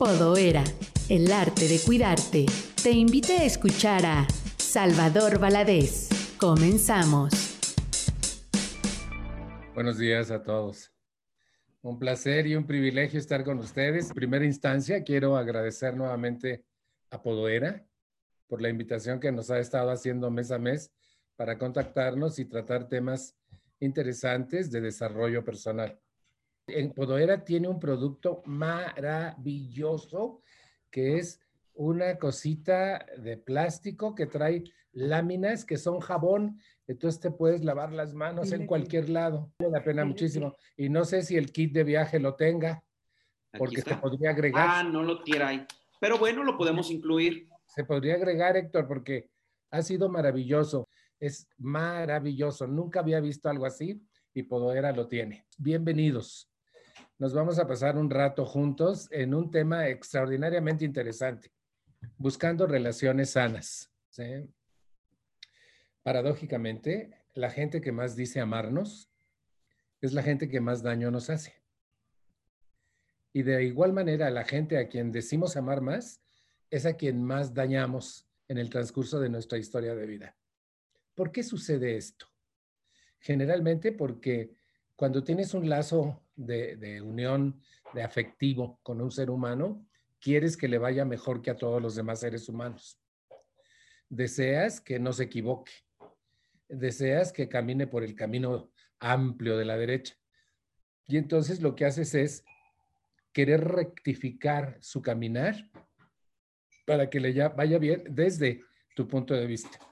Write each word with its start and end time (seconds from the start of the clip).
Podoera, 0.00 0.64
el 1.10 1.30
arte 1.30 1.68
de 1.68 1.78
cuidarte, 1.78 2.46
te 2.82 2.90
invita 2.90 3.34
a 3.34 3.44
escuchar 3.44 4.06
a 4.06 4.26
Salvador 4.56 5.38
Valadez. 5.38 6.08
Comenzamos. 6.38 7.34
Buenos 9.74 9.98
días 9.98 10.30
a 10.30 10.42
todos. 10.42 10.90
Un 11.82 11.98
placer 11.98 12.46
y 12.46 12.56
un 12.56 12.66
privilegio 12.66 13.20
estar 13.20 13.44
con 13.44 13.58
ustedes. 13.58 14.08
En 14.08 14.14
primera 14.14 14.46
instancia, 14.46 15.04
quiero 15.04 15.36
agradecer 15.36 15.94
nuevamente 15.94 16.64
a 17.10 17.20
Podoera 17.20 17.86
por 18.46 18.62
la 18.62 18.70
invitación 18.70 19.20
que 19.20 19.30
nos 19.30 19.50
ha 19.50 19.58
estado 19.58 19.90
haciendo 19.90 20.30
mes 20.30 20.50
a 20.50 20.58
mes 20.58 20.90
para 21.36 21.58
contactarnos 21.58 22.38
y 22.38 22.46
tratar 22.46 22.88
temas 22.88 23.36
interesantes 23.80 24.70
de 24.70 24.80
desarrollo 24.80 25.44
personal 25.44 26.00
en 26.74 26.92
Podoera 26.92 27.44
tiene 27.44 27.68
un 27.68 27.78
producto 27.78 28.42
maravilloso 28.46 30.42
que 30.90 31.18
es 31.18 31.40
una 31.74 32.18
cosita 32.18 33.06
de 33.18 33.36
plástico 33.36 34.14
que 34.14 34.26
trae 34.26 34.64
láminas 34.92 35.64
que 35.64 35.76
son 35.76 36.00
jabón, 36.00 36.60
entonces 36.86 37.20
te 37.20 37.30
puedes 37.30 37.64
lavar 37.64 37.92
las 37.92 38.12
manos 38.12 38.52
en 38.52 38.66
cualquier 38.66 39.08
lado. 39.08 39.52
Vale 39.60 39.72
la 39.72 39.84
pena 39.84 40.04
muchísimo. 40.04 40.56
Y 40.76 40.88
no 40.88 41.04
sé 41.04 41.22
si 41.22 41.36
el 41.36 41.52
kit 41.52 41.72
de 41.72 41.84
viaje 41.84 42.18
lo 42.18 42.34
tenga, 42.34 42.82
porque 43.56 43.82
se 43.82 43.94
podría 43.96 44.30
agregar. 44.30 44.66
Ah, 44.68 44.82
no 44.82 45.02
lo 45.02 45.22
tiene 45.22 45.66
Pero 46.00 46.18
bueno, 46.18 46.42
lo 46.42 46.58
podemos 46.58 46.90
incluir. 46.90 47.48
Se 47.66 47.84
podría 47.84 48.14
agregar, 48.14 48.56
Héctor, 48.56 48.88
porque 48.88 49.30
ha 49.70 49.82
sido 49.82 50.08
maravilloso. 50.08 50.88
Es 51.20 51.48
maravilloso. 51.58 52.66
Nunca 52.66 53.00
había 53.00 53.20
visto 53.20 53.48
algo 53.48 53.66
así 53.66 54.02
y 54.34 54.42
Podoera 54.42 54.92
lo 54.92 55.06
tiene. 55.06 55.46
Bienvenidos 55.58 56.49
nos 57.20 57.34
vamos 57.34 57.58
a 57.58 57.66
pasar 57.66 57.98
un 57.98 58.08
rato 58.08 58.46
juntos 58.46 59.06
en 59.12 59.34
un 59.34 59.50
tema 59.50 59.88
extraordinariamente 59.88 60.86
interesante, 60.86 61.52
buscando 62.16 62.66
relaciones 62.66 63.32
sanas. 63.32 63.92
Paradójicamente, 66.02 67.10
la 67.34 67.50
gente 67.50 67.82
que 67.82 67.92
más 67.92 68.16
dice 68.16 68.40
amarnos 68.40 69.10
es 70.00 70.14
la 70.14 70.22
gente 70.22 70.48
que 70.48 70.60
más 70.60 70.82
daño 70.82 71.10
nos 71.10 71.28
hace. 71.28 71.62
Y 73.34 73.42
de 73.42 73.64
igual 73.64 73.92
manera, 73.92 74.30
la 74.30 74.44
gente 74.44 74.78
a 74.78 74.88
quien 74.88 75.12
decimos 75.12 75.58
amar 75.58 75.82
más 75.82 76.22
es 76.70 76.86
a 76.86 76.94
quien 76.94 77.22
más 77.22 77.52
dañamos 77.52 78.26
en 78.48 78.56
el 78.56 78.70
transcurso 78.70 79.20
de 79.20 79.28
nuestra 79.28 79.58
historia 79.58 79.94
de 79.94 80.06
vida. 80.06 80.36
¿Por 81.14 81.32
qué 81.32 81.42
sucede 81.42 81.98
esto? 81.98 82.26
Generalmente 83.18 83.92
porque 83.92 84.54
cuando 84.96 85.22
tienes 85.22 85.52
un 85.52 85.68
lazo 85.68 86.22
de, 86.46 87.02
unión, 87.02 87.60
de 87.94 88.02
afectivo 88.02 88.78
con 88.82 89.00
un 89.00 89.10
ser 89.10 89.30
humano, 89.30 89.86
quieres 90.20 90.56
que 90.56 90.68
le 90.68 90.78
vaya 90.78 91.04
mejor 91.04 91.42
que 91.42 91.50
a 91.50 91.56
todos 91.56 91.80
los 91.80 91.94
demás 91.94 92.20
seres 92.20 92.48
humanos. 92.48 92.98
Deseas 94.08 94.80
que 94.80 94.98
no 94.98 95.12
se 95.12 95.24
equivoque. 95.24 95.72
Deseas 96.68 97.32
que 97.32 97.48
camine 97.48 97.86
por 97.86 98.04
el 98.04 98.14
camino 98.14 98.70
amplio 98.98 99.56
de 99.56 99.64
la 99.64 99.76
derecha. 99.76 100.14
Y 101.06 101.16
entonces 101.16 101.60
lo 101.60 101.74
que 101.74 101.84
haces 101.84 102.14
es 102.14 102.44
querer 103.32 103.64
rectificar 103.64 104.78
su 104.80 105.02
caminar 105.02 105.70
para 106.86 107.08
que 107.10 107.20
le 107.20 107.48
vaya 107.48 107.78
bien 107.78 108.04
desde 108.08 108.62
tu 108.94 109.06
punto 109.06 109.34
de 109.34 109.46
vista 109.46 109.89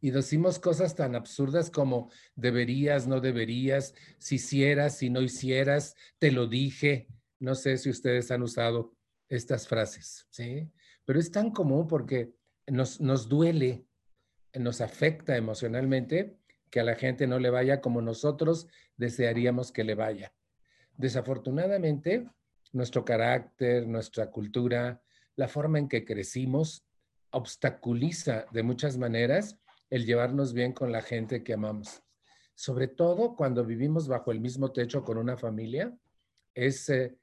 y 0.00 0.10
decimos 0.10 0.58
cosas 0.58 0.94
tan 0.94 1.14
absurdas 1.14 1.70
como 1.70 2.10
deberías, 2.36 3.06
no 3.06 3.20
deberías, 3.20 3.94
si 4.18 4.36
hicieras, 4.36 4.98
si 4.98 5.10
no 5.10 5.22
hicieras, 5.22 5.96
te 6.18 6.30
lo 6.30 6.46
dije. 6.46 7.08
No 7.40 7.54
sé 7.54 7.76
si 7.78 7.90
ustedes 7.90 8.30
han 8.30 8.42
usado 8.42 8.94
estas 9.28 9.66
frases, 9.66 10.26
¿sí? 10.30 10.70
Pero 11.04 11.18
es 11.18 11.30
tan 11.30 11.50
común 11.50 11.88
porque 11.88 12.32
nos, 12.66 13.00
nos 13.00 13.28
duele, 13.28 13.86
nos 14.54 14.80
afecta 14.80 15.36
emocionalmente 15.36 16.36
que 16.70 16.80
a 16.80 16.84
la 16.84 16.94
gente 16.94 17.26
no 17.26 17.38
le 17.38 17.50
vaya 17.50 17.80
como 17.80 18.00
nosotros 18.00 18.68
desearíamos 18.96 19.72
que 19.72 19.84
le 19.84 19.94
vaya. 19.94 20.32
Desafortunadamente, 20.96 22.28
nuestro 22.72 23.04
carácter, 23.04 23.86
nuestra 23.86 24.30
cultura, 24.30 25.02
la 25.36 25.48
forma 25.48 25.78
en 25.78 25.88
que 25.88 26.04
crecimos, 26.04 26.84
obstaculiza 27.30 28.46
de 28.52 28.62
muchas 28.62 28.96
maneras 28.96 29.58
el 29.90 30.06
llevarnos 30.06 30.52
bien 30.52 30.72
con 30.72 30.92
la 30.92 31.02
gente 31.02 31.42
que 31.42 31.54
amamos. 31.54 32.02
Sobre 32.54 32.88
todo 32.88 33.36
cuando 33.36 33.64
vivimos 33.64 34.08
bajo 34.08 34.32
el 34.32 34.40
mismo 34.40 34.72
techo 34.72 35.04
con 35.04 35.18
una 35.18 35.36
familia, 35.36 35.96
es 36.54 36.88
eh, 36.88 37.16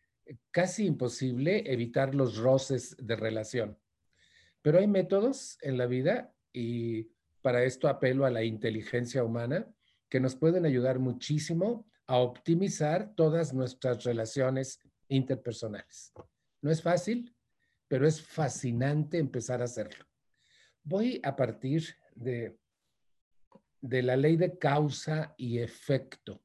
casi 0.51 0.85
imposible 0.85 1.71
evitar 1.71 2.15
los 2.15 2.37
roces 2.37 2.95
de 2.97 3.15
relación. 3.15 3.77
Pero 4.61 4.79
hay 4.79 4.87
métodos 4.87 5.57
en 5.61 5.77
la 5.77 5.85
vida 5.85 6.33
y 6.51 7.11
para 7.41 7.63
esto 7.63 7.87
apelo 7.87 8.25
a 8.25 8.31
la 8.31 8.43
inteligencia 8.43 9.23
humana 9.23 9.67
que 10.09 10.19
nos 10.19 10.35
pueden 10.35 10.65
ayudar 10.65 10.99
muchísimo 10.99 11.85
a 12.07 12.17
optimizar 12.17 13.13
todas 13.15 13.53
nuestras 13.53 14.03
relaciones 14.03 14.79
interpersonales. 15.09 16.13
No 16.61 16.71
es 16.71 16.81
fácil, 16.81 17.35
pero 17.87 18.07
es 18.07 18.21
fascinante 18.21 19.17
empezar 19.17 19.61
a 19.61 19.65
hacerlo. 19.65 20.05
Voy 20.83 21.19
a 21.23 21.35
partir 21.35 21.95
de, 22.15 22.57
de 23.81 24.01
la 24.01 24.17
ley 24.17 24.35
de 24.35 24.57
causa 24.57 25.35
y 25.37 25.59
efecto. 25.59 26.41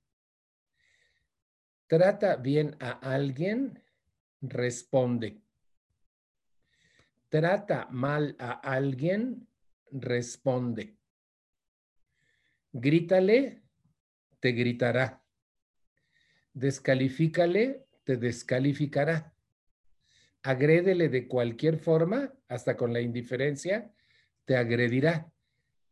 Trata 1.87 2.37
bien 2.37 2.77
a 2.79 2.91
alguien, 2.91 3.83
responde. 4.41 5.43
Trata 7.29 7.89
mal 7.91 8.37
a 8.39 8.53
alguien, 8.53 9.49
responde. 9.91 10.97
Grítale, 12.73 13.63
te 14.41 14.53
gritará. 14.53 15.25
Descalifícale, 16.53 17.87
te 18.05 18.17
descalificará. 18.17 19.35
Agrédele 20.43 21.09
de 21.09 21.29
cualquier 21.29 21.77
forma, 21.77 22.33
hasta 22.49 22.77
con 22.77 22.93
la 22.93 23.01
indiferencia, 23.01 23.93
te 24.45 24.57
agredirá. 24.57 25.33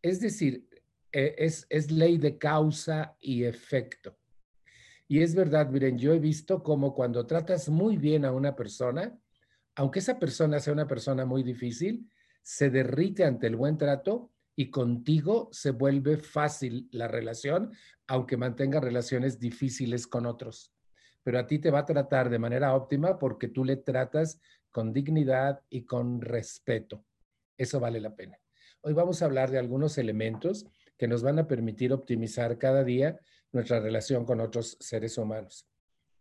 Es 0.03 0.20
decir, 0.20 0.69
e, 1.12 1.34
es, 1.38 1.91
ley 1.91 2.19
de 2.19 2.38
causa 2.38 3.16
y 3.20 3.44
efecto. 3.44 4.16
Y 5.09 5.22
es 5.22 5.34
verdad, 5.34 5.70
miren, 5.70 5.98
yo 5.98 6.12
he 6.12 6.19
visto 6.19 6.62
como 6.62 6.94
cuando 6.94 7.26
tratas 7.26 7.69
muy 7.69 7.97
bien 7.97 8.25
a 8.25 8.32
una 8.32 8.54
persona, 8.54 9.19
aunque 9.75 10.00
esa 10.00 10.19
persona 10.19 10.60
sea 10.60 10.72
una 10.72 10.86
persona 10.86 11.25
muy 11.25 11.42
difícil, 11.42 12.10
se 12.42 12.69
derrite 12.69 13.25
ante 13.25 13.47
el 13.47 13.56
buen 13.56 13.78
trato 13.78 14.32
y 14.54 14.70
contigo 14.70 15.48
se 15.53 15.70
vuelve 15.70 16.19
fácil 16.19 16.88
la 16.92 17.09
relación, 17.09 17.72
aunque 18.06 18.36
mantenga 18.36 18.80
relaciones 18.80 19.38
difíciles 19.38 20.06
con 20.06 20.26
otros. 20.26 20.75
Pero 21.22 21.38
a 21.38 21.47
ti 21.47 21.59
te 21.59 21.70
va 21.70 21.80
a 21.80 21.86
tratar 21.86 22.28
de 22.28 22.38
manera 22.38 22.75
óptima 22.75 23.19
porque 23.19 23.48
tú 23.48 23.65
le 23.65 23.76
tratas 23.76 24.41
con 24.70 24.92
dignidad 24.92 25.62
y 25.70 25.84
con 25.84 26.20
respeto. 26.20 27.04
Eso 27.56 27.80
vale 27.80 28.00
la 28.00 28.15
pena. 28.15 28.38
Hoy 28.81 28.93
vamos 28.93 29.21
a 29.21 29.25
hablar 29.25 29.50
de 29.50 29.59
algunos 29.59 29.99
elementos 29.99 30.65
que 30.97 31.09
nos 31.09 31.22
van 31.22 31.41
a 31.41 31.49
permitir 31.49 31.93
optimizar 31.93 32.59
cada 32.59 32.84
día 32.84 33.19
nuestra 33.50 33.81
relación 33.81 34.25
con 34.25 34.41
otros 34.41 34.77
seres 34.78 35.19
humanos. 35.19 35.66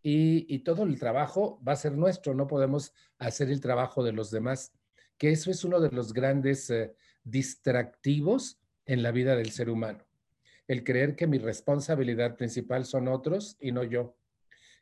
Y, 0.01 0.59
todo 0.59 0.83
el 0.83 0.97
trabajo 0.97 1.61
va 1.67 1.73
a 1.73 1.77
ser 1.77 1.91
nuestro, 1.91 2.33
no 2.33 2.47
podemos 2.47 2.93
hacer 3.19 3.49
el 3.49 3.61
trabajo 3.61 4.03
de 4.03 4.13
los 4.13 4.31
demás, 4.31 4.71
que 5.17 5.31
eso 5.31 5.51
es 5.51 5.63
uno 5.63 5.79
de 5.79 5.91
los 5.91 6.13
grandes 6.13 6.69
eh, 6.69 6.95
distractivos 7.23 8.59
en 8.85 9.03
la 9.03 9.11
vida 9.11 9.35
del 9.35 9.51
ser 9.51 9.69
humano. 9.69 10.05
El 10.67 10.83
creer 10.83 11.15
que 11.15 11.27
mi 11.27 11.37
responsabilidad 11.37 12.37
principal 12.37 12.85
son 12.85 13.07
otros 13.07 13.57
y 13.59 13.71
no 13.71 13.83
yo. 13.83 14.15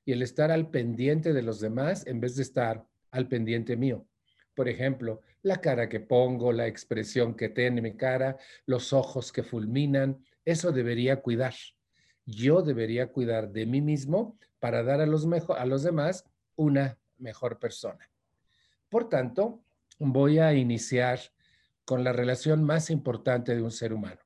Y 0.06 0.14
el 0.14 0.22
estar 0.22 0.52
al 0.52 0.70
pendiente 0.70 1.34
de 1.34 1.42
los 1.42 1.60
demás 1.60 2.06
en 2.08 2.22
vez 2.22 2.36
de 2.36 2.44
estar 2.44 2.86
al 3.12 3.28
pendiente 3.28 3.76
mío. 3.76 4.08
Por 4.54 4.70
ejemplo, 4.70 5.22
la 5.46 5.62
cara 5.62 5.88
que 5.88 6.00
pongo, 6.00 6.52
la 6.52 6.66
expresión 6.66 7.36
que 7.36 7.50
tiene 7.50 7.80
mi 7.80 7.96
cara, 7.96 8.36
los 8.66 8.94
ojos 8.94 9.32
que 9.32 9.44
fulminan, 9.44 10.26
eso 10.44 10.72
debería 10.72 11.22
cuidar. 11.22 11.54
Yo 12.26 12.64
debería 12.64 13.12
cuidar 13.12 13.52
de 13.52 13.68
mí 13.68 13.80
mismo 13.80 14.40
para 14.60 14.82
dar 14.82 15.02
a 15.02 15.06
los, 15.06 15.28
a 15.56 15.66
los 15.68 15.84
demás 15.84 16.26
una 16.56 16.98
mejor 17.20 17.60
persona. 17.60 18.10
Por 18.90 19.08
tanto, 19.08 19.64
voy 20.00 20.40
a 20.40 20.52
iniciar 20.56 21.20
con 21.86 22.04
la 22.04 22.12
relación 22.12 22.64
más 22.64 22.90
importante 22.90 23.56
de 23.56 23.62
un 23.62 23.72
ser 23.72 23.94
humano 23.94 24.22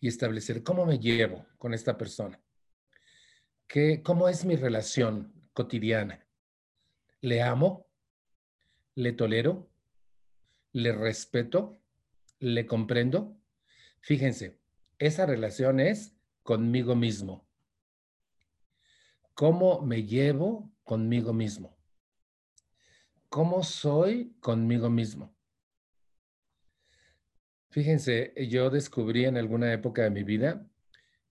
y 0.00 0.08
establecer 0.08 0.64
cómo 0.64 0.84
me 0.84 0.98
llevo 0.98 1.46
con 1.58 1.74
esta 1.74 1.96
persona. 1.96 2.42
¿Qué, 3.68 4.02
¿Cómo 4.02 4.28
es 4.28 4.44
mi 4.44 4.56
relación 4.56 5.32
cotidiana? 5.52 6.26
¿Le 7.20 7.40
amo? 7.40 7.87
Le 8.98 9.12
tolero, 9.12 9.70
le 10.72 10.92
respeto, 10.92 11.78
le 12.38 12.66
comprendo. 12.66 13.36
Fíjense, 14.00 14.58
esa 14.98 15.26
relación 15.26 15.80
es 15.80 16.16
conmigo 16.42 16.94
mismo. 16.94 17.46
¿Cómo 19.34 19.82
me 19.82 20.04
llevo 20.04 20.72
conmigo 20.82 21.32
mismo? 21.32 21.78
cómo 23.28 23.62
soy 23.62 24.34
conmigo 24.40 24.90
mismo. 24.90 25.34
Fíjense, 27.70 28.32
yo 28.48 28.70
descubrí 28.70 29.26
en 29.26 29.36
alguna 29.36 29.72
época 29.72 30.02
de 30.02 30.10
mi 30.10 30.22
vida 30.22 30.66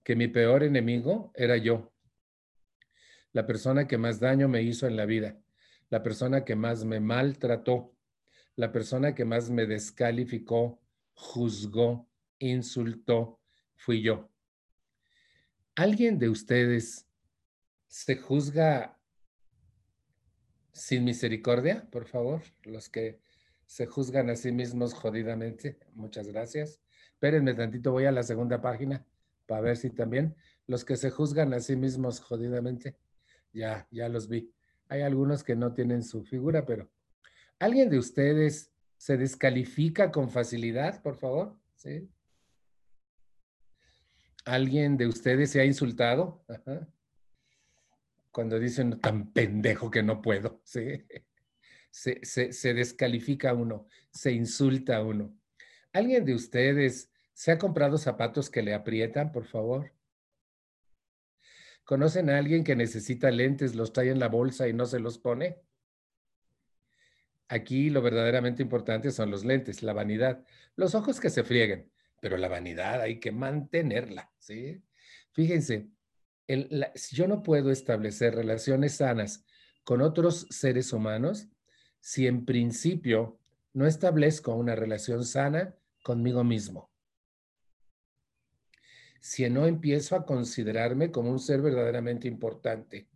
que 0.04 0.16
mi 0.16 0.28
peor 0.28 0.62
enemigo 0.62 1.32
era 1.34 1.56
yo, 1.56 1.92
la 3.32 3.46
persona 3.46 3.86
que 3.86 3.98
más 3.98 4.20
daño 4.20 4.48
me 4.48 4.62
hizo 4.62 4.86
en 4.86 4.96
la 4.96 5.04
vida, 5.04 5.36
la 5.90 6.02
persona 6.02 6.44
que 6.44 6.56
más 6.56 6.84
me 6.84 7.00
maltrató, 7.00 7.94
la 8.56 8.72
persona 8.72 9.14
que 9.14 9.24
más 9.24 9.50
me 9.50 9.66
descalificó, 9.66 10.80
juzgó, 11.14 12.08
insultó, 12.38 13.40
fui 13.76 14.02
yo. 14.02 14.30
¿Alguien 15.76 16.18
de 16.18 16.28
ustedes 16.28 17.06
se 17.86 18.16
juzga 18.16 18.98
sin 20.72 21.04
misericordia, 21.04 21.88
por 21.90 22.06
favor? 22.06 22.42
Los 22.64 22.88
que 22.88 23.20
se 23.66 23.86
juzgan 23.86 24.30
a 24.30 24.36
sí 24.36 24.50
mismos 24.50 24.94
jodidamente. 24.94 25.78
Muchas 25.94 26.26
gracias. 26.26 26.80
Espérenme 27.12 27.54
tantito, 27.54 27.92
voy 27.92 28.06
a 28.06 28.12
la 28.12 28.22
segunda 28.22 28.60
página 28.60 29.06
para 29.46 29.60
ver 29.60 29.76
si 29.76 29.90
también 29.90 30.36
los 30.66 30.84
que 30.84 30.96
se 30.96 31.10
juzgan 31.10 31.52
a 31.54 31.60
sí 31.60 31.76
mismos 31.76 32.20
jodidamente. 32.20 32.96
Ya, 33.52 33.86
ya 33.90 34.08
los 34.08 34.28
vi. 34.28 34.52
Hay 34.88 35.02
algunos 35.02 35.44
que 35.44 35.54
no 35.54 35.72
tienen 35.72 36.02
su 36.02 36.24
figura, 36.24 36.64
pero 36.64 36.90
¿alguien 37.58 37.90
de 37.90 37.98
ustedes 37.98 38.72
se 38.96 39.16
descalifica 39.16 40.10
con 40.10 40.30
facilidad, 40.30 41.02
por 41.02 41.16
favor? 41.16 41.56
¿Alguien 44.44 44.96
de 44.96 45.06
ustedes 45.06 45.50
se 45.50 45.60
ha 45.60 45.64
insultado? 45.64 46.44
Cuando 48.32 48.58
dicen 48.58 48.98
tan 49.00 49.32
pendejo 49.32 49.90
que 49.90 50.02
no 50.02 50.22
puedo, 50.22 50.60
¿sí? 50.64 51.04
Se, 51.90 52.24
se, 52.24 52.74
descalifica 52.74 53.52
uno, 53.54 53.86
se 54.10 54.32
insulta 54.32 55.02
uno. 55.02 55.36
¿Alguien 55.92 56.24
de 56.24 56.34
ustedes 56.34 57.10
se 57.32 57.50
ha 57.50 57.58
comprado 57.58 57.98
zapatos 57.98 58.50
que 58.50 58.62
le 58.62 58.74
aprietan, 58.74 59.32
por 59.32 59.44
favor? 59.44 59.92
¿Conocen 61.88 62.28
a 62.28 62.36
alguien 62.36 62.62
que 62.62 62.76
necesita 62.76 63.30
lentes, 63.30 63.74
los 63.74 63.94
trae 63.94 64.10
en 64.10 64.18
la 64.18 64.28
bolsa 64.28 64.68
y 64.68 64.74
no 64.74 64.84
se 64.84 65.00
los 65.00 65.16
pone? 65.18 65.56
Aquí 67.48 67.88
lo 67.88 68.02
verdaderamente 68.02 68.62
importante 68.62 69.10
son 69.10 69.30
los 69.30 69.42
lentes, 69.42 69.82
la 69.82 69.94
vanidad, 69.94 70.44
los 70.76 70.94
ojos 70.94 71.18
que 71.18 71.30
se 71.30 71.44
frieguen 71.44 71.90
pero 72.20 72.36
la 72.36 72.48
vanidad 72.48 73.00
hay 73.00 73.20
que 73.20 73.32
mantenerla, 73.32 74.30
¿sí? 74.38 74.82
Fíjense, 75.32 75.88
si 76.94 77.16
yo 77.16 77.28
no 77.28 77.42
puedo 77.42 77.70
establecer 77.70 78.34
relaciones 78.34 78.96
sanas 78.96 79.44
con 79.84 80.00
otros 80.00 80.46
seres 80.50 80.92
humanos 80.92 81.48
si 82.00 82.26
en 82.26 82.44
principio 82.44 83.38
no 83.72 83.86
establezco 83.86 84.54
una 84.54 84.74
relación 84.74 85.24
sana 85.24 85.74
conmigo 86.02 86.44
mismo. 86.44 86.90
Si 89.20 89.48
no 89.50 89.66
empiezo 89.66 90.16
a 90.16 90.24
considerarme 90.24 91.10
como 91.10 91.30
un 91.30 91.38
ser 91.38 91.60
verdaderamente 91.60 92.28
importante. 92.28 93.08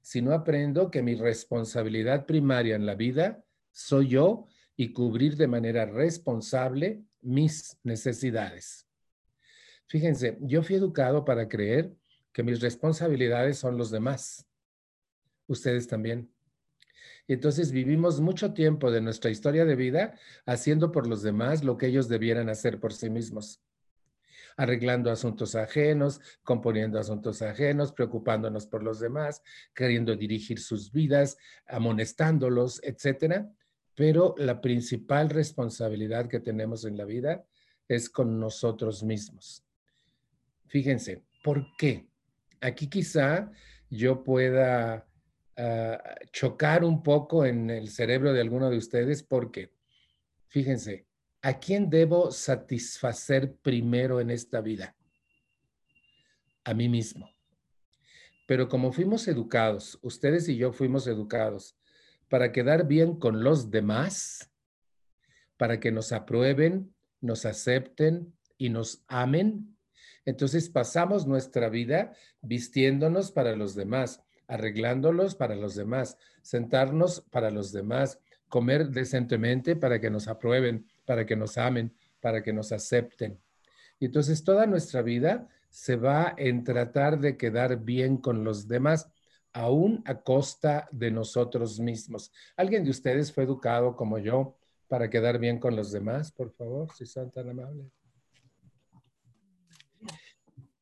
Si 0.00 0.22
no 0.22 0.32
aprendo 0.32 0.90
que 0.90 1.02
mi 1.02 1.14
responsabilidad 1.14 2.26
primaria 2.26 2.76
en 2.76 2.86
la 2.86 2.94
vida 2.94 3.44
soy 3.72 4.08
yo 4.08 4.46
y 4.76 4.92
cubrir 4.92 5.36
de 5.36 5.46
manera 5.46 5.84
responsable 5.84 7.02
mis 7.20 7.78
necesidades. 7.82 8.86
Fíjense, 9.86 10.38
yo 10.40 10.62
fui 10.62 10.76
educado 10.76 11.24
para 11.24 11.48
creer 11.48 11.92
que 12.32 12.42
mis 12.42 12.60
responsabilidades 12.60 13.58
son 13.58 13.76
los 13.76 13.90
demás. 13.90 14.46
Ustedes 15.46 15.86
también. 15.86 16.30
Entonces 17.28 17.72
vivimos 17.72 18.20
mucho 18.20 18.52
tiempo 18.52 18.90
de 18.90 19.00
nuestra 19.00 19.30
historia 19.30 19.64
de 19.64 19.76
vida 19.76 20.18
haciendo 20.46 20.92
por 20.92 21.06
los 21.06 21.22
demás 21.22 21.62
lo 21.62 21.76
que 21.76 21.86
ellos 21.86 22.08
debieran 22.08 22.48
hacer 22.48 22.80
por 22.80 22.92
sí 22.92 23.10
mismos. 23.10 23.60
Arreglando 24.56 25.10
asuntos 25.10 25.54
ajenos, 25.54 26.20
componiendo 26.42 26.98
asuntos 26.98 27.42
ajenos, 27.42 27.92
preocupándonos 27.92 28.66
por 28.66 28.82
los 28.82 29.00
demás, 29.00 29.42
queriendo 29.74 30.16
dirigir 30.16 30.60
sus 30.60 30.92
vidas, 30.92 31.36
amonestándolos, 31.66 32.80
etcétera 32.82 33.50
pero 34.00 34.34
la 34.38 34.62
principal 34.62 35.28
responsabilidad 35.28 36.26
que 36.26 36.40
tenemos 36.40 36.86
en 36.86 36.96
la 36.96 37.04
vida 37.04 37.44
es 37.86 38.08
con 38.08 38.40
nosotros 38.40 39.02
mismos. 39.02 39.62
Fíjense, 40.68 41.22
¿por 41.44 41.66
qué? 41.76 42.08
Aquí 42.62 42.88
quizá 42.88 43.52
yo 43.90 44.24
pueda 44.24 45.06
ah, 45.58 46.14
chocar 46.32 46.82
un 46.82 47.02
poco 47.02 47.44
en 47.44 47.68
el 47.68 47.90
cerebro 47.90 48.32
de 48.32 48.40
alguno 48.40 48.70
de 48.70 48.78
ustedes 48.78 49.22
porque, 49.22 49.74
fíjense, 50.48 51.06
¿a 51.42 51.58
quién 51.58 51.90
debo 51.90 52.30
satisfacer 52.30 53.54
primero 53.56 54.20
en 54.20 54.30
esta 54.30 54.60
vida? 54.60 54.94
A 56.64 56.74
mí 56.74 56.88
mismo. 56.88 57.30
Pero 58.46 58.68
como 58.68 58.92
fuimos 58.92 59.28
educados, 59.28 59.98
ustedes 60.02 60.48
y 60.48 60.56
yo 60.56 60.72
fuimos 60.72 61.06
educados 61.06 61.76
para 62.28 62.52
quedar 62.52 62.86
bien 62.86 63.16
con 63.18 63.42
los 63.42 63.70
demás, 63.70 64.50
para 65.56 65.80
que 65.80 65.92
nos 65.92 66.12
aprueben, 66.12 66.94
nos 67.20 67.44
acepten 67.44 68.32
y 68.56 68.70
nos 68.70 69.02
amen. 69.08 69.76
Entonces 70.24 70.68
pasamos 70.68 71.26
nuestra 71.26 71.68
vida 71.68 72.12
vistiéndonos 72.40 73.32
para 73.32 73.56
los 73.56 73.74
demás, 73.74 74.22
arreglándolos 74.46 75.34
para 75.34 75.54
los 75.54 75.74
demás, 75.74 76.18
sentarnos 76.42 77.22
para 77.30 77.50
los 77.50 77.72
demás, 77.72 78.20
comer 78.48 78.88
decentemente 78.88 79.76
para 79.76 80.00
que 80.00 80.10
nos 80.10 80.28
aprueben, 80.28 80.86
para 81.10 81.26
que 81.26 81.34
nos 81.34 81.58
amen, 81.58 81.92
para 82.20 82.40
que 82.40 82.52
nos 82.52 82.70
acepten. 82.70 83.36
Y 83.98 84.04
entonces 84.04 84.44
toda 84.44 84.64
nuestra 84.64 85.02
vida 85.02 85.48
se 85.68 85.96
va 85.96 86.36
en 86.36 86.62
tratar 86.62 87.18
de 87.18 87.36
quedar 87.36 87.80
bien 87.80 88.16
con 88.16 88.44
los 88.44 88.68
demás 88.68 89.10
aún 89.52 90.04
a 90.06 90.20
costa 90.20 90.88
de 90.92 91.10
nosotros 91.10 91.80
mismos. 91.80 92.30
¿Alguien 92.56 92.84
de 92.84 92.90
ustedes 92.90 93.32
fue 93.32 93.42
educado 93.42 93.96
como 93.96 94.18
yo 94.18 94.56
para 94.86 95.10
quedar 95.10 95.40
bien 95.40 95.58
con 95.58 95.74
los 95.74 95.90
demás, 95.90 96.30
por 96.30 96.52
favor, 96.52 96.88
si 96.94 97.04
son 97.06 97.28
tan 97.32 97.50
amables? 97.50 97.90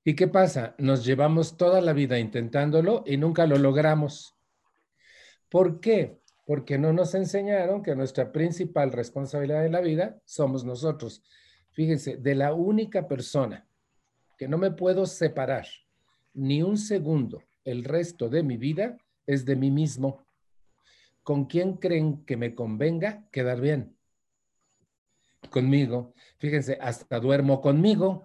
¿Y 0.04 0.14
qué 0.14 0.28
pasa? 0.28 0.74
Nos 0.76 1.06
llevamos 1.06 1.56
toda 1.56 1.80
la 1.80 1.94
vida 1.94 2.18
intentándolo 2.18 3.02
y 3.06 3.16
nunca 3.16 3.46
lo 3.46 3.56
logramos. 3.56 4.36
¿Por 5.48 5.80
qué? 5.80 6.20
Porque 6.48 6.78
no 6.78 6.94
nos 6.94 7.14
enseñaron 7.14 7.82
que 7.82 7.94
nuestra 7.94 8.32
principal 8.32 8.90
responsabilidad 8.90 9.66
en 9.66 9.72
la 9.72 9.82
vida 9.82 10.18
somos 10.24 10.64
nosotros. 10.64 11.22
Fíjense, 11.72 12.16
de 12.16 12.34
la 12.34 12.54
única 12.54 13.06
persona 13.06 13.68
que 14.38 14.48
no 14.48 14.56
me 14.56 14.70
puedo 14.70 15.04
separar 15.04 15.66
ni 16.32 16.62
un 16.62 16.78
segundo 16.78 17.42
el 17.66 17.84
resto 17.84 18.30
de 18.30 18.42
mi 18.42 18.56
vida 18.56 18.96
es 19.26 19.44
de 19.44 19.56
mí 19.56 19.70
mismo. 19.70 20.24
¿Con 21.22 21.44
quién 21.44 21.74
creen 21.74 22.24
que 22.24 22.38
me 22.38 22.54
convenga 22.54 23.28
quedar 23.30 23.60
bien? 23.60 23.94
Conmigo. 25.50 26.14
Fíjense, 26.38 26.78
hasta 26.80 27.20
duermo 27.20 27.60
conmigo. 27.60 28.24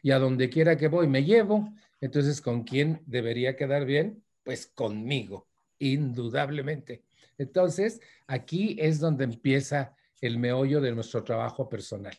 Y 0.00 0.12
a 0.12 0.20
donde 0.20 0.48
quiera 0.48 0.76
que 0.76 0.86
voy 0.86 1.08
me 1.08 1.24
llevo. 1.24 1.74
Entonces, 2.00 2.40
¿con 2.40 2.62
quién 2.62 3.02
debería 3.04 3.56
quedar 3.56 3.84
bien? 3.84 4.22
Pues 4.44 4.68
conmigo, 4.68 5.48
indudablemente. 5.80 7.02
Entonces, 7.38 8.00
aquí 8.26 8.76
es 8.80 9.00
donde 9.00 9.24
empieza 9.24 9.94
el 10.20 10.38
meollo 10.38 10.80
de 10.80 10.92
nuestro 10.92 11.22
trabajo 11.22 11.68
personal. 11.68 12.16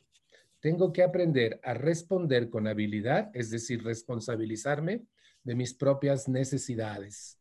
Tengo 0.59 0.91
que 0.91 1.03
aprender 1.03 1.59
a 1.63 1.73
responder 1.73 2.49
con 2.49 2.67
habilidad, 2.67 3.29
es 3.33 3.49
decir, 3.49 3.83
responsabilizarme 3.83 5.05
de 5.43 5.55
mis 5.55 5.73
propias 5.73 6.27
necesidades. 6.27 7.39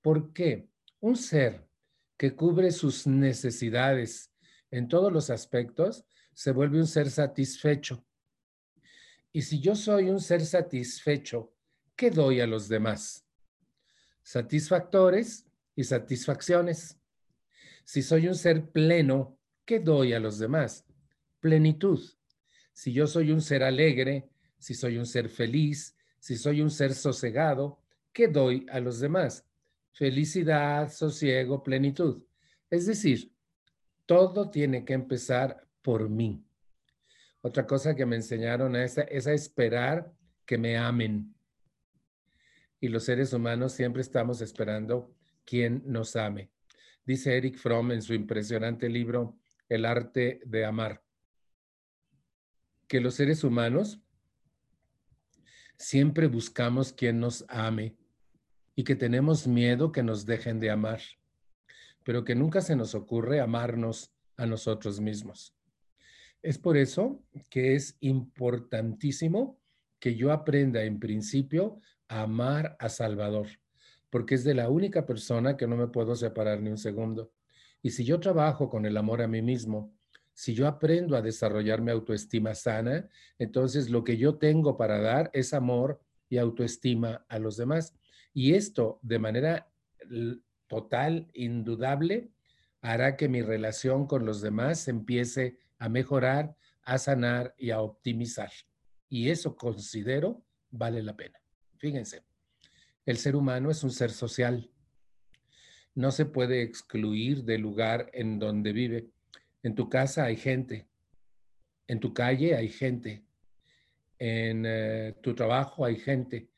¿Por 0.00 0.32
qué? 0.32 0.68
Un 1.00 1.16
ser 1.16 1.66
que 2.16 2.34
cubre 2.34 2.70
sus 2.70 3.06
necesidades 3.06 4.32
en 4.70 4.88
todos 4.88 5.12
los 5.12 5.30
aspectos 5.30 6.04
se 6.34 6.52
vuelve 6.52 6.78
un 6.78 6.86
ser 6.86 7.10
satisfecho. 7.10 8.04
Y 9.32 9.42
si 9.42 9.60
yo 9.60 9.74
soy 9.74 10.10
un 10.10 10.20
ser 10.20 10.44
satisfecho, 10.44 11.54
¿qué 11.96 12.10
doy 12.10 12.40
a 12.40 12.46
los 12.46 12.68
demás? 12.68 13.26
Satisfactores 14.22 15.49
y 15.76 15.84
satisfacciones. 15.84 16.98
Si 17.84 18.02
soy 18.02 18.28
un 18.28 18.34
ser 18.34 18.70
pleno, 18.70 19.38
¿qué 19.64 19.80
doy 19.80 20.12
a 20.12 20.20
los 20.20 20.38
demás? 20.38 20.84
Plenitud. 21.40 22.00
Si 22.72 22.92
yo 22.92 23.06
soy 23.06 23.30
un 23.30 23.40
ser 23.40 23.62
alegre, 23.62 24.30
si 24.58 24.74
soy 24.74 24.98
un 24.98 25.06
ser 25.06 25.28
feliz, 25.28 25.96
si 26.18 26.36
soy 26.36 26.60
un 26.60 26.70
ser 26.70 26.94
sosegado, 26.94 27.82
¿qué 28.12 28.28
doy 28.28 28.66
a 28.70 28.80
los 28.80 29.00
demás? 29.00 29.46
Felicidad, 29.92 30.92
sosiego, 30.92 31.62
plenitud. 31.62 32.22
Es 32.68 32.86
decir, 32.86 33.32
todo 34.06 34.50
tiene 34.50 34.84
que 34.84 34.92
empezar 34.92 35.66
por 35.82 36.08
mí. 36.08 36.44
Otra 37.42 37.66
cosa 37.66 37.94
que 37.94 38.06
me 38.06 38.16
enseñaron 38.16 38.76
es, 38.76 38.98
es 38.98 39.26
a 39.26 39.32
esperar 39.32 40.12
que 40.44 40.58
me 40.58 40.76
amen. 40.76 41.34
Y 42.80 42.88
los 42.88 43.04
seres 43.04 43.32
humanos 43.32 43.72
siempre 43.72 44.02
estamos 44.02 44.40
esperando 44.40 45.14
quien 45.50 45.82
nos 45.84 46.14
ame. 46.14 46.48
Dice 47.04 47.36
Eric 47.36 47.56
Fromm 47.58 47.90
en 47.90 48.02
su 48.02 48.14
impresionante 48.14 48.88
libro 48.88 49.36
El 49.68 49.84
arte 49.84 50.40
de 50.46 50.64
amar, 50.64 51.02
que 52.86 53.00
los 53.00 53.14
seres 53.14 53.42
humanos 53.42 54.00
siempre 55.76 56.28
buscamos 56.28 56.92
quien 56.92 57.18
nos 57.18 57.44
ame 57.48 57.96
y 58.76 58.84
que 58.84 58.94
tenemos 58.94 59.48
miedo 59.48 59.90
que 59.90 60.04
nos 60.04 60.24
dejen 60.24 60.60
de 60.60 60.70
amar, 60.70 61.00
pero 62.04 62.22
que 62.22 62.36
nunca 62.36 62.60
se 62.60 62.76
nos 62.76 62.94
ocurre 62.94 63.40
amarnos 63.40 64.12
a 64.36 64.46
nosotros 64.46 65.00
mismos. 65.00 65.52
Es 66.42 66.58
por 66.58 66.76
eso 66.76 67.24
que 67.50 67.74
es 67.74 67.96
importantísimo 67.98 69.58
que 69.98 70.14
yo 70.14 70.30
aprenda 70.30 70.84
en 70.84 71.00
principio 71.00 71.80
a 72.06 72.22
amar 72.22 72.76
a 72.78 72.88
Salvador, 72.88 73.48
porque 74.10 74.34
es 74.34 74.44
de 74.44 74.54
la 74.54 74.68
única 74.68 75.06
persona 75.06 75.56
que 75.56 75.66
no 75.66 75.76
me 75.76 75.88
puedo 75.88 76.14
separar 76.16 76.60
ni 76.60 76.70
un 76.70 76.78
segundo. 76.78 77.32
Y 77.82 77.90
si 77.90 78.04
yo 78.04 78.20
trabajo 78.20 78.68
con 78.68 78.84
el 78.84 78.96
amor 78.96 79.22
a 79.22 79.28
mí 79.28 79.40
mismo, 79.40 79.94
si 80.34 80.54
yo 80.54 80.66
aprendo 80.66 81.16
a 81.16 81.22
desarrollar 81.22 81.80
mi 81.80 81.90
autoestima 81.90 82.54
sana, 82.54 83.08
entonces 83.38 83.90
lo 83.90 84.04
que 84.04 84.16
yo 84.16 84.36
tengo 84.36 84.76
para 84.76 85.00
dar 85.00 85.30
es 85.32 85.54
amor 85.54 86.00
y 86.28 86.38
autoestima 86.38 87.24
a 87.28 87.38
los 87.38 87.56
demás. 87.56 87.94
Y 88.32 88.54
esto 88.54 88.98
de 89.02 89.18
manera 89.18 89.70
total, 90.66 91.28
indudable, 91.34 92.30
hará 92.80 93.16
que 93.16 93.28
mi 93.28 93.42
relación 93.42 94.06
con 94.06 94.24
los 94.24 94.40
demás 94.40 94.88
empiece 94.88 95.58
a 95.78 95.88
mejorar, 95.88 96.56
a 96.82 96.98
sanar 96.98 97.54
y 97.58 97.70
a 97.70 97.80
optimizar. 97.80 98.50
Y 99.08 99.30
eso 99.30 99.56
considero 99.56 100.42
vale 100.70 101.02
la 101.02 101.16
pena. 101.16 101.38
Fíjense, 101.76 102.22
el 103.06 103.16
ser 103.16 103.36
humano 103.36 103.70
es 103.70 103.82
un 103.82 103.90
ser 103.90 104.10
social. 104.10 104.70
No 105.94 106.10
se 106.10 106.26
puede 106.26 106.62
excluir 106.62 107.44
del 107.44 107.62
lugar 107.62 108.10
en 108.12 108.38
donde 108.38 108.72
vive. 108.72 109.08
En 109.62 109.74
tu 109.74 109.88
casa 109.88 110.24
hay 110.24 110.36
gente, 110.36 110.86
en 111.86 112.00
tu 112.00 112.14
calle 112.14 112.54
hay 112.54 112.68
gente, 112.68 113.24
en 114.18 114.64
eh, 114.66 115.14
tu 115.22 115.34
trabajo 115.34 115.84
hay 115.84 115.96
gente, 115.96 116.48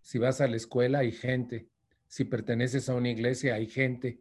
si 0.00 0.18
vas 0.18 0.40
a 0.40 0.46
la 0.46 0.56
escuela 0.56 0.98
hay 1.00 1.12
gente, 1.12 1.68
si 2.06 2.24
perteneces 2.24 2.88
a 2.88 2.94
una 2.94 3.10
iglesia 3.10 3.54
hay 3.54 3.66
gente, 3.66 4.20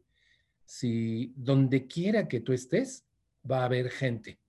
si 0.65 1.33
donde 1.35 1.87
quiera 1.87 2.27
que 2.27 2.39
tú 2.39 2.53
estés 2.53 3.05
va 3.49 3.61
a 3.61 3.65
haber 3.65 3.89
gente 3.89 4.39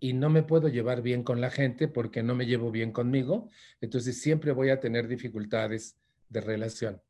y 0.00 0.12
no 0.12 0.30
me 0.30 0.42
puedo 0.42 0.68
llevar 0.68 1.02
bien 1.02 1.22
con 1.22 1.40
la 1.40 1.50
gente 1.50 1.88
porque 1.88 2.22
no 2.22 2.34
me 2.34 2.46
llevo 2.46 2.70
bien 2.70 2.92
conmigo, 2.92 3.48
entonces 3.80 4.20
siempre 4.20 4.52
voy 4.52 4.70
a 4.70 4.80
tener 4.80 5.08
dificultades 5.08 5.96
de 6.28 6.40
relación. 6.40 7.02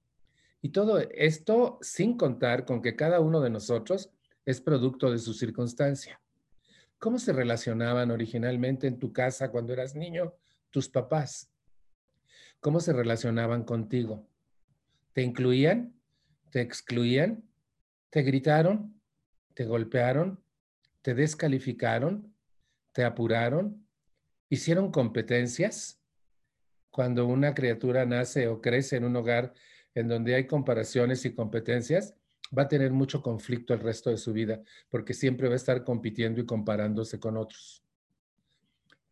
Y 0.62 0.71
todo 0.71 0.99
esto 0.99 1.78
sin 1.83 2.16
contar 2.16 2.64
con 2.64 2.83
que 2.83 2.97
cada 2.97 3.21
uno 3.21 3.40
de 3.40 3.50
nosotros 3.50 4.11
es 4.45 4.61
producto 4.61 5.11
de 5.11 5.18
su 5.18 5.35
circunstancia. 5.35 6.21
¿Cómo 6.99 7.18
se 7.18 7.33
relacionaban 7.33 8.11
originalmente 8.11 8.87
en 8.87 8.99
tu 8.99 9.12
casa 9.12 9.50
cuando 9.50 9.73
eras 9.73 9.95
niño 9.95 10.35
tus 10.71 10.88
papás? 10.88 11.50
¿Cómo 12.61 12.80
se 12.80 12.92
relacionaban 12.92 13.62
contigo? 13.62 14.26
¿Te 15.12 15.23
incluían? 15.23 15.95
¿Te 16.50 16.61
excluían? 16.61 17.45
¿Te 18.11 18.23
gritaron? 18.23 19.00
¿Te 19.54 19.64
golpearon? 19.64 20.42
¿Te 21.02 21.14
descalificaron? 21.14 22.35
Te 22.99 23.05
apuraron, 23.05 23.87
hicieron 24.49 24.90
competencias. 24.90 26.02
Cuando 26.90 27.26
una 27.26 27.55
criatura 27.55 28.05
nace 28.07 28.49
o 28.49 28.61
crece 28.61 28.97
en 28.97 29.05
un 29.05 29.14
hogar 29.14 29.55
en 29.95 30.09
donde 30.09 30.35
hay 30.35 30.49
comparaciones 30.49 31.25
y 31.25 31.33
competencias, 31.33 32.17
va 32.47 32.62
a 32.62 32.69
tener 32.69 32.90
mucho 32.90 33.23
conflicto 33.23 33.73
el 33.73 33.78
resto 33.78 34.11
de 34.11 34.17
su 34.17 34.33
vida, 34.33 34.64
porque 34.88 35.14
siempre 35.14 35.47
va 35.47 35.52
a 35.52 35.62
estar 35.62 35.85
compitiendo 35.85 36.40
y 36.40 36.45
comparándose 36.45 37.21
con 37.21 37.37
otros. 37.37 37.85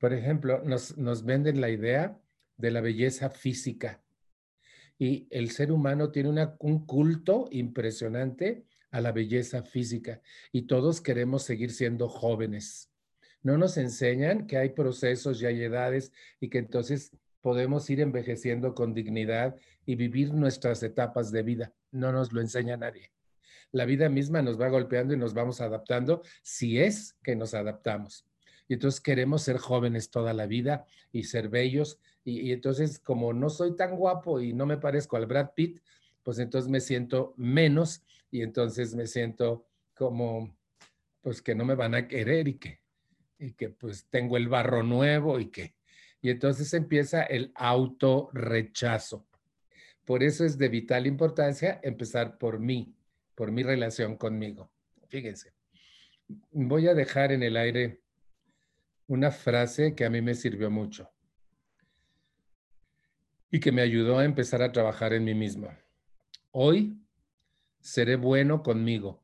Por 0.01 0.13
ejemplo, 0.13 0.65
nos, 0.65 1.25
venden 1.25 1.61
la 1.61 1.71
idea 1.71 2.19
de 2.57 2.73
la 2.73 2.81
belleza 2.81 3.31
física 3.31 4.03
y 4.99 5.29
el 5.31 5.53
ser 5.53 5.71
humano 5.71 6.11
tiene 6.11 6.49
un 6.59 6.87
culto 6.87 7.47
impresionante 7.53 8.67
a 8.91 9.01
la 9.01 9.13
belleza 9.13 9.63
física 9.63 10.23
y 10.51 10.63
todos 10.63 11.01
queremos 11.01 11.45
seguir 11.45 11.71
siendo 11.71 12.09
jóvenes 12.09 12.91
no 13.47 13.57
nos 13.57 13.77
enseñan 13.77 14.49
que 14.49 14.59
hay 14.59 14.71
procesos 14.71 15.41
y 15.41 15.47
hay 15.47 15.63
edades 15.63 16.11
y 16.41 16.49
que 16.49 16.59
entonces 16.59 17.13
podemos 17.43 17.89
ir 17.91 18.01
envejeciendo 18.01 18.75
con 18.75 18.93
dignidad 18.93 19.55
y 19.87 19.95
vivir 19.95 20.35
nuestras 20.35 20.83
etapas 20.83 21.31
de 21.31 21.45
vida. 21.45 21.73
No 21.93 22.11
nos 22.11 22.33
lo 22.33 22.41
enseña 22.41 22.77
nadie. 22.77 23.13
La 23.71 23.85
vida 23.85 24.09
misma 24.09 24.43
nos 24.43 24.61
va 24.61 24.69
golpeando 24.69 25.15
y 25.15 25.17
nos 25.17 25.33
vamos 25.33 25.61
adaptando 25.61 26.23
si 26.43 26.81
es 26.81 27.15
que 27.23 27.37
nos 27.37 27.55
adaptamos. 27.55 28.27
Y 28.67 28.75
entonces 28.75 29.01
queremos 29.01 29.43
ser 29.43 29.59
jóvenes 29.59 30.11
toda 30.11 30.33
la 30.33 30.47
vida 30.47 30.85
y 31.13 31.23
ser 31.23 31.49
bellos. 31.49 32.01
Y, 32.25 32.51
entonces 32.51 32.99
como 32.99 33.33
no 33.33 33.49
soy 33.49 33.77
tan 33.77 33.95
guapo 33.95 34.41
y 34.41 34.55
no 34.55 34.67
me 34.67 34.79
parezco 34.79 35.17
al 35.17 35.27
Brad 35.27 35.51
Pitt, 35.55 35.81
pues 36.25 36.41
entonces 36.41 36.69
me 36.69 36.81
siento 36.81 37.33
menos 37.37 38.03
y 38.29 38.43
entonces 38.43 38.97
me 38.97 39.07
siento 39.07 39.69
como 39.95 40.53
pues 41.21 41.41
que 41.41 41.55
no 41.55 41.65
me 41.65 41.77
van 41.77 41.95
a 41.95 42.09
querer 42.09 42.49
y 42.49 42.55
que 42.55 42.86
y 43.39 43.53
que 43.53 43.69
pues 43.69 44.07
tengo 44.11 44.37
el 44.37 44.49
barro 44.49 44.83
nuevo 44.83 45.39
y 45.39 45.51
que... 45.51 45.75
Y 46.21 46.31
entonces 46.31 46.73
empieza 46.75 47.23
el 47.23 47.53
autorrechazo. 47.55 49.27
Por 50.05 50.23
eso 50.23 50.45
es 50.45 50.59
de 50.59 50.69
vital 50.69 51.07
importancia 51.07 51.81
empezar 51.83 52.39
por 52.39 52.59
mí, 52.59 52.95
por 53.35 53.53
mi 53.53 53.63
relación 53.63 54.17
conmigo. 54.17 54.71
Fíjense, 55.09 55.53
voy 56.51 56.89
a 56.89 56.95
dejar 56.95 57.33
en 57.33 57.43
el 57.43 57.57
aire 57.57 58.01
una 59.07 59.31
frase 59.31 59.95
que 59.95 60.05
a 60.05 60.11
mí 60.11 60.21
me 60.21 60.35
sirvió 60.35 60.71
mucho 60.71 61.11
y 63.51 63.61
que 63.61 63.73
me 63.73 63.83
ayudó 63.83 64.19
a 64.19 64.25
empezar 64.25 64.63
a 64.63 64.73
trabajar 64.73 65.13
en 65.13 65.25
mí 65.25 65.35
mismo. 65.35 65.69
Hoy 66.51 66.99
seré 67.81 68.17
bueno 68.17 68.63
conmigo. 68.63 69.23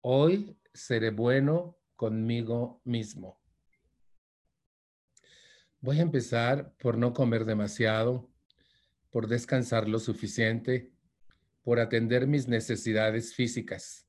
Hoy 0.00 0.56
seré 0.72 1.10
bueno 1.10 1.78
conmigo 2.02 2.80
mismo. 2.82 3.40
Voy 5.80 6.00
a 6.00 6.02
empezar 6.02 6.74
por 6.78 6.98
no 6.98 7.12
comer 7.12 7.44
demasiado, 7.44 8.28
por 9.10 9.28
descansar 9.28 9.88
lo 9.88 10.00
suficiente, 10.00 10.92
por 11.62 11.78
atender 11.78 12.26
mis 12.26 12.48
necesidades 12.48 13.36
físicas. 13.36 14.08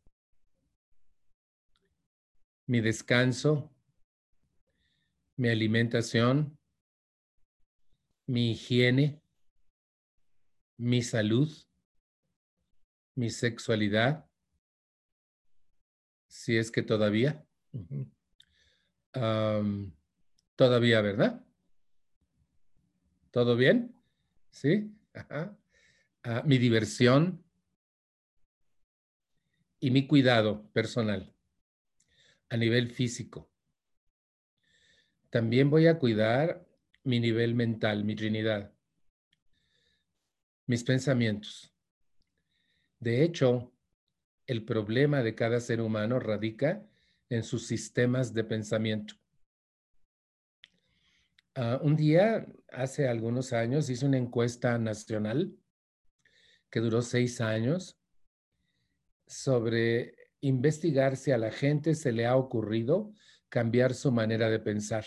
Mi 2.66 2.82
descanso, 2.82 3.72
mi 5.38 5.50
alimentación, 5.50 6.58
mi 8.26 8.54
higiene, 8.54 9.22
mi 10.80 11.04
salud, 11.04 11.52
mi 13.14 13.30
sexualidad, 13.30 14.28
si 16.28 16.58
es 16.58 16.72
que 16.72 16.82
todavía 16.82 17.48
todavía, 20.56 21.01
¿verdad? 21.01 21.46
¿Todo 23.32 23.56
bien? 23.56 23.96
¿Sí? 24.51 24.92
Ah, 26.25 26.44
mi 26.46 26.58
diversión 26.58 27.44
y 29.80 29.92
mi 29.92 30.08
cuidado 30.08 30.70
personal 30.72 31.34
a 32.50 32.58
nivel 32.58 32.92
físico. 32.92 33.50
También 35.30 35.70
voy 35.70 35.88
a 35.88 35.98
cuidar 35.98 36.65
mi 37.03 37.20
nivel 37.20 37.56
mental, 37.56 38.06
mi 38.06 38.15
trinidad, 38.15 38.72
mis 40.68 40.84
pensamientos. 40.84 41.74
De 43.00 43.24
hecho, 43.24 43.74
el 44.46 44.63
problema 44.63 45.24
de 45.24 45.36
cada 45.36 45.60
ser 45.60 45.82
humano 45.82 46.20
radica 46.20 46.88
en 47.30 47.44
sus 47.44 47.68
sistemas 47.68 48.34
de 48.34 48.44
pensamiento. 48.44 49.15
Ah, 51.56 51.80
un 51.84 51.96
día, 51.96 52.48
hace 52.72 53.08
algunos 53.08 53.53
años, 53.53 53.89
hice 53.89 54.06
una 54.06 54.18
encuesta 54.18 54.77
nacional 54.77 55.56
que 56.70 56.80
duró 56.80 57.01
seis 57.01 57.42
años 57.42 58.00
sobre 59.27 60.15
investigar 60.42 61.15
si 61.15 61.32
a 61.32 61.38
la 61.38 61.51
gente 61.51 61.96
se 61.96 62.12
le 62.12 62.25
ha 62.25 62.36
ocurrido 62.36 63.13
cambiar 63.50 63.94
su 63.94 64.12
manera 64.12 64.50
de 64.50 64.60
pensar. 64.60 65.06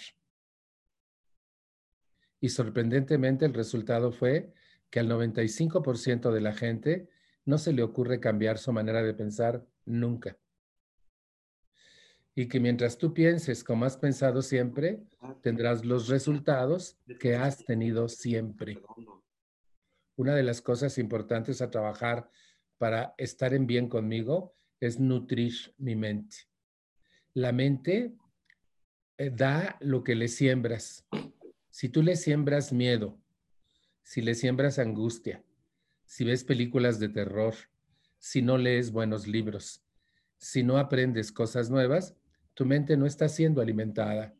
Y 2.41 2.51
sorprendentemente 2.51 3.45
el 3.45 3.55
resultado 3.55 4.13
fue 4.13 4.53
que 4.89 5.01
al 5.01 5.09
95% 5.09 6.31
de 6.31 6.41
la 6.41 6.53
gente 6.53 7.09
no 7.45 7.59
se 7.59 7.73
le 7.73 7.83
ocurre 7.83 8.21
cambiar 8.21 8.59
su 8.59 8.73
manera 8.73 9.03
de 9.03 9.15
pensar 9.15 9.67
nunca 9.85 10.39
y 12.39 12.49
que 12.49 12.61
mientras 12.61 12.99
tú 12.99 13.15
pienses 13.15 13.65
como 13.65 13.87
has 13.87 13.97
pensado 13.97 14.43
siempre, 14.43 15.03
tendrás 15.43 15.87
los 15.87 16.09
resultados 16.09 16.99
que 17.19 17.35
has 17.35 17.65
tenido 17.65 18.11
siempre. 18.11 18.79
Una 20.17 20.35
de 20.35 20.43
las 20.43 20.61
cosas 20.61 20.99
importantes 20.99 21.63
a 21.63 21.71
trabajar 21.71 22.31
para 22.77 23.15
estar 23.17 23.55
en 23.55 23.67
bien 23.67 23.89
conmigo 23.89 24.53
es 24.81 25.01
nutrir 25.01 25.55
mi 25.79 25.97
mente. 25.97 26.37
La 27.33 27.53
mente 27.53 28.15
eh, 29.17 29.31
da 29.35 29.79
lo 29.81 30.05
que 30.05 30.15
le 30.15 30.29
siembras. 30.29 31.07
Si 31.71 31.89
tú 31.89 32.03
le 32.03 32.17
siembras 32.17 32.71
miedo, 32.71 33.19
si 34.03 34.21
le 34.21 34.35
siembras 34.35 34.79
angustia, 34.79 35.43
si 36.05 36.25
ves 36.25 36.45
películas 36.45 37.01
de 37.01 37.09
terror, 37.09 37.55
si 38.19 38.43
no 38.43 38.59
lees 38.59 38.93
buenos 38.93 39.27
libros, 39.27 39.83
si 40.37 40.63
no 40.63 40.77
aprendes 40.77 41.33
cosas 41.33 41.71
nuevas, 41.71 42.15
tu 42.57 42.65
mente 42.65 42.97
no 42.97 43.05
está 43.05 43.29
siendo 43.29 43.61
alimentada. 43.61 44.35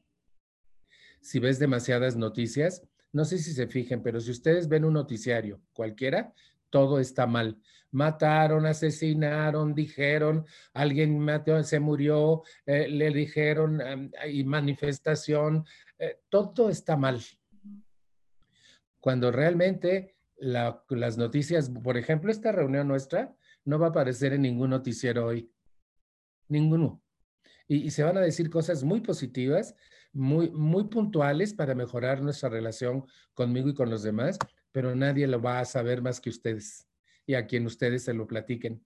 Si 1.21 1.39
ves 1.39 1.59
demasiadas 1.59 2.17
noticias, 2.17 2.83
no 3.13 3.27
sé 3.27 3.37
si 3.37 3.53
se 3.53 3.67
fijen, 3.67 4.03
pero 4.03 4.21
si 4.21 4.31
ustedes 4.31 4.69
ven 4.69 4.87
un 4.87 4.95
noticiario 4.95 5.61
cualquiera, 5.75 6.33
todo 6.71 6.99
está 6.99 7.27
mal. 7.27 7.61
Mataron, 7.91 8.65
asesinaron, 8.65 9.75
dijeron, 9.75 10.47
alguien 10.73 11.27
se 11.63 11.79
murió, 11.79 12.43
eh, 12.65 12.89
le 12.89 13.11
dijeron, 13.11 14.11
y 14.27 14.45
manifestación, 14.45 15.67
eh, 15.99 16.21
todo 16.31 16.71
está 16.71 16.97
mal. 16.97 17.21
Cuando 18.99 19.31
realmente 19.31 20.17
las 20.39 21.19
noticias, 21.19 21.69
por 21.69 21.99
ejemplo, 21.99 22.31
esta 22.31 22.51
reunión 22.51 22.89
nuestra 22.89 23.37
no 23.67 23.79
va 23.79 23.89
a 23.89 23.91
aparecer 23.91 24.33
en 24.33 24.43
ningún 24.43 24.71
noticiero 24.71 25.27
hoy. 25.27 25.53
Ninguno. 26.49 27.03
Y, 27.69 27.91
se 27.91 28.05
van 28.05 28.17
a 28.17 28.21
decir 28.21 28.51
cosas 28.51 28.85
muy 28.85 29.01
positivas, 29.01 29.75
muy, 30.13 30.51
muy 30.51 30.85
puntuales 30.85 31.53
para 31.53 31.75
mejorar 31.75 32.23
nuestra 32.23 32.49
relación 32.49 33.05
conmigo 33.35 33.69
y 33.69 33.75
con 33.75 33.91
los 33.91 34.03
demás, 34.03 34.39
pero 34.73 34.95
nadie 34.95 35.27
lo 35.27 35.41
va 35.41 35.61
a 35.61 35.65
saber 35.65 36.03
más 36.03 36.21
que 36.21 36.31
ustedes 36.31 36.87
y 37.27 37.35
a 37.35 37.47
quien 37.47 37.67
ustedes 37.67 38.05
se 38.05 38.15
lo 38.15 38.27
platiquen. 38.27 38.85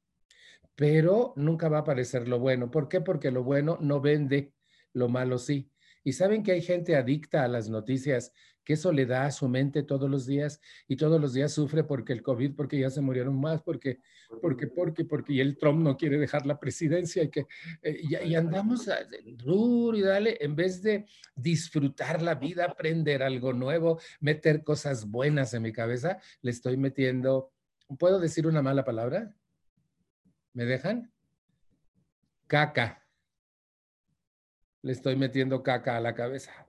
Pero 0.75 1.35
nunca 1.37 1.69
va 1.69 1.79
a 1.79 1.81
aparecer 1.81 2.27
lo 2.27 2.39
bueno. 2.39 2.71
¿Por 2.71 2.89
qué? 2.89 3.01
Porque 3.01 3.31
lo 3.31 3.45
bueno 3.45 3.77
no 3.81 4.01
vende, 4.01 4.55
lo 4.93 5.09
malo 5.09 5.39
sí. 5.39 5.71
Y 6.03 6.15
saben 6.15 6.43
que 6.43 6.53
hay 6.53 6.63
gente 6.63 6.97
adicta 6.97 7.45
a 7.45 7.49
las 7.49 7.69
noticias, 7.69 8.33
que 8.65 8.75
eso 8.75 8.93
le 8.93 9.07
da 9.07 9.27
a 9.27 9.31
su 9.31 9.49
mente 9.49 9.83
todos 9.83 10.11
los 10.11 10.27
días 10.27 10.61
y 10.87 10.97
todos 10.97 11.21
los 11.21 11.33
días 11.33 11.53
sufre 11.53 11.85
porque 11.85 12.13
el 12.13 12.23
COVID, 12.23 12.55
porque 12.55 12.79
ya 12.79 12.91
se 12.91 13.01
murieron 13.01 13.41
más, 13.41 13.63
porque, 13.63 14.01
porque, 14.41 14.67
porque, 14.67 15.05
porque, 15.05 15.35
y 15.35 15.41
el 15.41 15.57
Trump 15.57 15.81
no 15.81 15.97
quiere 15.97 16.19
dejar 16.19 16.47
la 16.47 16.59
presidencia 16.59 17.23
y 17.23 17.31
que, 17.31 17.47
eh, 17.83 18.01
y, 18.03 18.35
andamos 18.35 18.89
a, 18.89 18.99
duro 19.37 19.97
y 19.97 20.03
dale, 20.03 20.39
en 20.41 20.55
vez 20.57 20.83
de 20.83 21.07
disfrutar 21.35 22.23
la 22.23 22.35
vida, 22.35 22.65
aprender 22.65 23.23
algo 23.23 23.53
nuevo, 23.53 24.01
meter 24.21 24.63
cosas 24.63 25.09
buenas 25.11 25.55
en 25.55 25.63
mi 25.63 25.73
cabeza, 25.73 26.19
le 26.43 26.51
estoy 26.51 26.77
metiendo, 26.77 27.53
¿puedo 27.99 28.21
decir 28.21 28.47
una 28.47 28.63
mala 28.63 28.85
palabra? 28.85 29.35
¿Me 30.53 30.65
dejan? 30.65 31.13
Caca 32.47 33.01
le 34.83 34.93
estoy 34.93 35.17
metiendo 35.17 35.63
caca 35.63 35.97
a 35.97 36.01
la 36.01 36.15
cabeza. 36.15 36.67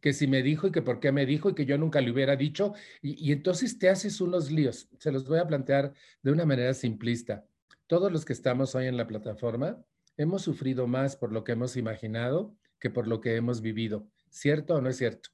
Que 0.00 0.12
si 0.12 0.26
me 0.26 0.42
dijo 0.42 0.66
y 0.66 0.72
que 0.72 0.82
por 0.82 1.00
qué 1.00 1.12
me 1.12 1.26
dijo 1.26 1.50
y 1.50 1.54
que 1.54 1.66
yo 1.66 1.78
nunca 1.78 2.00
le 2.00 2.10
hubiera 2.10 2.36
dicho. 2.36 2.74
Y, 3.02 3.32
entonces 3.32 3.78
te 3.78 3.88
haces 3.88 4.20
unos 4.20 4.50
líos. 4.50 4.88
Se 4.98 5.12
los 5.12 5.26
voy 5.26 5.38
a 5.38 5.46
plantear 5.46 5.92
de 6.22 6.32
una 6.32 6.46
manera 6.46 6.74
simplista. 6.74 7.44
Todos 7.86 8.10
los 8.10 8.24
que 8.24 8.32
estamos 8.32 8.74
hoy 8.74 8.86
en 8.86 8.96
la 8.96 9.06
plataforma 9.06 9.82
hemos 10.16 10.42
sufrido 10.42 10.86
más 10.86 11.16
por 11.16 11.32
lo 11.32 11.44
que 11.44 11.52
hemos 11.52 11.76
imaginado 11.76 12.54
que 12.78 12.90
por 12.90 13.06
lo 13.06 13.20
que 13.20 13.36
hemos 13.36 13.60
vivido. 13.60 14.08
¿Cierto 14.30 14.76
o 14.76 14.80
no 14.80 14.88
es 14.88 14.96
cierto? 14.96 15.30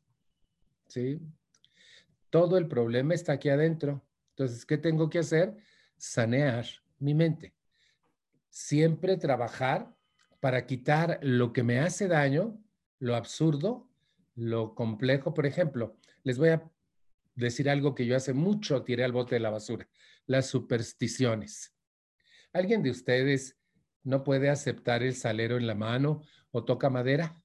¿Sí? 0.89 1.21
Todo 2.31 2.59
el 2.59 2.67
problema 2.67 3.15
está 3.15 3.33
aquí 3.33 3.49
adentro. 3.49 4.05
Entonces, 4.31 4.67
¿qué 4.67 4.79
tengo 4.79 5.09
que 5.09 5.21
hacer? 5.21 5.57
Sanear 5.97 6.67
mi 6.99 7.15
mente. 7.15 7.55
Siempre 8.51 9.17
trabajar 9.17 9.95
para 10.41 10.67
quitar 10.67 11.19
lo 11.23 11.53
que 11.53 11.63
me 11.63 11.81
hace 11.81 12.09
daño, 12.09 12.59
lo 12.99 13.15
absurdo, 13.15 13.89
lo 14.35 14.75
complejo. 14.75 15.35
Por 15.35 15.47
ejemplo, 15.47 15.97
les 16.23 16.39
voy 16.39 16.51
a 16.51 16.71
decir 17.35 17.69
algo 17.69 17.95
que 17.95 18.07
yo 18.07 18.17
hace 18.17 18.33
mucho 18.33 18.83
tiré 18.83 19.05
al 19.05 19.13
bote 19.13 19.35
de 19.35 19.41
la 19.41 19.51
basura, 19.51 19.89
las 20.27 20.47
supersticiones. 20.47 21.75
¿Alguien 22.53 22.83
de 22.83 22.91
ustedes 22.91 23.59
no 24.03 24.25
puede 24.25 24.49
aceptar 24.49 25.03
el 25.03 25.15
salero 25.15 25.57
en 25.57 25.67
la 25.67 25.75
mano 25.75 26.23
o 26.51 26.65
toca 26.65 26.91
madera? 26.91 27.43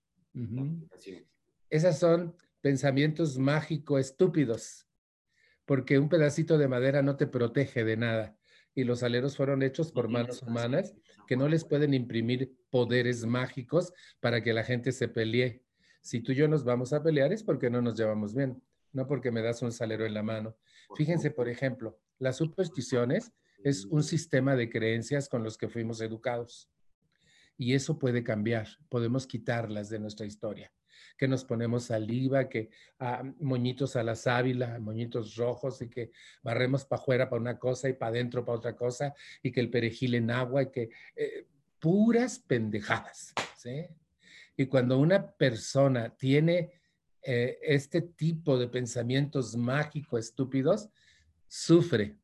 Esas 1.70 2.00
son 2.00 2.36
pensamientos 2.62 3.38
mágicos 3.38 4.00
estúpidos, 4.00 4.88
porque 5.66 6.00
un 6.00 6.10
pedacito 6.10 6.58
de 6.58 6.68
madera 6.68 7.02
no 7.02 7.18
te 7.18 7.28
protege 7.28 7.84
de 7.84 7.98
nada 7.98 8.38
y 8.74 8.84
los 8.84 9.04
aleros 9.04 9.36
fueron 9.36 9.64
hechos 9.64 9.92
por 9.92 10.08
manos 10.08 10.42
humanas 10.42 10.96
que 11.28 11.36
no 11.36 11.48
les 11.48 11.66
pueden 11.66 11.94
imprimir 11.94 12.54
poderes 12.70 13.26
mágicos 13.26 13.94
para 14.20 14.42
que 14.42 14.54
la 14.54 14.64
gente 14.64 14.92
se 14.92 15.08
pelee. 15.08 15.64
Si 16.02 16.22
tú 16.22 16.32
y 16.32 16.36
yo 16.36 16.48
nos 16.48 16.64
vamos 16.64 16.94
a 16.94 17.04
pelear 17.04 17.34
es 17.34 17.44
porque 17.44 17.70
no 17.70 17.82
nos 17.82 17.98
llevamos 17.98 18.34
bien, 18.34 18.62
no 18.94 19.08
porque 19.08 19.32
me 19.32 19.42
das 19.42 19.62
un 19.62 19.72
salero 19.72 20.06
en 20.06 20.14
la 20.14 20.24
mano. 20.24 20.56
Fíjense, 20.96 21.32
por 21.32 21.50
ejemplo, 21.50 22.00
las 22.20 22.38
supersticiones 22.38 23.32
es 23.64 23.86
un 23.86 24.04
sistema 24.04 24.56
de 24.56 24.70
creencias 24.70 25.30
con 25.30 25.44
los 25.44 25.58
que 25.58 25.70
fuimos 25.70 26.02
educados. 26.02 26.70
Y 27.58 27.76
eso 27.76 28.00
puede 28.00 28.24
cambiar, 28.24 28.68
podemos 28.90 29.28
quitarlas 29.28 29.90
de 29.90 30.00
nuestra 30.00 30.26
historia 30.26 30.72
que 31.22 31.28
nos 31.28 31.46
ponemos 31.46 31.84
saliva, 31.84 32.50
que 32.50 32.72
ah, 32.98 33.22
moñitos 33.40 33.96
a 33.96 34.02
la 34.02 34.16
sábila, 34.16 34.80
moñitos 34.80 35.36
rojos 35.36 35.80
y 35.84 35.88
que 35.88 36.12
barremos 36.42 36.84
para 36.84 37.00
afuera 37.00 37.30
para 37.30 37.40
una 37.40 37.60
cosa 37.60 37.88
y 37.90 37.94
para 37.94 38.10
adentro 38.10 38.44
para 38.44 38.58
otra 38.58 38.76
cosa 38.76 39.14
y 39.44 39.52
que 39.52 39.60
el 39.60 39.70
perejil 39.70 40.16
en 40.16 40.32
agua 40.32 40.64
y 40.64 40.72
que 40.72 40.90
eh, 41.16 41.46
puras 41.78 42.40
pendejadas. 42.40 43.36
¿sí? 43.56 43.86
Y 44.58 44.66
cuando 44.66 44.98
una 44.98 45.32
persona 45.34 46.10
tiene 46.10 46.72
eh, 47.22 47.60
este 47.62 48.02
tipo 48.02 48.58
de 48.58 48.68
pensamientos 48.68 49.56
mágicos 49.56 50.22
estúpidos, 50.22 50.90
sufre, 51.48 52.18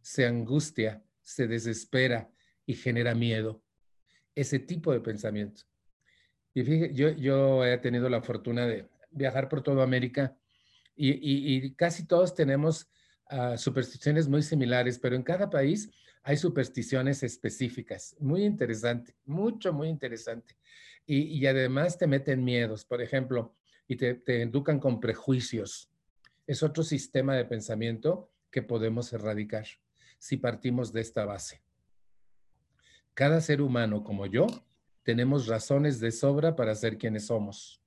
se 0.00 0.24
angustia, 0.24 1.04
se 1.20 1.46
desespera 1.46 2.32
y 2.64 2.72
genera 2.72 3.14
miedo. 3.14 3.62
Ese 4.34 4.58
tipo 4.58 4.90
de 4.90 5.00
pensamiento. 5.00 5.67
Y 6.54 6.62
fíjate, 6.62 6.94
yo, 6.94 7.10
yo 7.10 7.64
he 7.64 7.78
tenido 7.78 8.08
la 8.08 8.22
fortuna 8.22 8.66
de 8.66 8.88
viajar 9.10 9.48
por 9.48 9.62
toda 9.62 9.84
América 9.84 10.36
y, 11.00 11.74
casi 11.74 12.06
todos 12.06 12.34
tenemos 12.34 12.90
ah, 13.28 13.56
supersticiones 13.56 14.28
muy 14.28 14.42
similares, 14.42 14.98
pero 14.98 15.14
en 15.14 15.22
cada 15.22 15.48
país 15.48 15.90
hay 16.24 16.36
supersticiones 16.36 17.22
específicas. 17.22 18.16
Muy 18.18 18.44
interesante, 18.44 19.14
mucho, 19.24 19.72
muy 19.72 19.88
interesante. 19.88 20.56
Y, 21.06 21.46
además 21.46 21.96
te 21.96 22.06
meten 22.06 22.44
miedos, 22.44 22.84
por 22.84 23.00
ejemplo, 23.00 23.54
y 23.86 23.96
te, 23.96 24.14
te 24.14 24.42
educan 24.42 24.78
con 24.78 25.00
prejuicios. 25.00 25.90
Es 26.46 26.62
otro 26.62 26.82
sistema 26.82 27.34
de 27.34 27.44
pensamiento 27.44 28.30
que 28.50 28.62
podemos 28.62 29.12
erradicar 29.12 29.66
si 30.18 30.36
partimos 30.36 30.92
de 30.92 31.00
esta 31.00 31.24
base. 31.24 31.62
Cada 33.14 33.40
ser 33.40 33.62
humano 33.62 34.04
como 34.04 34.26
yo 34.26 34.46
tenemos 35.08 35.46
razones 35.46 36.00
de 36.00 36.12
sobra 36.12 36.54
para 36.54 36.74
ser 36.74 36.98
quienes 36.98 37.28
somos. 37.28 37.80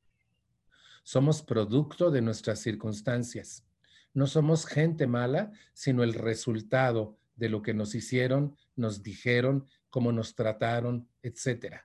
Somos 1.03 1.43
producto 1.43 2.10
de 2.10 2.19
nuestras 2.19 2.62
circunstancias. 2.62 3.63
No 4.12 4.25
somos 4.25 4.65
gente 4.65 5.05
mala, 5.05 5.51
sino 5.71 6.01
el 6.01 6.15
resultado 6.15 7.19
de 7.36 7.49
lo 7.49 7.62
que 7.62 7.75
nos 7.75 7.93
hicieron, 7.93 8.57
nos 8.75 9.03
dijeron, 9.03 9.67
cómo 9.91 10.12
nos 10.12 10.34
trataron, 10.34 11.07
etc. 11.21 11.75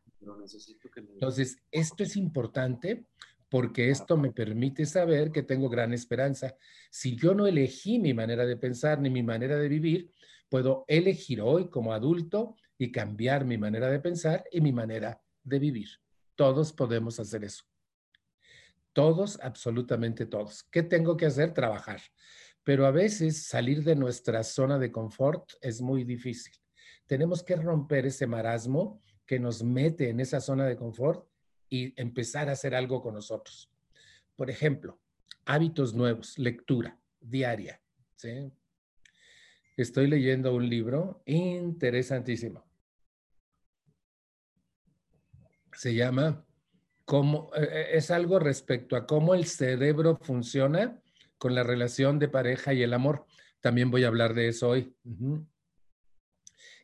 Entonces, 1.12 1.59
esto 1.70 2.03
es 2.03 2.16
importante 2.16 3.05
porque 3.51 3.90
esto 3.90 4.16
me 4.16 4.33
permite 4.33 4.87
saber 4.87 5.33
que 5.33 5.42
tengo 5.42 5.68
gran 5.68 5.92
esperanza. 5.92 6.57
Si 6.90 7.14
yo 7.14 7.35
no 7.35 7.46
elegí 7.46 7.99
mi 7.99 8.14
manera 8.14 8.46
de 8.46 8.57
pensar 8.57 9.03
ni 9.03 9.11
mi 9.11 9.22
manera 9.22 9.59
de 9.59 9.68
vivir, 9.68 10.11
puedo 10.49 10.87
elegir 10.88 11.42
hoy 11.42 11.68
como 11.68 11.92
adulto 11.92 12.57
y 12.79 12.90
cambiar 12.90 13.44
mi 13.44 13.59
manera 13.59 13.90
de 13.90 14.01
pensar 14.01 14.42
y 14.51 14.62
mi 14.62 14.72
manera 14.72 15.20
de 15.47 15.59
vivir. 15.59 15.89
Todos 16.35 16.73
podemos 16.73 17.19
hacer 17.19 17.45
eso. 17.45 17.65
Todos, 18.93 19.39
absolutamente 19.43 20.27
todos. 20.27 20.65
¿Qué 20.65 20.83
tengo 20.83 21.17
que 21.17 21.27
hacer? 21.27 21.55
Trabajar. 21.55 22.01
Pero 22.65 22.85
a 22.85 22.91
veces 22.91 23.47
salir 23.47 23.85
de 23.85 23.95
nuestra 23.95 24.43
zona 24.43 24.79
de 24.79 24.91
confort 24.91 25.53
es 25.61 25.81
muy 25.81 26.05
difícil. 26.05 26.53
Tenemos 27.07 27.43
que 27.43 27.57
romper 27.57 28.07
ese 28.07 28.27
marasmo 28.27 29.01
que 29.25 29.39
nos 29.39 29.63
mete 29.63 30.09
en 30.09 30.21
esa 30.21 30.41
zona 30.41 30.67
de 30.67 30.77
confort 30.77 31.29
y 31.69 31.99
empezar 32.01 32.49
a 32.49 32.53
hacer 32.53 32.75
algo 32.75 33.01
con 33.03 33.15
nosotros. 33.15 33.71
Por 34.35 34.51
ejemplo, 34.51 34.99
hábitos 35.45 35.95
nuevos, 35.95 36.39
lectura 36.39 36.99
diaria. 37.21 37.81
Estoy 39.77 40.09
leyendo 40.09 40.55
un 40.55 40.69
libro 40.69 41.23
interesantísimo 41.27 42.65
se 45.77 45.95
llama 45.95 46.45
cómo, 47.05 47.51
eh, 47.55 47.69
eh, 47.71 47.87
es 47.93 48.11
algo 48.11 48.39
respecto 48.39 48.97
a 48.97 49.07
cómo 49.07 49.35
el 49.35 49.47
cerebro 49.47 50.19
funciona 50.21 51.01
con 51.39 51.55
la 51.55 51.62
relación 51.62 52.19
de 52.19 52.29
pareja 52.29 52.73
y 52.73 52.83
el 52.83 52.93
amor. 52.93 53.27
También 53.61 53.91
voy 53.91 54.05
a 54.05 54.09
hablar 54.09 54.35
de 54.35 54.49
eso 54.49 54.71
hoy. 54.71 54.95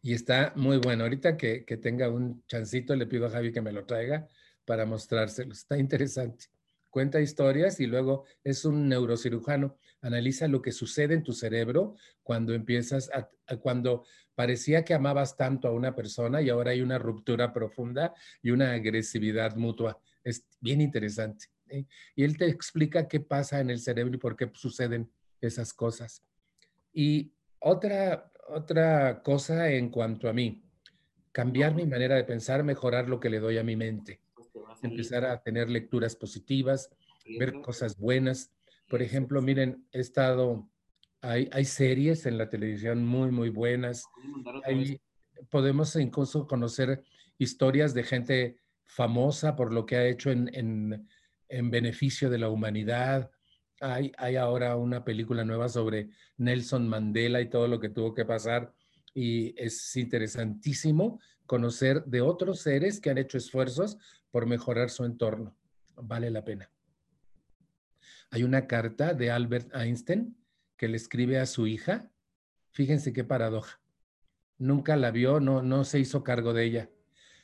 Y 0.02 0.14
está 0.14 0.52
muy 0.56 0.78
bueno. 0.78 1.04
Ahorita 1.04 1.36
que, 1.36 1.64
tenga 1.80 2.08
un 2.08 2.44
chancito, 2.46 2.94
le 2.94 3.06
pido 3.06 3.26
a 3.26 3.30
Javi 3.30 3.52
que 3.52 3.60
me 3.62 3.72
lo 3.72 3.84
traiga 3.84 4.28
para 4.64 4.84
mostrárselo. 4.84 5.52
Está 5.52 5.78
interesante. 5.78 6.46
Cuenta 6.90 7.20
historias 7.20 7.80
y 7.80 7.86
luego 7.86 8.24
es 8.44 8.64
un 8.64 8.88
neurocirujano. 8.88 9.78
Analiza 10.02 10.48
lo 10.48 10.60
que 10.60 10.72
sucede 10.72 11.14
en 11.14 11.22
tu 11.22 11.32
cerebro 11.32 11.96
cuando 12.22 12.52
empiezas 12.54 13.10
a, 13.12 13.30
cuando 13.58 14.04
parecía 14.34 14.84
que 14.84 14.94
amabas 14.94 15.36
tanto 15.36 15.68
a 15.68 15.72
una 15.72 15.94
persona 15.94 16.42
y 16.42 16.50
ahora 16.50 16.72
hay 16.72 16.80
una 16.80 16.98
ruptura 16.98 17.52
profunda 17.52 18.14
y 18.42 18.50
una 18.50 18.72
agresividad 18.72 19.56
mutua. 19.56 19.98
Es 20.24 20.44
bien 20.60 20.80
interesante. 20.80 21.46
¿eh? 21.68 21.86
Y 22.14 22.24
él 22.24 22.36
te 22.36 22.46
explica 22.46 23.08
qué 23.08 23.20
pasa 23.20 23.60
en 23.60 23.70
el 23.70 23.80
cerebro 23.80 24.14
y 24.14 24.18
por 24.18 24.36
qué 24.36 24.50
suceden 24.54 25.10
esas 25.40 25.72
cosas. 25.72 26.22
Y 26.92 27.32
otra, 27.58 28.30
otra 28.48 29.22
cosa 29.22 29.70
en 29.70 29.88
cuanto 29.88 30.28
a 30.28 30.32
mí, 30.32 30.62
cambiar 31.32 31.74
mi 31.74 31.86
manera 31.86 32.16
de 32.16 32.24
pensar, 32.24 32.62
mejorar 32.62 33.08
lo 33.08 33.18
que 33.18 33.30
le 33.30 33.40
doy 33.40 33.58
a 33.58 33.64
mi 33.64 33.76
mente, 33.76 34.20
empezar 34.82 35.24
a 35.24 35.42
tener 35.42 35.70
lecturas 35.70 36.14
positivas, 36.14 36.90
ver 37.38 37.60
cosas 37.62 37.96
buenas. 37.96 38.50
Por 38.92 39.02
ejemplo, 39.02 39.40
miren, 39.40 39.88
he 39.90 40.00
estado, 40.00 40.68
hay, 41.22 41.48
hay 41.52 41.64
series 41.64 42.26
en 42.26 42.36
la 42.36 42.48
televisión 42.48 43.04
muy, 43.04 43.30
muy 43.30 43.48
buenas. 43.48 44.04
podemos 45.50 45.96
incluso 45.96 46.46
conocer 46.46 47.02
historias 47.38 47.94
de 47.94 48.04
gente 48.04 48.56
famosa 48.84 49.56
por 49.56 49.72
lo 49.72 49.86
que 49.86 49.96
ha 49.96 50.06
hecho 50.06 50.30
en, 50.30 50.50
en, 50.54 51.08
en 51.48 51.70
beneficio 51.70 52.28
de 52.28 52.38
la 52.38 52.50
humanidad 52.50 53.30
hay, 53.82 54.36
ahora 54.36 54.76
una 54.76 55.04
película 55.04 55.44
nueva 55.44 55.68
sobre 55.68 56.10
Nelson 56.36 56.88
Mandela 56.88 57.40
y 57.40 57.50
todo 57.50 57.66
lo 57.66 57.80
que 57.80 57.88
tuvo 57.88 58.14
que 58.14 58.24
pasar 58.24 58.72
y 59.12 59.60
es 59.60 59.96
interesantísimo 59.96 61.20
conocer 61.46 62.04
de 62.04 62.20
otros 62.20 62.60
seres 62.60 63.00
que 63.00 63.10
han 63.10 63.18
hecho 63.18 63.38
esfuerzos 63.38 63.98
por 64.30 64.46
mejorar 64.46 64.88
su 64.88 65.04
entorno. 65.04 65.56
Vale 65.96 66.30
la 66.30 66.44
pena. 66.44 66.70
Hay 68.32 68.44
una 68.44 68.66
carta 68.66 69.12
de 69.12 69.30
Albert 69.30 69.74
Einstein 69.74 70.34
que 70.78 70.88
le 70.88 70.96
escribe 70.96 71.38
a 71.38 71.44
su 71.44 71.66
hija. 71.66 72.10
Fíjense 72.70 73.12
qué 73.12 73.24
paradoja. 73.24 73.78
Nunca 74.56 74.96
la 74.96 75.10
vio, 75.10 75.38
no, 75.38 75.60
no 75.60 75.84
se 75.84 75.98
hizo 75.98 76.24
cargo 76.24 76.54
de 76.54 76.64
ella. 76.64 76.90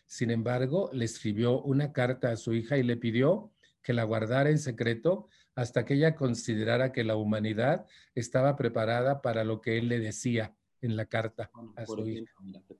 Sin 0.06 0.30
embargo, 0.30 0.88
le 0.94 1.04
escribió 1.04 1.60
una 1.60 1.92
carta 1.92 2.30
a 2.30 2.36
su 2.36 2.54
hija 2.54 2.78
y 2.78 2.82
le 2.82 2.96
pidió 2.96 3.52
que 3.82 3.92
la 3.92 4.04
guardara 4.04 4.48
en 4.48 4.58
secreto 4.58 5.28
hasta 5.54 5.84
que 5.84 5.92
ella 5.92 6.14
considerara 6.14 6.90
que 6.90 7.04
la 7.04 7.16
humanidad 7.16 7.84
estaba 8.14 8.56
preparada 8.56 9.20
para 9.20 9.44
lo 9.44 9.60
que 9.60 9.76
él 9.76 9.88
le 9.88 10.00
decía 10.00 10.56
en 10.80 10.96
la 10.96 11.04
carta 11.04 11.50
a 11.76 11.84
su 11.84 12.08
hija. 12.08 12.32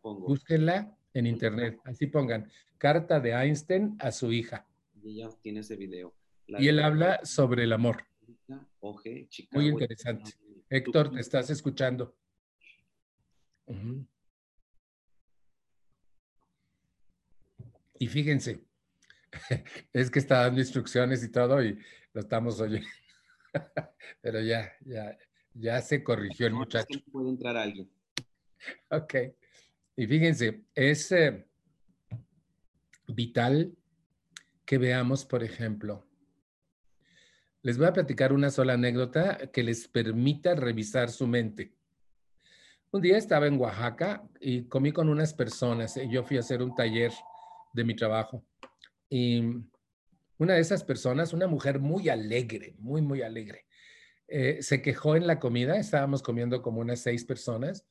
Búsquenla 0.03 0.97
en 1.13 1.27
internet, 1.27 1.79
así 1.85 2.07
pongan, 2.07 2.51
carta 2.79 3.21
de 3.21 3.33
Einstein 3.33 3.97
a 3.99 4.13
su 4.13 4.33
hija. 4.33 4.67
Y 4.95 5.21
ella 5.21 5.29
tiene 5.43 5.61
ese 5.61 5.77
video. 5.77 6.15
Y 6.49 6.69
él 6.69 6.81
habla 6.81 7.21
sobre 7.25 7.65
el 7.65 7.73
amor. 7.73 8.05
Muy 9.53 9.69
interesante. 9.69 10.33
Héctor, 10.71 11.11
te 11.11 11.21
estás 11.21 11.51
escuchando. 11.51 12.17
Y 17.99 18.07
fíjense, 18.07 18.65
es 19.93 20.11
que 20.11 20.19
está 20.19 20.43
dando 20.43 20.61
instrucciones 20.61 21.23
y 21.25 21.31
todo 21.31 21.63
y 21.63 21.79
lo 22.13 22.21
estamos 22.21 22.61
oyendo. 22.61 22.89
Pero 24.23 24.41
ya, 24.41 24.73
ya, 24.85 25.19
ya 25.55 25.81
se 25.83 26.03
corrigió 26.03 26.47
el 26.47 26.55
muchacho. 26.55 26.99
puede 27.11 27.31
entrar 27.31 27.57
alguien. 27.57 27.91
Ok. 28.91 29.15
Y 29.97 30.07
fíjense, 30.07 30.65
es 30.75 31.13
eh, 31.13 31.47
vital 33.09 33.77
que 34.65 34.79
veamos, 34.79 35.25
por 35.25 35.43
ejemplo, 35.43 36.08
les 37.69 37.77
voy 37.77 37.87
a 37.87 37.93
platicar 37.93 38.33
una 38.33 38.51
sola 38.51 38.73
anécdota 38.73 39.51
que 39.53 39.63
les 39.63 39.89
permita 39.89 40.55
revisar 40.55 41.11
su 41.11 41.27
mente. 41.27 41.75
Un 42.91 43.03
día 43.03 43.19
estaba 43.19 43.47
en 43.47 43.61
Oaxaca 43.61 44.27
y 44.41 44.63
comí 44.69 44.91
con 44.91 45.11
unas 45.11 45.35
personas. 45.35 45.99
y 45.99 46.09
Yo 46.09 46.25
fui 46.25 46.39
a 46.39 46.41
hacer 46.41 46.63
un 46.63 46.75
taller 46.75 47.13
de 47.75 47.85
mi 47.85 47.95
trabajo. 47.95 48.43
Y 49.11 49.43
una 50.39 50.55
de 50.55 50.61
esas 50.61 50.83
personas, 50.83 51.35
una 51.35 51.47
mujer 51.47 51.79
muy 51.79 52.09
alegre, 52.09 52.75
muy, 52.79 53.03
muy 53.03 53.21
alegre, 53.21 53.67
eh, 54.29 54.63
se 54.63 54.81
quejó 54.81 55.15
en 55.15 55.27
la 55.27 55.39
comida, 55.39 55.77
estábamos 55.77 56.23
comiendo 56.23 56.63
como 56.63 56.81
unas 56.81 57.01
seis 57.01 57.23
personas, 57.23 57.87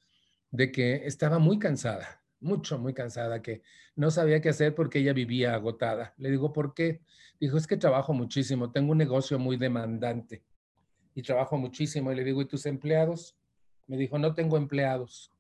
de 0.50 0.72
que 0.72 1.06
estaba 1.06 1.38
muy 1.38 1.60
cansada, 1.60 2.24
mucho, 2.40 2.78
muy 2.78 2.94
cansada, 2.94 3.42
que 3.42 3.62
no 3.96 4.12
sabía 4.12 4.42
qué 4.42 4.50
hacer 4.50 4.76
porque 4.76 5.00
ella 5.00 5.14
vivía 5.14 5.54
agotada. 5.54 6.14
Le 6.18 6.30
digo, 6.30 6.54
¿por 6.54 6.74
qué? 6.74 7.02
Dijo, 7.40 7.58
es 7.58 7.68
que 7.68 7.78
trabajo 7.78 8.14
muchísimo, 8.14 8.72
tengo 8.72 8.92
un 8.92 8.98
negocio 8.98 9.40
muy 9.40 9.58
demandante 9.58 10.44
y 11.14 11.22
trabajo 11.22 11.58
muchísimo. 11.58 12.12
Y 12.12 12.16
le 12.16 12.24
digo, 12.24 12.42
¿y 12.42 12.46
tus 12.46 12.66
empleados? 12.66 13.36
Me 13.88 13.98
dijo, 13.98 14.20
no 14.20 14.34
tengo 14.34 14.58
empleados. 14.58 15.32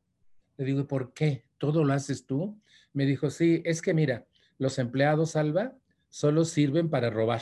Le 0.57 0.65
digo, 0.65 0.81
¿y 0.81 0.85
por 0.85 1.13
qué? 1.13 1.45
¿Todo 1.57 1.83
lo 1.83 1.93
haces 1.93 2.25
tú? 2.25 2.59
Me 2.93 3.05
dijo, 3.05 3.29
sí, 3.29 3.61
es 3.65 3.81
que 3.81 3.93
mira, 3.93 4.25
los 4.57 4.79
empleados, 4.79 5.35
Alba, 5.35 5.75
solo 6.09 6.45
sirven 6.45 6.89
para 6.89 7.09
robar. 7.09 7.41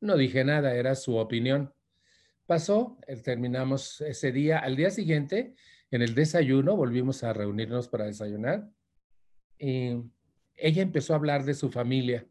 No 0.00 0.16
dije 0.16 0.44
nada, 0.44 0.74
era 0.74 0.94
su 0.94 1.16
opinión. 1.16 1.72
Pasó, 2.46 2.98
eh, 3.06 3.16
terminamos 3.16 4.00
ese 4.00 4.32
día. 4.32 4.58
Al 4.58 4.76
día 4.76 4.90
siguiente, 4.90 5.54
en 5.90 6.02
el 6.02 6.14
desayuno, 6.14 6.76
volvimos 6.76 7.24
a 7.24 7.32
reunirnos 7.32 7.88
para 7.88 8.06
desayunar. 8.06 8.68
Y 9.58 9.96
ella 10.56 10.82
empezó 10.82 11.12
a 11.12 11.16
hablar 11.16 11.44
de 11.44 11.54
su 11.54 11.70
familia 11.70 12.26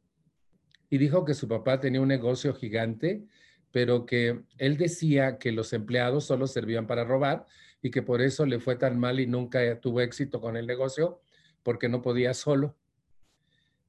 y 0.89 0.98
dijo 0.98 1.26
que 1.26 1.34
su 1.34 1.48
papá 1.48 1.80
tenía 1.80 2.02
un 2.02 2.08
negocio 2.08 2.54
gigante, 2.54 3.26
pero 3.72 4.06
que 4.06 4.43
él 4.58 4.78
decía 4.78 5.38
que 5.38 5.52
los 5.52 5.74
empleados 5.74 6.26
solo 6.26 6.48
servían 6.48 6.88
para 6.88 7.04
robar 7.04 7.46
y 7.82 7.91
que 7.91 8.02
por 8.02 8.22
eso 8.22 8.46
le 8.46 8.60
fue 8.60 8.76
tan 8.76 9.00
mal 9.00 9.20
y 9.20 9.28
nunca 9.28 9.80
tuvo 9.80 10.02
éxito 10.02 10.39
con 10.39 10.56
el 10.56 10.65
negocio 10.67 11.22
porque 11.63 11.89
no 11.89 12.02
podía 12.02 12.34
solo. 12.34 12.78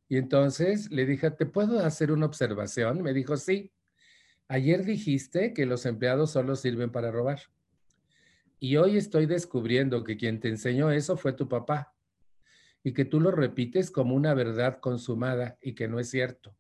Y 0.09 0.17
entonces 0.17 0.91
le 0.91 1.07
dije, 1.07 1.31
¿te 1.31 1.47
puedo 1.47 1.81
hacer 1.81 2.11
una 2.13 2.27
observación? 2.27 3.03
Me 3.03 3.13
dijo, 3.13 3.37
sí. 3.37 3.73
Ayer 4.49 4.85
dijiste 4.85 5.53
que 5.53 5.67
los 5.67 5.85
empleados 5.85 6.31
solo 6.31 6.57
sirven 6.57 6.91
para 6.91 7.11
robar. 7.11 7.41
Y 8.61 8.77
hoy 8.77 8.97
estoy 8.97 9.27
descubriendo 9.27 10.05
que 10.05 10.17
quien 10.17 10.41
te 10.41 10.49
enseñó 10.49 10.91
eso 10.91 11.17
fue 11.17 11.33
tu 11.33 11.49
papá 11.49 11.95
y 12.83 12.93
que 12.93 13.05
tú 13.05 13.21
lo 13.21 13.31
repites 13.31 13.91
como 13.91 14.15
una 14.15 14.35
verdad 14.35 14.81
consumada 14.81 15.59
y 15.61 15.75
que 15.75 15.89
no 15.89 16.01
es 16.01 16.11
cierto. 16.11 16.57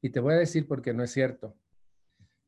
Y 0.00 0.10
te 0.10 0.20
voy 0.20 0.34
a 0.34 0.38
decir 0.38 0.66
por 0.66 0.82
qué 0.82 0.94
no 0.94 1.02
es 1.02 1.10
cierto. 1.10 1.56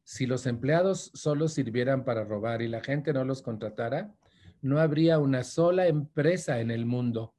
Si 0.02 0.26
los 0.26 0.46
empleados 0.46 1.10
solo 1.14 1.48
sirvieran 1.48 2.04
para 2.04 2.24
robar 2.24 2.62
y 2.62 2.68
la 2.68 2.82
gente 2.82 3.12
no 3.12 3.24
los 3.24 3.42
contratara, 3.42 4.14
no 4.60 4.78
habría 4.78 5.18
una 5.18 5.44
sola 5.44 5.86
empresa 5.86 6.60
en 6.60 6.70
el 6.70 6.86
mundo 6.86 7.34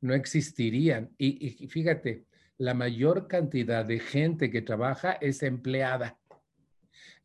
no 0.00 0.14
existirían. 0.14 1.14
Y, 1.18 1.68
fíjate, 1.68 2.26
la 2.58 2.74
mayor 2.74 3.28
cantidad 3.28 3.84
de 3.84 3.98
gente 3.98 4.50
que 4.50 4.62
trabaja 4.62 5.12
es 5.12 5.42
empleada. 5.42 6.18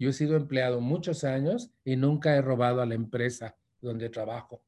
Yo 0.01 0.09
he 0.09 0.13
sido 0.13 0.35
empleado 0.35 0.81
muchos 0.81 1.23
años 1.23 1.69
y 1.85 1.95
nunca 1.95 2.35
he 2.35 2.41
robado 2.41 2.81
a 2.81 2.87
la 2.87 2.95
empresa 2.95 3.55
donde 3.81 4.09
trabajo. 4.09 4.63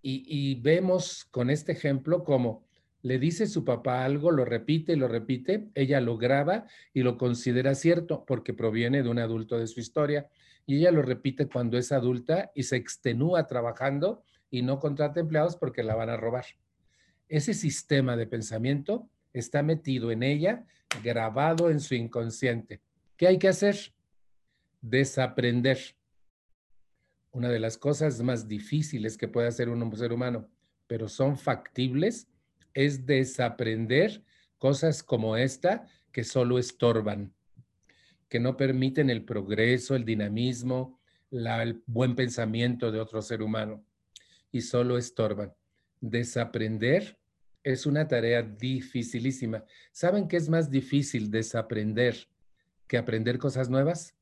Y, 0.00 0.54
vemos 0.60 1.24
con 1.32 1.50
este 1.50 1.72
ejemplo 1.72 2.22
como 2.22 2.62
le 3.02 3.18
dice 3.18 3.48
su 3.48 3.64
papá 3.64 4.04
algo, 4.04 4.30
lo 4.30 4.44
repite 4.44 4.92
y 4.92 4.96
lo 4.96 5.08
repite, 5.08 5.70
ella 5.74 6.00
lo 6.00 6.16
graba 6.18 6.68
y 6.94 7.02
lo 7.02 7.18
considera 7.18 7.74
cierto 7.74 8.24
porque 8.24 8.54
proviene 8.54 9.02
de 9.02 9.08
un 9.08 9.18
adulto 9.18 9.58
de 9.58 9.66
su 9.66 9.80
historia. 9.80 10.28
Y 10.66 10.76
ella 10.76 10.92
lo 10.92 11.02
repite 11.02 11.48
cuando 11.48 11.76
es 11.76 11.90
adulta 11.90 12.52
y 12.54 12.62
se 12.62 12.76
extenúa 12.76 13.48
trabajando 13.48 14.22
y 14.52 14.62
no 14.62 14.78
contrata 14.78 15.18
empleados 15.18 15.56
porque 15.56 15.82
la 15.82 15.96
van 15.96 16.10
a 16.10 16.16
robar. 16.16 16.44
Ese 17.28 17.54
sistema 17.54 18.16
de 18.16 18.28
pensamiento 18.28 19.08
está 19.32 19.64
metido 19.64 20.12
en 20.12 20.22
ella, 20.22 20.64
grabado 21.02 21.70
en 21.70 21.80
su 21.80 21.96
inconsciente. 21.96 22.80
¿Qué 23.20 23.26
hay 23.26 23.38
que 23.38 23.48
hacer? 23.48 23.76
Desaprender. 24.80 25.78
Una 27.32 27.50
de 27.50 27.58
las 27.58 27.76
cosas 27.76 28.22
más 28.22 28.48
difíciles 28.48 29.18
que 29.18 29.28
puede 29.28 29.46
hacer 29.46 29.68
un 29.68 29.94
ser 29.94 30.14
humano, 30.14 30.48
pero 30.86 31.06
son 31.06 31.36
factibles, 31.36 32.28
es 32.72 33.04
desaprender 33.04 34.24
cosas 34.56 35.02
como 35.02 35.36
esta 35.36 35.86
que 36.12 36.24
solo 36.24 36.58
estorban, 36.58 37.34
que 38.30 38.40
no 38.40 38.56
permiten 38.56 39.10
el 39.10 39.22
progreso, 39.22 39.96
el 39.96 40.06
dinamismo, 40.06 40.98
el 41.30 41.82
buen 41.84 42.16
pensamiento 42.16 42.90
de 42.90 43.00
otro 43.00 43.20
ser 43.20 43.42
humano 43.42 43.84
y 44.50 44.62
solo 44.62 44.96
estorban. 44.96 45.52
Desaprender 46.00 47.18
es 47.64 47.84
una 47.84 48.08
tarea 48.08 48.40
dificilísima. 48.40 49.62
¿Saben 49.92 50.26
qué 50.26 50.38
es 50.38 50.48
más 50.48 50.70
difícil 50.70 51.30
desaprender 51.30 52.30
que 52.90 52.98
aprender 52.98 53.38
cosas 53.38 53.70
nuevas? 53.70 54.16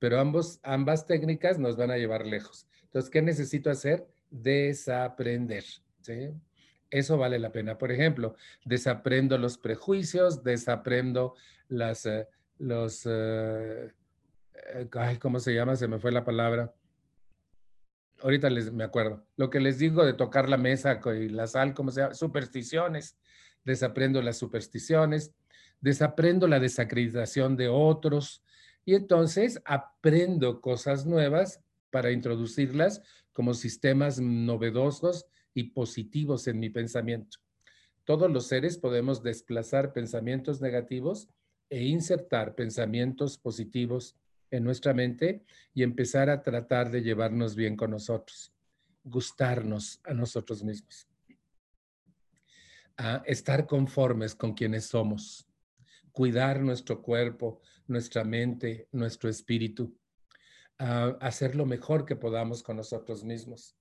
pero 0.00 0.18
ambos, 0.18 0.58
ambas 0.64 1.06
técnicas 1.06 1.56
nos 1.60 1.76
van 1.76 1.92
a 1.92 1.96
llevar 1.96 2.26
lejos. 2.26 2.66
Entonces, 2.82 3.08
¿qué 3.08 3.22
necesito 3.22 3.70
hacer? 3.70 4.04
Desaprender. 4.28 5.62
¿sí? 6.00 6.32
Eso 6.90 7.16
vale 7.16 7.38
la 7.38 7.52
pena. 7.52 7.78
Por 7.78 7.92
ejemplo, 7.92 8.34
desaprendo 8.64 9.38
los 9.38 9.56
prejuicios, 9.56 10.42
desaprendo 10.42 11.36
las, 11.68 12.04
eh, 12.06 12.26
los, 12.58 13.06
eh, 13.06 13.92
eh, 14.74 14.88
ay, 14.94 15.18
¿cómo 15.18 15.38
se 15.38 15.54
llama? 15.54 15.76
Se 15.76 15.86
me 15.86 16.00
fue 16.00 16.10
la 16.10 16.24
palabra. 16.24 16.74
Ahorita 18.20 18.50
les 18.50 18.72
me 18.72 18.82
acuerdo. 18.82 19.24
Lo 19.36 19.48
que 19.48 19.60
les 19.60 19.78
digo 19.78 20.04
de 20.04 20.14
tocar 20.14 20.48
la 20.48 20.58
mesa 20.58 21.00
y 21.16 21.28
la 21.28 21.46
sal, 21.46 21.74
¿cómo 21.74 21.92
se 21.92 22.00
llama? 22.00 22.14
Supersticiones. 22.14 23.16
Desaprendo 23.64 24.20
las 24.20 24.36
supersticiones, 24.36 25.32
desaprendo 25.84 26.48
la 26.48 26.60
desacreditación 26.60 27.58
de 27.58 27.68
otros 27.68 28.42
y 28.86 28.94
entonces 28.94 29.60
aprendo 29.66 30.62
cosas 30.62 31.04
nuevas 31.04 31.60
para 31.90 32.10
introducirlas 32.10 33.02
como 33.34 33.52
sistemas 33.52 34.18
novedosos 34.18 35.26
y 35.52 35.64
positivos 35.64 36.48
en 36.48 36.58
mi 36.58 36.70
pensamiento. 36.70 37.36
Todos 38.04 38.30
los 38.30 38.46
seres 38.46 38.78
podemos 38.78 39.22
desplazar 39.22 39.92
pensamientos 39.92 40.62
negativos 40.62 41.28
e 41.68 41.84
insertar 41.84 42.54
pensamientos 42.54 43.36
positivos 43.36 44.16
en 44.50 44.64
nuestra 44.64 44.94
mente 44.94 45.44
y 45.74 45.82
empezar 45.82 46.30
a 46.30 46.42
tratar 46.42 46.90
de 46.90 47.02
llevarnos 47.02 47.54
bien 47.54 47.76
con 47.76 47.90
nosotros, 47.90 48.54
gustarnos 49.02 50.00
a 50.04 50.14
nosotros 50.14 50.64
mismos, 50.64 51.06
a 52.96 53.22
estar 53.26 53.66
conformes 53.66 54.34
con 54.34 54.54
quienes 54.54 54.86
somos, 54.86 55.46
cuidar 56.14 56.62
nuestro 56.62 57.02
cuerpo, 57.02 57.60
nuestra 57.86 58.24
mente, 58.24 58.88
nuestro 58.92 59.28
espíritu, 59.28 59.94
a 60.78 61.08
hacer 61.20 61.54
lo 61.54 61.66
mejor 61.66 62.06
que 62.06 62.16
podamos 62.16 62.62
con 62.62 62.78
nosotros 62.78 63.22
mismos 63.24 63.76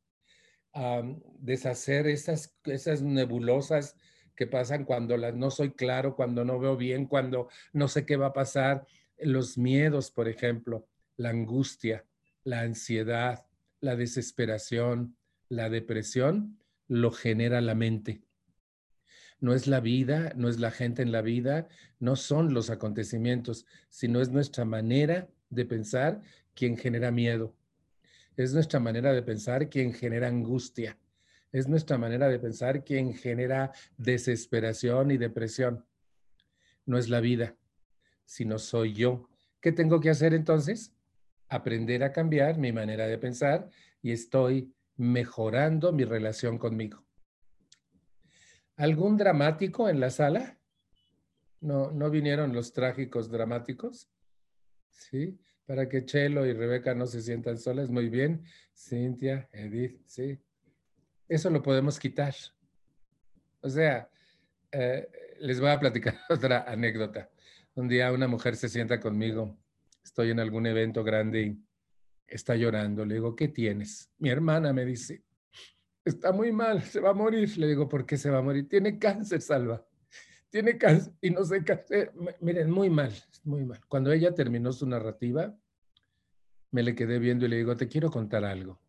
deshacer 1.39 2.07
esas, 2.07 2.55
esas 2.65 3.01
nebulosas 3.01 3.95
que 4.35 4.47
pasan 4.47 4.85
cuando 4.85 5.17
no 5.17 5.51
soy 5.51 5.73
claro, 5.73 6.15
cuando 6.15 6.43
no 6.43 6.59
veo 6.59 6.75
bien, 6.75 7.05
cuando 7.05 7.49
no 7.71 7.87
sé 7.87 8.05
qué 8.05 8.17
va 8.17 8.27
a 8.27 8.33
pasar, 8.33 8.87
los 9.19 9.57
miedos, 9.57 10.09
por 10.09 10.27
ejemplo, 10.27 10.87
la 11.17 11.29
angustia, 11.29 12.05
la 12.43 12.61
ansiedad, 12.61 13.45
la 13.79 13.95
desesperación, 13.95 15.15
la 15.49 15.69
depresión, 15.69 16.57
lo 16.87 17.11
genera 17.11 17.61
la 17.61 17.75
mente. 17.75 18.23
No 19.43 19.53
es 19.53 19.67
la 19.67 19.81
vida, 19.81 20.31
no 20.37 20.47
es 20.47 20.57
la 20.61 20.71
gente 20.71 21.01
en 21.01 21.11
la 21.11 21.21
vida, 21.21 21.67
no 21.99 22.15
son 22.15 22.53
los 22.53 22.69
acontecimientos, 22.69 23.65
sino 23.89 24.21
es 24.21 24.29
nuestra 24.29 24.63
manera 24.63 25.27
de 25.49 25.65
pensar 25.65 26.21
quien 26.55 26.77
genera 26.77 27.11
miedo. 27.11 27.53
Es 28.37 28.53
nuestra 28.53 28.79
manera 28.79 29.11
de 29.11 29.21
pensar 29.21 29.69
quien 29.69 29.91
genera 29.91 30.29
angustia. 30.29 30.97
Es 31.51 31.67
nuestra 31.67 31.97
manera 31.97 32.29
de 32.29 32.39
pensar 32.39 32.85
quien 32.85 33.13
genera 33.15 33.73
desesperación 33.97 35.11
y 35.11 35.17
depresión. 35.17 35.85
No 36.85 36.97
es 36.97 37.09
la 37.09 37.19
vida, 37.19 37.57
sino 38.23 38.57
soy 38.59 38.93
yo. 38.93 39.27
¿Qué 39.59 39.73
tengo 39.73 39.99
que 39.99 40.09
hacer 40.09 40.33
entonces? 40.33 40.93
Aprender 41.49 42.05
a 42.05 42.13
cambiar 42.13 42.57
mi 42.57 42.71
manera 42.71 43.07
de 43.07 43.17
pensar 43.17 43.69
y 44.01 44.13
estoy 44.13 44.73
mejorando 44.95 45.91
mi 45.91 46.05
relación 46.05 46.57
conmigo. 46.57 47.03
¿Algún 48.75 49.17
dramático 49.17 49.89
en 49.89 49.99
la 49.99 50.09
sala? 50.09 50.57
¿No, 51.61 51.91
no 51.91 52.09
vinieron 52.09 52.53
los 52.53 52.73
trágicos 52.73 53.29
dramáticos? 53.29 54.09
¿Sí? 54.89 55.39
para 55.65 55.87
que 55.87 56.05
Chelo 56.05 56.45
y 56.45 56.53
Rebeca 56.53 56.93
no 56.93 57.05
se 57.05 57.21
sientan 57.21 57.57
solas. 57.57 57.89
Muy 57.89 58.09
bien, 58.09 58.43
Cintia, 58.75 59.49
Edith, 59.51 60.01
sí. 60.05 60.39
Eso 61.27 61.49
lo 61.49 61.61
podemos 61.61 61.99
quitar. 61.99 62.35
O 63.61 63.69
sea, 63.69 64.09
eh, 64.71 65.07
les 65.39 65.59
voy 65.59 65.69
a 65.69 65.79
platicar 65.79 66.15
otra 66.29 66.65
anécdota. 66.67 67.29
Un 67.75 67.87
día 67.87 68.11
una 68.11 68.27
mujer 68.27 68.55
se 68.55 68.69
sienta 68.69 68.99
conmigo, 68.99 69.57
estoy 70.03 70.31
en 70.31 70.39
algún 70.39 70.67
evento 70.67 71.03
grande 71.03 71.41
y 71.41 71.63
está 72.27 72.55
llorando. 72.55 73.05
Le 73.05 73.15
digo, 73.15 73.35
¿qué 73.35 73.47
tienes? 73.47 74.11
Mi 74.19 74.29
hermana 74.29 74.73
me 74.73 74.85
dice, 74.85 75.23
está 76.05 76.31
muy 76.31 76.51
mal, 76.51 76.81
se 76.83 76.99
va 76.99 77.11
a 77.11 77.13
morir. 77.13 77.57
Le 77.57 77.67
digo, 77.67 77.87
¿por 77.87 78.05
qué 78.05 78.17
se 78.17 78.29
va 78.29 78.39
a 78.39 78.41
morir? 78.41 78.67
Tiene 78.67 78.97
cáncer, 78.99 79.41
Salva 79.41 79.85
tiene 80.53 80.77
cáncer 80.77 81.11
y 81.19 81.31
no 81.31 81.43
sé 81.43 81.63
hacer. 81.67 82.13
Miren, 82.39 82.69
muy 82.69 82.87
mal, 82.87 83.11
muy 83.43 83.65
mal. 83.65 83.81
Cuando 83.87 84.11
ella 84.11 84.35
terminó 84.35 84.71
su 84.71 84.85
narrativa, 84.85 85.57
me 86.69 86.83
le 86.83 86.93
quedé 86.93 87.17
viendo 87.17 87.47
y 87.47 87.49
le 87.49 87.57
digo, 87.57 87.75
te 87.75 87.87
quiero 87.87 88.11
contar 88.11 88.45
algo. 88.45 88.79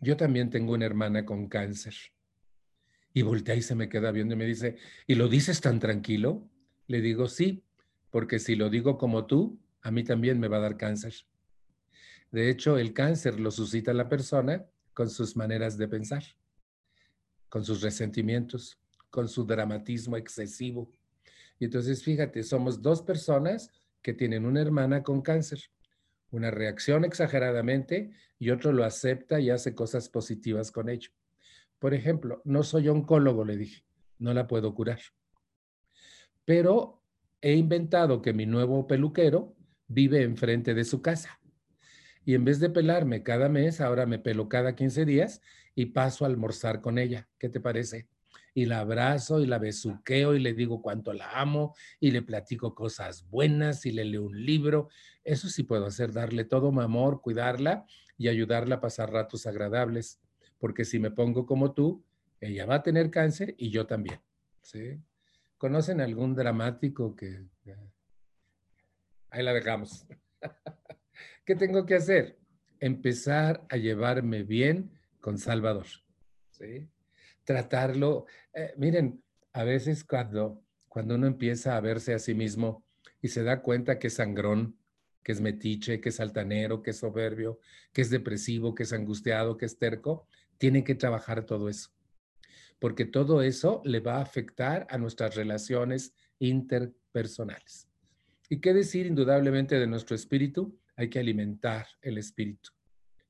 Yo 0.00 0.16
también 0.16 0.50
tengo 0.50 0.72
una 0.72 0.84
hermana 0.84 1.24
con 1.24 1.46
cáncer. 1.46 1.94
Y 3.14 3.22
voltea 3.22 3.54
y 3.54 3.62
se 3.62 3.76
me 3.76 3.88
queda 3.88 4.10
viendo 4.10 4.34
y 4.34 4.36
me 4.36 4.44
dice, 4.44 4.78
¿y 5.06 5.14
lo 5.14 5.28
dices 5.28 5.60
tan 5.60 5.78
tranquilo? 5.78 6.50
Le 6.88 7.00
digo, 7.00 7.28
sí, 7.28 7.62
porque 8.10 8.40
si 8.40 8.56
lo 8.56 8.68
digo 8.68 8.98
como 8.98 9.26
tú, 9.26 9.60
a 9.80 9.92
mí 9.92 10.02
también 10.02 10.40
me 10.40 10.48
va 10.48 10.56
a 10.56 10.62
dar 10.62 10.76
cáncer. 10.76 11.14
De 12.32 12.50
hecho, 12.50 12.78
el 12.78 12.92
cáncer 12.94 13.38
lo 13.38 13.52
suscita 13.52 13.94
la 13.94 14.08
persona 14.08 14.66
con 14.94 15.08
sus 15.08 15.36
maneras 15.36 15.76
de 15.78 15.88
pensar, 15.88 16.22
con 17.48 17.64
sus 17.64 17.82
resentimientos, 17.82 18.78
con 19.10 19.28
su 19.28 19.44
dramatismo 19.44 20.16
excesivo. 20.16 20.90
Y 21.58 21.66
entonces, 21.66 22.02
fíjate, 22.02 22.42
somos 22.42 22.82
dos 22.82 23.02
personas 23.02 23.70
que 24.02 24.12
tienen 24.14 24.46
una 24.46 24.60
hermana 24.60 25.02
con 25.02 25.22
cáncer, 25.22 25.60
una 26.30 26.50
reacción 26.50 27.04
exageradamente 27.04 28.12
y 28.38 28.50
otro 28.50 28.72
lo 28.72 28.84
acepta 28.84 29.38
y 29.38 29.50
hace 29.50 29.74
cosas 29.74 30.08
positivas 30.08 30.72
con 30.72 30.88
ello. 30.88 31.10
Por 31.78 31.94
ejemplo, 31.94 32.40
no 32.44 32.62
soy 32.62 32.88
oncólogo, 32.88 33.44
le 33.44 33.56
dije, 33.56 33.84
no 34.18 34.32
la 34.34 34.46
puedo 34.46 34.74
curar. 34.74 35.00
Pero 36.44 37.02
he 37.40 37.54
inventado 37.54 38.22
que 38.22 38.32
mi 38.32 38.46
nuevo 38.46 38.86
peluquero 38.86 39.54
vive 39.88 40.22
enfrente 40.22 40.74
de 40.74 40.84
su 40.84 41.02
casa. 41.02 41.38
Y 42.24 42.34
en 42.34 42.44
vez 42.44 42.60
de 42.60 42.70
pelarme 42.70 43.22
cada 43.22 43.48
mes, 43.48 43.80
ahora 43.80 44.06
me 44.06 44.18
pelo 44.18 44.48
cada 44.48 44.74
15 44.74 45.04
días 45.04 45.40
y 45.74 45.86
paso 45.86 46.24
a 46.24 46.28
almorzar 46.28 46.80
con 46.80 46.98
ella. 46.98 47.28
¿Qué 47.38 47.48
te 47.48 47.60
parece? 47.60 48.08
y 48.54 48.66
la 48.66 48.80
abrazo 48.80 49.40
y 49.40 49.46
la 49.46 49.58
besuqueo 49.58 50.34
y 50.34 50.40
le 50.40 50.52
digo 50.52 50.82
cuánto 50.82 51.12
la 51.12 51.40
amo 51.40 51.74
y 52.00 52.10
le 52.10 52.22
platico 52.22 52.74
cosas 52.74 53.28
buenas 53.30 53.86
y 53.86 53.92
le 53.92 54.04
leo 54.04 54.24
un 54.24 54.44
libro. 54.44 54.88
Eso 55.24 55.48
sí 55.48 55.62
puedo 55.62 55.86
hacer, 55.86 56.12
darle 56.12 56.44
todo 56.44 56.70
mi 56.72 56.82
amor, 56.82 57.20
cuidarla 57.22 57.86
y 58.18 58.28
ayudarla 58.28 58.76
a 58.76 58.80
pasar 58.80 59.10
ratos 59.10 59.46
agradables. 59.46 60.20
Porque 60.58 60.84
si 60.84 60.98
me 60.98 61.10
pongo 61.10 61.46
como 61.46 61.72
tú, 61.72 62.04
ella 62.40 62.66
va 62.66 62.76
a 62.76 62.82
tener 62.82 63.10
cáncer 63.10 63.54
y 63.56 63.70
yo 63.70 63.86
también. 63.86 64.20
¿sí? 64.60 65.00
¿Conocen 65.56 66.00
algún 66.00 66.34
dramático 66.34 67.16
que... 67.16 67.46
Ahí 69.30 69.42
la 69.42 69.54
dejamos. 69.54 70.06
¿Qué 71.44 71.54
tengo 71.54 71.86
que 71.86 71.94
hacer? 71.94 72.38
Empezar 72.80 73.64
a 73.68 73.76
llevarme 73.76 74.42
bien 74.42 74.92
con 75.20 75.38
Salvador. 75.38 75.86
¿sí? 76.50 76.88
tratarlo. 77.44 78.26
Eh, 78.52 78.74
miren, 78.76 79.22
a 79.52 79.64
veces 79.64 80.04
cuando, 80.04 80.62
cuando 80.88 81.14
uno 81.14 81.26
empieza 81.26 81.76
a 81.76 81.80
verse 81.80 82.14
a 82.14 82.18
sí 82.18 82.34
mismo 82.34 82.84
y 83.20 83.28
se 83.28 83.42
da 83.42 83.62
cuenta 83.62 83.98
que 83.98 84.08
es 84.08 84.14
sangrón, 84.14 84.76
que 85.22 85.32
es 85.32 85.40
metiche, 85.40 86.00
que 86.00 86.08
es 86.08 86.20
altanero, 86.20 86.82
que 86.82 86.90
es 86.90 86.98
soberbio, 86.98 87.60
que 87.92 88.02
es 88.02 88.10
depresivo, 88.10 88.74
que 88.74 88.82
es 88.82 88.92
angustiado, 88.92 89.56
que 89.56 89.66
es 89.66 89.78
terco, 89.78 90.26
tiene 90.58 90.84
que 90.84 90.94
trabajar 90.94 91.44
todo 91.44 91.68
eso. 91.68 91.90
Porque 92.78 93.04
todo 93.04 93.42
eso 93.42 93.80
le 93.84 94.00
va 94.00 94.16
a 94.16 94.22
afectar 94.22 94.86
a 94.90 94.98
nuestras 94.98 95.36
relaciones 95.36 96.14
interpersonales. 96.40 97.88
¿Y 98.48 98.60
qué 98.60 98.74
decir 98.74 99.06
indudablemente 99.06 99.78
de 99.78 99.86
nuestro 99.86 100.16
espíritu? 100.16 100.76
Hay 101.02 101.08
que 101.08 101.18
alimentar 101.18 101.88
el 102.00 102.16
espíritu 102.16 102.70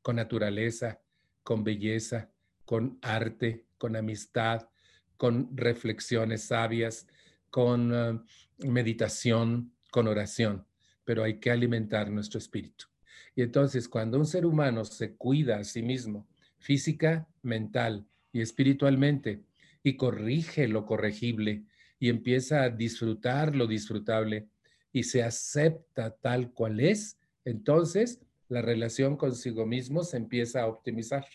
con 0.02 0.16
naturaleza, 0.16 1.00
con 1.42 1.64
belleza, 1.64 2.30
con 2.66 2.98
arte, 3.00 3.64
con 3.78 3.96
amistad, 3.96 4.68
con 5.16 5.56
reflexiones 5.56 6.44
sabias, 6.48 7.06
con 7.48 7.90
eh, 7.94 8.20
meditación, 8.68 9.72
con 9.90 10.06
oración, 10.06 10.66
pero 11.02 11.24
hay 11.24 11.40
que 11.40 11.50
alimentar 11.50 12.10
nuestro 12.10 12.36
espíritu. 12.36 12.84
Y 13.34 13.40
entonces 13.40 13.88
cuando 13.88 14.18
un 14.18 14.26
ser 14.26 14.44
humano 14.44 14.84
se 14.84 15.16
cuida 15.16 15.56
a 15.56 15.64
sí 15.64 15.80
mismo, 15.80 16.28
física, 16.58 17.26
mental 17.40 18.06
y 18.34 18.42
espiritualmente, 18.42 19.44
y 19.82 19.96
corrige 19.96 20.68
lo 20.68 20.84
corregible, 20.84 21.64
y 21.98 22.10
empieza 22.10 22.64
a 22.64 22.68
disfrutar 22.68 23.56
lo 23.56 23.66
disfrutable, 23.66 24.50
y 24.92 25.04
se 25.04 25.22
acepta 25.22 26.10
tal 26.10 26.52
cual 26.52 26.78
es, 26.78 27.16
entonces 27.44 28.20
la 28.48 28.62
relación 28.62 29.16
consigo 29.16 29.66
mismo 29.66 30.04
se 30.04 30.16
empieza 30.16 30.62
a 30.62 30.66
optimizar 30.66 31.26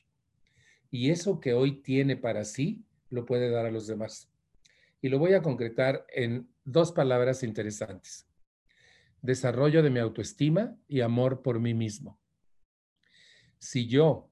y 0.90 1.10
eso 1.10 1.40
que 1.40 1.54
hoy 1.54 1.82
tiene 1.82 2.16
para 2.16 2.46
sí 2.46 2.86
lo 3.10 3.26
puede 3.26 3.50
dar 3.50 3.66
a 3.66 3.72
los 3.72 3.88
demás. 3.88 4.30
Y 5.02 5.10
lo 5.10 5.20
voy 5.20 5.34
a 5.34 5.42
concretar 5.42 6.06
en 6.14 6.50
dos 6.64 6.92
palabras 6.92 7.44
interesantes. 7.44 8.26
desarrollo 9.22 9.82
de 9.82 9.90
mi 9.90 10.00
autoestima 10.00 10.78
y 10.88 11.02
amor 11.02 11.42
por 11.42 11.60
mí 11.60 11.74
mismo. 11.74 12.20
Si 13.58 13.88
yo 13.88 14.30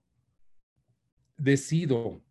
decido 1.37 2.21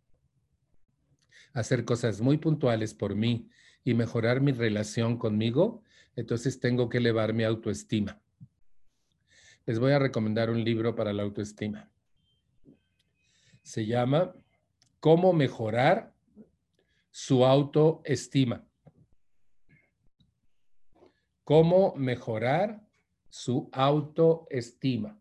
hacer 1.53 1.83
cosas 1.85 2.21
muy 2.21 2.37
puntuales 2.37 2.93
por 2.93 3.13
mí 3.13 3.49
y 3.83 3.93
mejorar 3.93 4.41
mi 4.41 4.53
relación 4.53 5.17
conmigo, 5.17 5.83
entonces 6.15 6.59
tengo 6.59 6.87
que 6.89 6.97
elevar 6.97 7.33
mi 7.33 7.43
autoestima. 7.43 8.21
Les 9.65 9.79
voy 9.79 9.93
a 9.93 9.99
recomendar 9.99 10.49
un 10.49 10.63
libro 10.63 10.95
para 10.95 11.11
la 11.11 11.23
autoestima. 11.23 11.91
Se 13.63 13.85
llama 13.85 14.35
Cómo 14.99 15.33
mejorar 15.33 16.13
su 17.09 17.45
autoestima. 17.45 18.67
Cómo 21.43 21.95
mejorar 21.95 22.85
su 23.29 23.69
autoestima. 23.71 25.19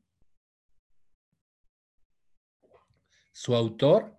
Su 3.33 3.54
autor 3.54 4.16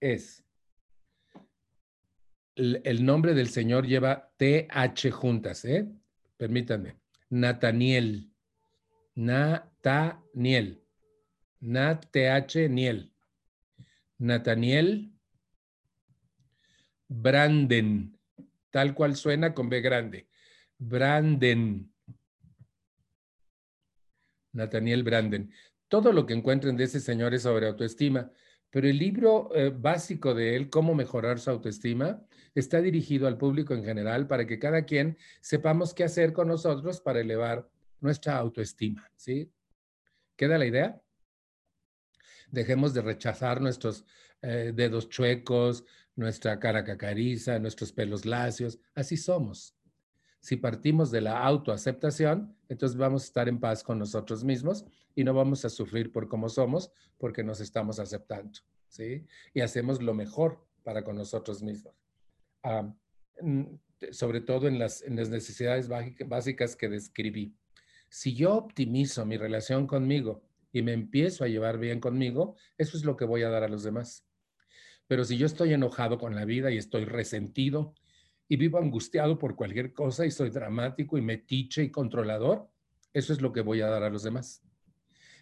es, 0.00 0.44
el, 2.56 3.04
nombre 3.04 3.34
del 3.34 3.48
señor 3.48 3.86
lleva 3.86 4.32
TH 4.36 5.10
juntas, 5.10 5.64
¿eh? 5.64 5.88
Permítanme. 6.36 6.98
Nathaniel. 7.30 8.31
Nathaniel. 9.14 10.82
Nat 11.60 12.06
TH 12.10 12.68
Niel. 12.68 13.12
Nathaniel 14.18 15.12
Branden. 17.08 18.18
Tal 18.70 18.94
cual 18.94 19.16
suena 19.16 19.54
con 19.54 19.68
B 19.68 19.80
grande. 19.80 20.28
Branden. 20.78 21.92
Nathaniel 24.52 25.02
Branden 25.02 25.52
todo 25.92 26.14
lo 26.14 26.24
que 26.24 26.32
encuentren 26.32 26.74
de 26.74 26.84
ese 26.84 27.00
señor 27.00 27.34
es 27.34 27.42
sobre 27.42 27.66
autoestima, 27.66 28.32
pero 28.70 28.88
el 28.88 28.96
libro 28.96 29.54
eh, 29.54 29.68
básico 29.68 30.32
de 30.32 30.56
él, 30.56 30.70
Cómo 30.70 30.94
mejorar 30.94 31.38
su 31.38 31.50
autoestima, 31.50 32.24
está 32.54 32.80
dirigido 32.80 33.28
al 33.28 33.36
público 33.36 33.74
en 33.74 33.84
general 33.84 34.26
para 34.26 34.46
que 34.46 34.58
cada 34.58 34.86
quien 34.86 35.18
sepamos 35.42 35.92
qué 35.92 36.04
hacer 36.04 36.32
con 36.32 36.48
nosotros 36.48 37.02
para 37.02 37.20
elevar 37.20 37.68
nuestra 38.02 38.36
autoestima, 38.36 39.10
¿sí? 39.16 39.50
¿Queda 40.36 40.58
la 40.58 40.66
idea? 40.66 41.02
Dejemos 42.50 42.92
de 42.94 43.02
rechazar 43.02 43.60
nuestros 43.60 44.04
eh, 44.42 44.72
dedos 44.74 45.08
chuecos, 45.08 45.84
nuestra 46.16 46.58
cara 46.58 46.84
cacariza, 46.84 47.58
nuestros 47.58 47.92
pelos 47.92 48.26
lacios, 48.26 48.78
así 48.94 49.16
somos. 49.16 49.74
Si 50.40 50.56
partimos 50.56 51.10
de 51.10 51.20
la 51.20 51.44
autoaceptación, 51.44 52.56
entonces 52.68 52.98
vamos 52.98 53.22
a 53.22 53.26
estar 53.26 53.48
en 53.48 53.60
paz 53.60 53.84
con 53.84 53.98
nosotros 53.98 54.42
mismos 54.42 54.84
y 55.14 55.22
no 55.22 55.32
vamos 55.34 55.64
a 55.64 55.70
sufrir 55.70 56.10
por 56.10 56.28
cómo 56.28 56.48
somos 56.48 56.90
porque 57.16 57.44
nos 57.44 57.60
estamos 57.60 58.00
aceptando, 58.00 58.58
¿sí? 58.88 59.24
Y 59.54 59.60
hacemos 59.60 60.02
lo 60.02 60.14
mejor 60.14 60.66
para 60.82 61.04
con 61.04 61.16
nosotros 61.16 61.62
mismos. 61.62 61.94
sobre 64.10 64.40
todo 64.40 64.66
en 64.66 64.78
las, 64.78 65.02
en 65.02 65.14
las 65.14 65.28
necesidades 65.28 65.88
básicas 65.88 66.74
que 66.74 66.88
describí. 66.88 67.56
Si 68.14 68.34
yo 68.34 68.56
optimizo 68.56 69.24
mi 69.24 69.38
relación 69.38 69.86
conmigo 69.86 70.42
y 70.70 70.82
me 70.82 70.92
empiezo 70.92 71.44
a 71.44 71.48
llevar 71.48 71.78
bien 71.78 71.98
conmigo, 71.98 72.56
eso 72.76 72.98
es 72.98 73.06
lo 73.06 73.16
que 73.16 73.24
voy 73.24 73.42
a 73.42 73.48
dar 73.48 73.64
a 73.64 73.70
los 73.70 73.84
demás. 73.84 74.26
Pero 75.06 75.24
si 75.24 75.38
yo 75.38 75.46
estoy 75.46 75.72
enojado 75.72 76.18
con 76.18 76.34
la 76.34 76.44
vida 76.44 76.70
y 76.70 76.76
estoy 76.76 77.06
resentido 77.06 77.94
y 78.48 78.58
vivo 78.58 78.76
angustiado 78.76 79.38
por 79.38 79.56
cualquier 79.56 79.94
cosa 79.94 80.26
y 80.26 80.30
soy 80.30 80.50
dramático 80.50 81.16
y 81.16 81.22
metiche 81.22 81.84
y 81.84 81.90
controlador, 81.90 82.68
eso 83.14 83.32
es 83.32 83.40
lo 83.40 83.50
que 83.50 83.62
voy 83.62 83.80
a 83.80 83.88
dar 83.88 84.02
a 84.02 84.10
los 84.10 84.22
demás. 84.24 84.62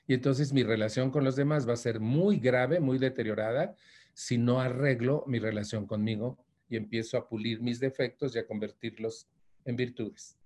Y 0.06 0.14
entonces 0.14 0.52
mi 0.52 0.62
relación 0.62 1.10
con 1.10 1.24
los 1.24 1.34
demás 1.34 1.68
va 1.68 1.72
a 1.72 1.76
ser 1.76 1.98
muy 1.98 2.38
grave, 2.38 2.78
muy 2.78 2.98
deteriorada, 2.98 3.74
si 4.14 4.38
no 4.38 4.60
arreglo 4.60 5.24
mi 5.26 5.40
relación 5.40 5.88
conmigo 5.88 6.38
y 6.68 6.76
empiezo 6.76 7.18
a 7.18 7.28
pulir 7.28 7.60
mis 7.62 7.80
defectos 7.80 8.36
y 8.36 8.38
a 8.38 8.46
convertirlos 8.46 9.26
en 9.64 9.74
virtudes. 9.74 10.38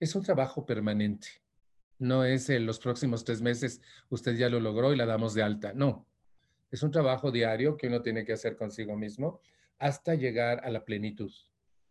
Es 0.00 0.14
un 0.14 0.22
trabajo 0.22 0.64
permanente. 0.64 1.41
No 2.02 2.24
es 2.24 2.50
en 2.50 2.66
los 2.66 2.80
próximos 2.80 3.22
tres 3.22 3.40
meses 3.40 3.80
usted 4.08 4.34
ya 4.34 4.48
lo 4.48 4.58
logró 4.58 4.92
y 4.92 4.96
la 4.96 5.06
damos 5.06 5.34
de 5.34 5.44
alta. 5.44 5.72
No. 5.72 6.04
Es 6.72 6.82
un 6.82 6.90
trabajo 6.90 7.30
diario 7.30 7.76
que 7.76 7.86
uno 7.86 8.02
tiene 8.02 8.24
que 8.24 8.32
hacer 8.32 8.56
consigo 8.56 8.96
mismo 8.96 9.40
hasta 9.78 10.16
llegar 10.16 10.64
a 10.64 10.70
la 10.70 10.84
plenitud, 10.84 11.30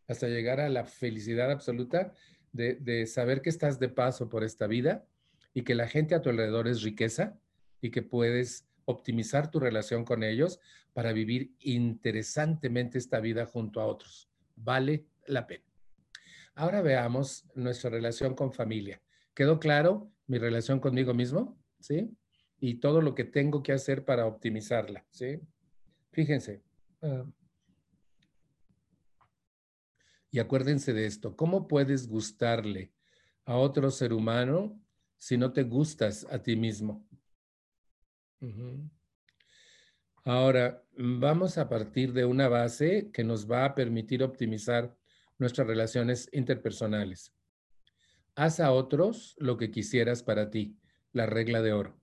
hasta 0.10 0.28
llegar 0.28 0.60
a 0.60 0.68
la 0.68 0.84
felicidad 0.84 1.50
absoluta 1.50 2.12
de, 2.52 2.76
de 2.76 3.08
saber 3.08 3.42
que 3.42 3.50
estás 3.50 3.80
de 3.80 3.88
paso 3.88 4.28
por 4.28 4.44
esta 4.44 4.68
vida 4.68 5.06
y 5.54 5.62
que 5.62 5.76
la 5.76 5.88
gente 5.88 6.14
a 6.14 6.22
tu 6.22 6.30
alrededor 6.30 6.68
es 6.68 6.82
riqueza 6.82 7.40
y 7.80 7.90
que 7.90 8.02
puedes 8.02 8.68
optimizar 8.84 9.50
tu 9.50 9.62
relación 9.62 10.04
con 10.04 10.24
ellos 10.24 10.60
para 10.92 11.14
vivir 11.14 11.54
interesantemente 11.60 12.98
esta 12.98 13.22
vida 13.22 13.46
junto 13.46 13.80
a 13.80 13.86
otros. 13.86 14.28
Vale 14.58 15.06
la 15.26 15.48
pena. 15.48 15.64
Ahora 16.56 16.82
veamos 16.82 17.46
nuestra 17.56 17.90
relación 17.90 18.36
con 18.36 18.52
familia. 18.52 19.02
¿Quedó 19.34 19.60
claro 19.60 20.12
mi 20.28 20.38
relación 20.38 20.80
conmigo 20.80 21.14
mismo? 21.14 21.58
¿Sí? 21.80 22.16
Y 22.60 22.76
todo 22.76 23.02
lo 23.02 23.16
que 23.16 23.24
tengo 23.24 23.64
que 23.64 23.74
hacer 23.74 24.06
para 24.06 24.26
optimizarla. 24.26 25.06
¿Sí? 25.10 25.40
Fíjense. 26.12 26.62
Ah, 27.02 27.26
y 30.34 30.40
acuérdense 30.40 30.94
de 30.94 31.06
esto. 31.06 31.36
¿Cómo 31.36 31.68
puedes 31.68 32.08
gustarle 32.08 32.94
a 33.46 33.58
otro 33.58 33.92
ser 33.92 34.14
humano 34.14 34.80
si 35.18 35.38
no 35.38 35.52
te 35.52 35.64
gustas 35.64 36.26
a 36.32 36.42
ti 36.42 36.56
mismo. 36.56 37.08
Ahora, 40.24 40.84
vamos 40.98 41.58
a 41.58 41.70
partir 41.70 42.14
de 42.14 42.26
una 42.26 42.48
base 42.48 43.12
que 43.12 43.24
nos 43.24 43.50
va 43.50 43.66
a 43.66 43.76
permitir 43.76 44.24
optimizar 44.24 44.96
nuestras 45.38 45.68
relaciones 45.68 46.30
interpersonales. 46.32 47.34
Haz 48.36 48.60
a 48.60 48.72
otros 48.72 49.36
lo 49.38 49.58
que 49.58 49.72
quisieras 49.72 50.24
para 50.24 50.50
ti, 50.50 50.78
la 51.12 51.26
regla 51.26 51.62
de 51.62 51.74
oro. 51.74 52.00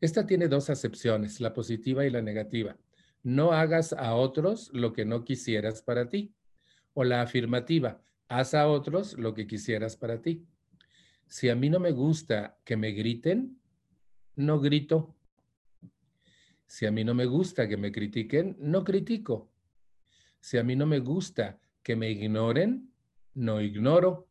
Esta 0.00 0.26
tiene 0.26 0.48
dos 0.48 0.70
acepciones, 0.70 1.40
la 1.40 1.52
positiva 1.52 2.06
y 2.06 2.10
la 2.10 2.22
negativa. 2.22 2.78
No 3.22 3.52
hagas 3.52 3.92
a 3.92 4.14
otros 4.14 4.70
lo 4.72 4.92
que 4.92 5.04
no 5.04 5.24
quisieras 5.24 5.82
para 5.82 6.08
ti. 6.08 6.32
O 6.94 7.04
la 7.04 7.20
afirmativa, 7.20 8.00
haz 8.28 8.54
a 8.54 8.68
otros 8.68 9.18
lo 9.18 9.34
que 9.34 9.46
quisieras 9.46 9.96
para 9.96 10.22
ti. 10.22 10.46
Si 11.26 11.48
a 11.48 11.54
mí 11.54 11.68
no 11.68 11.80
me 11.80 11.92
gusta 11.92 12.58
que 12.64 12.76
me 12.76 12.92
griten, 12.92 13.60
no 14.36 14.58
grito. 14.58 15.14
Si 16.66 16.86
a 16.86 16.90
mí 16.90 17.04
no 17.04 17.14
me 17.14 17.26
gusta 17.26 17.68
que 17.68 17.76
me 17.76 17.92
critiquen, 17.92 18.56
no 18.58 18.84
critico. 18.84 19.52
Si 20.40 20.56
a 20.56 20.64
mí 20.64 20.74
no 20.76 20.86
me 20.86 21.00
gusta 21.00 21.60
que 21.82 21.94
me 21.94 22.10
ignoren, 22.10 22.90
no 23.34 23.60
ignoro. 23.60 24.29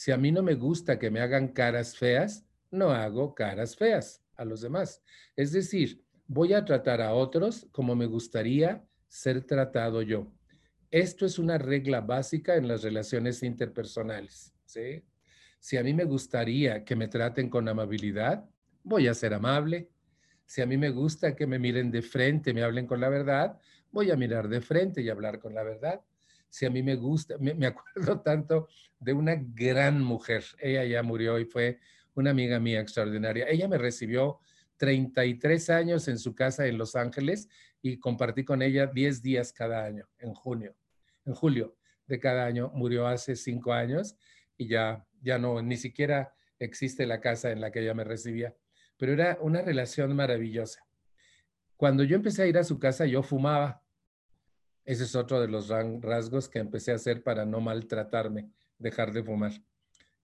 Si 0.00 0.12
a 0.12 0.16
mí 0.16 0.32
no 0.32 0.42
me 0.42 0.54
gusta 0.54 0.98
que 0.98 1.10
me 1.10 1.20
hagan 1.20 1.48
caras 1.48 1.94
feas, 1.94 2.46
no 2.70 2.90
hago 2.90 3.34
caras 3.34 3.76
feas 3.76 4.24
a 4.34 4.46
los 4.46 4.62
demás. 4.62 5.02
Es 5.36 5.52
decir, 5.52 6.02
voy 6.26 6.54
a 6.54 6.64
tratar 6.64 7.02
a 7.02 7.12
otros 7.12 7.68
como 7.70 7.94
me 7.94 8.06
gustaría 8.06 8.82
ser 9.08 9.44
tratado 9.44 10.00
yo. 10.00 10.32
Esto 10.90 11.26
es 11.26 11.38
una 11.38 11.58
regla 11.58 12.00
básica 12.00 12.56
en 12.56 12.66
las 12.66 12.82
relaciones 12.82 13.42
interpersonales. 13.42 14.54
Si 15.58 15.76
a 15.76 15.82
mí 15.82 15.92
me 15.92 16.04
gustaría 16.04 16.82
que 16.82 16.96
me 16.96 17.08
traten 17.08 17.50
con 17.50 17.68
amabilidad, 17.68 18.48
voy 18.82 19.06
a 19.06 19.12
ser 19.12 19.34
amable. 19.34 19.90
Si 20.46 20.62
a 20.62 20.66
mí 20.66 20.78
me 20.78 20.88
gusta 20.88 21.36
que 21.36 21.46
me 21.46 21.58
miren 21.58 21.90
de 21.90 22.00
frente, 22.00 22.54
me 22.54 22.62
hablen 22.62 22.86
con 22.86 23.02
la 23.02 23.10
verdad, 23.10 23.58
voy 23.90 24.10
a 24.10 24.16
mirar 24.16 24.48
de 24.48 24.62
frente 24.62 25.02
y 25.02 25.10
hablar 25.10 25.40
con 25.40 25.52
la 25.52 25.62
verdad. 25.62 26.00
Si 26.50 26.66
a 26.66 26.70
mí 26.70 26.82
me 26.82 26.96
gusta, 26.96 27.36
me, 27.38 27.52
acuerdo 27.66 28.20
tanto 28.20 28.68
de 28.98 29.12
una 29.12 29.36
gran 29.36 30.02
mujer, 30.02 30.44
ella 30.58 30.84
ya 30.84 31.02
murió 31.02 31.38
y 31.38 31.46
fue 31.46 31.78
una 32.14 32.30
amiga 32.30 32.60
mía 32.60 32.80
extraordinaria. 32.80 33.48
Ella 33.48 33.68
me 33.68 33.78
recibió 33.78 34.40
33 34.76 35.70
años 35.70 36.08
en 36.08 36.18
su 36.18 36.34
casa 36.34 36.66
en 36.66 36.76
Los 36.76 36.96
Ángeles 36.96 37.48
y 37.80 37.98
compartí 37.98 38.44
con 38.44 38.60
ella 38.60 38.86
10 38.86 39.22
días 39.22 39.52
cada 39.52 39.84
año, 39.84 40.06
en 40.18 40.34
junio, 40.34 40.76
en 41.24 41.34
julio 41.34 41.76
de 42.06 42.18
cada 42.18 42.44
año. 42.44 42.70
Murió 42.74 43.06
hace 43.06 43.36
cinco 43.36 43.72
años 43.72 44.16
y 44.58 44.68
ya 44.68 45.06
ya 45.22 45.38
no, 45.38 45.60
ni 45.62 45.76
siquiera 45.76 46.34
existe 46.58 47.06
la 47.06 47.20
casa 47.20 47.50
en 47.50 47.60
la 47.60 47.70
que 47.70 47.80
ella 47.80 47.94
me 47.94 48.04
recibía, 48.04 48.54
pero 48.96 49.12
era 49.12 49.38
una 49.40 49.62
relación 49.62 50.14
maravillosa. 50.14 50.84
Cuando 51.76 52.04
yo 52.04 52.16
empecé 52.16 52.42
a 52.42 52.46
ir 52.46 52.58
a 52.58 52.64
su 52.64 52.78
casa, 52.78 53.06
yo 53.06 53.22
fumaba. 53.22 53.82
Ese 54.90 55.04
es 55.04 55.14
otro 55.14 55.40
de 55.40 55.48
los 55.48 55.68
rasgos 55.68 56.48
que 56.48 56.58
empecé 56.58 56.92
a 56.92 56.96
hacer 56.96 57.22
para 57.22 57.44
no 57.44 57.60
maltratarme, 57.60 58.50
dejar 58.78 59.12
de 59.12 59.22
fumar. 59.22 59.52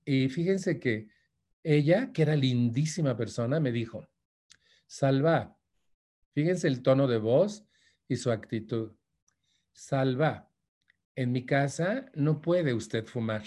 Y 0.04 0.28
fíjense 0.28 0.80
que 0.80 1.08
ella, 1.62 2.12
que 2.12 2.22
era 2.22 2.34
lindísima 2.34 3.16
persona, 3.16 3.60
me 3.60 3.72
dijo, 3.72 4.08
Salva, 4.86 5.56
fíjense 6.32 6.68
el 6.68 6.82
tono 6.82 7.06
de 7.06 7.18
voz 7.18 7.64
y 8.08 8.16
su 8.16 8.30
actitud. 8.30 8.92
Salva, 9.72 10.50
en 11.14 11.32
mi 11.32 11.44
casa 11.44 12.10
no 12.14 12.40
puede 12.40 12.74
usted 12.74 13.04
fumar 13.04 13.44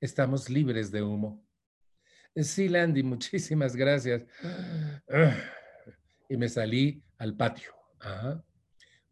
estamos 0.00 0.50
libres 0.50 0.90
de 0.90 1.02
humo. 1.02 1.44
Sí, 2.34 2.68
Landy, 2.68 3.02
muchísimas 3.02 3.74
gracias. 3.74 4.24
Y 6.28 6.36
me 6.36 6.48
salí 6.48 7.02
al 7.18 7.34
patio. 7.36 7.72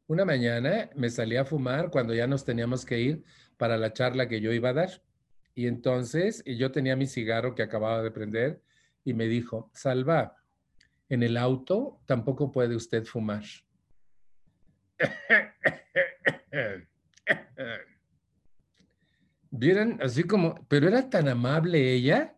Una 0.07 0.26
mañana 0.26 0.90
me 0.94 1.09
salí 1.09 1.36
a 1.36 1.46
fumar 1.46 1.90
cuando 1.90 2.12
ya 2.12 2.26
nos 2.26 2.44
teníamos 2.44 2.84
que 2.84 3.00
ir 3.00 3.24
para 3.57 3.78
la 3.78 3.94
charla 3.94 4.28
que 4.28 4.42
yo 4.42 4.52
iba 4.52 4.68
a 4.68 4.74
dar. 4.74 5.02
Y 5.55 5.66
entonces 5.66 6.44
yo 6.44 6.70
tenía 6.72 6.94
mi 6.94 7.07
cigarro 7.07 7.55
que 7.55 7.62
acababa 7.62 8.02
de 8.02 8.11
prender 8.11 8.61
y 9.02 9.14
me 9.14 9.26
dijo, 9.26 9.70
Salva, 9.72 10.36
en 11.09 11.22
el 11.22 11.38
auto 11.38 12.00
tampoco 12.05 12.52
puede 12.52 12.76
usted 12.76 13.05
fumar. 13.05 13.44
Vieran, 19.50 19.98
así 20.02 20.24
como, 20.24 20.66
pero 20.68 20.88
era 20.88 21.09
tan 21.09 21.28
amable 21.28 21.92
ella 21.92 22.36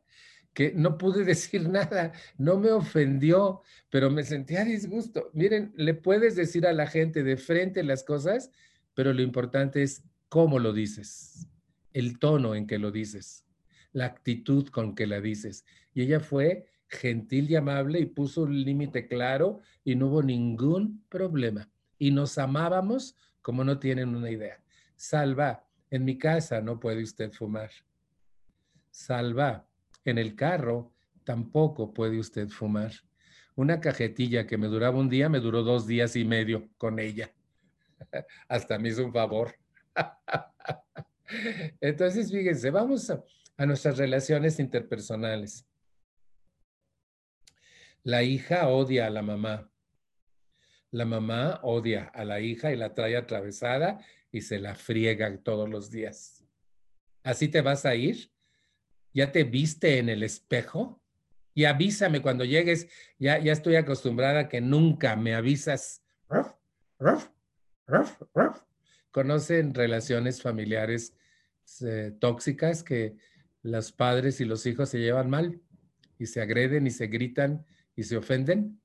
que 0.56 0.72
no 0.74 0.96
pude 0.96 1.22
decir 1.34 1.68
nada, 1.68 2.12
no 2.38 2.58
me 2.58 2.72
ofendió, 2.72 3.60
pero 3.90 4.10
me 4.10 4.24
sentía 4.24 4.64
disgusto. 4.64 5.30
Miren, 5.34 5.74
le 5.76 5.92
puedes 5.92 6.34
decir 6.34 6.66
a 6.66 6.72
la 6.72 6.86
gente 6.86 7.22
de 7.22 7.36
frente 7.36 7.82
las 7.82 8.02
cosas, 8.02 8.50
pero 8.94 9.12
lo 9.12 9.20
importante 9.20 9.82
es 9.82 10.02
cómo 10.30 10.58
lo 10.58 10.72
dices, 10.72 11.46
el 11.92 12.18
tono 12.18 12.54
en 12.54 12.66
que 12.66 12.78
lo 12.78 12.90
dices, 12.90 13.44
la 13.92 14.06
actitud 14.06 14.68
con 14.68 14.94
que 14.94 15.06
la 15.06 15.20
dices. 15.20 15.66
Y 15.92 16.00
ella 16.00 16.20
fue 16.20 16.66
gentil 16.88 17.50
y 17.50 17.56
amable 17.56 18.00
y 18.00 18.06
puso 18.06 18.44
un 18.44 18.64
límite 18.64 19.08
claro 19.08 19.60
y 19.84 19.94
no 19.94 20.06
hubo 20.06 20.22
ningún 20.22 21.04
problema. 21.10 21.68
Y 21.98 22.12
nos 22.12 22.38
amábamos 22.38 23.14
como 23.42 23.62
no 23.62 23.78
tienen 23.78 24.16
una 24.16 24.30
idea. 24.30 24.62
Salva, 24.96 25.66
en 25.90 26.06
mi 26.06 26.16
casa 26.16 26.62
no 26.62 26.80
puede 26.80 27.02
usted 27.02 27.30
fumar. 27.30 27.70
Salva, 28.90 29.68
en 30.10 30.18
el 30.18 30.36
carro 30.36 30.92
tampoco 31.24 31.92
puede 31.92 32.18
usted 32.18 32.48
fumar. 32.48 32.92
Una 33.54 33.80
cajetilla 33.80 34.46
que 34.46 34.58
me 34.58 34.66
duraba 34.66 34.98
un 34.98 35.08
día, 35.08 35.28
me 35.28 35.40
duró 35.40 35.62
dos 35.62 35.86
días 35.86 36.14
y 36.16 36.24
medio 36.24 36.68
con 36.76 36.98
ella. 36.98 37.32
Hasta 38.48 38.78
me 38.78 38.90
hizo 38.90 39.04
un 39.04 39.12
favor. 39.12 39.54
Entonces, 41.80 42.30
fíjense, 42.30 42.70
vamos 42.70 43.10
a, 43.10 43.24
nuestras 43.66 43.98
relaciones 43.98 44.58
interpersonales. 44.60 45.66
La 48.02 48.22
hija 48.22 48.68
odia 48.68 49.06
a 49.06 49.10
la 49.10 49.22
mamá. 49.22 49.70
La 50.90 51.04
mamá 51.04 51.60
odia 51.62 52.04
a 52.14 52.24
la 52.24 52.40
hija 52.40 52.72
y 52.72 52.76
la 52.76 52.94
trae 52.94 53.16
atravesada 53.16 54.04
y 54.30 54.42
se 54.42 54.58
la 54.60 54.74
friega 54.74 55.36
todos 55.42 55.68
los 55.68 55.90
días. 55.90 56.44
¿Así 57.24 57.48
te 57.48 57.60
vas 57.62 57.84
a 57.86 57.94
ir? 57.94 58.30
¿Ya 59.16 59.32
te 59.32 59.44
viste 59.44 59.96
en 59.96 60.10
el 60.10 60.22
espejo? 60.22 61.00
Y 61.54 61.64
avísame 61.64 62.20
cuando 62.20 62.44
llegues. 62.44 62.86
Ya, 63.18 63.38
ya 63.38 63.52
estoy 63.52 63.76
acostumbrada 63.76 64.46
que 64.46 64.60
nunca 64.60 65.16
me 65.16 65.34
avisas. 65.34 66.02
¿Conocen 69.10 69.72
relaciones 69.72 70.42
familiares 70.42 71.16
eh, 71.80 72.12
tóxicas 72.20 72.82
que 72.82 73.16
los 73.62 73.90
padres 73.90 74.42
y 74.42 74.44
los 74.44 74.66
hijos 74.66 74.90
se 74.90 74.98
llevan 74.98 75.30
mal 75.30 75.62
y 76.18 76.26
se 76.26 76.42
agreden 76.42 76.86
y 76.86 76.90
se 76.90 77.06
gritan 77.06 77.64
y 77.94 78.02
se 78.02 78.18
ofenden? 78.18 78.78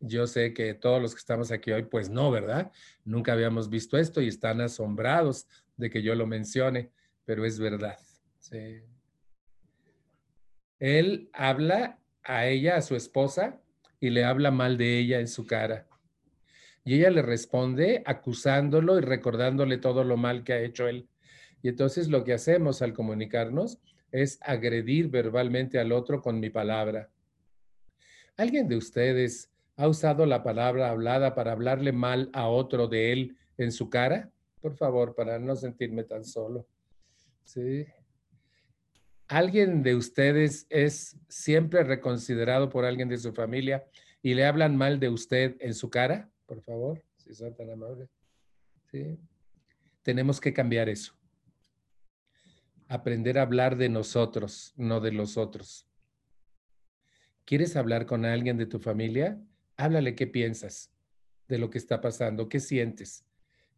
Yo 0.00 0.26
sé 0.26 0.54
que 0.54 0.72
todos 0.72 1.02
los 1.02 1.12
que 1.14 1.18
estamos 1.18 1.50
aquí 1.50 1.70
hoy, 1.70 1.82
pues 1.82 2.08
no, 2.08 2.30
¿verdad? 2.30 2.72
Nunca 3.04 3.34
habíamos 3.34 3.68
visto 3.68 3.98
esto 3.98 4.22
y 4.22 4.28
están 4.28 4.62
asombrados 4.62 5.46
de 5.76 5.90
que 5.90 6.02
yo 6.02 6.14
lo 6.14 6.26
mencione, 6.26 6.92
pero 7.26 7.44
es 7.44 7.58
verdad. 7.58 7.98
Él 10.78 11.30
habla 11.32 11.98
a 12.22 12.46
ella, 12.46 12.76
a 12.76 12.82
su 12.82 12.96
esposa, 12.96 13.60
y 14.00 14.10
le 14.10 14.24
habla 14.24 14.50
mal 14.50 14.76
de 14.76 14.98
ella 14.98 15.20
en 15.20 15.28
su 15.28 15.46
cara. 15.46 15.86
Y 16.84 16.94
ella 16.94 17.10
le 17.10 17.22
responde 17.22 18.02
acusándolo 18.06 18.98
y 18.98 19.00
recordándole 19.00 19.78
todo 19.78 20.04
lo 20.04 20.16
mal 20.16 20.44
que 20.44 20.52
ha 20.52 20.60
hecho 20.60 20.86
él. 20.86 21.08
Y 21.62 21.68
entonces 21.68 22.08
lo 22.08 22.22
que 22.24 22.34
hacemos 22.34 22.82
al 22.82 22.92
comunicarnos 22.92 23.78
es 24.12 24.38
agredir 24.42 25.08
verbalmente 25.08 25.78
al 25.78 25.92
otro 25.92 26.22
con 26.22 26.38
mi 26.38 26.50
palabra. 26.50 27.10
¿Alguien 28.36 28.68
de 28.68 28.76
ustedes 28.76 29.50
ha 29.76 29.88
usado 29.88 30.26
la 30.26 30.42
palabra 30.42 30.90
hablada 30.90 31.34
para 31.34 31.52
hablarle 31.52 31.92
mal 31.92 32.30
a 32.32 32.48
otro 32.48 32.86
de 32.86 33.12
él 33.12 33.36
en 33.58 33.72
su 33.72 33.90
cara? 33.90 34.30
Por 34.60 34.76
favor, 34.76 35.14
para 35.14 35.38
no 35.38 35.56
sentirme 35.56 36.04
tan 36.04 36.24
solo. 36.24 36.66
Sí. 37.44 37.86
¿Alguien 39.28 39.82
de 39.82 39.96
ustedes 39.96 40.66
es 40.70 41.16
siempre 41.28 41.82
reconsiderado 41.82 42.68
por 42.68 42.84
alguien 42.84 43.08
de 43.08 43.18
su 43.18 43.32
familia 43.32 43.84
y 44.22 44.34
le 44.34 44.46
hablan 44.46 44.76
mal 44.76 45.00
de 45.00 45.08
usted 45.08 45.56
en 45.60 45.74
su 45.74 45.90
cara? 45.90 46.30
por 46.46 46.62
favor, 46.62 47.02
si 47.16 47.34
son 47.34 47.54
tan 47.54 47.70
amables. 47.70 48.08
¿Sí? 48.90 49.18
Tenemos 50.02 50.40
que 50.40 50.52
cambiar 50.52 50.88
eso. 50.88 51.12
Aprender 52.88 53.38
a 53.38 53.42
hablar 53.42 53.76
de 53.76 53.88
nosotros, 53.88 54.72
no 54.76 55.00
de 55.00 55.10
los 55.10 55.36
otros. 55.36 55.88
¿Quieres 57.44 57.76
hablar 57.76 58.06
con 58.06 58.24
alguien 58.24 58.56
de 58.56 58.66
tu 58.66 58.78
familia? 58.78 59.40
Háblale 59.76 60.14
qué 60.14 60.26
piensas 60.26 60.92
de 61.48 61.58
lo 61.58 61.68
que 61.68 61.78
está 61.78 62.00
pasando, 62.00 62.48
qué 62.48 62.60
sientes, 62.60 63.24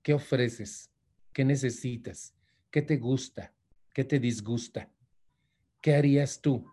qué 0.03 0.13
ofreces, 0.13 0.91
qué 1.33 1.45
necesitas, 1.45 2.35
qué 2.71 2.83
te 2.83 2.99
gusta, 2.99 3.55
qué 3.95 4.05
te 4.05 4.19
disgusta, 4.19 4.91
qué 5.89 5.95
harías 5.95 6.43
tú, 6.43 6.71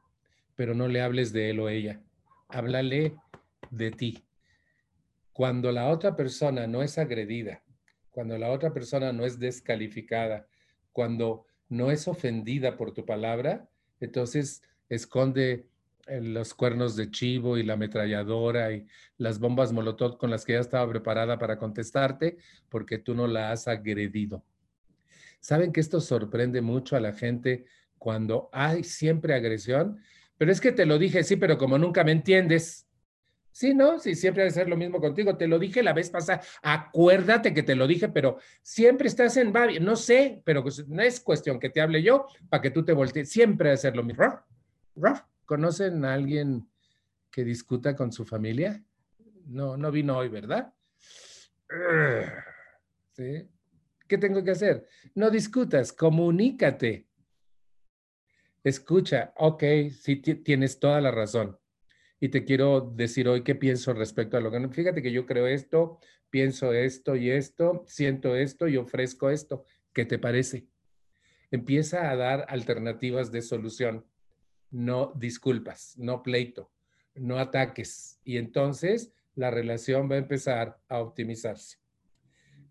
pero 0.58 0.74
no 0.74 0.90
le 0.90 1.00
hables 1.00 1.32
de 1.32 1.50
él 1.50 1.62
o 1.62 1.70
ella. 1.70 2.02
Háblale 2.50 3.16
de 3.72 3.92
ti. 3.92 4.26
Cuando 5.32 5.72
la 5.72 5.88
otra 5.88 6.18
persona 6.18 6.68
no 6.68 6.84
es 6.84 6.98
agredida, 6.98 7.64
cuando 8.12 8.38
la 8.38 8.52
otra 8.52 8.74
persona 8.74 9.14
no 9.14 9.24
es 9.26 9.40
descalificada, 9.40 10.48
cuando 10.92 11.46
no 11.70 11.92
es 11.92 12.10
ofendida 12.10 12.76
por 12.76 12.92
tu 12.92 13.06
palabra, 13.06 13.70
entonces 14.02 14.62
esconde 14.90 15.70
eh, 16.08 16.20
los 16.20 16.54
cuernos 16.54 16.98
de 16.98 17.10
chivo 17.10 17.58
y 17.58 17.64
la 17.64 17.76
ametralladora 17.76 18.74
y 18.74 18.86
las 19.18 19.40
bombas 19.40 19.72
molotov 19.72 20.18
con 20.18 20.30
las 20.30 20.44
que 20.44 20.54
ya 20.54 20.60
estaba 20.60 20.92
preparada 20.92 21.40
para 21.40 21.58
contestarte 21.58 22.36
porque 22.68 22.98
tú 22.98 23.16
no 23.16 23.28
la 23.28 23.54
has 23.54 23.70
agredido. 23.70 24.44
Saben 25.40 25.72
que 25.72 25.80
esto 25.80 26.02
sorprende 26.02 26.60
mucho 26.60 26.98
a 26.98 27.00
la 27.00 27.14
gente 27.14 27.66
cuando 27.98 28.50
hay 28.52 28.84
siempre 28.84 29.34
agresión, 29.34 30.00
pero 30.38 30.52
es 30.52 30.62
que 30.62 30.72
te 30.72 30.86
lo 30.86 30.98
dije, 31.00 31.24
sí, 31.24 31.36
pero 31.36 31.58
como 31.58 31.78
nunca 31.78 32.04
me 32.04 32.12
entiendes, 32.12 32.86
Sí, 33.56 33.74
¿no? 33.74 34.00
Sí, 34.00 34.16
siempre 34.16 34.44
debe 34.44 34.52
ser 34.54 34.68
lo 34.68 34.76
mismo 34.76 35.00
contigo. 35.00 35.38
Te 35.38 35.48
lo 35.48 35.58
dije 35.58 35.82
la 35.82 35.94
vez 35.94 36.10
pasada. 36.10 36.42
Acuérdate 36.62 37.54
que 37.54 37.64
te 37.64 37.74
lo 37.74 37.88
dije, 37.88 38.10
pero 38.10 38.38
siempre 38.62 39.08
estás 39.08 39.38
en 39.38 39.54
Babi. 39.54 39.80
No 39.80 39.96
sé, 39.96 40.42
pero 40.44 40.62
pues, 40.62 40.86
no 40.90 41.02
es 41.02 41.22
cuestión 41.22 41.58
que 41.58 41.70
te 41.70 41.80
hable 41.80 42.04
yo 42.04 42.28
para 42.50 42.62
que 42.62 42.70
tú 42.70 42.84
te 42.84 42.92
voltees. 42.92 43.30
Siempre 43.30 43.70
debe 43.70 43.78
ser 43.78 43.96
lo 43.96 44.04
mismo. 44.04 44.26
¿Conocen 45.46 46.04
a 46.04 46.16
alguien 46.16 46.68
que 47.32 47.46
discuta 47.46 47.96
con 47.96 48.12
su 48.12 48.26
familia? 48.26 48.84
No, 49.46 49.78
no 49.78 49.90
vino 49.90 50.18
hoy, 50.18 50.28
¿verdad? 50.28 50.74
¿Sí? 53.14 53.48
¿Qué 54.06 54.18
tengo 54.18 54.44
que 54.44 54.52
hacer? 54.52 54.86
No 55.14 55.30
discutas, 55.30 55.94
comunícate. 55.94 57.08
Escucha, 58.66 59.32
ok, 59.38 59.64
sí 59.92 60.16
tienes 60.16 60.80
toda 60.80 61.00
la 61.00 61.12
razón 61.12 61.56
y 62.20 62.30
te 62.30 62.46
quiero 62.46 62.82
decir 62.82 63.28
hoy 63.28 63.44
qué 63.44 63.54
pienso 63.54 63.94
respecto 63.94 64.38
a 64.38 64.42
lo 64.42 64.50
que... 64.50 64.68
Fíjate 64.70 65.04
que 65.04 65.12
yo 65.12 65.28
creo 65.28 65.46
esto, 65.46 66.00
pienso 66.32 66.74
esto 66.74 67.16
y 67.16 67.30
esto, 67.30 67.84
siento 67.86 68.36
esto 68.36 68.68
y 68.68 68.78
ofrezco 68.78 69.30
esto. 69.30 69.66
¿Qué 69.94 70.04
te 70.06 70.18
parece? 70.18 70.66
Empieza 71.52 72.10
a 72.10 72.16
dar 72.16 72.48
alternativas 72.50 73.32
de 73.32 73.44
solución, 73.44 74.04
no 74.72 75.14
disculpas, 75.16 75.96
no 76.00 76.24
pleito, 76.24 76.72
no 77.14 77.38
ataques. 77.38 78.20
Y 78.24 78.38
entonces 78.38 79.12
la 79.36 79.52
relación 79.52 80.10
va 80.10 80.16
a 80.16 80.18
empezar 80.18 80.80
a 80.90 81.02
optimizarse. 81.02 81.78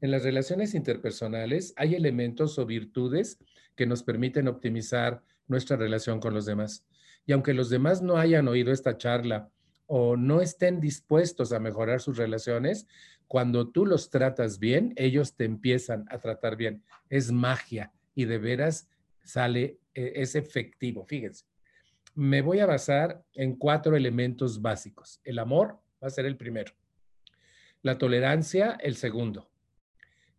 En 0.01 0.11
las 0.11 0.25
relaciones 0.25 0.75
interpersonales 0.75 1.73
hay 1.77 1.95
elementos 1.95 2.59
o 2.59 2.67
virtudes 2.67 3.39
que 3.77 3.87
nos 3.87 4.03
permiten 4.03 4.49
optimizar 4.49 5.23
nuestra 5.47 5.77
relación 5.77 6.21
con 6.21 6.35
los 6.35 6.47
demás. 6.47 6.85
Y 7.27 7.33
aunque 7.33 7.55
los 7.55 7.71
demás 7.71 8.03
no 8.03 8.17
hayan 8.17 8.49
oído 8.49 8.73
esta 8.73 8.97
charla 8.99 9.51
o 9.87 10.17
no 10.17 10.41
estén 10.41 10.81
dispuestos 10.81 11.53
a 11.53 11.61
mejorar 11.61 12.01
sus 12.01 12.17
relaciones, 12.17 12.87
cuando 13.27 13.71
tú 13.71 13.87
los 13.87 14.11
tratas 14.11 14.59
bien, 14.59 14.93
ellos 14.97 15.35
te 15.37 15.45
empiezan 15.45 16.07
a 16.11 16.19
tratar 16.19 16.57
bien. 16.57 16.83
Es 17.09 17.33
magia 17.33 17.93
y 18.15 18.25
de 18.27 18.39
veras 18.39 18.89
sale, 19.23 19.79
e, 19.95 20.13
es 20.17 20.35
efectivo. 20.35 21.05
Fíjense, 21.05 21.45
me 22.15 22.43
voy 22.43 22.61
a 22.61 22.67
basar 22.67 23.25
en 23.35 23.57
cuatro 23.57 23.97
elementos 23.97 24.63
básicos. 24.63 25.21
El 25.25 25.39
amor 25.39 25.81
va 26.03 26.09
a 26.09 26.11
ser 26.11 26.27
el 26.27 26.37
primero. 26.37 26.73
La 27.83 27.99
tolerancia, 27.99 28.79
el 28.81 28.97
segundo. 28.97 29.51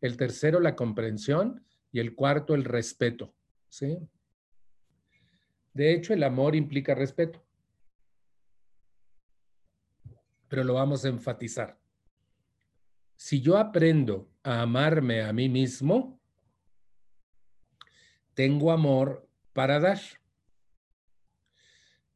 El 0.02 0.18
tercero, 0.18 0.60
la 0.60 0.76
comprensión. 0.76 1.64
Y 1.92 2.00
el 2.00 2.16
cuarto, 2.16 2.56
el 2.56 2.64
respeto. 2.64 3.34
¿sí? 3.70 3.98
De 5.76 5.94
hecho, 5.94 6.14
el 6.14 6.24
amor 6.24 6.56
implica 6.56 6.96
respeto. 6.96 7.44
Pero 10.48 10.64
lo 10.64 10.74
vamos 10.74 11.04
a 11.04 11.10
enfatizar. 11.10 11.78
Si 13.18 13.42
yo 13.42 13.58
aprendo 13.58 14.30
a 14.42 14.62
amarme 14.62 15.22
a 15.22 15.34
mí 15.34 15.50
mismo, 15.50 16.18
tengo 18.34 18.72
amor 18.72 19.28
para 19.52 19.82
dar. 19.82 20.00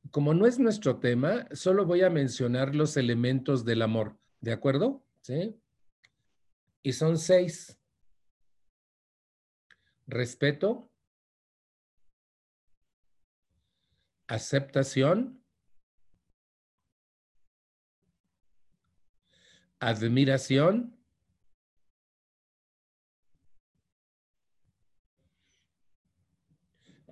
Como 0.09 0.33
no 0.33 0.47
es 0.47 0.57
nuestro 0.57 0.99
tema, 0.99 1.45
solo 1.51 1.85
voy 1.85 2.01
a 2.03 2.09
mencionar 2.09 2.73
los 2.75 2.95
elementos 2.95 3.65
del 3.65 3.81
amor, 3.81 4.17
¿de 4.39 4.53
acuerdo? 4.53 5.03
¿Sí? 5.19 5.59
Y 6.81 6.93
son 6.93 7.17
seis. 7.17 7.77
Respeto, 10.07 10.88
aceptación, 14.29 15.43
admiración, 19.79 20.95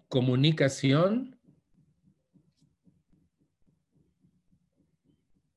comunicación, 0.08 1.40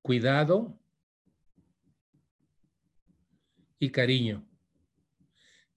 cuidado 0.00 0.80
y 3.78 3.90
cariño. 3.90 4.48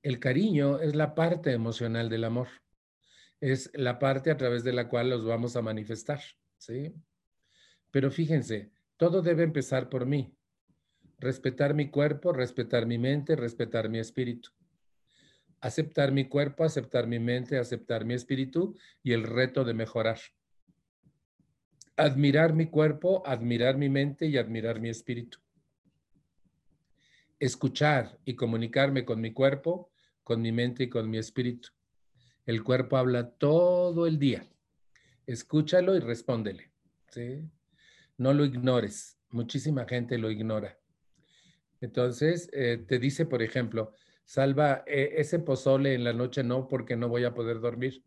El 0.01 0.19
cariño 0.19 0.79
es 0.79 0.95
la 0.95 1.13
parte 1.13 1.51
emocional 1.51 2.09
del 2.09 2.23
amor. 2.23 2.62
Es 3.43 3.69
la 3.73 3.99
parte 3.99 4.31
a 4.31 4.37
través 4.37 4.63
de 4.63 4.71
la 4.71 4.87
cual 4.87 5.09
los 5.09 5.25
vamos 5.25 5.55
a 5.55 5.61
manifestar, 5.61 6.21
¿sí? 6.57 6.93
Pero 7.91 8.09
fíjense, 8.09 8.71
todo 8.95 9.21
debe 9.21 9.43
empezar 9.43 9.89
por 9.89 10.05
mí. 10.05 10.33
Respetar 11.19 11.73
mi 11.73 11.89
cuerpo, 11.89 12.31
respetar 12.31 12.85
mi 12.85 12.97
mente, 12.97 13.35
respetar 13.35 13.89
mi 13.89 13.99
espíritu 13.99 14.51
aceptar 15.63 16.11
mi 16.11 16.27
cuerpo, 16.27 16.65
aceptar 16.65 17.07
mi 17.07 17.19
mente, 17.19 17.57
aceptar 17.57 18.03
mi 18.03 18.13
espíritu 18.13 18.75
y 19.01 19.13
el 19.13 19.23
reto 19.23 19.63
de 19.63 19.73
mejorar. 19.73 20.19
Admirar 21.95 22.53
mi 22.53 22.65
cuerpo, 22.65 23.23
admirar 23.25 23.77
mi 23.77 23.87
mente 23.87 24.25
y 24.25 24.37
admirar 24.37 24.81
mi 24.81 24.89
espíritu. 24.89 25.39
Escuchar 27.39 28.19
y 28.25 28.35
comunicarme 28.35 29.05
con 29.05 29.21
mi 29.21 29.31
cuerpo, 29.31 29.89
con 30.25 30.41
mi 30.41 30.51
mente 30.51 30.83
y 30.83 30.89
con 30.89 31.09
mi 31.09 31.17
espíritu. 31.17 31.69
El 32.45 32.63
cuerpo 32.63 32.97
habla 32.97 33.29
todo 33.31 34.05
el 34.05 34.19
día. 34.19 34.47
Escúchalo 35.25 35.95
y 35.95 35.99
respóndele. 35.99 36.71
No 38.17 38.33
lo 38.33 38.45
ignores. 38.45 39.17
Muchísima 39.29 39.85
gente 39.85 40.17
lo 40.17 40.29
ignora. 40.29 40.77
Entonces, 41.79 42.49
eh, 42.53 42.83
te 42.87 42.99
dice, 42.99 43.25
por 43.25 43.41
ejemplo, 43.41 43.93
Salva, 44.25 44.83
eh, 44.87 45.15
ese 45.17 45.39
pozole 45.39 45.93
en 45.93 46.03
la 46.03 46.13
noche 46.13 46.43
no, 46.43 46.67
porque 46.67 46.95
no 46.95 47.09
voy 47.09 47.23
a 47.23 47.33
poder 47.33 47.59
dormir. 47.59 48.03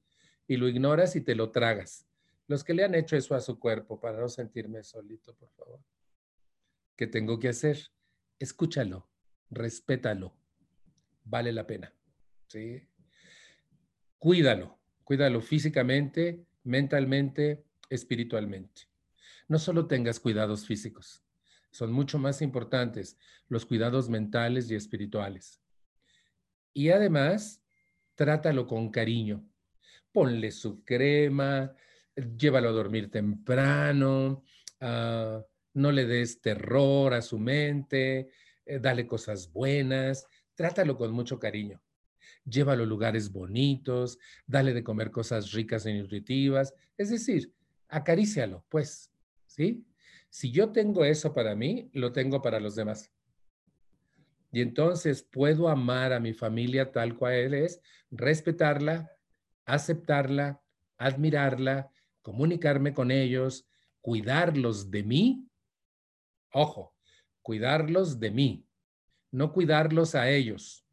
Y 0.47 0.57
lo 0.57 0.69
ignoras 0.69 1.17
y 1.17 1.21
te 1.21 1.35
lo 1.35 1.51
tragas. 1.51 2.07
Los 2.47 2.63
que 2.63 2.75
le 2.75 2.85
han 2.85 2.95
hecho 2.95 3.17
eso 3.17 3.35
a 3.35 3.41
su 3.41 3.59
cuerpo, 3.59 3.99
para 3.99 4.19
no 4.19 4.29
sentirme 4.29 4.83
solito, 4.83 5.35
por 5.35 5.51
favor. 5.51 5.81
¿Qué 6.97 7.07
tengo 7.07 7.39
que 7.39 7.49
hacer? 7.49 7.79
Escúchalo, 8.39 9.09
respétalo. 9.51 10.35
Vale 11.25 11.53
la 11.53 11.67
pena. 11.67 11.93
¿sí? 12.47 12.87
Cuídalo, 14.19 14.79
cuídalo 15.05 15.41
físicamente, 15.41 16.45
mentalmente, 16.65 17.65
espiritualmente. 17.91 18.83
No 19.49 19.59
solo 19.59 19.87
tengas 19.87 20.19
cuidados 20.19 20.67
físicos, 20.67 21.23
son 21.71 21.93
mucho 21.93 22.19
más 22.19 22.41
importantes 22.41 23.19
los 23.49 23.67
cuidados 23.67 24.09
mentales 24.09 24.71
y 24.71 24.75
espirituales. 24.75 25.61
Y 26.73 26.91
además, 26.91 27.63
trátalo 28.15 28.67
con 28.67 28.91
cariño. 28.91 29.45
Ponle 30.13 30.51
su 30.51 30.83
crema, 30.83 31.75
llévalo 32.39 32.71
a 32.71 32.73
dormir 32.73 33.11
temprano, 33.11 34.43
ah, 34.81 35.45
no 35.75 35.93
le 35.93 36.07
des 36.07 36.41
terror 36.41 37.13
a 37.13 37.21
su 37.21 37.39
mente, 37.39 38.31
eh, 38.65 38.79
dale 38.79 39.07
cosas 39.07 39.53
buenas, 39.53 40.27
trátalo 40.55 40.97
con 40.97 41.13
mucho 41.13 41.39
cariño. 41.39 41.83
Llévalo 42.49 42.85
a 42.85 42.87
lugares 42.87 43.31
bonitos, 43.31 44.19
dale 44.47 44.73
de 44.73 44.85
comer 44.85 45.11
cosas 45.11 45.53
ricas 45.53 45.85
y 45.87 45.93
nutritivas, 45.93 46.73
es 46.97 47.11
decir, 47.11 47.53
acarícialo, 47.89 48.65
pues, 48.69 49.13
¿sí? 49.47 49.85
Si 50.31 50.51
yo 50.51 50.71
tengo 50.71 51.05
eso 51.05 51.35
para 51.35 51.55
mí, 51.55 51.91
lo 51.93 52.13
tengo 52.13 52.41
para 52.41 52.61
los 52.61 52.75
demás. 52.75 53.13
Y 54.53 54.61
entonces 54.61 55.23
puedo 55.23 55.69
amar 55.69 56.13
a 56.13 56.21
mi 56.21 56.33
familia 56.33 56.93
tal 56.93 57.17
cual 57.17 57.53
es, 57.53 57.81
respetarla, 58.11 59.11
aceptarla, 59.65 60.63
admirarla, 60.97 61.91
comunicarme 62.23 62.95
con 62.95 63.11
ellos, 63.11 63.69
cuidarlos 64.01 64.91
de 64.91 65.03
mí. 65.03 65.49
Ojo, 66.53 66.95
cuidarlos 67.43 68.19
de 68.19 68.31
mí, 68.31 68.67
no 69.31 69.53
cuidarlos 69.53 70.15
a 70.15 70.31
ellos, 70.31 70.86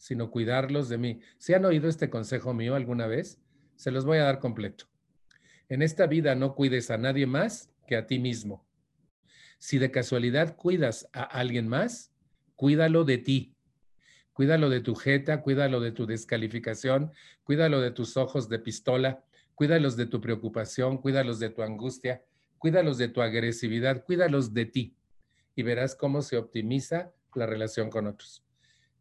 sino 0.00 0.30
cuidarlos 0.30 0.88
de 0.88 0.96
mí. 0.96 1.20
¿Se 1.36 1.54
han 1.54 1.66
oído 1.66 1.86
este 1.86 2.08
consejo 2.08 2.54
mío 2.54 2.74
alguna 2.74 3.06
vez? 3.06 3.38
Se 3.76 3.90
los 3.90 4.06
voy 4.06 4.16
a 4.16 4.24
dar 4.24 4.38
completo. 4.38 4.86
En 5.68 5.82
esta 5.82 6.06
vida 6.06 6.34
no 6.34 6.54
cuides 6.54 6.90
a 6.90 6.96
nadie 6.96 7.26
más 7.26 7.70
que 7.86 7.96
a 7.96 8.06
ti 8.06 8.18
mismo. 8.18 8.66
Si 9.58 9.78
de 9.78 9.90
casualidad 9.90 10.56
cuidas 10.56 11.06
a 11.12 11.22
alguien 11.22 11.68
más, 11.68 12.12
cuídalo 12.56 13.04
de 13.04 13.18
ti. 13.18 13.54
Cuídalo 14.32 14.70
de 14.70 14.80
tu 14.80 14.94
jeta, 14.94 15.42
cuídalo 15.42 15.80
de 15.80 15.92
tu 15.92 16.06
descalificación, 16.06 17.12
cuídalo 17.44 17.82
de 17.82 17.90
tus 17.90 18.16
ojos 18.16 18.48
de 18.48 18.58
pistola, 18.58 19.22
cuídalos 19.54 19.98
de 19.98 20.06
tu 20.06 20.22
preocupación, 20.22 20.96
cuídalos 20.96 21.38
de 21.38 21.50
tu 21.50 21.60
angustia, 21.60 22.24
cuídalos 22.56 22.96
de 22.96 23.08
tu 23.08 23.20
agresividad, 23.20 24.02
cuídalos 24.02 24.54
de 24.54 24.64
ti 24.64 24.96
y 25.54 25.62
verás 25.62 25.94
cómo 25.94 26.22
se 26.22 26.38
optimiza 26.38 27.12
la 27.34 27.44
relación 27.44 27.90
con 27.90 28.06
otros. 28.06 28.42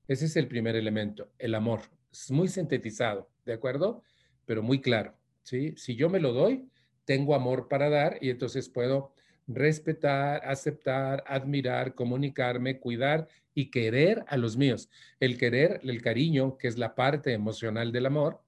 Ese 0.10 0.26
es 0.26 0.36
el 0.38 0.47
primer 0.47 0.76
elemento, 0.76 1.30
el 1.38 1.53
amor. 1.53 1.82
Es 2.12 2.32
muy 2.32 2.47
sintetizado, 2.47 3.30
¿de 3.45 3.53
acuerdo? 3.53 4.01
Pero 4.47 4.64
muy 4.64 4.82
claro, 4.82 5.14
¿sí? 5.43 5.76
Si 5.78 5.95
yo 5.95 6.10
me 6.10 6.20
lo 6.20 6.34
doy, 6.34 6.68
tengo 7.05 7.36
amor 7.36 7.68
para 7.68 7.91
dar 7.91 8.18
y 8.20 8.32
entonces 8.32 8.70
puedo 8.70 9.14
respetar, 9.45 10.41
aceptar, 10.47 11.24
admirar, 11.28 11.93
comunicarme, 11.93 12.80
cuidar 12.80 13.28
y 13.53 13.70
querer 13.70 14.26
a 14.28 14.36
los 14.38 14.57
míos. 14.57 14.89
El 15.20 15.38
querer, 15.38 15.80
el 15.84 16.01
cariño, 16.01 16.57
que 16.57 16.70
es 16.70 16.80
la 16.80 16.95
parte 16.95 17.32
emocional 17.34 17.91
del 17.91 18.07
amor, 18.07 18.41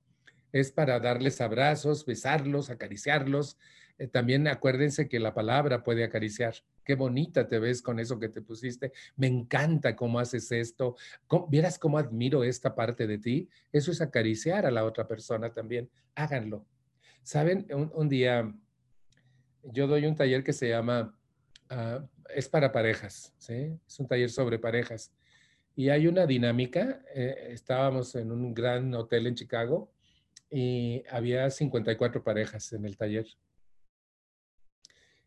es 0.51 0.71
para 0.71 0.99
darles 0.99 1.41
abrazos, 1.41 2.07
besarlos, 2.07 2.71
acariciarlos. 2.71 3.59
Eh, 4.01 4.07
también 4.07 4.47
acuérdense 4.47 5.07
que 5.07 5.19
la 5.19 5.31
palabra 5.31 5.83
puede 5.83 6.03
acariciar. 6.03 6.55
Qué 6.83 6.95
bonita 6.95 7.47
te 7.47 7.59
ves 7.59 7.83
con 7.83 7.99
eso 7.99 8.17
que 8.17 8.29
te 8.29 8.41
pusiste. 8.41 8.91
Me 9.15 9.27
encanta 9.27 9.95
cómo 9.95 10.17
haces 10.17 10.51
esto. 10.51 10.95
¿Vieras 11.49 11.77
cómo 11.77 11.99
admiro 11.99 12.43
esta 12.43 12.73
parte 12.73 13.05
de 13.05 13.19
ti? 13.19 13.47
Eso 13.71 13.91
es 13.91 14.01
acariciar 14.01 14.65
a 14.65 14.71
la 14.71 14.85
otra 14.85 15.07
persona 15.07 15.53
también. 15.53 15.87
Háganlo. 16.15 16.65
Saben, 17.21 17.67
un 17.93 18.09
día 18.09 18.51
yo 19.61 19.85
doy 19.85 20.07
un 20.07 20.15
taller 20.15 20.43
que 20.43 20.53
se 20.53 20.69
llama, 20.69 21.15
ah, 21.69 22.03
es 22.33 22.49
para 22.49 22.71
parejas, 22.71 23.35
¿sí? 23.37 23.77
Es 23.85 23.99
un 23.99 24.07
taller 24.07 24.31
sobre 24.31 24.57
parejas. 24.57 25.11
Y 25.75 25.89
hay 25.89 26.07
una 26.07 26.25
dinámica, 26.25 27.03
eh, 27.13 27.49
estábamos 27.51 28.15
en 28.15 28.31
un 28.31 28.55
gran 28.55 28.95
hotel 28.95 29.27
en 29.27 29.35
Chicago 29.35 29.91
y 30.49 31.03
había 31.07 31.51
54 31.51 32.23
parejas 32.23 32.73
en 32.73 32.85
el 32.85 32.97
taller. 32.97 33.27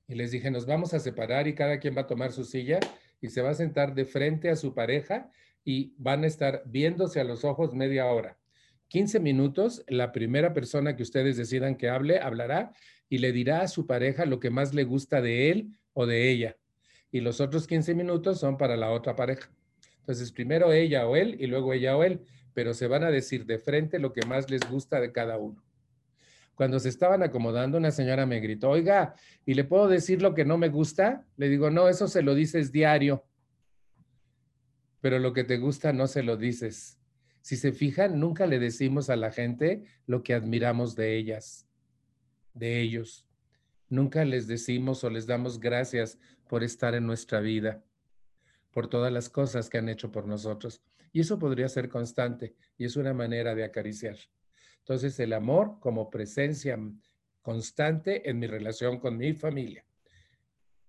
Y 0.07 0.15
les 0.15 0.31
dije, 0.31 0.51
nos 0.51 0.67
vamos 0.67 0.93
a 0.95 1.01
separar 1.01 1.49
y 1.49 1.55
cada 1.55 1.79
quien 1.79 1.97
va 1.97 2.03
a 2.03 2.07
tomar 2.07 2.33
su 2.33 2.45
silla 2.45 2.79
y 3.21 3.29
se 3.31 3.41
va 3.41 3.51
a 3.51 3.55
sentar 3.55 3.95
de 3.95 4.05
frente 4.05 4.51
a 4.51 4.57
su 4.57 4.75
pareja 4.75 5.31
y 5.65 5.95
van 5.97 6.25
a 6.25 6.27
estar 6.27 6.63
viéndose 6.67 7.21
a 7.21 7.25
los 7.25 7.45
ojos 7.45 7.75
media 7.75 8.07
hora. 8.07 8.39
15 8.89 9.19
minutos, 9.19 9.83
la 9.89 10.13
primera 10.13 10.53
persona 10.53 10.95
que 10.95 11.03
ustedes 11.03 11.37
decidan 11.37 11.77
que 11.77 11.89
hable, 11.89 12.21
hablará 12.21 12.73
y 13.09 13.19
le 13.19 13.33
dirá 13.33 13.63
a 13.63 13.69
su 13.69 13.87
pareja 13.87 14.27
lo 14.27 14.41
que 14.41 14.51
más 14.51 14.75
le 14.75 14.85
gusta 14.85 15.23
de 15.23 15.51
él 15.51 15.71
o 15.95 16.05
de 16.05 16.31
ella. 16.31 16.59
Y 17.11 17.21
los 17.21 17.41
otros 17.41 17.67
15 17.67 17.95
minutos 17.95 18.41
son 18.41 18.59
para 18.59 18.77
la 18.77 18.91
otra 18.91 19.17
pareja. 19.17 19.51
Entonces, 20.01 20.33
primero 20.33 20.73
ella 20.73 21.09
o 21.09 21.17
él 21.17 21.37
y 21.41 21.47
luego 21.47 21.73
ella 21.73 21.97
o 21.97 22.05
él, 22.05 22.21
pero 22.53 22.75
se 22.75 22.87
van 22.87 23.05
a 23.05 23.11
decir 23.11 23.47
de 23.47 23.59
frente 23.59 23.99
lo 23.99 24.13
que 24.13 24.27
más 24.27 24.51
les 24.51 24.69
gusta 24.69 25.01
de 25.01 25.13
cada 25.13 25.39
uno. 25.39 25.64
Cuando 26.55 26.79
se 26.79 26.89
estaban 26.89 27.23
acomodando, 27.23 27.79
una 27.79 27.91
señora 27.91 28.27
me 28.27 28.41
gritó, 28.41 28.71
oiga, 28.71 29.15
¿y 29.45 29.55
le 29.55 29.65
puedo 29.65 29.89
decir 29.89 30.23
lo 30.23 30.35
que 30.35 30.45
no 30.45 30.57
me 30.57 30.69
gusta? 30.69 31.25
Le 31.37 31.49
digo, 31.49 31.71
no, 31.71 31.89
eso 31.89 32.07
se 32.07 32.23
lo 32.23 32.35
dices 32.35 32.71
diario, 32.71 33.25
pero 35.01 35.19
lo 35.19 35.33
que 35.33 35.45
te 35.45 35.59
gusta 35.59 35.93
no 35.93 36.07
se 36.07 36.23
lo 36.23 36.37
dices. 36.37 36.99
Si 37.41 37.57
se 37.57 37.73
fijan, 37.73 38.19
nunca 38.21 38.47
le 38.47 38.59
decimos 38.59 39.11
a 39.11 39.17
la 39.17 39.31
gente 39.31 39.85
lo 40.07 40.23
que 40.23 40.35
admiramos 40.35 40.95
de 40.95 41.17
ellas 41.17 41.67
de 42.55 42.81
ellos. 42.81 43.27
Nunca 43.89 44.25
les 44.25 44.47
decimos 44.47 45.05
o 45.05 45.11
les 45.11 45.27
damos 45.27 45.61
gracias 45.61 46.19
por 46.49 46.65
estar 46.65 46.95
en 46.95 47.07
nuestra 47.07 47.41
vida, 47.41 47.85
por 48.73 48.89
todas 48.89 49.13
las 49.13 49.29
cosas 49.29 49.69
que 49.69 49.79
han 49.79 49.89
hecho 49.89 50.11
por 50.11 50.27
nosotros. 50.27 50.83
Y 51.13 51.21
eso 51.21 51.39
podría 51.39 51.69
ser 51.69 51.89
constante 51.89 52.55
y 52.79 52.87
es 52.87 52.97
una 52.97 53.13
manera 53.13 53.55
de 53.55 53.65
acariciar. 53.65 54.17
Entonces, 54.85 55.18
el 55.18 55.32
amor 55.32 55.78
como 55.80 56.11
presencia 56.11 56.78
constante 57.41 58.28
en 58.28 58.39
mi 58.39 58.47
relación 58.47 59.01
con 59.01 59.16
mi 59.16 59.32
familia. 59.32 59.82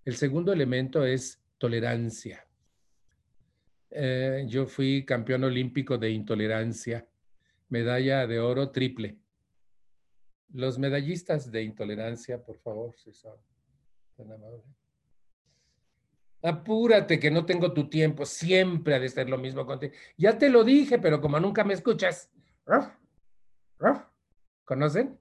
El 0.03 0.17
segundo 0.17 0.51
elemento 0.51 1.05
es 1.05 1.41
tolerancia. 1.57 2.45
Eh, 3.89 4.43
yo 4.49 4.65
fui 4.65 5.05
campeón 5.05 5.45
olímpico 5.45 5.97
de 5.97 6.11
intolerancia, 6.11 7.07
medalla 7.69 8.27
de 8.27 8.37
oro 8.37 8.69
triple. 8.69 9.17
Los 10.49 10.77
medallistas 10.77 11.49
de 11.49 11.63
intolerancia, 11.63 12.43
por 12.43 12.57
favor, 12.57 12.93
si 12.97 13.13
son 13.13 13.37
tan 14.17 14.29
amables. 14.29 14.65
Apúrate 16.41 17.17
que 17.17 17.31
no 17.31 17.45
tengo 17.45 17.71
tu 17.71 17.87
tiempo, 17.87 18.25
siempre 18.25 18.95
ha 18.95 18.99
de 18.99 19.07
ser 19.07 19.29
lo 19.29 19.37
mismo 19.37 19.65
contigo. 19.65 19.93
Ya 20.17 20.37
te 20.37 20.49
lo 20.49 20.65
dije, 20.65 20.99
pero 20.99 21.21
como 21.21 21.39
nunca 21.39 21.63
me 21.63 21.73
escuchas. 21.73 22.29
¿Conocen? 24.75 25.17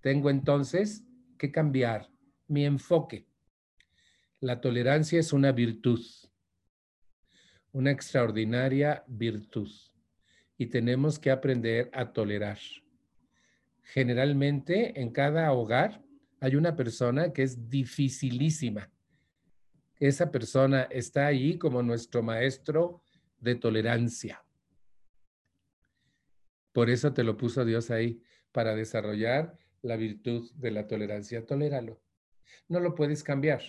Tengo 0.00 0.30
entonces 0.30 1.04
que 1.36 1.52
cambiar 1.52 2.08
mi 2.46 2.64
enfoque. 2.64 3.26
La 4.40 4.62
tolerancia 4.62 5.20
es 5.20 5.34
una 5.34 5.52
virtud, 5.52 6.00
una 7.72 7.90
extraordinaria 7.90 9.04
virtud, 9.06 9.70
y 10.56 10.64
tenemos 10.64 11.18
que 11.18 11.30
aprender 11.30 11.90
a 11.92 12.10
tolerar. 12.10 12.58
Generalmente 13.82 14.98
en 14.98 15.10
cada 15.10 15.52
hogar 15.52 16.02
hay 16.40 16.56
una 16.56 16.74
persona 16.74 17.34
que 17.34 17.42
es 17.42 17.68
dificilísima. 17.68 18.90
Esa 20.00 20.30
persona 20.30 20.84
está 20.84 21.26
ahí 21.26 21.58
como 21.58 21.82
nuestro 21.82 22.22
maestro 22.22 23.02
de 23.40 23.56
tolerancia. 23.56 24.42
Por 26.72 26.88
eso 26.88 27.12
te 27.12 27.22
lo 27.22 27.36
puso 27.36 27.62
Dios 27.66 27.90
ahí, 27.90 28.22
para 28.52 28.74
desarrollar 28.74 29.56
la 29.82 29.96
virtud 29.96 30.50
de 30.56 30.70
la 30.70 30.86
tolerancia. 30.86 31.44
Toléralo. 31.46 32.00
No 32.68 32.80
lo 32.80 32.94
puedes 32.94 33.22
cambiar. 33.22 33.62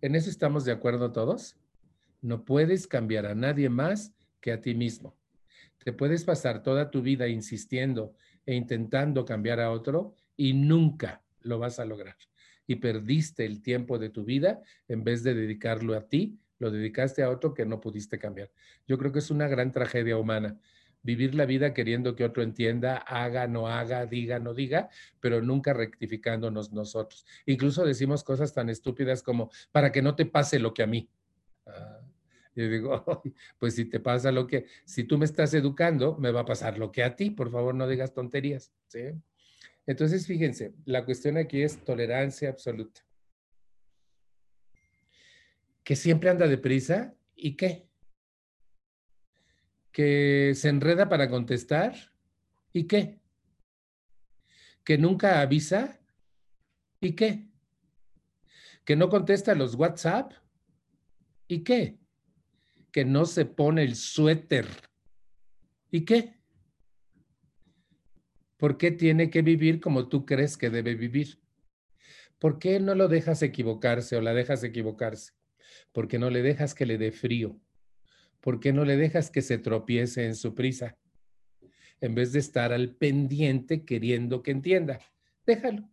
¿En 0.00 0.14
eso 0.14 0.30
estamos 0.30 0.64
de 0.64 0.72
acuerdo 0.72 1.12
todos? 1.12 1.56
No 2.20 2.44
puedes 2.44 2.86
cambiar 2.86 3.26
a 3.26 3.34
nadie 3.34 3.68
más 3.68 4.14
que 4.40 4.52
a 4.52 4.60
ti 4.60 4.74
mismo. 4.74 5.16
Te 5.84 5.92
puedes 5.92 6.24
pasar 6.24 6.62
toda 6.62 6.90
tu 6.90 7.02
vida 7.02 7.28
insistiendo 7.28 8.14
e 8.46 8.54
intentando 8.54 9.24
cambiar 9.24 9.60
a 9.60 9.70
otro 9.70 10.14
y 10.36 10.54
nunca 10.54 11.22
lo 11.40 11.58
vas 11.58 11.78
a 11.78 11.84
lograr. 11.84 12.16
Y 12.66 12.76
perdiste 12.76 13.44
el 13.44 13.62
tiempo 13.62 13.98
de 13.98 14.08
tu 14.08 14.24
vida 14.24 14.62
en 14.88 15.02
vez 15.04 15.22
de 15.22 15.34
dedicarlo 15.34 15.94
a 15.94 16.08
ti, 16.08 16.38
lo 16.58 16.70
dedicaste 16.70 17.22
a 17.22 17.30
otro 17.30 17.54
que 17.54 17.66
no 17.66 17.80
pudiste 17.80 18.18
cambiar. 18.18 18.52
Yo 18.86 18.96
creo 18.98 19.10
que 19.10 19.18
es 19.18 19.30
una 19.30 19.48
gran 19.48 19.72
tragedia 19.72 20.16
humana 20.16 20.60
vivir 21.02 21.34
la 21.34 21.46
vida 21.46 21.74
queriendo 21.74 22.14
que 22.14 22.24
otro 22.24 22.42
entienda, 22.42 22.96
haga, 22.98 23.46
no 23.46 23.68
haga, 23.68 24.06
diga, 24.06 24.38
no 24.38 24.54
diga, 24.54 24.88
pero 25.20 25.42
nunca 25.42 25.72
rectificándonos 25.72 26.72
nosotros. 26.72 27.26
Incluso 27.46 27.84
decimos 27.84 28.24
cosas 28.24 28.54
tan 28.54 28.68
estúpidas 28.68 29.22
como, 29.22 29.50
para 29.72 29.92
que 29.92 30.02
no 30.02 30.14
te 30.14 30.26
pase 30.26 30.58
lo 30.58 30.72
que 30.72 30.82
a 30.82 30.86
mí. 30.86 31.08
Ah, 31.66 32.00
yo 32.54 32.68
digo, 32.68 33.04
pues 33.58 33.74
si 33.74 33.86
te 33.86 34.00
pasa 34.00 34.30
lo 34.30 34.46
que, 34.46 34.66
si 34.84 35.04
tú 35.04 35.18
me 35.18 35.24
estás 35.24 35.54
educando, 35.54 36.16
me 36.18 36.30
va 36.30 36.40
a 36.40 36.44
pasar 36.44 36.78
lo 36.78 36.92
que 36.92 37.02
a 37.02 37.16
ti, 37.16 37.30
por 37.30 37.50
favor 37.50 37.74
no 37.74 37.88
digas 37.88 38.12
tonterías. 38.12 38.72
¿sí? 38.88 39.00
Entonces, 39.86 40.26
fíjense, 40.26 40.74
la 40.84 41.04
cuestión 41.04 41.36
aquí 41.36 41.62
es 41.62 41.84
tolerancia 41.84 42.50
absoluta. 42.50 43.00
Que 45.82 45.96
siempre 45.96 46.30
anda 46.30 46.46
deprisa 46.46 47.14
y 47.34 47.56
qué? 47.56 47.88
Que 49.92 50.54
se 50.54 50.68
enreda 50.70 51.08
para 51.08 51.28
contestar. 51.28 51.94
¿Y 52.72 52.84
qué? 52.84 53.20
Que 54.84 54.98
nunca 54.98 55.40
avisa. 55.40 56.00
¿Y 57.00 57.12
qué? 57.12 57.48
Que 58.84 58.96
no 58.96 59.08
contesta 59.08 59.54
los 59.54 59.74
WhatsApp. 59.74 60.32
¿Y 61.46 61.62
qué? 61.62 61.98
Que 62.90 63.04
no 63.04 63.26
se 63.26 63.44
pone 63.44 63.84
el 63.84 63.94
suéter. 63.94 64.66
¿Y 65.90 66.04
qué? 66.04 66.40
¿Por 68.56 68.78
qué 68.78 68.90
tiene 68.92 69.28
que 69.28 69.42
vivir 69.42 69.80
como 69.80 70.08
tú 70.08 70.24
crees 70.24 70.56
que 70.56 70.70
debe 70.70 70.94
vivir? 70.94 71.40
¿Por 72.38 72.58
qué 72.58 72.80
no 72.80 72.94
lo 72.94 73.08
dejas 73.08 73.42
equivocarse 73.42 74.16
o 74.16 74.20
la 74.20 74.32
dejas 74.34 74.64
equivocarse? 74.64 75.32
Porque 75.92 76.18
no 76.18 76.30
le 76.30 76.42
dejas 76.42 76.74
que 76.74 76.86
le 76.86 76.96
dé 76.96 77.12
frío 77.12 77.60
¿por 78.42 78.60
qué 78.60 78.72
no 78.72 78.84
le 78.84 78.96
dejas 78.96 79.30
que 79.30 79.40
se 79.40 79.56
tropiece 79.56 80.26
en 80.26 80.34
su 80.34 80.54
prisa? 80.54 80.98
En 82.00 82.14
vez 82.14 82.32
de 82.32 82.40
estar 82.40 82.72
al 82.72 82.94
pendiente 82.94 83.84
queriendo 83.84 84.42
que 84.42 84.50
entienda, 84.50 84.98
déjalo. 85.46 85.88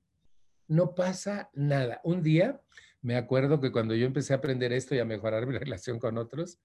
No 0.68 0.94
pasa 0.94 1.50
nada. 1.54 2.02
Un 2.04 2.22
día, 2.22 2.62
me 3.02 3.16
acuerdo 3.16 3.62
que 3.62 3.72
cuando 3.72 3.96
yo 3.96 4.06
empecé 4.06 4.34
a 4.34 4.38
aprender 4.38 4.74
esto 4.74 4.94
y 4.94 5.00
a 5.00 5.06
mejorar 5.06 5.46
mi 5.46 5.58
relación 5.58 6.00
con 6.00 6.18
otros, 6.18 6.60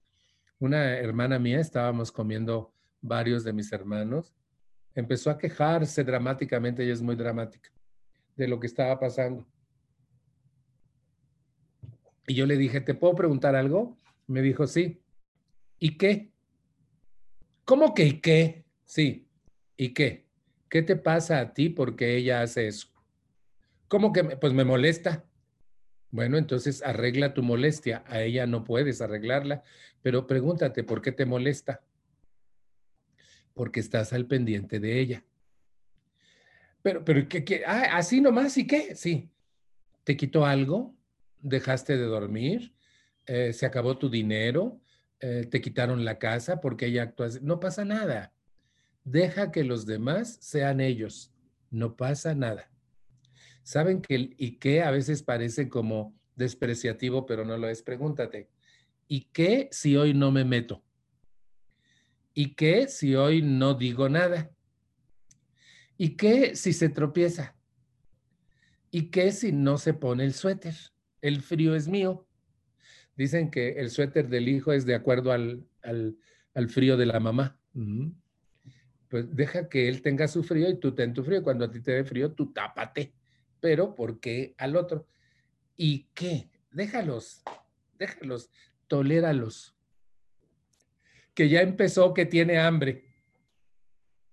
una 0.59 0.97
hermana 0.97 1.39
mía, 1.39 1.59
estábamos 1.59 2.11
comiendo 2.11 2.73
varios 3.01 3.43
de 3.43 3.53
mis 3.53 3.71
hermanos, 3.71 4.33
empezó 4.95 5.29
a 5.29 5.37
quejarse 5.37 6.03
dramáticamente, 6.03 6.83
ella 6.83 6.93
es 6.93 7.01
muy 7.01 7.15
dramática, 7.15 7.69
de 8.35 8.47
lo 8.47 8.59
que 8.59 8.67
estaba 8.67 8.99
pasando. 8.99 9.45
Y 12.27 12.33
yo 12.33 12.47
le 12.47 12.57
dije, 12.57 12.81
¿te 12.81 12.95
puedo 12.95 13.13
preguntar 13.13 13.55
algo? 13.55 13.97
Me 14.25 14.41
dijo, 14.41 14.65
sí. 14.65 15.04
¿Y 15.79 15.97
qué? 15.97 16.31
¿Cómo 17.65 17.93
que 17.93 18.05
y 18.05 18.21
qué? 18.21 18.65
Sí. 18.85 19.27
¿Y 19.77 19.93
qué? 19.93 20.25
¿Qué 20.69 20.81
te 20.81 20.95
pasa 20.95 21.39
a 21.39 21.53
ti 21.53 21.69
porque 21.69 22.15
ella 22.15 22.41
hace 22.41 22.67
eso? 22.67 22.87
¿Cómo 23.87 24.13
que? 24.13 24.23
Pues 24.23 24.53
me 24.53 24.63
molesta. 24.63 25.25
Bueno, 26.11 26.37
entonces 26.37 26.81
arregla 26.81 27.33
tu 27.33 27.43
molestia. 27.43 28.03
A 28.07 28.21
ella 28.21 28.47
no 28.47 28.63
puedes 28.63 29.01
arreglarla, 29.01 29.63
pero 30.01 30.27
pregúntate, 30.27 30.83
¿por 30.83 31.01
qué 31.01 31.11
te 31.11 31.25
molesta? 31.25 31.83
Porque 33.53 33.79
estás 33.79 34.13
al 34.13 34.25
pendiente 34.25 34.79
de 34.79 34.99
ella. 34.99 35.25
Pero, 36.81 37.03
pero, 37.03 37.27
¿qué? 37.27 37.43
qué? 37.43 37.63
Ah, 37.65 37.97
así 37.97 38.21
nomás, 38.21 38.57
¿y 38.57 38.67
qué? 38.67 38.95
Sí. 38.95 39.29
¿Te 40.03 40.15
quitó 40.15 40.45
algo? 40.45 40.95
¿Dejaste 41.39 41.97
de 41.97 42.05
dormir? 42.05 42.73
Eh, 43.25 43.53
¿Se 43.53 43.65
acabó 43.65 43.97
tu 43.97 44.09
dinero? 44.09 44.79
Eh, 45.27 45.47
te 45.47 45.59
quitaron 45.59 46.05
la 46.05 46.19
casa 46.19 46.61
porque 46.61 46.85
ella 46.85 47.01
actúa 47.01 47.29
No 47.41 47.59
pasa 47.59 47.83
nada. 47.83 48.31
Deja 49.03 49.51
que 49.51 49.63
los 49.63 49.87
demás 49.87 50.37
sean 50.39 50.79
ellos. 50.79 51.33
No 51.71 51.95
pasa 51.95 52.35
nada. 52.35 52.69
Saben 53.63 54.03
que 54.03 54.35
y 54.37 54.59
qué 54.59 54.83
a 54.83 54.91
veces 54.91 55.23
parece 55.23 55.67
como 55.67 56.15
despreciativo, 56.35 57.25
pero 57.25 57.43
no 57.43 57.57
lo 57.57 57.67
es. 57.67 57.81
Pregúntate, 57.81 58.51
¿y 59.07 59.21
qué 59.33 59.67
si 59.71 59.97
hoy 59.97 60.13
no 60.13 60.31
me 60.31 60.45
meto? 60.45 60.83
¿Y 62.35 62.53
qué 62.53 62.87
si 62.87 63.15
hoy 63.15 63.41
no 63.41 63.73
digo 63.73 64.09
nada? 64.09 64.51
¿Y 65.97 66.17
qué 66.17 66.55
si 66.55 66.71
se 66.71 66.89
tropieza? 66.89 67.55
¿Y 68.91 69.09
qué 69.09 69.31
si 69.31 69.51
no 69.51 69.79
se 69.79 69.95
pone 69.95 70.23
el 70.23 70.35
suéter? 70.35 70.75
El 71.19 71.41
frío 71.41 71.73
es 71.73 71.87
mío. 71.87 72.27
Dicen 73.15 73.49
que 73.49 73.79
el 73.79 73.89
suéter 73.89 74.27
del 74.27 74.49
hijo 74.49 74.73
es 74.73 74.85
de 74.85 74.95
acuerdo 74.95 75.31
al, 75.31 75.67
frío 76.69 76.97
de 76.97 77.05
la 77.05 77.19
mamá. 77.19 77.57
Pues 79.09 79.33
deja 79.33 79.69
que 79.69 79.87
él 79.87 80.01
tenga 80.01 80.27
su 80.27 80.43
frío 80.43 80.69
y 80.69 80.79
tú 80.79 80.93
ten 80.93 81.13
tu 81.13 81.23
frío. 81.23 81.41
Cuando 81.41 81.65
a 81.65 81.71
ti 81.71 81.79
te 81.79 81.91
dé 81.91 82.03
frío, 82.03 82.33
tú 82.33 82.51
tápate. 82.51 83.13
Pero 83.61 83.95
¿por 83.95 84.19
qué 84.19 84.53
al 84.57 84.75
otro? 84.75 85.07
¿Y 85.77 86.09
qué? 86.13 86.49
Déjalos, 86.71 87.41
déjalos, 87.97 88.49
toléralos. 88.87 89.75
Que 91.33 91.47
ya 91.47 91.61
empezó, 91.61 92.13
que 92.13 92.25
tiene 92.25 92.59
hambre. 92.59 93.05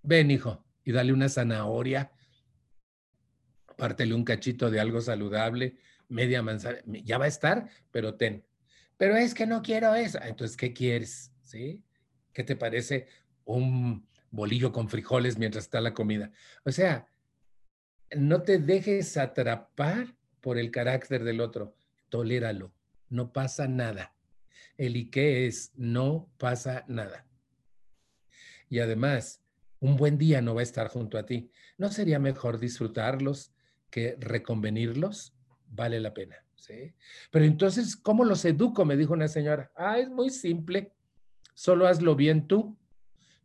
Ven, 0.03 0.31
hijo, 0.31 0.65
y 0.85 0.91
dale 0.91 1.13
una 1.13 1.29
zanahoria. 1.29 2.11
Pártele 3.77 4.15
un 4.15 4.25
cachito 4.25 4.71
de 4.71 4.81
algo 4.81 5.01
saludable, 5.01 5.79
media 6.09 6.43
manzana. 6.43 6.81
Ya 6.85 7.19
va 7.19 7.27
a 7.27 7.29
estar, 7.29 7.69
pero 7.91 8.15
ten 8.15 8.45
pero 9.03 9.17
es 9.17 9.35
que 9.35 9.47
no 9.47 9.63
quiero 9.63 9.97
eso. 9.97 10.21
Ah, 10.23 10.29
entonces, 10.29 10.57
¿qué 10.57 10.73
quieres? 10.73 11.33
¿Sí? 11.43 11.83
¿Qué 12.33 12.45
te 12.45 12.55
parece 12.55 13.09
un 13.45 14.07
bolillo 14.31 14.71
con 14.71 14.89
frijoles 14.89 15.37
mientras 15.39 15.65
está 15.65 15.81
la 15.81 15.93
comida? 15.93 16.31
O 16.65 16.71
sea, 16.71 17.09
no 18.15 18.43
te 18.43 18.59
dejes 18.59 19.17
atrapar 19.17 20.15
por 20.41 20.57
el 20.57 20.71
carácter 20.71 21.25
del 21.25 21.41
otro. 21.41 21.75
Toléralo. 22.11 22.73
No 23.09 23.33
pasa 23.33 23.67
nada. 23.67 24.15
El 24.77 25.11
qué 25.11 25.49
es, 25.49 25.73
no 25.75 26.31
pasa 26.39 26.85
nada. 26.87 27.27
Y 28.69 28.79
además, 28.79 29.43
un 29.81 29.97
buen 29.97 30.17
día 30.17 30.41
no 30.43 30.55
va 30.55 30.61
a 30.61 30.63
estar 30.63 30.87
junto 30.87 31.19
a 31.19 31.27
ti. 31.27 31.51
¿No 31.77 31.91
sería 31.91 32.21
mejor 32.21 32.61
disfrutarlos 32.61 33.53
que 33.91 34.17
reconvenirlos 34.21 35.35
vale 35.67 35.99
la 35.99 36.15
pena. 36.15 36.42
Pero 37.31 37.45
entonces, 37.45 37.97
¿cómo 37.97 38.25
los 38.25 38.45
educo? 38.45 38.85
Me 38.85 38.97
dijo 38.97 39.13
una 39.13 39.29
señora. 39.29 39.71
Ah, 39.77 39.99
es 39.99 40.09
muy 40.09 40.31
simple. 40.31 40.93
Solo 41.55 41.87
hazlo 41.87 42.17
bien 42.17 42.47
tú. 42.47 42.77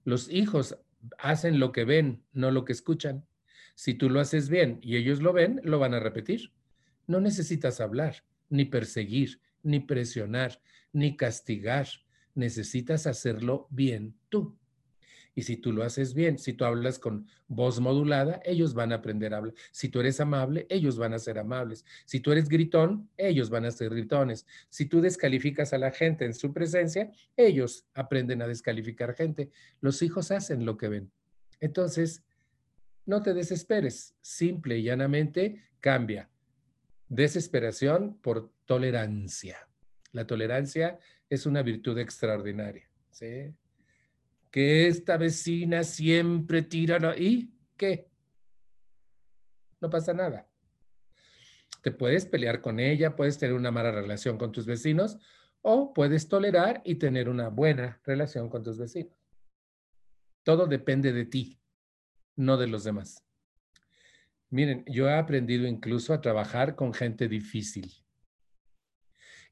Los 0.04 0.30
hijos 0.30 0.78
hacen 1.18 1.60
lo 1.60 1.72
que 1.72 1.86
ven, 1.86 2.24
no 2.34 2.52
lo 2.52 2.66
que 2.66 2.74
escuchan. 2.74 3.26
Si 3.76 3.94
tú 3.94 4.10
lo 4.10 4.20
haces 4.20 4.50
bien 4.50 4.80
y 4.82 4.96
ellos 4.96 5.22
lo 5.22 5.34
ven, 5.34 5.62
lo 5.64 5.80
van 5.80 5.94
a 5.94 6.00
repetir. 6.00 6.52
No 7.06 7.20
necesitas 7.20 7.80
hablar, 7.80 8.24
ni 8.50 8.66
perseguir, 8.66 9.40
ni 9.64 9.80
presionar, 9.80 10.62
ni 10.94 11.16
castigar. 11.16 11.88
Necesitas 12.34 13.08
hacerlo 13.08 13.68
bien 13.70 14.16
tú. 14.30 14.58
Y 15.38 15.44
si 15.44 15.56
tú 15.56 15.72
lo 15.72 15.84
haces 15.84 16.16
bien, 16.16 16.40
si 16.40 16.54
tú 16.54 16.66
hablas 16.66 16.98
con 16.98 17.28
voz 17.48 17.80
modulada, 17.80 18.42
ellos 18.44 18.74
van 18.74 18.92
a 18.92 18.96
aprender 18.96 19.36
a 19.36 19.38
hablar. 19.38 19.54
Si 19.70 19.88
tú 19.88 20.00
eres 20.00 20.20
amable, 20.20 20.66
ellos 20.68 20.98
van 20.98 21.14
a 21.14 21.20
ser 21.20 21.38
amables. 21.38 21.86
Si 22.06 22.20
tú 22.20 22.32
eres 22.32 22.50
gritón, 22.50 23.08
ellos 23.18 23.52
van 23.52 23.66
a 23.66 23.70
ser 23.70 23.92
gritones. 23.92 24.48
Si 24.70 24.88
tú 24.88 25.00
descalificas 25.00 25.74
a 25.74 25.78
la 25.78 25.92
gente 25.92 26.26
en 26.26 26.34
su 26.34 26.52
presencia, 26.54 27.12
ellos 27.36 27.86
aprenden 27.94 28.42
a 28.42 28.48
descalificar 28.48 29.14
gente. 29.14 29.52
Los 29.80 30.02
hijos 30.02 30.32
hacen 30.32 30.66
lo 30.66 30.76
que 30.76 30.88
ven. 30.88 31.12
Entonces, 31.60 32.24
no 33.06 33.22
te 33.22 33.36
desesperes. 33.36 34.16
Simple 34.22 34.80
y 34.80 34.84
llanamente 34.86 35.66
cambia. 35.82 36.32
Desesperación 37.10 38.18
por 38.24 38.52
tolerancia. 38.66 39.70
La 40.14 40.26
tolerancia 40.26 40.98
es 41.30 41.46
una 41.46 41.62
virtud 41.62 42.00
extraordinaria. 42.00 42.90
¿sí? 43.12 43.54
Que 44.52 44.88
esta 44.88 45.18
vecina 45.18 45.84
siempre 45.84 46.62
tira, 46.62 47.00
¿y 47.18 47.54
qué? 47.76 48.10
No 49.82 49.90
pasa 49.90 50.14
nada. 50.14 50.50
Te 51.82 51.92
puedes 51.92 52.26
pelear 52.26 52.62
con 52.62 52.80
ella, 52.80 53.16
puedes 53.16 53.38
tener 53.38 53.56
una 53.56 53.72
mala 53.72 53.92
relación 53.92 54.38
con 54.38 54.52
tus 54.52 54.66
vecinos 54.66 55.18
o 55.62 55.94
puedes 55.94 56.28
tolerar 56.28 56.82
y 56.86 56.96
tener 56.96 57.30
una 57.30 57.50
buena 57.50 58.02
relación 58.04 58.50
con 58.50 58.64
tus 58.64 58.78
vecinos. 58.78 59.14
Todo 60.44 60.66
depende 60.66 61.12
de 61.12 61.26
ti, 61.26 61.60
no 62.36 62.58
de 62.58 62.68
los 62.68 62.84
demás. 62.84 63.24
Miren, 64.50 64.86
yo 64.88 65.08
he 65.08 65.14
aprendido 65.14 65.68
incluso 65.68 66.14
a 66.14 66.22
trabajar 66.22 66.76
con 66.76 66.94
gente 66.94 67.28
difícil. 67.28 67.92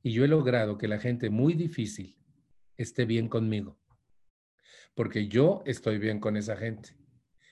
Y 0.02 0.14
yo 0.14 0.24
he 0.24 0.28
logrado 0.28 0.78
que 0.78 0.88
la 0.88 1.00
gente 1.00 1.30
muy 1.30 1.54
difícil 1.54 2.18
esté 2.78 3.06
bien 3.06 3.28
conmigo 3.28 3.78
porque 4.96 5.28
yo 5.28 5.62
estoy 5.66 6.00
bien 6.00 6.20
con 6.20 6.38
esa 6.38 6.56
gente 6.56 6.96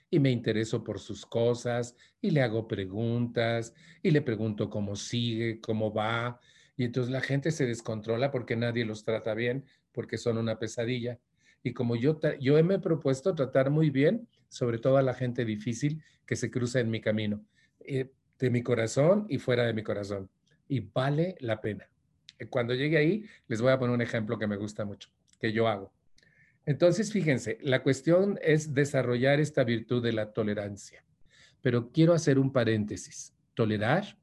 y 0.09 0.19
me 0.19 0.31
intereso 0.31 0.83
por 0.83 0.99
sus 0.99 1.25
cosas 1.25 1.95
y 2.21 2.31
le 2.31 2.41
hago 2.41 2.67
preguntas 2.67 3.73
y 4.01 4.11
le 4.11 4.21
pregunto 4.21 4.69
cómo 4.69 4.95
sigue, 4.95 5.59
cómo 5.59 5.93
va. 5.93 6.39
Y 6.77 6.85
entonces 6.85 7.11
la 7.11 7.21
gente 7.21 7.51
se 7.51 7.65
descontrola 7.65 8.31
porque 8.31 8.55
nadie 8.55 8.85
los 8.85 9.03
trata 9.03 9.33
bien, 9.33 9.65
porque 9.91 10.17
son 10.17 10.37
una 10.37 10.57
pesadilla. 10.57 11.19
Y 11.63 11.73
como 11.73 11.95
yo, 11.95 12.19
yo 12.39 12.63
me 12.63 12.75
he 12.75 12.79
propuesto 12.79 13.35
tratar 13.35 13.69
muy 13.69 13.89
bien, 13.89 14.27
sobre 14.49 14.77
todo 14.77 14.97
a 14.97 15.01
la 15.01 15.13
gente 15.13 15.45
difícil 15.45 16.03
que 16.25 16.35
se 16.35 16.51
cruza 16.51 16.79
en 16.79 16.89
mi 16.89 17.01
camino, 17.01 17.43
eh, 17.79 18.11
de 18.39 18.49
mi 18.49 18.61
corazón 18.61 19.25
y 19.29 19.39
fuera 19.39 19.65
de 19.65 19.73
mi 19.73 19.83
corazón. 19.83 20.29
Y 20.67 20.79
vale 20.79 21.35
la 21.39 21.59
pena. 21.59 21.89
Cuando 22.49 22.73
llegue 22.73 22.97
ahí, 22.97 23.25
les 23.47 23.61
voy 23.61 23.71
a 23.71 23.79
poner 23.79 23.95
un 23.95 24.01
ejemplo 24.01 24.37
que 24.37 24.47
me 24.47 24.57
gusta 24.57 24.85
mucho, 24.85 25.09
que 25.39 25.51
yo 25.51 25.67
hago. 25.67 25.91
Entonces, 26.65 27.11
fíjense, 27.11 27.57
la 27.61 27.83
cuestión 27.83 28.39
es 28.41 28.73
desarrollar 28.73 29.39
esta 29.39 29.63
virtud 29.63 30.01
de 30.01 30.13
la 30.13 30.31
tolerancia. 30.31 31.03
Pero 31.61 31.91
quiero 31.91 32.13
hacer 32.13 32.39
un 32.39 32.51
paréntesis. 32.53 33.33
Tolerar 33.53 34.17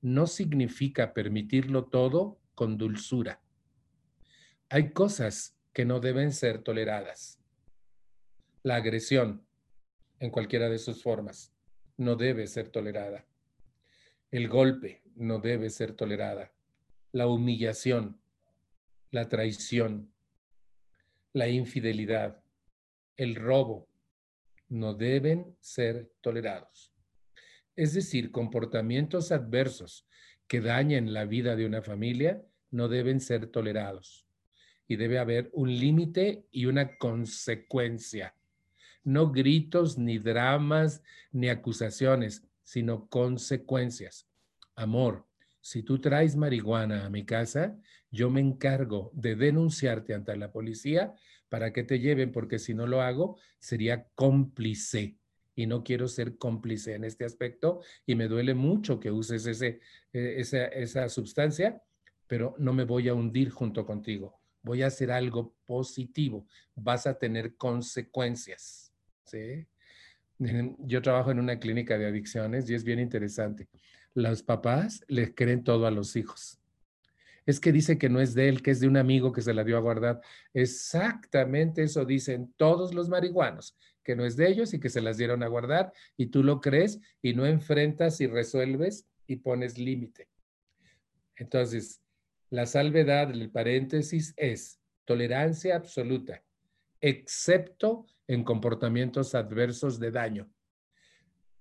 no 0.00 0.26
significa 0.26 1.12
permitirlo 1.12 1.86
todo 1.86 2.38
con 2.54 2.78
dulzura. 2.78 3.40
Hay 4.68 4.92
cosas 4.92 5.56
que 5.72 5.84
no 5.84 6.00
deben 6.00 6.32
ser 6.32 6.62
toleradas. 6.62 7.40
La 8.62 8.76
agresión, 8.76 9.44
en 10.20 10.30
cualquiera 10.30 10.68
de 10.68 10.78
sus 10.78 11.02
formas, 11.02 11.52
no 11.96 12.14
debe 12.16 12.46
ser 12.46 12.68
tolerada. 12.68 13.26
El 14.30 14.48
golpe 14.48 15.02
no 15.16 15.38
debe 15.38 15.70
ser 15.70 15.92
tolerada. 15.92 16.52
La 17.12 17.26
humillación, 17.26 18.20
la 19.10 19.28
traición, 19.28 20.12
la 21.32 21.48
infidelidad, 21.48 22.42
el 23.16 23.34
robo, 23.36 23.88
no 24.68 24.94
deben 24.94 25.56
ser 25.60 26.10
tolerados. 26.20 26.92
Es 27.76 27.94
decir, 27.94 28.30
comportamientos 28.30 29.32
adversos 29.32 30.06
que 30.46 30.60
dañen 30.60 31.12
la 31.12 31.24
vida 31.24 31.56
de 31.56 31.66
una 31.66 31.82
familia 31.82 32.44
no 32.70 32.88
deben 32.88 33.20
ser 33.20 33.46
tolerados. 33.46 34.26
Y 34.86 34.96
debe 34.96 35.18
haber 35.18 35.50
un 35.52 35.70
límite 35.70 36.46
y 36.50 36.66
una 36.66 36.96
consecuencia. 36.98 38.34
No 39.04 39.30
gritos, 39.30 39.98
ni 39.98 40.18
dramas, 40.18 41.02
ni 41.30 41.48
acusaciones, 41.48 42.44
sino 42.64 43.08
consecuencias. 43.08 44.26
Amor, 44.74 45.26
si 45.60 45.82
tú 45.82 46.00
traes 46.00 46.36
marihuana 46.36 47.06
a 47.06 47.10
mi 47.10 47.24
casa, 47.24 47.76
yo 48.10 48.30
me 48.30 48.40
encargo 48.40 49.10
de 49.14 49.36
denunciarte 49.36 50.14
ante 50.14 50.36
la 50.36 50.52
policía 50.52 51.14
para 51.48 51.72
que 51.72 51.84
te 51.84 52.00
lleven, 52.00 52.32
porque 52.32 52.58
si 52.58 52.74
no 52.74 52.86
lo 52.86 53.02
hago, 53.02 53.38
sería 53.58 54.08
cómplice. 54.14 55.16
Y 55.54 55.66
no 55.66 55.84
quiero 55.84 56.08
ser 56.08 56.38
cómplice 56.38 56.94
en 56.94 57.04
este 57.04 57.24
aspecto 57.24 57.80
y 58.06 58.14
me 58.14 58.28
duele 58.28 58.54
mucho 58.54 58.98
que 58.98 59.10
uses 59.10 59.44
ese, 59.46 59.80
e, 60.12 60.40
esa, 60.40 60.66
esa 60.66 61.08
sustancia, 61.08 61.82
pero 62.26 62.54
no 62.58 62.72
me 62.72 62.84
voy 62.84 63.08
a 63.08 63.14
hundir 63.14 63.50
junto 63.50 63.84
contigo. 63.84 64.40
Voy 64.62 64.82
a 64.82 64.86
hacer 64.86 65.10
algo 65.10 65.54
positivo. 65.66 66.46
Vas 66.74 67.06
a 67.06 67.18
tener 67.18 67.56
consecuencias. 67.56 68.92
¿sí? 69.24 69.66
Yo 70.78 71.02
trabajo 71.02 71.30
en 71.30 71.40
una 71.40 71.58
clínica 71.58 71.98
de 71.98 72.06
adicciones 72.06 72.70
y 72.70 72.74
es 72.74 72.84
bien 72.84 73.00
interesante 73.00 73.68
los 74.14 74.42
papás 74.42 75.04
les 75.08 75.34
creen 75.34 75.64
todo 75.64 75.86
a 75.86 75.90
los 75.90 76.16
hijos. 76.16 76.58
Es 77.46 77.58
que 77.58 77.72
dice 77.72 77.98
que 77.98 78.08
no 78.08 78.20
es 78.20 78.34
de 78.34 78.48
él, 78.48 78.62
que 78.62 78.70
es 78.70 78.80
de 78.80 78.88
un 78.88 78.96
amigo 78.96 79.32
que 79.32 79.42
se 79.42 79.54
la 79.54 79.64
dio 79.64 79.76
a 79.76 79.80
guardar. 79.80 80.20
Exactamente 80.54 81.82
eso 81.82 82.04
dicen 82.04 82.52
todos 82.56 82.94
los 82.94 83.08
marihuanos, 83.08 83.76
que 84.04 84.14
no 84.14 84.24
es 84.24 84.36
de 84.36 84.48
ellos 84.48 84.74
y 84.74 84.80
que 84.80 84.88
se 84.88 85.00
las 85.00 85.16
dieron 85.16 85.42
a 85.42 85.48
guardar 85.48 85.92
y 86.16 86.26
tú 86.26 86.42
lo 86.42 86.60
crees 86.60 87.00
y 87.22 87.34
no 87.34 87.46
enfrentas 87.46 88.20
y 88.20 88.26
resuelves 88.26 89.06
y 89.26 89.36
pones 89.36 89.78
límite. 89.78 90.28
Entonces, 91.36 92.00
la 92.50 92.66
salvedad 92.66 93.28
del 93.28 93.50
paréntesis 93.50 94.34
es 94.36 94.80
tolerancia 95.04 95.76
absoluta, 95.76 96.42
excepto 97.00 98.06
en 98.26 98.44
comportamientos 98.44 99.34
adversos 99.34 99.98
de 99.98 100.10
daño. 100.10 100.50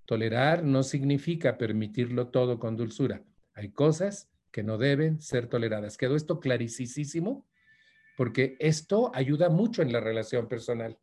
Tolerar 0.10 0.64
no 0.64 0.82
significa 0.82 1.60
permitirlo 1.60 2.30
todo 2.30 2.58
con 2.58 2.76
dulzura. 2.76 3.24
Hay 3.54 3.70
cosas 3.70 4.28
que 4.50 4.64
no 4.64 4.80
deben 4.80 5.22
ser 5.22 5.46
toleradas. 5.46 5.98
¿Quedó 5.98 6.16
esto 6.16 6.40
clarísimo? 6.40 7.48
Porque 8.18 8.58
esto 8.60 9.12
ayuda 9.14 9.50
mucho 9.50 9.84
en 9.84 9.94
la 9.94 10.00
relación 10.00 10.48
personal. 10.48 10.98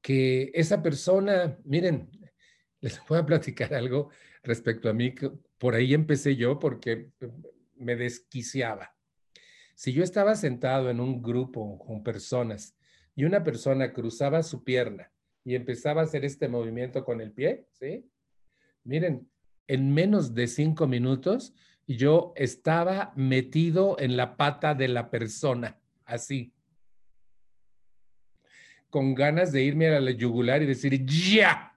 Que 0.00 0.50
esa 0.54 0.82
persona, 0.82 1.58
miren, 1.64 2.08
les 2.80 2.98
voy 3.06 3.18
a 3.18 3.26
platicar 3.26 3.74
algo 3.74 4.08
respecto 4.42 4.88
a 4.88 4.94
mí. 4.94 5.14
Por 5.58 5.74
ahí 5.74 5.92
empecé 5.92 6.36
yo 6.36 6.58
porque 6.58 7.10
me 7.76 7.96
desquiciaba. 7.96 8.96
Si 9.74 9.92
yo 9.92 10.02
estaba 10.02 10.34
sentado 10.36 10.88
en 10.88 11.00
un 11.00 11.20
grupo 11.20 11.78
con 11.80 12.02
personas 12.02 12.74
y 13.14 13.24
una 13.24 13.44
persona 13.44 13.92
cruzaba 13.92 14.42
su 14.42 14.64
pierna 14.64 15.12
y 15.50 15.56
empezaba 15.56 16.00
a 16.00 16.04
hacer 16.04 16.24
este 16.24 16.46
movimiento 16.46 17.04
con 17.04 17.20
el 17.20 17.32
pie, 17.32 17.66
¿sí? 17.72 18.08
Miren, 18.84 19.28
en 19.66 19.92
menos 19.92 20.32
de 20.32 20.46
cinco 20.46 20.86
minutos 20.86 21.54
yo 21.88 22.32
estaba 22.36 23.12
metido 23.16 23.98
en 23.98 24.16
la 24.16 24.36
pata 24.36 24.76
de 24.76 24.86
la 24.86 25.10
persona, 25.10 25.80
así, 26.04 26.54
con 28.90 29.16
ganas 29.16 29.50
de 29.50 29.64
irme 29.64 29.88
a 29.88 29.98
la 29.98 30.12
yugular 30.12 30.62
y 30.62 30.66
decir, 30.66 31.04
ya, 31.04 31.76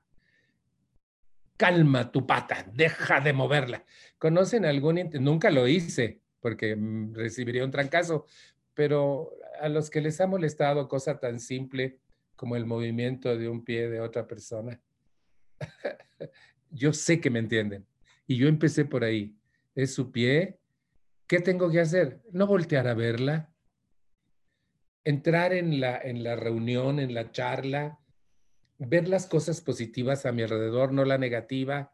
calma 1.57 2.11
tu 2.11 2.27
pata, 2.27 2.69
deja 2.75 3.21
de 3.21 3.33
moverla. 3.33 3.85
¿Conocen 4.19 4.65
algún? 4.65 5.09
Nunca 5.19 5.49
lo 5.49 5.67
hice 5.67 6.21
porque 6.39 6.75
mm, 6.75 7.15
recibiría 7.15 7.65
un 7.65 7.71
trancazo, 7.71 8.27
pero 8.75 9.31
a 9.59 9.67
los 9.67 9.89
que 9.89 10.01
les 10.01 10.21
ha 10.21 10.27
molestado 10.27 10.87
cosa 10.87 11.19
tan 11.19 11.39
simple 11.39 12.02
como 12.43 12.57
el 12.57 12.65
movimiento 12.65 13.37
de 13.37 13.47
un 13.47 13.63
pie 13.63 13.89
de 13.89 14.01
otra 14.01 14.27
persona. 14.27 14.77
yo 16.71 16.91
sé 16.91 17.21
que 17.21 17.29
me 17.29 17.39
entienden. 17.39 17.85
Y 18.27 18.35
yo 18.35 18.49
empecé 18.49 18.83
por 18.83 19.05
ahí. 19.05 19.33
Es 19.75 19.93
su 19.93 20.11
pie. 20.11 20.59
¿Qué 21.25 21.39
tengo 21.39 21.71
que 21.71 21.79
hacer? 21.79 22.19
No 22.33 22.45
voltear 22.45 22.89
a 22.89 22.95
verla. 22.95 23.49
Entrar 25.05 25.53
en 25.53 25.79
la, 25.79 25.97
en 25.97 26.21
la 26.21 26.35
reunión, 26.35 26.99
en 26.99 27.13
la 27.13 27.31
charla, 27.31 27.97
ver 28.77 29.07
las 29.07 29.25
cosas 29.25 29.61
positivas 29.61 30.25
a 30.25 30.33
mi 30.33 30.41
alrededor, 30.41 30.91
no 30.91 31.05
la 31.05 31.17
negativa. 31.17 31.93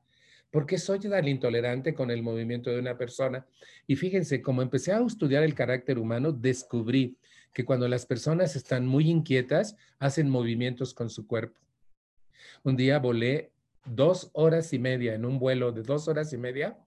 ¿Por 0.49 0.65
qué 0.65 0.79
soy 0.79 0.97
tan 0.97 1.27
intolerante 1.27 1.93
con 1.93 2.09
el 2.09 2.23
movimiento 2.23 2.71
de 2.71 2.79
una 2.79 2.97
persona? 2.97 3.45
Y 3.85 3.97
fíjense, 3.97 4.41
como 4.41 4.63
empecé 4.63 4.93
a 4.93 5.05
estudiar 5.05 5.43
el 5.43 5.53
carácter 5.53 5.99
humano, 5.99 6.31
descubrí 6.31 7.18
que 7.53 7.65
cuando 7.65 7.87
las 7.87 8.05
personas 8.05 8.55
están 8.55 8.85
muy 8.85 9.09
inquietas, 9.09 9.75
hacen 9.97 10.29
movimientos 10.29 10.93
con 10.93 11.09
su 11.09 11.27
cuerpo. 11.27 11.59
Un 12.63 12.75
día 12.75 12.99
volé 12.99 13.51
dos 13.85 14.29
horas 14.33 14.73
y 14.73 14.79
media 14.79 15.15
en 15.15 15.25
un 15.25 15.39
vuelo 15.39 15.71
de 15.71 15.81
dos 15.81 16.07
horas 16.07 16.31
y 16.33 16.37
media 16.37 16.77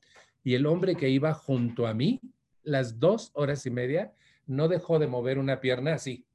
y 0.44 0.54
el 0.54 0.66
hombre 0.66 0.96
que 0.96 1.08
iba 1.08 1.34
junto 1.34 1.86
a 1.86 1.94
mí, 1.94 2.20
las 2.62 2.98
dos 2.98 3.30
horas 3.34 3.66
y 3.66 3.70
media, 3.70 4.12
no 4.46 4.68
dejó 4.68 4.98
de 4.98 5.06
mover 5.06 5.38
una 5.38 5.60
pierna 5.60 5.94
así. 5.94 6.26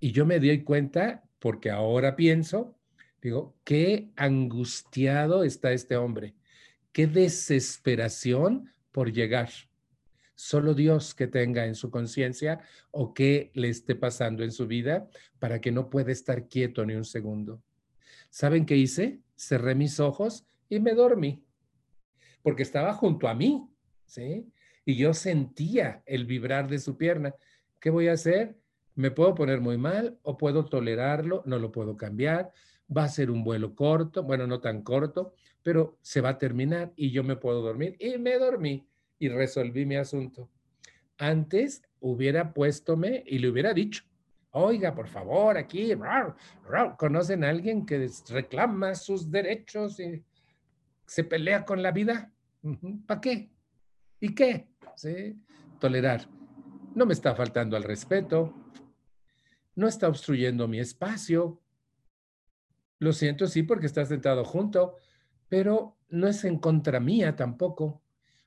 Y 0.00 0.12
yo 0.12 0.26
me 0.26 0.40
di 0.40 0.62
cuenta, 0.64 1.22
porque 1.38 1.70
ahora 1.70 2.16
pienso, 2.16 2.76
digo, 3.20 3.54
qué 3.64 4.10
angustiado 4.16 5.44
está 5.44 5.72
este 5.72 5.96
hombre, 5.96 6.34
qué 6.92 7.06
desesperación 7.06 8.72
por 8.90 9.12
llegar 9.12 9.50
solo 10.34 10.74
Dios 10.74 11.14
que 11.14 11.26
tenga 11.26 11.66
en 11.66 11.74
su 11.74 11.90
conciencia 11.90 12.60
o 12.90 13.14
qué 13.14 13.50
le 13.54 13.68
esté 13.68 13.94
pasando 13.94 14.42
en 14.42 14.52
su 14.52 14.66
vida 14.66 15.08
para 15.38 15.60
que 15.60 15.72
no 15.72 15.90
pueda 15.90 16.12
estar 16.12 16.48
quieto 16.48 16.84
ni 16.84 16.94
un 16.94 17.04
segundo. 17.04 17.62
¿Saben 18.30 18.66
qué 18.66 18.76
hice? 18.76 19.20
Cerré 19.36 19.74
mis 19.74 20.00
ojos 20.00 20.46
y 20.68 20.80
me 20.80 20.94
dormí, 20.94 21.44
porque 22.42 22.62
estaba 22.62 22.94
junto 22.94 23.28
a 23.28 23.34
mí, 23.34 23.68
¿sí? 24.06 24.50
Y 24.84 24.96
yo 24.96 25.14
sentía 25.14 26.02
el 26.06 26.24
vibrar 26.24 26.68
de 26.68 26.78
su 26.78 26.96
pierna. 26.96 27.34
¿Qué 27.78 27.90
voy 27.90 28.08
a 28.08 28.14
hacer? 28.14 28.56
Me 28.94 29.10
puedo 29.10 29.34
poner 29.34 29.60
muy 29.60 29.78
mal 29.78 30.18
o 30.22 30.36
puedo 30.36 30.64
tolerarlo, 30.64 31.42
no 31.46 31.58
lo 31.58 31.70
puedo 31.70 31.96
cambiar. 31.96 32.52
Va 32.94 33.04
a 33.04 33.08
ser 33.08 33.30
un 33.30 33.44
vuelo 33.44 33.74
corto, 33.74 34.22
bueno, 34.22 34.46
no 34.46 34.60
tan 34.60 34.82
corto, 34.82 35.34
pero 35.62 35.98
se 36.02 36.20
va 36.20 36.30
a 36.30 36.38
terminar 36.38 36.92
y 36.96 37.10
yo 37.10 37.22
me 37.22 37.36
puedo 37.36 37.62
dormir. 37.62 37.96
Y 37.98 38.18
me 38.18 38.38
dormí 38.38 38.86
y 39.22 39.28
resolví 39.28 39.86
mi 39.86 39.94
asunto. 39.94 40.50
Antes 41.16 41.80
hubiera 42.00 42.52
puestome 42.52 43.22
y 43.24 43.38
le 43.38 43.50
hubiera 43.50 43.72
dicho, 43.72 44.02
oiga, 44.50 44.96
por 44.96 45.06
favor, 45.06 45.56
aquí, 45.56 45.92
¿conocen 46.98 47.44
a 47.44 47.50
alguien 47.50 47.86
que 47.86 48.10
reclama 48.30 48.96
sus 48.96 49.30
derechos 49.30 50.00
y 50.00 50.24
se 51.06 51.22
pelea 51.22 51.64
con 51.64 51.84
la 51.84 51.92
vida? 51.92 52.32
¿Para 53.06 53.20
qué? 53.20 53.52
¿Y 54.18 54.34
qué? 54.34 54.66
Tolerar. 55.78 56.28
No 56.96 57.06
me 57.06 57.12
está 57.12 57.36
faltando 57.36 57.76
al 57.76 57.84
respeto. 57.84 58.52
No 59.76 59.86
está 59.86 60.08
obstruyendo 60.08 60.66
mi 60.66 60.80
espacio. 60.80 61.62
Lo 62.98 63.12
siento, 63.12 63.46
sí, 63.46 63.62
porque 63.62 63.86
está 63.86 64.04
sentado 64.04 64.44
junto, 64.44 64.96
pero 65.48 65.96
no 66.08 66.26
es 66.26 66.44
en 66.44 66.58
contra 66.58 66.98
mía 66.98 67.36
tampoco. 67.36 68.01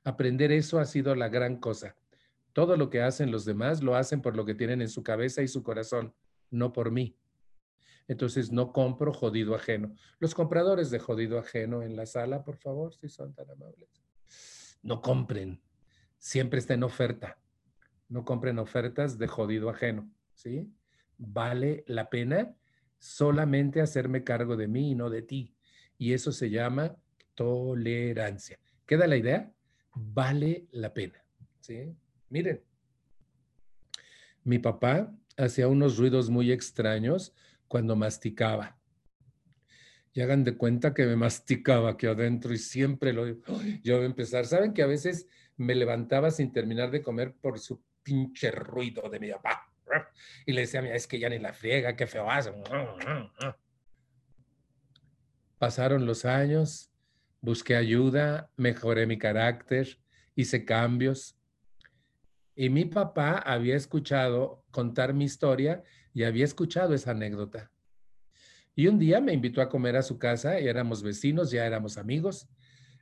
Aprender 0.06 0.52
eso 0.52 0.80
ha 0.80 0.86
sido 0.86 1.16
la 1.16 1.30
gran 1.30 1.58
cosa. 1.58 1.96
Todo 2.54 2.78
lo 2.78 2.90
que 2.92 3.02
hacen 3.02 3.32
los 3.32 3.44
demás 3.44 3.82
lo 3.82 3.96
hacen 3.96 4.22
por 4.22 4.36
lo 4.36 4.46
que 4.46 4.54
tienen 4.54 4.82
en 4.82 4.88
su 4.88 5.04
cabeza 5.04 5.42
y 5.42 5.48
su 5.48 5.64
corazón, 5.64 6.14
no 6.52 6.72
por 6.72 6.92
mí. 6.92 7.18
Entonces 8.08 8.52
no 8.52 8.72
compro 8.72 9.12
jodido 9.12 9.56
ajeno. 9.56 9.96
Los 10.20 10.36
compradores 10.36 10.92
de 10.92 11.00
jodido 11.00 11.40
ajeno 11.40 11.82
en 11.82 11.96
la 11.96 12.06
sala, 12.06 12.44
por 12.44 12.56
favor, 12.58 12.94
si 12.94 13.10
son 13.10 13.34
tan 13.34 13.50
amables. 13.50 13.90
No 14.84 15.02
compren. 15.02 15.60
Siempre 16.20 16.60
está 16.60 16.76
en 16.76 16.84
oferta. 16.84 17.40
No 18.08 18.24
compren 18.24 18.60
ofertas 18.60 19.18
de 19.18 19.26
jodido 19.26 19.72
ajeno, 19.72 20.08
¿sí? 20.36 20.72
Vale 21.18 21.84
la 21.88 22.12
pena 22.12 22.56
solamente 23.00 23.82
hacerme 23.82 24.24
cargo 24.24 24.56
de 24.56 24.68
mí 24.68 24.92
y 24.92 24.96
no 24.96 25.10
de 25.10 25.24
ti. 25.24 25.56
Y 25.98 26.14
eso 26.14 26.32
se 26.32 26.52
llama 26.52 26.96
tolerancia. 27.34 28.60
¿Queda 28.86 29.08
la 29.08 29.18
idea? 29.18 29.55
Vale 29.96 30.68
la 30.72 30.94
pena. 30.94 31.24
¿sí? 31.62 31.96
Miren, 32.30 32.62
mi 34.44 34.60
papá 34.60 35.12
hacía 35.38 35.68
unos 35.68 35.98
ruidos 35.98 36.30
muy 36.30 36.52
extraños 36.52 37.34
cuando 37.68 37.96
masticaba. 37.96 38.78
Y 40.14 40.22
hagan 40.22 40.44
de 40.44 40.56
cuenta 40.56 40.94
que 40.94 41.06
me 41.06 41.16
masticaba 41.16 41.92
aquí 41.92 42.08
adentro 42.08 42.54
y 42.54 42.58
siempre 42.58 43.12
lo... 43.12 43.26
Yo 43.84 44.00
a 44.00 44.06
empezar. 44.06 44.46
¿Saben 44.46 44.74
que 44.74 44.82
a 44.82 44.88
veces 44.88 45.28
me 45.58 45.76
levantaba 45.76 46.32
sin 46.32 46.54
terminar 46.54 46.90
de 46.92 47.02
comer 47.02 47.36
por 47.36 47.60
su 47.60 47.84
pinche 48.02 48.50
ruido 48.52 49.10
de 49.10 49.20
mi 49.20 49.32
papá? 49.32 49.74
Y 50.46 50.54
le 50.54 50.62
decía, 50.62 50.82
mira, 50.82 50.96
es 50.96 51.08
que 51.08 51.20
ya 51.20 51.30
ni 51.30 51.40
la 51.40 51.54
friega, 51.54 51.96
qué 51.96 52.08
feo 52.08 52.30
hace. 52.30 52.54
Pasaron 55.58 56.06
los 56.06 56.24
años 56.24 56.92
busqué 57.46 57.76
ayuda, 57.76 58.52
mejoré 58.58 59.06
mi 59.06 59.18
carácter, 59.18 60.00
hice 60.36 60.66
cambios. 60.66 61.38
Y 62.56 62.70
mi 62.70 62.86
papá 62.86 63.38
había 63.38 63.76
escuchado 63.76 64.66
contar 64.72 65.14
mi 65.14 65.26
historia 65.26 65.84
y 66.14 66.24
había 66.24 66.46
escuchado 66.46 66.94
esa 66.94 67.12
anécdota. 67.12 67.72
Y 68.76 68.88
un 68.88 69.00
día 69.00 69.22
me 69.22 69.34
invitó 69.34 69.62
a 69.62 69.70
comer 69.70 69.96
a 69.96 70.02
su 70.02 70.18
casa 70.18 70.60
y 70.60 70.68
éramos 70.68 71.02
vecinos, 71.02 71.52
ya 71.52 71.66
éramos 71.66 71.98
amigos. 71.98 72.50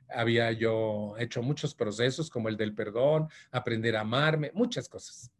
Había 0.08 0.52
yo 0.52 1.16
hecho 1.18 1.42
muchos 1.42 1.74
procesos 1.74 2.30
como 2.30 2.48
el 2.48 2.56
del 2.56 2.74
perdón, 2.74 3.28
aprender 3.50 3.96
a 3.96 4.02
amarme, 4.02 4.52
muchas 4.54 4.88
cosas. 4.88 5.32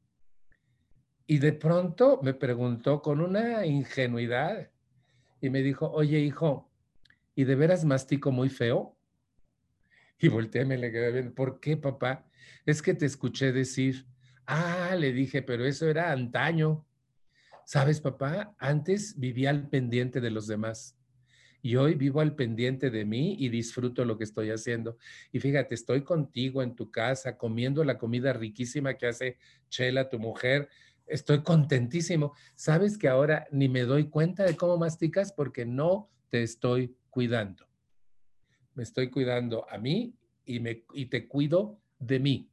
Y 1.26 1.38
de 1.38 1.52
pronto 1.52 2.20
me 2.22 2.34
preguntó 2.34 3.00
con 3.00 3.20
una 3.20 3.64
ingenuidad 3.64 4.70
y 5.40 5.50
me 5.50 5.62
dijo, 5.62 5.90
oye 5.90 6.18
hijo, 6.18 6.70
¿y 7.34 7.44
de 7.44 7.54
veras 7.54 7.84
mastico 7.84 8.32
muy 8.32 8.48
feo? 8.48 8.93
Y 10.18 10.28
volteé, 10.28 10.64
me 10.64 10.78
le 10.78 10.92
quedé 10.92 11.12
viendo. 11.12 11.34
¿Por 11.34 11.60
qué, 11.60 11.76
papá? 11.76 12.26
Es 12.64 12.82
que 12.82 12.94
te 12.94 13.06
escuché 13.06 13.52
decir, 13.52 14.06
ah, 14.46 14.94
le 14.98 15.12
dije, 15.12 15.42
pero 15.42 15.64
eso 15.64 15.88
era 15.88 16.12
antaño. 16.12 16.86
¿Sabes, 17.64 18.00
papá? 18.00 18.54
Antes 18.58 19.18
vivía 19.18 19.50
al 19.50 19.68
pendiente 19.68 20.20
de 20.20 20.30
los 20.30 20.46
demás. 20.46 20.96
Y 21.62 21.76
hoy 21.76 21.94
vivo 21.94 22.20
al 22.20 22.34
pendiente 22.34 22.90
de 22.90 23.06
mí 23.06 23.36
y 23.38 23.48
disfruto 23.48 24.04
lo 24.04 24.18
que 24.18 24.24
estoy 24.24 24.50
haciendo. 24.50 24.98
Y 25.32 25.40
fíjate, 25.40 25.74
estoy 25.74 26.02
contigo 26.04 26.62
en 26.62 26.76
tu 26.76 26.90
casa, 26.90 27.38
comiendo 27.38 27.82
la 27.84 27.96
comida 27.96 28.34
riquísima 28.34 28.94
que 28.94 29.06
hace 29.06 29.38
Chela, 29.70 30.10
tu 30.10 30.18
mujer. 30.18 30.68
Estoy 31.06 31.42
contentísimo. 31.42 32.34
Sabes 32.54 32.98
que 32.98 33.08
ahora 33.08 33.46
ni 33.50 33.70
me 33.70 33.82
doy 33.82 34.10
cuenta 34.10 34.44
de 34.44 34.56
cómo 34.56 34.76
masticas 34.76 35.32
porque 35.32 35.64
no 35.64 36.10
te 36.28 36.42
estoy 36.42 36.94
cuidando 37.08 37.66
me 38.74 38.82
estoy 38.82 39.10
cuidando 39.10 39.68
a 39.70 39.78
mí 39.78 40.14
y, 40.44 40.60
me, 40.60 40.84
y 40.92 41.06
te 41.06 41.26
cuido 41.26 41.80
de 41.98 42.18
mí. 42.18 42.50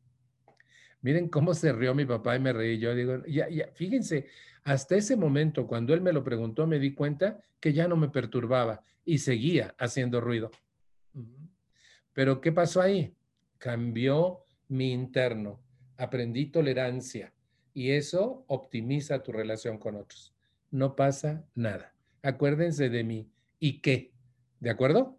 Miren 1.02 1.30
cómo 1.30 1.54
se 1.54 1.74
rió 1.74 1.96
mi 1.96 2.06
papá 2.06 2.36
y 2.36 2.40
me 2.40 2.54
reí. 2.54 2.78
Yo 2.78 2.94
digo, 2.94 3.26
ya, 3.26 3.50
ya, 3.50 3.70
fíjense, 3.74 4.28
hasta 4.64 4.96
ese 4.96 5.16
momento, 5.16 5.66
cuando 5.66 5.94
él 5.94 6.02
me 6.02 6.14
lo 6.14 6.24
preguntó, 6.24 6.68
me 6.68 6.80
di 6.80 6.94
cuenta 6.94 7.42
que 7.60 7.74
ya 7.74 7.88
no 7.88 7.96
me 7.96 8.10
perturbaba 8.10 8.84
y 9.04 9.18
seguía 9.18 9.76
haciendo 9.80 10.22
ruido. 10.22 10.52
Pero 12.14 12.42
¿qué 12.42 12.52
pasó 12.52 12.82
ahí? 12.82 13.16
Cambió 13.58 14.46
mi 14.68 14.92
interno, 14.92 15.60
aprendí 15.98 16.48
tolerancia 16.48 17.34
y 17.74 17.92
eso 17.92 18.44
optimiza 18.48 19.24
tu 19.24 19.32
relación 19.32 19.78
con 19.78 19.96
otros. 19.96 20.34
No 20.70 20.96
pasa 20.96 21.46
nada. 21.56 21.94
Acuérdense 22.22 22.90
de 22.90 23.04
mí. 23.04 23.30
¿Y 23.60 23.82
qué? 23.82 24.12
¿De 24.60 24.70
acuerdo? 24.70 25.18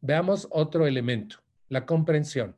Veamos 0.00 0.46
otro 0.52 0.86
elemento, 0.86 1.42
la 1.68 1.84
comprensión. 1.84 2.56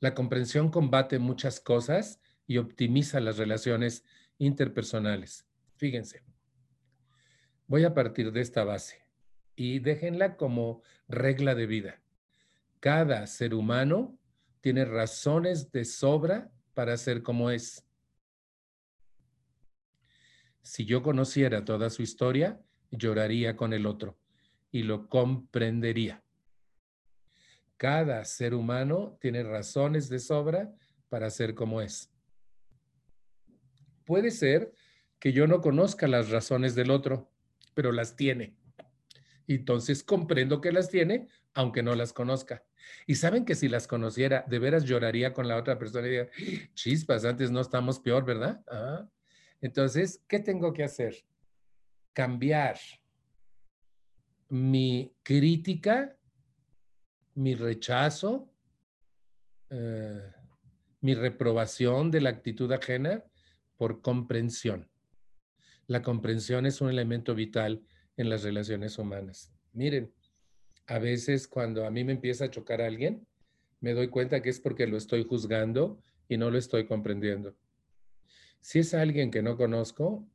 La 0.00 0.14
comprensión 0.14 0.70
combate 0.70 1.18
muchas 1.18 1.60
cosas 1.60 2.20
y 2.46 2.58
optimiza 2.58 3.20
las 3.20 3.38
relaciones 3.38 4.04
interpersonales. 4.36 5.46
Fíjense, 5.76 6.22
voy 7.66 7.84
a 7.84 7.94
partir 7.94 8.32
de 8.32 8.42
esta 8.42 8.64
base 8.64 9.02
y 9.56 9.78
déjenla 9.78 10.36
como 10.36 10.82
regla 11.08 11.54
de 11.54 11.66
vida. 11.66 12.02
Cada 12.80 13.26
ser 13.26 13.54
humano 13.54 14.18
tiene 14.60 14.84
razones 14.84 15.72
de 15.72 15.86
sobra 15.86 16.50
para 16.74 16.98
ser 16.98 17.22
como 17.22 17.50
es. 17.50 17.86
Si 20.60 20.84
yo 20.84 21.02
conociera 21.02 21.64
toda 21.64 21.88
su 21.88 22.02
historia, 22.02 22.60
lloraría 22.90 23.56
con 23.56 23.72
el 23.72 23.86
otro 23.86 24.18
y 24.70 24.82
lo 24.82 25.08
comprendería. 25.08 26.22
Cada 27.76 28.24
ser 28.24 28.54
humano 28.54 29.16
tiene 29.20 29.42
razones 29.42 30.08
de 30.08 30.18
sobra 30.18 30.72
para 31.08 31.30
ser 31.30 31.54
como 31.54 31.80
es. 31.80 32.12
Puede 34.04 34.30
ser 34.30 34.72
que 35.18 35.32
yo 35.32 35.46
no 35.46 35.60
conozca 35.60 36.08
las 36.08 36.30
razones 36.30 36.74
del 36.74 36.90
otro, 36.90 37.30
pero 37.74 37.92
las 37.92 38.16
tiene. 38.16 38.56
Entonces 39.46 40.02
comprendo 40.02 40.60
que 40.60 40.72
las 40.72 40.88
tiene 40.88 41.28
aunque 41.54 41.82
no 41.82 41.94
las 41.94 42.12
conozca. 42.12 42.64
Y 43.06 43.16
saben 43.16 43.44
que 43.44 43.54
si 43.54 43.68
las 43.68 43.86
conociera, 43.86 44.44
de 44.48 44.58
veras 44.58 44.84
lloraría 44.84 45.32
con 45.32 45.48
la 45.48 45.56
otra 45.56 45.78
persona 45.78 46.06
y 46.06 46.10
diría, 46.10 46.28
chispas, 46.74 47.24
antes 47.24 47.50
no 47.50 47.60
estamos 47.60 47.98
peor, 47.98 48.24
¿verdad? 48.24 48.62
Ah. 48.68 49.08
Entonces, 49.60 50.22
¿qué 50.28 50.38
tengo 50.38 50.72
que 50.72 50.84
hacer? 50.84 51.24
Cambiar 52.12 52.78
mi 54.50 55.14
crítica, 55.22 56.16
mi 57.34 57.54
rechazo, 57.54 58.52
eh, 59.70 60.32
mi 61.00 61.14
reprobación 61.14 62.10
de 62.10 62.20
la 62.20 62.30
actitud 62.30 62.70
ajena 62.72 63.24
por 63.76 64.02
comprensión. 64.02 64.90
La 65.86 66.02
comprensión 66.02 66.66
es 66.66 66.80
un 66.80 66.90
elemento 66.90 67.34
vital 67.34 67.82
en 68.16 68.28
las 68.28 68.42
relaciones 68.42 68.98
humanas. 68.98 69.52
Miren, 69.72 70.12
a 70.86 70.98
veces 70.98 71.48
cuando 71.48 71.86
a 71.86 71.90
mí 71.90 72.04
me 72.04 72.12
empieza 72.12 72.44
a 72.44 72.50
chocar 72.50 72.82
alguien, 72.82 73.26
me 73.80 73.94
doy 73.94 74.08
cuenta 74.08 74.42
que 74.42 74.50
es 74.50 74.60
porque 74.60 74.86
lo 74.86 74.96
estoy 74.96 75.24
juzgando 75.24 76.02
y 76.28 76.36
no 76.36 76.50
lo 76.50 76.58
estoy 76.58 76.86
comprendiendo. 76.86 77.56
Si 78.60 78.80
es 78.80 78.92
alguien 78.92 79.30
que 79.30 79.42
no 79.42 79.56
conozco, 79.56 80.28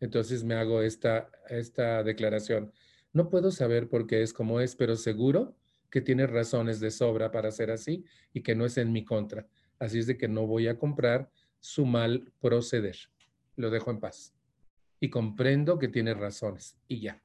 entonces 0.00 0.44
me 0.44 0.54
hago 0.54 0.80
esta, 0.82 1.30
esta 1.48 2.02
declaración. 2.02 2.72
No 3.12 3.30
puedo 3.30 3.50
saber 3.50 3.88
por 3.88 4.06
qué 4.06 4.22
es 4.22 4.32
como 4.32 4.60
es, 4.60 4.76
pero 4.76 4.96
seguro 4.96 5.56
que 5.90 6.00
tiene 6.00 6.26
razones 6.26 6.80
de 6.80 6.90
sobra 6.90 7.30
para 7.30 7.50
ser 7.50 7.70
así 7.70 8.04
y 8.32 8.42
que 8.42 8.54
no 8.54 8.66
es 8.66 8.76
en 8.76 8.92
mi 8.92 9.04
contra. 9.04 9.46
Así 9.78 9.98
es 9.98 10.06
de 10.06 10.16
que 10.16 10.28
no 10.28 10.46
voy 10.46 10.68
a 10.68 10.78
comprar 10.78 11.30
su 11.60 11.86
mal 11.86 12.32
proceder. 12.40 12.96
Lo 13.56 13.70
dejo 13.70 13.90
en 13.90 14.00
paz. 14.00 14.34
Y 15.00 15.10
comprendo 15.10 15.78
que 15.78 15.88
tiene 15.88 16.14
razones 16.14 16.76
y 16.88 17.00
ya. 17.00 17.22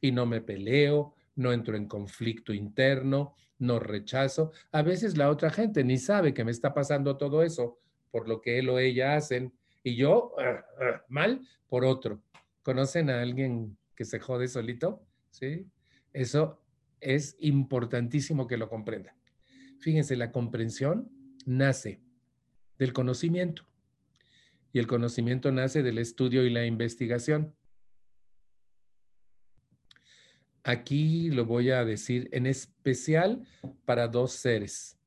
Y 0.00 0.12
no 0.12 0.26
me 0.26 0.40
peleo, 0.40 1.14
no 1.34 1.52
entro 1.52 1.76
en 1.76 1.86
conflicto 1.86 2.52
interno, 2.52 3.34
no 3.58 3.78
rechazo. 3.78 4.52
A 4.72 4.82
veces 4.82 5.16
la 5.16 5.30
otra 5.30 5.50
gente 5.50 5.84
ni 5.84 5.98
sabe 5.98 6.34
que 6.34 6.44
me 6.44 6.50
está 6.50 6.74
pasando 6.74 7.16
todo 7.16 7.42
eso 7.42 7.78
por 8.10 8.28
lo 8.28 8.40
que 8.40 8.58
él 8.58 8.68
o 8.68 8.78
ella 8.78 9.16
hacen 9.16 9.52
y 9.82 9.96
yo 9.96 10.32
ah, 10.38 10.64
ah, 10.80 11.04
mal 11.08 11.46
por 11.68 11.84
otro. 11.84 12.22
¿Conocen 12.62 13.10
a 13.10 13.20
alguien 13.20 13.76
que 13.94 14.04
se 14.04 14.18
jode 14.18 14.48
solito? 14.48 15.05
¿Sí? 15.36 15.66
Eso 16.14 16.62
es 16.98 17.36
importantísimo 17.40 18.46
que 18.46 18.56
lo 18.56 18.70
comprendan. 18.70 19.14
Fíjense, 19.80 20.16
la 20.16 20.32
comprensión 20.32 21.10
nace 21.44 22.00
del 22.78 22.94
conocimiento 22.94 23.66
y 24.72 24.78
el 24.78 24.86
conocimiento 24.86 25.52
nace 25.52 25.82
del 25.82 25.98
estudio 25.98 26.42
y 26.46 26.48
la 26.48 26.64
investigación. 26.64 27.54
Aquí 30.64 31.28
lo 31.28 31.44
voy 31.44 31.70
a 31.70 31.84
decir 31.84 32.30
en 32.32 32.46
especial 32.46 33.46
para 33.84 34.08
dos 34.08 34.32
seres, 34.32 34.98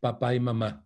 papá 0.00 0.34
y 0.34 0.40
mamá. 0.40 0.84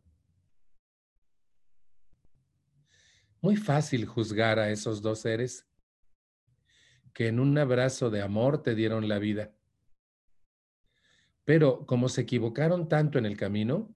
Muy 3.40 3.56
fácil 3.56 4.04
juzgar 4.04 4.58
a 4.58 4.70
esos 4.70 5.00
dos 5.00 5.20
seres 5.20 5.66
que 7.14 7.28
en 7.28 7.40
un 7.40 7.56
abrazo 7.56 8.10
de 8.10 8.20
amor 8.20 8.62
te 8.62 8.74
dieron 8.74 9.08
la 9.08 9.18
vida. 9.18 9.52
Pero 11.44 11.86
como 11.86 12.08
se 12.08 12.22
equivocaron 12.22 12.88
tanto 12.88 13.18
en 13.18 13.24
el 13.24 13.36
camino, 13.36 13.94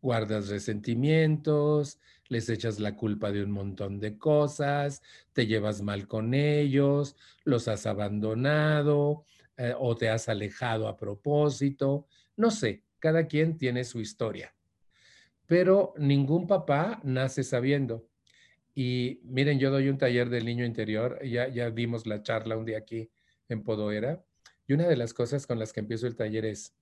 guardas 0.00 0.48
resentimientos, 0.48 1.98
les 2.28 2.48
echas 2.48 2.78
la 2.78 2.96
culpa 2.96 3.30
de 3.32 3.42
un 3.42 3.50
montón 3.50 3.98
de 3.98 4.16
cosas, 4.16 5.02
te 5.32 5.46
llevas 5.46 5.82
mal 5.82 6.06
con 6.06 6.34
ellos, 6.34 7.16
los 7.44 7.68
has 7.68 7.84
abandonado, 7.86 9.24
eh, 9.56 9.74
o 9.78 9.96
te 9.96 10.08
has 10.08 10.28
alejado 10.28 10.88
a 10.88 10.96
propósito, 10.96 12.06
no 12.36 12.50
sé, 12.50 12.84
cada 12.98 13.26
quien 13.26 13.58
tiene 13.58 13.84
su 13.84 14.00
historia. 14.00 14.54
Pero 15.46 15.94
ningún 15.98 16.46
papá 16.46 17.00
nace 17.02 17.42
sabiendo. 17.42 18.08
Y 18.74 19.20
miren, 19.24 19.58
yo 19.58 19.70
doy 19.70 19.88
un 19.88 19.98
taller 19.98 20.30
del 20.30 20.44
niño 20.44 20.64
interior, 20.64 21.18
ya, 21.24 21.48
ya 21.48 21.68
vimos 21.70 22.06
la 22.06 22.22
charla 22.22 22.56
un 22.56 22.64
día 22.64 22.78
aquí 22.78 23.10
en 23.48 23.62
Podoera, 23.62 24.24
y 24.66 24.72
una 24.72 24.88
de 24.88 24.96
las 24.96 25.12
cosas 25.12 25.46
con 25.46 25.58
las 25.58 25.72
que 25.72 25.80
empiezo 25.80 26.06
el 26.06 26.16
taller 26.16 26.44
es, 26.46 26.74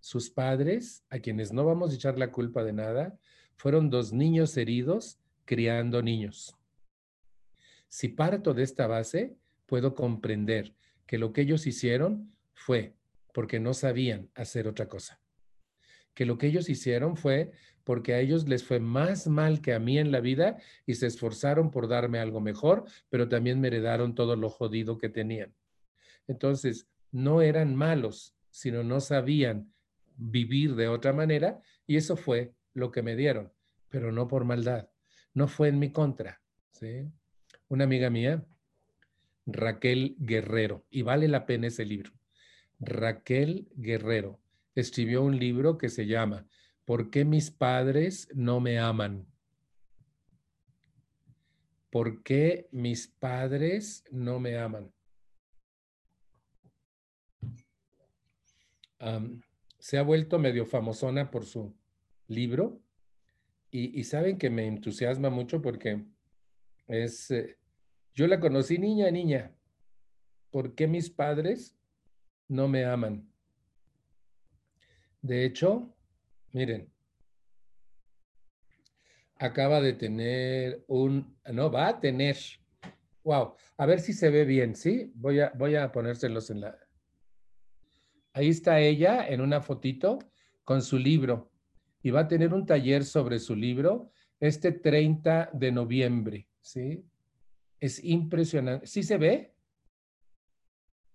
sus 0.00 0.28
padres, 0.28 1.02
a 1.08 1.18
quienes 1.18 1.52
no 1.52 1.64
vamos 1.64 1.90
a 1.90 1.94
echar 1.94 2.18
la 2.18 2.30
culpa 2.30 2.62
de 2.62 2.74
nada, 2.74 3.18
fueron 3.56 3.88
dos 3.88 4.12
niños 4.12 4.54
heridos 4.56 5.18
criando 5.46 6.02
niños. 6.02 6.54
Si 7.88 8.08
parto 8.08 8.52
de 8.52 8.64
esta 8.64 8.86
base, 8.86 9.36
puedo 9.64 9.94
comprender 9.94 10.74
que 11.06 11.16
lo 11.16 11.32
que 11.32 11.40
ellos 11.40 11.66
hicieron 11.66 12.34
fue 12.52 12.94
porque 13.32 13.60
no 13.60 13.72
sabían 13.72 14.30
hacer 14.34 14.68
otra 14.68 14.88
cosa. 14.88 15.23
Que 16.14 16.26
lo 16.26 16.38
que 16.38 16.46
ellos 16.46 16.68
hicieron 16.68 17.16
fue 17.16 17.52
porque 17.84 18.14
a 18.14 18.20
ellos 18.20 18.48
les 18.48 18.64
fue 18.64 18.80
más 18.80 19.26
mal 19.26 19.60
que 19.60 19.74
a 19.74 19.78
mí 19.78 19.98
en 19.98 20.10
la 20.10 20.20
vida 20.20 20.56
y 20.86 20.94
se 20.94 21.06
esforzaron 21.06 21.70
por 21.70 21.86
darme 21.86 22.18
algo 22.18 22.40
mejor, 22.40 22.84
pero 23.10 23.28
también 23.28 23.60
me 23.60 23.68
heredaron 23.68 24.14
todo 24.14 24.36
lo 24.36 24.48
jodido 24.48 24.96
que 24.96 25.10
tenían. 25.10 25.54
Entonces, 26.26 26.88
no 27.12 27.42
eran 27.42 27.76
malos, 27.76 28.34
sino 28.50 28.82
no 28.82 29.00
sabían 29.00 29.72
vivir 30.16 30.74
de 30.74 30.88
otra 30.88 31.12
manera 31.12 31.60
y 31.86 31.96
eso 31.96 32.16
fue 32.16 32.54
lo 32.72 32.90
que 32.90 33.02
me 33.02 33.16
dieron, 33.16 33.52
pero 33.90 34.12
no 34.12 34.28
por 34.28 34.44
maldad, 34.44 34.88
no 35.34 35.46
fue 35.46 35.68
en 35.68 35.78
mi 35.78 35.92
contra. 35.92 36.40
¿sí? 36.72 37.06
Una 37.68 37.84
amiga 37.84 38.08
mía 38.08 38.44
Raquel 39.46 40.16
Guerrero, 40.18 40.86
y 40.90 41.02
vale 41.02 41.28
la 41.28 41.44
pena 41.46 41.66
ese 41.66 41.84
libro. 41.84 42.12
Raquel 42.80 43.68
Guerrero 43.76 44.40
escribió 44.74 45.22
un 45.22 45.38
libro 45.38 45.78
que 45.78 45.88
se 45.88 46.06
llama 46.06 46.46
¿Por 46.84 47.10
qué 47.10 47.24
mis 47.24 47.50
padres 47.50 48.28
no 48.34 48.60
me 48.60 48.78
aman? 48.78 49.26
¿Por 51.90 52.22
qué 52.22 52.68
mis 52.72 53.08
padres 53.08 54.04
no 54.10 54.40
me 54.40 54.58
aman? 54.58 54.92
se 59.78 59.98
ha 59.98 60.02
vuelto 60.02 60.38
medio 60.38 60.64
famosona 60.64 61.30
por 61.30 61.44
su 61.44 61.76
libro 62.26 62.80
y, 63.70 64.04
saben 64.04 64.38
que 64.38 64.50
me 64.50 64.66
entusiasma 64.66 65.30
mucho 65.30 65.60
porque 65.60 66.06
es, 66.86 67.30
eh, 67.32 67.58
yo 68.14 68.28
la 68.28 68.38
conocí 68.38 68.78
niña, 68.78 69.10
niña. 69.10 69.52
¿Por 70.50 70.76
qué 70.76 70.86
mis 70.86 71.10
padres 71.10 71.76
no 72.46 72.68
me 72.68 72.84
aman? 72.84 73.33
De 75.24 75.46
hecho, 75.46 75.90
miren, 76.52 76.92
acaba 79.38 79.80
de 79.80 79.94
tener 79.94 80.84
un, 80.86 81.34
no, 81.50 81.70
va 81.70 81.88
a 81.88 81.98
tener, 81.98 82.36
wow, 83.22 83.54
a 83.78 83.86
ver 83.86 84.00
si 84.00 84.12
se 84.12 84.28
ve 84.28 84.44
bien, 84.44 84.76
¿sí? 84.76 85.10
Voy 85.14 85.40
a, 85.40 85.50
voy 85.56 85.76
a 85.76 85.90
ponérselos 85.90 86.50
en 86.50 86.60
la... 86.60 86.78
Ahí 88.34 88.50
está 88.50 88.80
ella 88.80 89.26
en 89.26 89.40
una 89.40 89.62
fotito 89.62 90.18
con 90.62 90.82
su 90.82 90.98
libro 90.98 91.50
y 92.02 92.10
va 92.10 92.20
a 92.20 92.28
tener 92.28 92.52
un 92.52 92.66
taller 92.66 93.02
sobre 93.02 93.38
su 93.38 93.56
libro 93.56 94.12
este 94.40 94.72
30 94.72 95.48
de 95.54 95.72
noviembre, 95.72 96.48
¿sí? 96.60 97.02
Es 97.80 98.04
impresionante. 98.04 98.86
¿Sí 98.86 99.02
se 99.02 99.16
ve? 99.16 99.54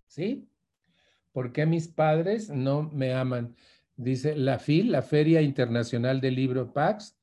¿Sí? 0.08 0.50
¿Por 1.32 1.54
qué 1.54 1.68
mis 1.68 1.88
padres 1.88 2.50
no 2.50 2.90
me 2.90 3.14
aman? 3.14 3.56
Dice 4.00 4.34
la 4.34 4.60
FIL, 4.60 4.94
la 4.94 5.02
Feria 5.02 5.42
Internacional 5.42 6.22
del 6.22 6.36
Libro 6.36 6.72
PAX, 6.72 7.18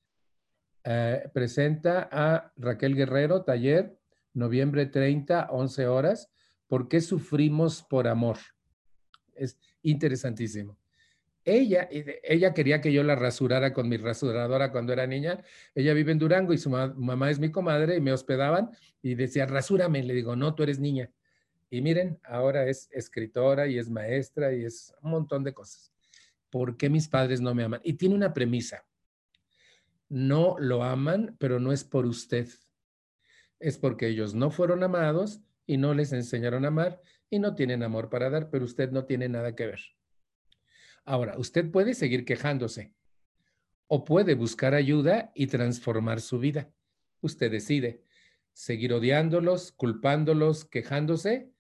eh, 0.85 1.23
presenta 1.33 2.07
a 2.13 2.53
Raquel 2.55 2.95
Guerrero, 2.95 3.45
taller, 3.45 3.97
noviembre 4.35 4.85
30, 4.85 5.49
11 5.53 5.87
horas. 5.87 6.31
¿Por 6.67 6.87
qué 6.89 7.01
sufrimos 7.01 7.83
por 7.83 8.07
amor? 8.07 8.37
Es 9.35 9.59
interesantísimo. 9.81 10.77
Ella, 11.47 11.89
ella 11.91 12.53
quería 12.53 12.83
que 12.83 12.93
yo 12.93 13.03
la 13.03 13.15
rasurara 13.15 13.73
con 13.73 13.89
mi 13.89 13.97
rasuradora 13.97 14.71
cuando 14.71 14.93
era 14.93 15.07
niña. 15.07 15.43
Ella 15.75 15.95
vive 15.95 16.13
en 16.13 16.19
Durango 16.19 16.53
y 16.53 16.59
su 16.59 16.69
mamá 16.69 17.31
es 17.31 17.39
mi 17.39 17.51
comadre 17.51 17.97
y 17.97 18.03
me 18.03 18.13
hospedaban 18.13 18.69
y 19.01 19.15
decía, 19.15 19.47
rasúrame. 19.47 20.03
Le 20.03 20.13
digo, 20.13 20.37
no, 20.37 20.55
tú 20.55 20.63
eres 20.63 20.79
niña. 20.79 21.11
Y 21.71 21.81
miren, 21.81 22.21
ahora 22.23 22.69
es 22.69 22.91
escritora 22.93 23.67
y 23.67 23.79
es 23.79 23.89
maestra 23.89 24.53
y 24.53 24.67
es 24.67 24.93
un 25.01 25.13
montón 25.13 25.43
de 25.43 25.55
cosas. 25.55 25.96
¿Por 26.51 26.77
qué 26.77 26.89
mis 26.89 27.09
padres 27.09 27.41
no 27.41 27.55
me 27.55 27.65
aman? 27.65 27.81
Y 27.85 27.95
tiene 27.95 28.15
una 28.15 28.33
premisa. 28.33 28.85
No 30.09 30.57
lo 30.59 30.85
aman, 30.85 31.37
pero 31.39 31.59
no 31.59 31.73
es 31.73 31.85
por 31.85 32.07
usted. 32.07 32.49
Es 33.59 33.79
porque 33.79 34.09
ellos 34.09 34.35
no 34.35 34.51
fueron 34.51 34.83
amados 34.83 35.41
y 35.67 35.77
no 35.77 35.95
les 35.95 36.13
enseñaron 36.13 36.65
a 36.65 36.69
amar 36.69 37.01
y 37.29 37.39
no 37.39 37.55
tienen 37.55 37.83
amor 37.83 38.09
para 38.09 38.31
dar, 38.31 38.51
pero 38.51 38.65
usted 38.65 38.91
no 38.93 39.05
tiene 39.05 39.29
nada 39.29 39.55
que 39.57 39.67
ver. 39.67 39.81
Ahora, 41.05 41.39
usted 41.39 41.71
puede 41.71 41.95
seguir 41.95 42.25
quejándose 42.25 42.95
o 43.89 44.05
puede 44.05 44.35
buscar 44.35 44.75
ayuda 44.75 45.33
y 45.35 45.49
transformar 45.49 46.21
su 46.21 46.39
vida. 46.39 46.71
Usted 47.21 47.51
decide 47.51 48.03
seguir 48.53 48.93
odiándolos, 48.93 49.73
culpándolos, 49.73 50.65
quejándose 50.65 51.51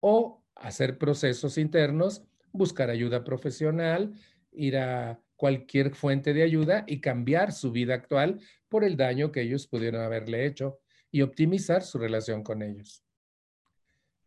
o 0.00 0.44
hacer 0.54 0.98
procesos 0.98 1.58
internos 1.58 2.24
buscar 2.52 2.90
ayuda 2.90 3.24
profesional, 3.24 4.14
ir 4.52 4.76
a 4.76 5.20
cualquier 5.36 5.94
fuente 5.94 6.32
de 6.32 6.42
ayuda 6.42 6.84
y 6.86 7.00
cambiar 7.00 7.52
su 7.52 7.72
vida 7.72 7.94
actual 7.94 8.40
por 8.68 8.84
el 8.84 8.96
daño 8.96 9.32
que 9.32 9.42
ellos 9.42 9.66
pudieron 9.66 10.02
haberle 10.02 10.46
hecho 10.46 10.78
y 11.10 11.22
optimizar 11.22 11.82
su 11.82 11.98
relación 11.98 12.42
con 12.42 12.62
ellos. 12.62 13.04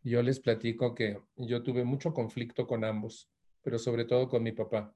Yo 0.04 0.22
les 0.22 0.40
platico 0.40 0.94
que 0.94 1.20
yo 1.36 1.64
tuve 1.64 1.84
mucho 1.84 2.14
conflicto 2.14 2.68
con 2.68 2.84
ambos, 2.84 3.30
pero 3.62 3.80
sobre 3.80 4.06
todo 4.06 4.30
con 4.30 4.44
mi 4.44 4.52
papá. 4.52 4.94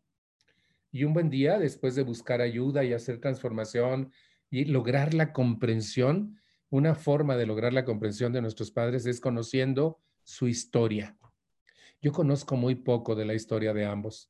Y 0.92 1.04
un 1.04 1.14
buen 1.14 1.30
día, 1.30 1.58
después 1.58 1.96
de 1.96 2.04
buscar 2.04 2.42
ayuda 2.42 2.84
y 2.84 2.94
hacer 2.94 3.20
transformación 3.20 4.12
y 4.52 4.66
lograr 4.66 5.14
la 5.14 5.34
comprensión, 5.34 6.40
una 6.70 6.96
forma 6.96 7.38
de 7.38 7.46
lograr 7.46 7.74
la 7.74 7.86
comprensión 7.86 8.34
de 8.34 8.42
nuestros 8.42 8.72
padres 8.72 9.06
es 9.06 9.20
conociendo 9.20 10.00
su 10.24 10.48
historia. 10.48 11.18
Yo 12.02 12.12
conozco 12.12 12.56
muy 12.56 12.76
poco 12.76 13.16
de 13.16 13.26
la 13.26 13.34
historia 13.34 13.74
de 13.74 13.86
ambos, 13.86 14.30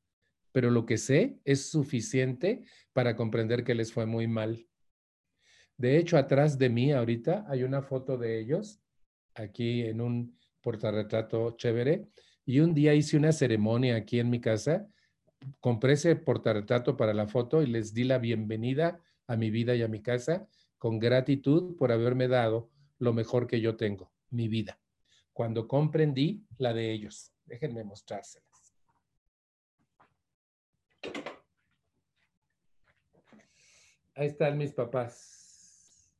pero 0.51 0.69
lo 0.71 0.85
que 0.85 0.97
sé 0.97 1.39
es 1.45 1.69
suficiente 1.69 2.63
para 2.93 3.15
comprender 3.15 3.63
que 3.63 3.75
les 3.75 3.93
fue 3.93 4.05
muy 4.05 4.27
mal. 4.27 4.67
De 5.77 5.97
hecho, 5.97 6.17
atrás 6.17 6.57
de 6.57 6.69
mí 6.69 6.91
ahorita 6.91 7.45
hay 7.47 7.63
una 7.63 7.81
foto 7.81 8.17
de 8.17 8.39
ellos, 8.39 8.81
aquí 9.33 9.83
en 9.83 10.01
un 10.01 10.37
portarretrato 10.61 11.51
chévere, 11.51 12.07
y 12.45 12.59
un 12.59 12.73
día 12.73 12.93
hice 12.93 13.15
una 13.15 13.31
ceremonia 13.31 13.95
aquí 13.95 14.19
en 14.19 14.29
mi 14.29 14.41
casa, 14.41 14.87
compré 15.59 15.93
ese 15.93 16.15
portarretrato 16.15 16.97
para 16.97 17.13
la 17.13 17.27
foto 17.27 17.61
y 17.61 17.67
les 17.67 17.93
di 17.93 18.03
la 18.03 18.17
bienvenida 18.17 18.99
a 19.27 19.37
mi 19.37 19.51
vida 19.51 19.75
y 19.75 19.83
a 19.83 19.87
mi 19.87 20.01
casa 20.01 20.47
con 20.77 20.99
gratitud 20.99 21.75
por 21.77 21.91
haberme 21.91 22.27
dado 22.27 22.71
lo 22.97 23.13
mejor 23.13 23.47
que 23.47 23.61
yo 23.61 23.77
tengo, 23.77 24.11
mi 24.31 24.47
vida, 24.47 24.79
cuando 25.31 25.67
comprendí 25.67 26.45
la 26.57 26.73
de 26.73 26.91
ellos. 26.91 27.31
Déjenme 27.45 27.83
mostrárselas. 27.83 28.48
Ahí 34.19 34.27
están 34.27 34.57
mis 34.57 34.73
papás. 34.73 36.11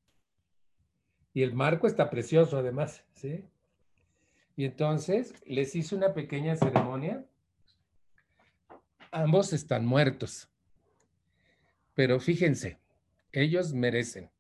Y 1.34 1.44
el 1.44 1.54
marco 1.54 1.86
está 1.86 2.10
precioso 2.10 2.58
además, 2.58 3.04
¿sí? 3.12 3.44
Y 4.56 4.64
entonces 4.64 5.34
les 5.46 5.76
hice 5.76 5.98
una 5.98 6.14
pequeña 6.14 6.56
ceremonia. 6.56 7.26
Ambos 9.12 9.52
están 9.52 9.86
muertos. 9.86 10.50
Pero 11.94 12.22
fíjense, 12.22 12.80
ellos 13.34 13.74
merecen 13.74 14.32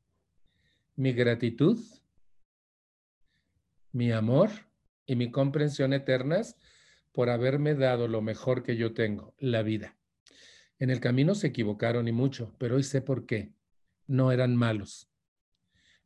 mi 0.95 1.11
gratitud, 1.11 1.77
mi 3.91 4.13
amor 4.13 4.51
y 5.05 5.17
mi 5.17 5.31
comprensión 5.31 5.91
eternas 5.91 6.55
por 7.11 7.29
haberme 7.29 7.75
dado 7.75 8.07
lo 8.07 8.21
mejor 8.21 8.63
que 8.63 8.77
yo 8.77 8.93
tengo, 8.93 9.35
la 9.37 9.63
vida. 9.63 9.98
En 10.79 10.89
el 10.89 11.01
camino 11.01 11.35
se 11.35 11.47
equivocaron 11.47 12.07
y 12.07 12.13
mucho, 12.13 12.55
pero 12.57 12.77
hoy 12.77 12.83
sé 12.83 13.01
por 13.01 13.25
qué. 13.25 13.51
No 14.07 14.31
eran 14.31 14.55
malos. 14.55 15.09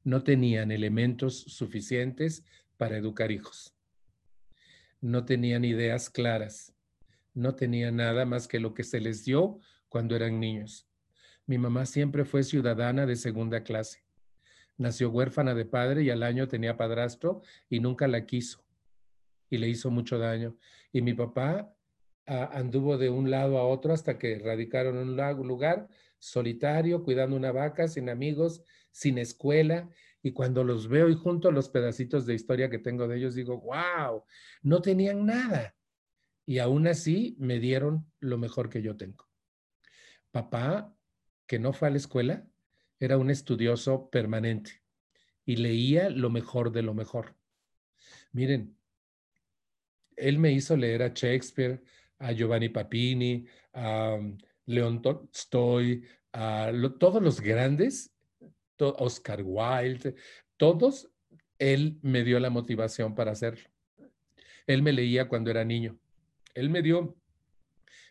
No 0.03 0.23
tenían 0.23 0.71
elementos 0.71 1.39
suficientes 1.41 2.43
para 2.77 2.97
educar 2.97 3.31
hijos. 3.31 3.75
No 4.99 5.25
tenían 5.25 5.63
ideas 5.63 6.09
claras. 6.09 6.73
No 7.35 7.55
tenían 7.55 7.97
nada 7.97 8.25
más 8.25 8.47
que 8.47 8.59
lo 8.59 8.73
que 8.73 8.83
se 8.83 8.99
les 8.99 9.23
dio 9.23 9.59
cuando 9.89 10.15
eran 10.15 10.39
niños. 10.39 10.87
Mi 11.45 11.57
mamá 11.57 11.85
siempre 11.85 12.25
fue 12.25 12.43
ciudadana 12.43 13.05
de 13.05 13.15
segunda 13.15 13.63
clase. 13.63 14.03
Nació 14.77 15.11
huérfana 15.11 15.53
de 15.53 15.65
padre 15.65 16.03
y 16.03 16.09
al 16.09 16.23
año 16.23 16.47
tenía 16.47 16.77
padrastro 16.77 17.43
y 17.69 17.79
nunca 17.79 18.07
la 18.07 18.25
quiso 18.25 18.63
y 19.49 19.57
le 19.57 19.69
hizo 19.69 19.91
mucho 19.91 20.17
daño. 20.17 20.57
Y 20.91 21.01
mi 21.03 21.13
papá 21.13 21.75
anduvo 22.25 22.97
de 22.97 23.09
un 23.09 23.29
lado 23.29 23.57
a 23.57 23.67
otro 23.67 23.93
hasta 23.93 24.17
que 24.17 24.39
radicaron 24.39 24.97
en 24.97 25.09
un 25.09 25.47
lugar 25.47 25.89
solitario, 26.19 27.03
cuidando 27.03 27.35
una 27.35 27.51
vaca, 27.51 27.87
sin 27.87 28.09
amigos, 28.09 28.63
sin 28.91 29.17
escuela. 29.17 29.89
Y 30.21 30.31
cuando 30.31 30.63
los 30.63 30.87
veo 30.87 31.09
y 31.09 31.15
junto 31.15 31.51
los 31.51 31.69
pedacitos 31.69 32.25
de 32.25 32.33
historia 32.33 32.69
que 32.69 32.79
tengo 32.79 33.07
de 33.07 33.17
ellos, 33.17 33.35
digo, 33.35 33.59
wow, 33.59 34.23
no 34.61 34.81
tenían 34.81 35.25
nada. 35.25 35.75
Y 36.45 36.59
aún 36.59 36.87
así 36.87 37.35
me 37.39 37.59
dieron 37.59 38.09
lo 38.19 38.37
mejor 38.37 38.69
que 38.69 38.81
yo 38.81 38.95
tengo. 38.95 39.27
Papá, 40.31 40.95
que 41.45 41.59
no 41.59 41.73
fue 41.73 41.89
a 41.89 41.91
la 41.91 41.97
escuela, 41.97 42.47
era 42.99 43.17
un 43.17 43.29
estudioso 43.29 44.09
permanente 44.09 44.81
y 45.45 45.57
leía 45.57 46.09
lo 46.09 46.29
mejor 46.29 46.71
de 46.71 46.83
lo 46.83 46.93
mejor. 46.93 47.35
Miren, 48.31 48.77
él 50.15 50.39
me 50.39 50.51
hizo 50.51 50.77
leer 50.77 51.03
a 51.03 51.09
Shakespeare, 51.09 51.83
a 52.23 52.31
Giovanni 52.31 52.69
Papini, 52.69 53.45
a 53.73 54.15
um, 54.15 54.37
León 54.65 55.01
Tolstoy, 55.01 56.03
a 56.31 56.71
todos 56.99 57.21
los 57.21 57.41
grandes, 57.41 58.11
Oscar 58.79 59.41
Wilde, 59.45 60.15
todos, 60.57 61.09
él 61.59 61.99
me 62.01 62.23
dio 62.23 62.39
la 62.39 62.49
motivación 62.49 63.15
para 63.15 63.31
hacerlo. 63.31 63.69
Él 64.67 64.81
me 64.81 64.93
leía 64.93 65.27
cuando 65.27 65.51
era 65.51 65.63
niño. 65.63 65.97
Él 66.53 66.69
me 66.69 66.81
dio 66.81 67.15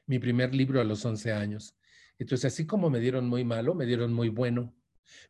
mi 0.07 0.19
primer 0.19 0.55
libro 0.55 0.81
a 0.81 0.85
los 0.85 1.05
11 1.05 1.33
años. 1.33 1.77
Entonces, 2.19 2.53
así 2.53 2.67
como 2.67 2.91
me 2.91 3.01
dieron 3.01 3.29
muy 3.29 3.45
malo, 3.45 3.75
me 3.75 3.87
dieron 3.87 4.13
muy 4.13 4.29
bueno. 4.29 4.75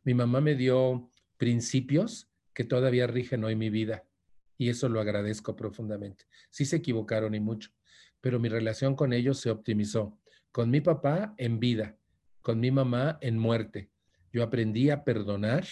Mi 0.03 0.13
mamá 0.13 0.41
me 0.41 0.55
dio 0.55 1.09
principios 1.37 2.29
que 2.53 2.63
todavía 2.63 3.07
rigen 3.07 3.43
hoy 3.43 3.55
mi 3.55 3.69
vida 3.69 4.05
y 4.57 4.69
eso 4.69 4.89
lo 4.89 4.99
agradezco 5.01 5.55
profundamente. 5.55 6.25
Sí 6.49 6.65
se 6.65 6.77
equivocaron 6.77 7.33
y 7.35 7.39
mucho, 7.39 7.71
pero 8.23 8.39
mi 8.39 8.47
relación 8.47 8.95
con 8.95 9.11
ellos 9.11 9.41
se 9.41 9.51
optimizó. 9.51 10.17
Con 10.53 10.71
mi 10.71 10.79
papá 10.79 11.35
en 11.37 11.59
vida, 11.59 11.97
con 12.41 12.57
mi 12.61 12.71
mamá 12.71 13.17
en 13.19 13.37
muerte. 13.37 13.89
Yo 14.31 14.43
aprendí 14.43 14.89
a 14.91 15.03
perdonar 15.03 15.67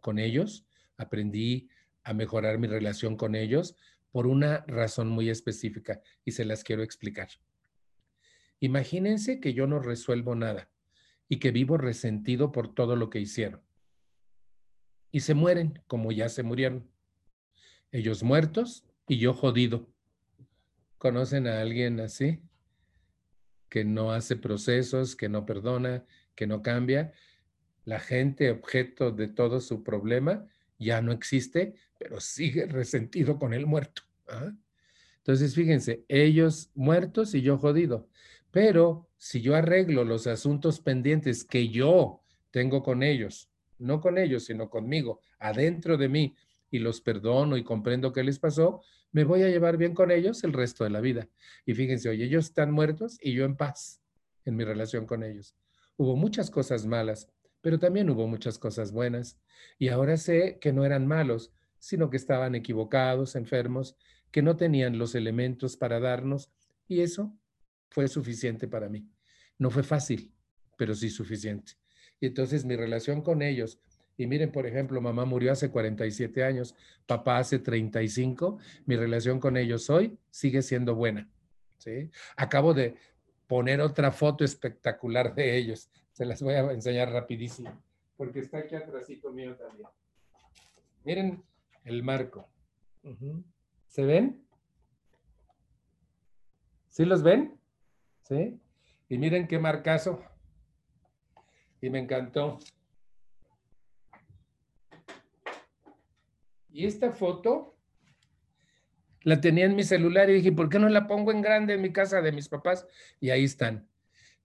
con 0.00 0.20
ellos, 0.20 0.64
aprendí 0.96 1.68
a 2.04 2.14
mejorar 2.14 2.58
mi 2.58 2.68
relación 2.68 3.16
con 3.16 3.34
ellos 3.34 3.74
por 4.12 4.28
una 4.28 4.64
razón 4.68 5.08
muy 5.08 5.30
específica 5.30 6.00
y 6.24 6.30
se 6.30 6.44
las 6.44 6.62
quiero 6.62 6.84
explicar. 6.84 7.28
Imagínense 8.60 9.40
que 9.40 9.52
yo 9.52 9.66
no 9.66 9.80
resuelvo 9.80 10.36
nada 10.36 10.70
y 11.28 11.40
que 11.40 11.50
vivo 11.50 11.76
resentido 11.76 12.52
por 12.52 12.72
todo 12.72 12.94
lo 12.94 13.10
que 13.10 13.18
hicieron. 13.18 13.62
Y 15.10 15.20
se 15.20 15.34
mueren 15.34 15.82
como 15.88 16.12
ya 16.12 16.28
se 16.28 16.44
murieron. 16.44 16.88
Ellos 17.90 18.22
muertos 18.22 18.84
y 19.08 19.18
yo 19.18 19.34
jodido. 19.34 19.88
¿Conocen 21.00 21.46
a 21.46 21.62
alguien 21.62 21.98
así? 21.98 22.42
Que 23.70 23.86
no 23.86 24.12
hace 24.12 24.36
procesos, 24.36 25.16
que 25.16 25.30
no 25.30 25.46
perdona, 25.46 26.04
que 26.34 26.46
no 26.46 26.60
cambia. 26.60 27.14
La 27.86 28.00
gente 28.00 28.50
objeto 28.50 29.10
de 29.10 29.26
todo 29.26 29.60
su 29.60 29.82
problema 29.82 30.46
ya 30.78 31.00
no 31.00 31.12
existe, 31.12 31.74
pero 31.96 32.20
sigue 32.20 32.66
resentido 32.66 33.38
con 33.38 33.54
el 33.54 33.64
muerto. 33.64 34.02
¿ah? 34.28 34.52
Entonces, 35.16 35.54
fíjense, 35.54 36.04
ellos 36.06 36.70
muertos 36.74 37.34
y 37.34 37.40
yo 37.40 37.56
jodido. 37.56 38.10
Pero 38.50 39.08
si 39.16 39.40
yo 39.40 39.56
arreglo 39.56 40.04
los 40.04 40.26
asuntos 40.26 40.80
pendientes 40.80 41.44
que 41.44 41.70
yo 41.70 42.20
tengo 42.50 42.82
con 42.82 43.02
ellos, 43.02 43.48
no 43.78 44.02
con 44.02 44.18
ellos, 44.18 44.44
sino 44.44 44.68
conmigo, 44.68 45.22
adentro 45.38 45.96
de 45.96 46.10
mí, 46.10 46.36
y 46.70 46.78
los 46.78 47.00
perdono 47.00 47.56
y 47.56 47.64
comprendo 47.64 48.12
qué 48.12 48.22
les 48.22 48.38
pasó, 48.38 48.82
me 49.12 49.24
voy 49.24 49.42
a 49.42 49.48
llevar 49.48 49.76
bien 49.76 49.94
con 49.94 50.10
ellos 50.10 50.44
el 50.44 50.52
resto 50.52 50.84
de 50.84 50.90
la 50.90 51.00
vida. 51.00 51.28
Y 51.66 51.74
fíjense, 51.74 52.08
oye, 52.08 52.24
ellos 52.24 52.46
están 52.46 52.70
muertos 52.72 53.18
y 53.20 53.32
yo 53.32 53.44
en 53.44 53.56
paz 53.56 54.00
en 54.44 54.56
mi 54.56 54.64
relación 54.64 55.06
con 55.06 55.22
ellos. 55.22 55.56
Hubo 55.96 56.16
muchas 56.16 56.50
cosas 56.50 56.86
malas, 56.86 57.30
pero 57.60 57.78
también 57.78 58.08
hubo 58.10 58.26
muchas 58.26 58.58
cosas 58.58 58.92
buenas. 58.92 59.38
Y 59.78 59.88
ahora 59.88 60.16
sé 60.16 60.58
que 60.60 60.72
no 60.72 60.84
eran 60.84 61.06
malos, 61.06 61.52
sino 61.78 62.10
que 62.10 62.16
estaban 62.16 62.54
equivocados, 62.54 63.36
enfermos, 63.36 63.96
que 64.30 64.42
no 64.42 64.56
tenían 64.56 64.98
los 64.98 65.14
elementos 65.14 65.76
para 65.76 66.00
darnos. 66.00 66.50
Y 66.88 67.00
eso 67.00 67.36
fue 67.90 68.08
suficiente 68.08 68.68
para 68.68 68.88
mí. 68.88 69.08
No 69.58 69.70
fue 69.70 69.82
fácil, 69.82 70.32
pero 70.76 70.94
sí 70.94 71.10
suficiente. 71.10 71.72
Y 72.20 72.26
entonces 72.26 72.64
mi 72.64 72.76
relación 72.76 73.22
con 73.22 73.42
ellos, 73.42 73.80
y 74.16 74.26
miren, 74.26 74.52
por 74.52 74.66
ejemplo, 74.66 75.00
mamá 75.00 75.24
murió 75.24 75.52
hace 75.52 75.70
47 75.70 76.44
años, 76.44 76.74
papá 77.06 77.38
hace 77.38 77.58
35, 77.58 78.58
mi 78.86 78.96
relación 78.96 79.40
con 79.40 79.56
ellos 79.56 79.88
hoy 79.88 80.18
sigue 80.30 80.62
siendo 80.62 80.94
buena. 80.94 81.28
¿sí? 81.78 82.10
Acabo 82.36 82.74
de 82.74 82.96
poner 83.46 83.80
otra 83.80 84.12
foto 84.12 84.44
espectacular 84.44 85.34
de 85.34 85.56
ellos. 85.56 85.90
Se 86.12 86.24
las 86.24 86.42
voy 86.42 86.54
a 86.54 86.70
enseñar 86.72 87.10
rapidísimo, 87.10 87.82
porque 88.16 88.40
está 88.40 88.58
aquí 88.58 88.74
atrásito 88.74 89.32
mío 89.32 89.56
también. 89.56 89.88
Miren 91.04 91.42
el 91.84 92.02
marco. 92.02 92.48
¿Se 93.88 94.04
ven? 94.04 94.44
¿Sí 96.88 97.04
los 97.04 97.22
ven? 97.22 97.58
¿sí? 98.22 98.60
Y 99.08 99.18
miren 99.18 99.48
qué 99.48 99.58
marcazo. 99.58 100.22
Y 101.80 101.90
me 101.90 101.98
encantó. 101.98 102.58
Y 106.72 106.86
esta 106.86 107.10
foto 107.10 107.76
La 109.22 109.40
tenía 109.40 109.66
en 109.66 109.76
mi 109.76 109.84
celular 109.84 110.30
y 110.30 110.34
dije, 110.34 110.52
¿por 110.52 110.70
qué 110.70 110.78
no 110.78 110.88
la 110.88 111.06
pongo 111.06 111.30
en 111.30 111.42
grande 111.42 111.74
en 111.74 111.82
mi 111.82 111.92
casa 111.92 112.22
de 112.22 112.32
mis 112.32 112.48
papás? 112.48 112.86
Y 113.20 113.30
ahí 113.30 113.44
están. 113.44 113.86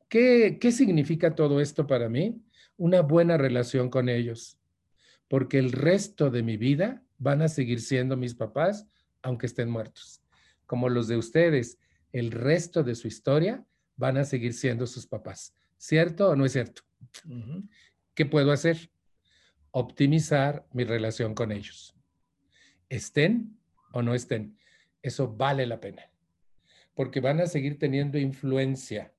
¿Qué, 0.09 0.57
qué 0.59 0.71
significa 0.71 1.33
todo 1.33 1.61
esto 1.61 1.87
para 1.87 2.09
mí? 2.09 2.41
Una 2.77 3.01
buena 3.01 3.37
relación 3.37 3.89
con 3.89 4.09
ellos, 4.09 4.59
porque 5.29 5.59
el 5.59 5.71
resto 5.71 6.29
de 6.29 6.43
mi 6.43 6.57
vida 6.57 7.03
van 7.17 7.41
a 7.41 7.47
seguir 7.47 7.79
siendo 7.79 8.17
mis 8.17 8.35
papás, 8.35 8.85
aunque 9.21 9.45
estén 9.45 9.69
muertos. 9.69 10.21
Como 10.65 10.89
los 10.89 11.07
de 11.07 11.15
ustedes, 11.15 11.79
el 12.11 12.31
resto 12.31 12.83
de 12.83 12.95
su 12.95 13.07
historia 13.07 13.65
van 13.95 14.17
a 14.17 14.25
seguir 14.25 14.53
siendo 14.53 14.87
sus 14.87 15.07
papás. 15.07 15.55
¿Cierto 15.77 16.29
o 16.29 16.35
no 16.35 16.45
es 16.45 16.51
cierto? 16.51 16.81
¿Qué 18.13 18.25
puedo 18.25 18.51
hacer? 18.51 18.91
Optimizar 19.71 20.67
mi 20.73 20.83
relación 20.83 21.33
con 21.33 21.53
ellos. 21.53 21.94
Estén 22.89 23.57
o 23.91 24.01
no 24.01 24.13
estén. 24.13 24.57
Eso 25.01 25.33
vale 25.35 25.65
la 25.65 25.79
pena. 25.79 26.03
Porque 26.93 27.19
van 27.19 27.39
a 27.41 27.47
seguir 27.47 27.77
teniendo 27.77 28.17
influencia. 28.17 29.13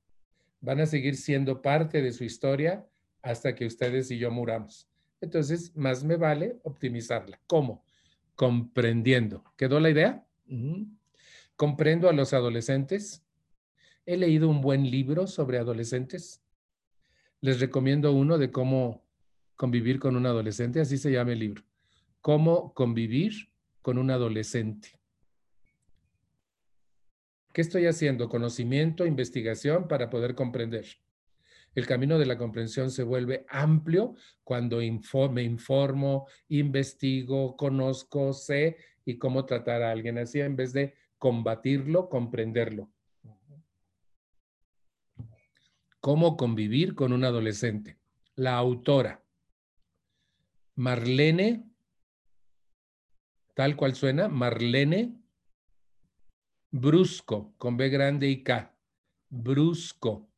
Van 0.61 0.81
a 0.81 0.87
seguir 0.87 1.17
siendo 1.17 1.63
parte 1.63 2.03
de 2.03 2.13
su 2.13 2.25
historia 2.25 2.87
hasta 3.23 3.55
que 3.55 3.67
ustedes 3.67 4.11
y 4.11 4.19
yo 4.19 4.31
muramos. 4.31 4.89
Entonces, 5.21 5.75
más 5.77 6.05
me 6.05 6.17
vale 6.17 6.59
optimizarla. 6.63 7.41
¿Cómo? 7.47 7.85
Comprendiendo. 8.35 9.45
¿Quedó 9.57 9.81
la 9.81 9.91
idea? 9.91 10.27
Comprendo 11.57 12.09
a 12.09 12.13
los 12.13 12.33
adolescentes. 12.33 13.23
He 14.05 14.17
leído 14.17 14.49
un 14.49 14.61
buen 14.61 14.91
libro 14.91 15.27
sobre 15.27 15.59
adolescentes. 15.59 16.43
Les 17.41 17.61
recomiendo 17.61 18.13
uno 18.13 18.39
de 18.39 18.51
cómo 18.51 19.05
convivir 19.57 19.99
con 19.99 20.17
un 20.17 20.27
adolescente, 20.27 20.81
así 20.81 20.99
se 20.99 21.11
llama 21.11 21.33
el 21.33 21.41
libro. 21.41 21.65
Cómo 22.21 22.73
convivir 22.75 23.51
con 23.87 23.99
un 23.99 24.11
adolescente. 24.11 24.99
¿Qué 27.53 27.61
estoy 27.61 27.87
haciendo? 27.87 28.29
Conocimiento, 28.29 29.07
investigación 29.07 29.87
para 29.87 30.11
poder 30.11 30.35
comprender. 30.35 30.87
El 31.73 31.87
camino 31.87 32.19
de 32.19 32.27
la 32.27 32.37
comprensión 32.37 32.91
se 32.91 33.05
vuelve 33.05 33.47
amplio 33.49 34.17
cuando 34.43 34.79
me 34.79 35.43
informo, 35.45 36.27
investigo, 36.49 37.57
conozco, 37.57 38.33
sé 38.33 38.77
y 39.05 39.19
cómo 39.19 39.47
tratar 39.47 39.83
a 39.83 39.93
alguien 39.93 40.19
así 40.19 40.41
en 40.41 40.57
vez 40.57 40.73
de 40.73 40.95
combatirlo, 41.17 42.09
comprenderlo. 42.09 42.91
Cómo 46.01 46.37
convivir 46.37 46.97
con 46.97 47.13
un 47.13 47.23
adolescente. 47.23 47.99
La 48.35 48.57
autora, 48.57 49.23
Marlene, 50.75 51.76
tal 53.57 53.75
cual 53.75 53.95
suena, 53.95 54.29
Marlene 54.29 55.17
Brusco, 56.71 57.55
con 57.57 57.79
B 57.79 57.89
grande 57.89 58.29
y 58.29 58.45
K. 58.45 58.77
Brusco. 59.31 60.29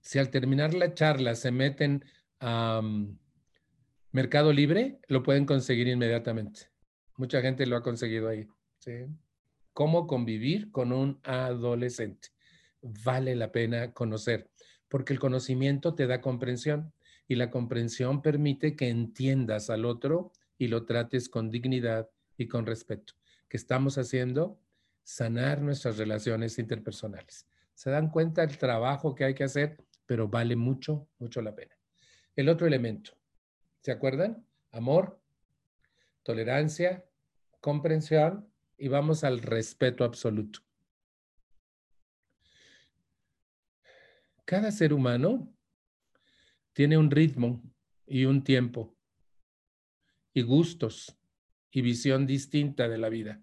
Si 0.00 0.20
al 0.20 0.30
terminar 0.30 0.74
la 0.74 0.94
charla 0.94 1.34
se 1.34 1.50
meten 1.50 2.04
a 2.38 2.80
mm, 2.80 3.18
Mercado 4.12 4.52
Libre, 4.52 5.00
lo 5.08 5.24
pueden 5.24 5.44
conseguir 5.44 5.88
inmediatamente. 5.88 6.70
Mucha 7.16 7.42
gente 7.42 7.66
lo 7.66 7.76
ha 7.76 7.82
conseguido 7.82 8.28
ahí. 8.28 8.46
¿Cómo 9.72 10.06
convivir 10.06 10.70
con 10.70 10.92
un 10.92 11.18
adolescente? 11.24 12.28
Vale 12.80 13.34
la 13.34 13.50
pena 13.50 13.92
conocer, 13.92 14.52
porque 14.88 15.12
el 15.12 15.18
conocimiento 15.18 15.96
te 15.96 16.06
da 16.06 16.20
comprensión 16.20 16.92
y 17.26 17.34
la 17.34 17.50
comprensión 17.50 18.22
permite 18.22 18.76
que 18.76 18.88
entiendas 18.88 19.68
al 19.68 19.84
otro 19.84 20.30
y 20.58 20.68
lo 20.68 20.84
trates 20.84 21.28
con 21.28 21.50
dignidad 21.50 22.08
y 22.36 22.48
con 22.48 22.66
respeto. 22.66 23.14
¿Qué 23.48 23.56
estamos 23.56 23.98
haciendo? 23.98 24.60
Sanar 25.02 25.60
nuestras 25.60 25.98
relaciones 25.98 26.58
interpersonales. 26.58 27.46
Se 27.74 27.90
dan 27.90 28.10
cuenta 28.10 28.46
del 28.46 28.58
trabajo 28.58 29.14
que 29.14 29.24
hay 29.24 29.34
que 29.34 29.44
hacer, 29.44 29.76
pero 30.06 30.28
vale 30.28 30.56
mucho, 30.56 31.08
mucho 31.18 31.42
la 31.42 31.54
pena. 31.54 31.76
El 32.34 32.48
otro 32.48 32.66
elemento, 32.66 33.12
¿se 33.80 33.92
acuerdan? 33.92 34.44
Amor, 34.72 35.20
tolerancia, 36.22 37.04
comprensión 37.60 38.50
y 38.76 38.88
vamos 38.88 39.24
al 39.24 39.40
respeto 39.40 40.04
absoluto. 40.04 40.60
Cada 44.44 44.70
ser 44.70 44.92
humano 44.92 45.52
tiene 46.72 46.98
un 46.98 47.10
ritmo 47.10 47.62
y 48.06 48.24
un 48.24 48.44
tiempo 48.44 48.95
y 50.36 50.42
gustos 50.42 51.16
y 51.70 51.80
visión 51.80 52.26
distinta 52.26 52.90
de 52.90 52.98
la 52.98 53.08
vida. 53.08 53.42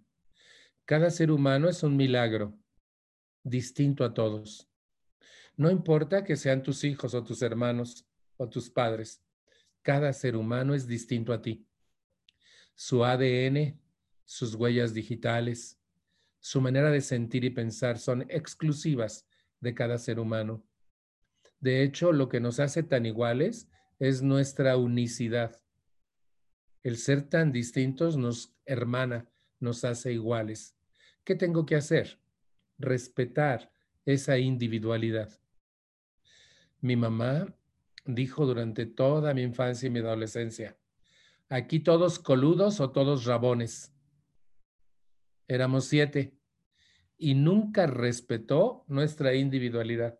Cada 0.86 1.10
ser 1.10 1.32
humano 1.32 1.68
es 1.68 1.82
un 1.82 1.98
milagro, 1.98 2.56
distinto 3.44 4.06
a 4.06 4.14
todos. 4.14 4.70
No 5.58 5.72
importa 5.72 6.24
que 6.24 6.36
sean 6.36 6.62
tus 6.62 6.84
hijos 6.84 7.16
o 7.16 7.24
tus 7.24 7.42
hermanos 7.42 8.06
o 8.38 8.48
tus 8.48 8.70
padres, 8.70 9.24
cada 9.82 10.14
ser 10.14 10.36
humano 10.36 10.76
es 10.76 10.86
distinto 10.86 11.34
a 11.34 11.42
ti. 11.42 11.66
Su 12.76 13.04
ADN, 13.04 13.82
sus 14.24 14.54
huellas 14.54 14.94
digitales, 14.94 15.82
su 16.40 16.62
manera 16.62 16.92
de 16.92 17.02
sentir 17.02 17.44
y 17.44 17.50
pensar 17.50 17.98
son 17.98 18.22
exclusivas 18.30 19.28
de 19.62 19.74
cada 19.74 19.98
ser 19.98 20.20
humano. 20.20 20.64
De 21.60 21.82
hecho, 21.82 22.12
lo 22.12 22.30
que 22.30 22.40
nos 22.40 22.60
hace 22.60 22.84
tan 22.84 23.08
iguales 23.08 23.68
es 23.98 24.22
nuestra 24.22 24.78
unicidad. 24.78 25.63
El 26.84 26.98
ser 26.98 27.30
tan 27.30 27.52
distintos 27.52 28.18
nos 28.18 28.56
hermana, 28.66 29.30
nos 29.60 29.84
hace 29.84 30.14
iguales. 30.14 30.78
¿Qué 31.24 31.36
tengo 31.36 31.66
que 31.66 31.76
hacer? 31.76 32.20
Respetar 32.78 33.72
esa 34.06 34.38
individualidad. 34.38 35.40
Mi 36.82 36.96
mamá 36.96 37.56
dijo 38.06 38.46
durante 38.46 38.86
toda 38.86 39.34
mi 39.34 39.42
infancia 39.42 39.88
y 39.88 39.90
mi 39.90 40.00
adolescencia, 40.00 40.78
aquí 41.48 41.80
todos 41.80 42.20
coludos 42.20 42.82
o 42.82 42.92
todos 42.92 43.26
rabones 43.26 43.94
éramos 45.48 45.86
siete, 45.86 46.38
y 47.18 47.36
nunca 47.36 47.86
respetó 47.88 48.84
nuestra 48.88 49.36
individualidad. 49.36 50.20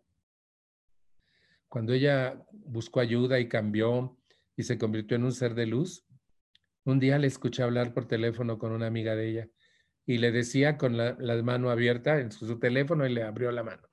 Cuando 1.68 1.92
ella 1.92 2.46
buscó 2.52 3.00
ayuda 3.00 3.40
y 3.40 3.48
cambió 3.48 4.16
y 4.56 4.62
se 4.62 4.78
convirtió 4.78 5.16
en 5.16 5.24
un 5.24 5.32
ser 5.32 5.54
de 5.54 5.66
luz, 5.66 6.06
un 6.84 6.98
día 7.00 7.18
le 7.18 7.26
escuché 7.26 7.62
hablar 7.62 7.92
por 7.92 8.06
teléfono 8.06 8.58
con 8.58 8.72
una 8.72 8.86
amiga 8.86 9.16
de 9.16 9.28
ella 9.28 9.48
y 10.06 10.18
le 10.18 10.32
decía 10.32 10.76
con 10.76 10.96
la, 10.96 11.16
mano 11.42 11.70
abierta 11.70 12.20
en 12.20 12.30
su, 12.30 12.58
teléfono 12.58 13.06
y 13.06 13.12
le 13.12 13.22
abrió 13.22 13.50
la 13.52 13.62
mano. 13.62 13.88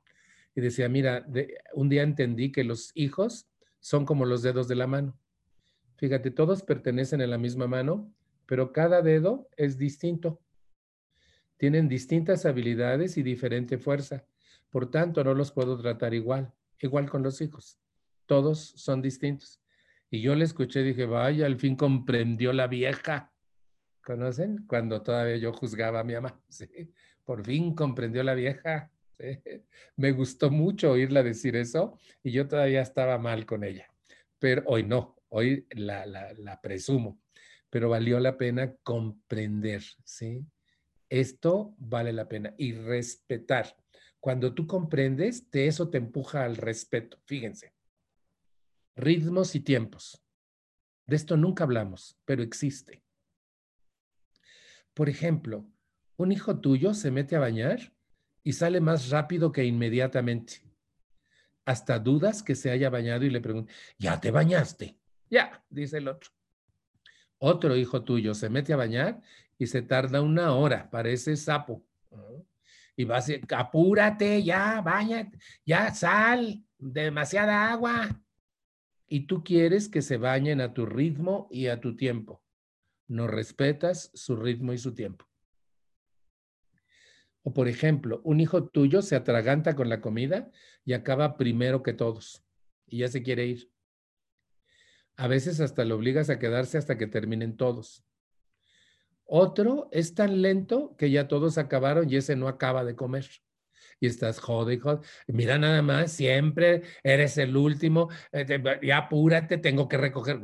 Y 0.55 0.61
decía, 0.61 0.89
mira, 0.89 1.25
un 1.73 1.87
día 1.87 2.03
entendí 2.03 2.51
que 2.51 2.63
los 2.63 2.91
hijos 2.93 3.47
son 3.79 4.05
como 4.05 4.25
los 4.25 4.41
dedos 4.41 4.67
de 4.67 4.75
la 4.75 4.87
mano. 4.87 5.17
Fíjate, 5.95 6.31
todos 6.31 6.63
pertenecen 6.63 7.21
a 7.21 7.27
la 7.27 7.37
misma 7.37 7.67
mano, 7.67 8.13
pero 8.45 8.73
cada 8.73 9.01
dedo 9.01 9.47
es 9.55 9.77
distinto 9.77 10.41
tienen 11.61 11.87
distintas 11.87 12.47
habilidades 12.47 13.17
y 13.17 13.21
diferente 13.21 13.77
fuerza. 13.77 14.25
Por 14.71 14.89
tanto, 14.89 15.23
no 15.23 15.35
los 15.35 15.51
puedo 15.51 15.77
tratar 15.77 16.15
igual, 16.15 16.51
igual 16.79 17.07
con 17.07 17.21
los 17.21 17.39
hijos. 17.39 17.77
Todos 18.25 18.73
son 18.77 18.99
distintos. 18.99 19.60
Y 20.13 20.21
yo 20.21 20.35
le 20.35 20.43
escuché 20.43 20.81
y 20.81 20.83
dije, 20.83 21.05
vaya, 21.05 21.45
al 21.45 21.57
fin 21.57 21.77
comprendió 21.77 22.51
la 22.51 22.67
vieja. 22.67 23.31
¿Conocen? 24.03 24.65
Cuando 24.67 25.01
todavía 25.01 25.37
yo 25.37 25.53
juzgaba 25.53 26.01
a 26.01 26.03
mi 26.03 26.13
mamá. 26.13 26.37
Por 27.23 27.45
fin 27.45 27.73
comprendió 27.73 28.21
la 28.21 28.33
vieja. 28.33 28.91
Me 29.95 30.11
gustó 30.11 30.51
mucho 30.51 30.91
oírla 30.91 31.23
decir 31.23 31.55
eso 31.55 31.97
y 32.23 32.31
yo 32.31 32.45
todavía 32.47 32.81
estaba 32.81 33.17
mal 33.19 33.45
con 33.45 33.63
ella. 33.63 33.87
Pero 34.37 34.63
hoy 34.65 34.83
no, 34.83 35.15
hoy 35.29 35.65
la, 35.69 36.05
la, 36.05 36.59
presumo. 36.61 37.21
Pero 37.69 37.87
valió 37.87 38.19
la 38.19 38.37
pena 38.37 38.75
comprender, 38.83 39.81
¿sí? 40.03 40.45
Esto 41.07 41.73
vale 41.77 42.11
la 42.11 42.27
pena. 42.27 42.53
Y 42.57 42.73
respetar. 42.73 43.77
Cuando 44.19 44.53
tú 44.53 44.67
comprendes, 44.67 45.49
de 45.51 45.67
eso 45.67 45.89
te 45.89 45.99
empuja 45.99 46.43
al 46.43 46.57
respeto. 46.57 47.17
Fíjense. 47.25 47.70
Ritmos 48.95 49.55
y 49.55 49.61
tiempos. 49.61 50.21
De 51.05 51.15
esto 51.15 51.37
nunca 51.37 51.63
hablamos, 51.63 52.17
pero 52.25 52.43
existe. 52.43 53.03
Por 54.93 55.09
ejemplo, 55.09 55.65
un 56.17 56.31
hijo 56.31 56.59
tuyo 56.59 56.93
se 56.93 57.11
mete 57.11 57.35
a 57.35 57.39
bañar 57.39 57.93
y 58.43 58.53
sale 58.53 58.81
más 58.81 59.09
rápido 59.09 59.51
que 59.51 59.63
inmediatamente. 59.63 60.63
Hasta 61.65 61.99
dudas 61.99 62.43
que 62.43 62.55
se 62.55 62.71
haya 62.71 62.89
bañado 62.89 63.25
y 63.25 63.29
le 63.29 63.41
pregunta, 63.41 63.71
¿ya 63.97 64.19
te 64.19 64.31
bañaste? 64.31 64.97
Ya, 65.29 65.63
dice 65.69 65.97
el 65.97 66.07
otro. 66.07 66.31
Otro 67.37 67.75
hijo 67.75 68.03
tuyo 68.03 68.33
se 68.33 68.49
mete 68.49 68.73
a 68.73 68.77
bañar 68.77 69.21
y 69.57 69.67
se 69.67 69.81
tarda 69.81 70.21
una 70.21 70.53
hora, 70.53 70.89
parece 70.89 71.35
sapo. 71.37 71.83
Y 72.95 73.05
va 73.05 73.15
a 73.15 73.19
decir, 73.19 73.45
apúrate, 73.55 74.43
ya, 74.43 74.81
bañate, 74.81 75.39
ya, 75.65 75.93
sal, 75.93 76.63
demasiada 76.77 77.71
agua. 77.71 78.20
Y 79.13 79.27
tú 79.27 79.43
quieres 79.43 79.89
que 79.89 80.01
se 80.01 80.15
bañen 80.15 80.61
a 80.61 80.73
tu 80.73 80.85
ritmo 80.85 81.49
y 81.51 81.67
a 81.67 81.81
tu 81.81 81.97
tiempo. 81.97 82.41
No 83.09 83.27
respetas 83.27 84.09
su 84.13 84.37
ritmo 84.37 84.71
y 84.71 84.77
su 84.77 84.93
tiempo. 84.93 85.25
O 87.43 87.51
por 87.51 87.67
ejemplo, 87.67 88.21
un 88.23 88.39
hijo 88.39 88.69
tuyo 88.69 89.01
se 89.01 89.17
atraganta 89.17 89.75
con 89.75 89.89
la 89.89 89.99
comida 89.99 90.49
y 90.85 90.93
acaba 90.93 91.35
primero 91.35 91.83
que 91.83 91.91
todos 91.91 92.45
y 92.87 92.99
ya 92.99 93.09
se 93.09 93.21
quiere 93.21 93.47
ir. 93.47 93.69
A 95.17 95.27
veces 95.27 95.59
hasta 95.59 95.83
lo 95.83 95.97
obligas 95.97 96.29
a 96.29 96.39
quedarse 96.39 96.77
hasta 96.77 96.97
que 96.97 97.07
terminen 97.07 97.57
todos. 97.57 98.05
Otro 99.25 99.89
es 99.91 100.15
tan 100.15 100.41
lento 100.41 100.95
que 100.95 101.11
ya 101.11 101.27
todos 101.27 101.57
acabaron 101.57 102.09
y 102.09 102.15
ese 102.15 102.37
no 102.37 102.47
acaba 102.47 102.85
de 102.85 102.95
comer. 102.95 103.27
Y 104.01 104.07
estás 104.07 104.39
jode, 104.39 104.79
jode. 104.79 105.05
Mira 105.27 105.59
nada 105.59 105.83
más, 105.83 106.11
siempre 106.11 106.81
eres 107.03 107.37
el 107.37 107.55
último. 107.55 108.09
Eh, 108.31 108.61
ya 108.81 108.97
apúrate, 108.97 109.59
tengo 109.59 109.87
que 109.87 109.97
recoger. 109.97 110.41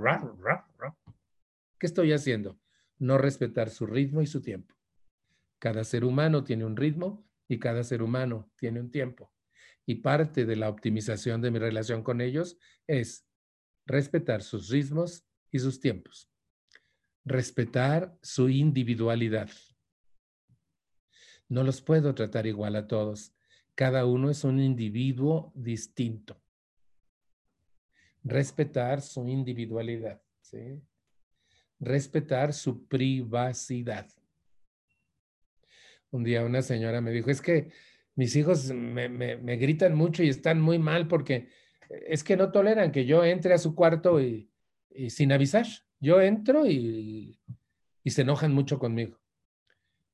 ¿Qué 1.79 1.87
estoy 1.87 2.13
haciendo? 2.13 2.59
No 2.99 3.17
respetar 3.17 3.71
su 3.71 3.87
ritmo 3.87 4.21
y 4.21 4.27
su 4.27 4.41
tiempo. 4.41 4.75
Cada 5.57 5.83
ser 5.83 6.05
humano 6.05 6.43
tiene 6.43 6.65
un 6.65 6.77
ritmo 6.77 7.27
y 7.47 7.57
cada 7.57 7.83
ser 7.83 8.03
humano 8.03 8.51
tiene 8.57 8.79
un 8.79 8.91
tiempo. 8.91 9.33
Y 9.87 9.95
parte 9.95 10.45
de 10.45 10.55
la 10.55 10.69
optimización 10.69 11.41
de 11.41 11.49
mi 11.49 11.57
relación 11.57 12.03
con 12.03 12.21
ellos 12.21 12.59
es 12.85 13.25
respetar 13.87 14.43
sus 14.43 14.69
ritmos 14.69 15.25
y 15.49 15.57
sus 15.57 15.79
tiempos. 15.79 16.29
Respetar 17.25 18.15
su 18.21 18.49
individualidad. 18.49 19.49
No 21.49 21.63
los 21.63 21.81
puedo 21.81 22.13
tratar 22.13 22.45
igual 22.45 22.75
a 22.75 22.85
todos. 22.85 23.33
Cada 23.77 24.07
uno 24.07 24.31
es 24.31 24.43
un 24.43 24.59
individuo 24.59 25.51
distinto. 25.53 26.35
Respetar 28.23 29.03
su 29.03 29.27
individualidad. 29.27 30.19
Respetar 31.79 32.53
su 32.53 32.87
privacidad. 32.87 34.07
Un 36.09 36.23
día 36.23 36.43
una 36.43 36.63
señora 36.63 37.01
me 37.01 37.11
dijo, 37.11 37.29
es 37.29 37.39
que 37.39 37.69
mis 38.15 38.35
hijos 38.35 38.71
me, 38.71 39.57
gritan 39.57 39.93
mucho 39.93 40.23
y 40.23 40.29
están 40.29 40.59
muy 40.59 40.79
mal 40.79 41.07
porque 41.07 41.49
es 41.87 42.23
que 42.23 42.35
no 42.35 42.51
toleran 42.51 42.91
que 42.91 43.05
yo 43.05 43.23
entre 43.23 43.53
a 43.53 43.59
su 43.59 43.75
cuarto 43.75 44.19
y, 44.19 44.49
sin 45.09 45.31
avisar. 45.31 45.67
Yo 45.99 46.19
entro 46.19 46.65
y, 46.65 47.39
y 48.03 48.09
se 48.09 48.23
enojan 48.23 48.55
mucho 48.55 48.79
conmigo. 48.79 49.19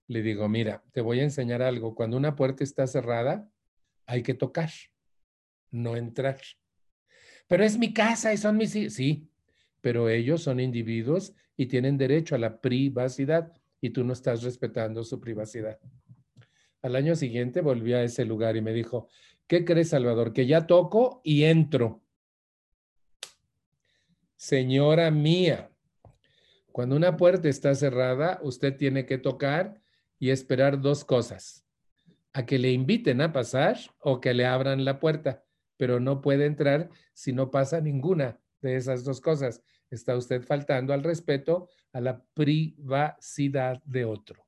Le 0.08 0.22
digo, 0.22 0.50
mira, 0.50 0.84
te 0.92 1.00
voy 1.00 1.22
a 1.22 1.24
enseñar 1.24 1.62
algo. 1.62 1.96
Cuando 1.96 2.18
una 2.18 2.36
puerta 2.36 2.66
está 2.66 2.86
cerrada, 2.88 3.50
hay 4.06 4.24
que 4.24 4.34
tocar, 4.34 4.70
no 5.72 5.96
entrar. 5.96 6.40
Pero 7.48 7.64
es 7.64 7.78
mi 7.78 7.94
casa 7.94 8.34
y 8.34 8.38
son 8.38 8.58
mis... 8.58 8.72
Sí, 8.72 9.30
pero 9.82 10.10
ellos 10.10 10.42
son 10.42 10.60
individuos 10.60 11.34
y 11.58 11.66
tienen 11.68 11.98
derecho 11.98 12.36
a 12.36 12.40
la 12.40 12.62
privacidad 12.62 13.54
y 13.82 13.90
tú 13.90 14.04
no 14.04 14.14
estás 14.14 14.44
respetando 14.44 15.04
su 15.04 15.20
privacidad. 15.20 15.80
Al 16.82 16.96
año 16.96 17.16
siguiente 17.16 17.62
volví 17.62 17.94
a 17.94 18.04
ese 18.04 18.26
lugar 18.26 18.56
y 18.56 18.62
me 18.62 18.74
dijo, 18.74 19.08
¿qué 19.48 19.66
crees, 19.66 19.90
Salvador? 19.90 20.34
Que 20.34 20.48
ya 20.48 20.68
toco 20.68 21.22
y 21.24 21.44
entro. 21.44 22.02
Señora 24.36 25.10
mía, 25.12 25.70
cuando 26.72 26.96
una 26.96 27.16
puerta 27.18 27.48
está 27.48 27.76
cerrada, 27.76 28.40
usted 28.42 28.76
tiene 28.76 29.06
que 29.06 29.18
tocar 29.18 29.82
y 30.20 30.32
esperar 30.32 30.82
dos 30.82 31.06
cosas. 31.06 31.63
A 32.34 32.46
que 32.46 32.58
le 32.58 32.72
inviten 32.72 33.22
a 33.22 33.32
pasar 33.32 33.78
o 34.00 34.20
que 34.20 34.34
le 34.34 34.46
abran 34.46 34.86
la 34.86 35.00
puerta, 35.00 35.44
pero 35.78 36.00
no 36.00 36.22
puede 36.22 36.46
entrar 36.46 36.90
si 37.14 37.32
no 37.32 37.52
pasa 37.52 37.80
ninguna 37.80 38.40
de 38.62 38.76
esas 38.76 39.04
dos 39.04 39.22
cosas 39.22 39.62
está 39.94 40.18
usted 40.18 40.42
faltando 40.42 40.94
al 40.94 41.04
respeto 41.04 41.70
a 41.92 42.02
la 42.02 42.24
privacidad 42.34 43.82
de 43.84 44.06
otro. 44.06 44.46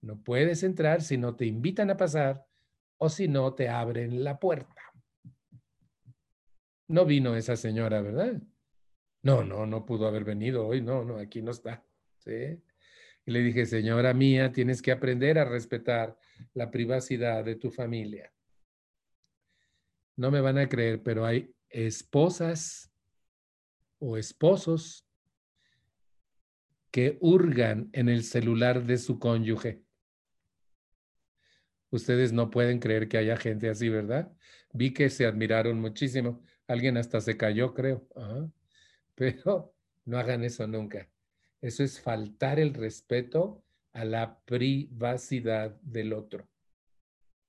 No 0.00 0.22
puedes 0.22 0.62
entrar 0.62 1.02
si 1.02 1.16
no 1.16 1.36
te 1.36 1.46
invitan 1.46 1.90
a 1.90 1.96
pasar 1.96 2.44
o 2.98 3.08
si 3.08 3.28
no 3.28 3.54
te 3.54 3.68
abren 3.68 4.22
la 4.22 4.38
puerta. 4.38 4.82
No 6.88 7.06
vino 7.06 7.34
esa 7.36 7.56
señora, 7.56 8.02
¿verdad? 8.02 8.42
No, 9.22 9.44
no, 9.44 9.66
no 9.66 9.86
pudo 9.86 10.06
haber 10.06 10.24
venido 10.24 10.66
hoy, 10.66 10.82
no, 10.82 11.04
no, 11.04 11.16
aquí 11.18 11.40
no 11.40 11.52
está. 11.52 11.84
¿sí? 12.18 12.60
Y 13.24 13.30
le 13.30 13.40
dije, 13.40 13.64
señora 13.66 14.12
mía, 14.12 14.52
tienes 14.52 14.82
que 14.82 14.92
aprender 14.92 15.38
a 15.38 15.44
respetar 15.44 16.18
la 16.54 16.70
privacidad 16.70 17.44
de 17.44 17.56
tu 17.56 17.70
familia. 17.70 18.32
No 20.16 20.30
me 20.30 20.40
van 20.40 20.58
a 20.58 20.68
creer, 20.68 21.02
pero 21.02 21.24
hay 21.24 21.54
esposas 21.68 22.92
o 23.98 24.16
esposos 24.16 25.06
que 26.90 27.16
hurgan 27.20 27.88
en 27.92 28.08
el 28.08 28.22
celular 28.22 28.84
de 28.84 28.98
su 28.98 29.18
cónyuge. 29.18 29.82
Ustedes 31.90 32.32
no 32.32 32.50
pueden 32.50 32.78
creer 32.78 33.08
que 33.08 33.18
haya 33.18 33.36
gente 33.36 33.68
así, 33.68 33.88
¿verdad? 33.88 34.30
Vi 34.72 34.92
que 34.92 35.10
se 35.10 35.26
admiraron 35.26 35.80
muchísimo. 35.80 36.42
Alguien 36.66 36.96
hasta 36.96 37.20
se 37.20 37.36
cayó, 37.36 37.74
creo. 37.74 38.06
Pero 39.14 39.74
no 40.04 40.18
hagan 40.18 40.44
eso 40.44 40.66
nunca. 40.66 41.08
Eso 41.60 41.84
es 41.84 42.00
faltar 42.00 42.58
el 42.58 42.74
respeto 42.74 43.64
a 43.92 44.04
la 44.04 44.40
privacidad 44.44 45.80
del 45.82 46.12
otro. 46.12 46.48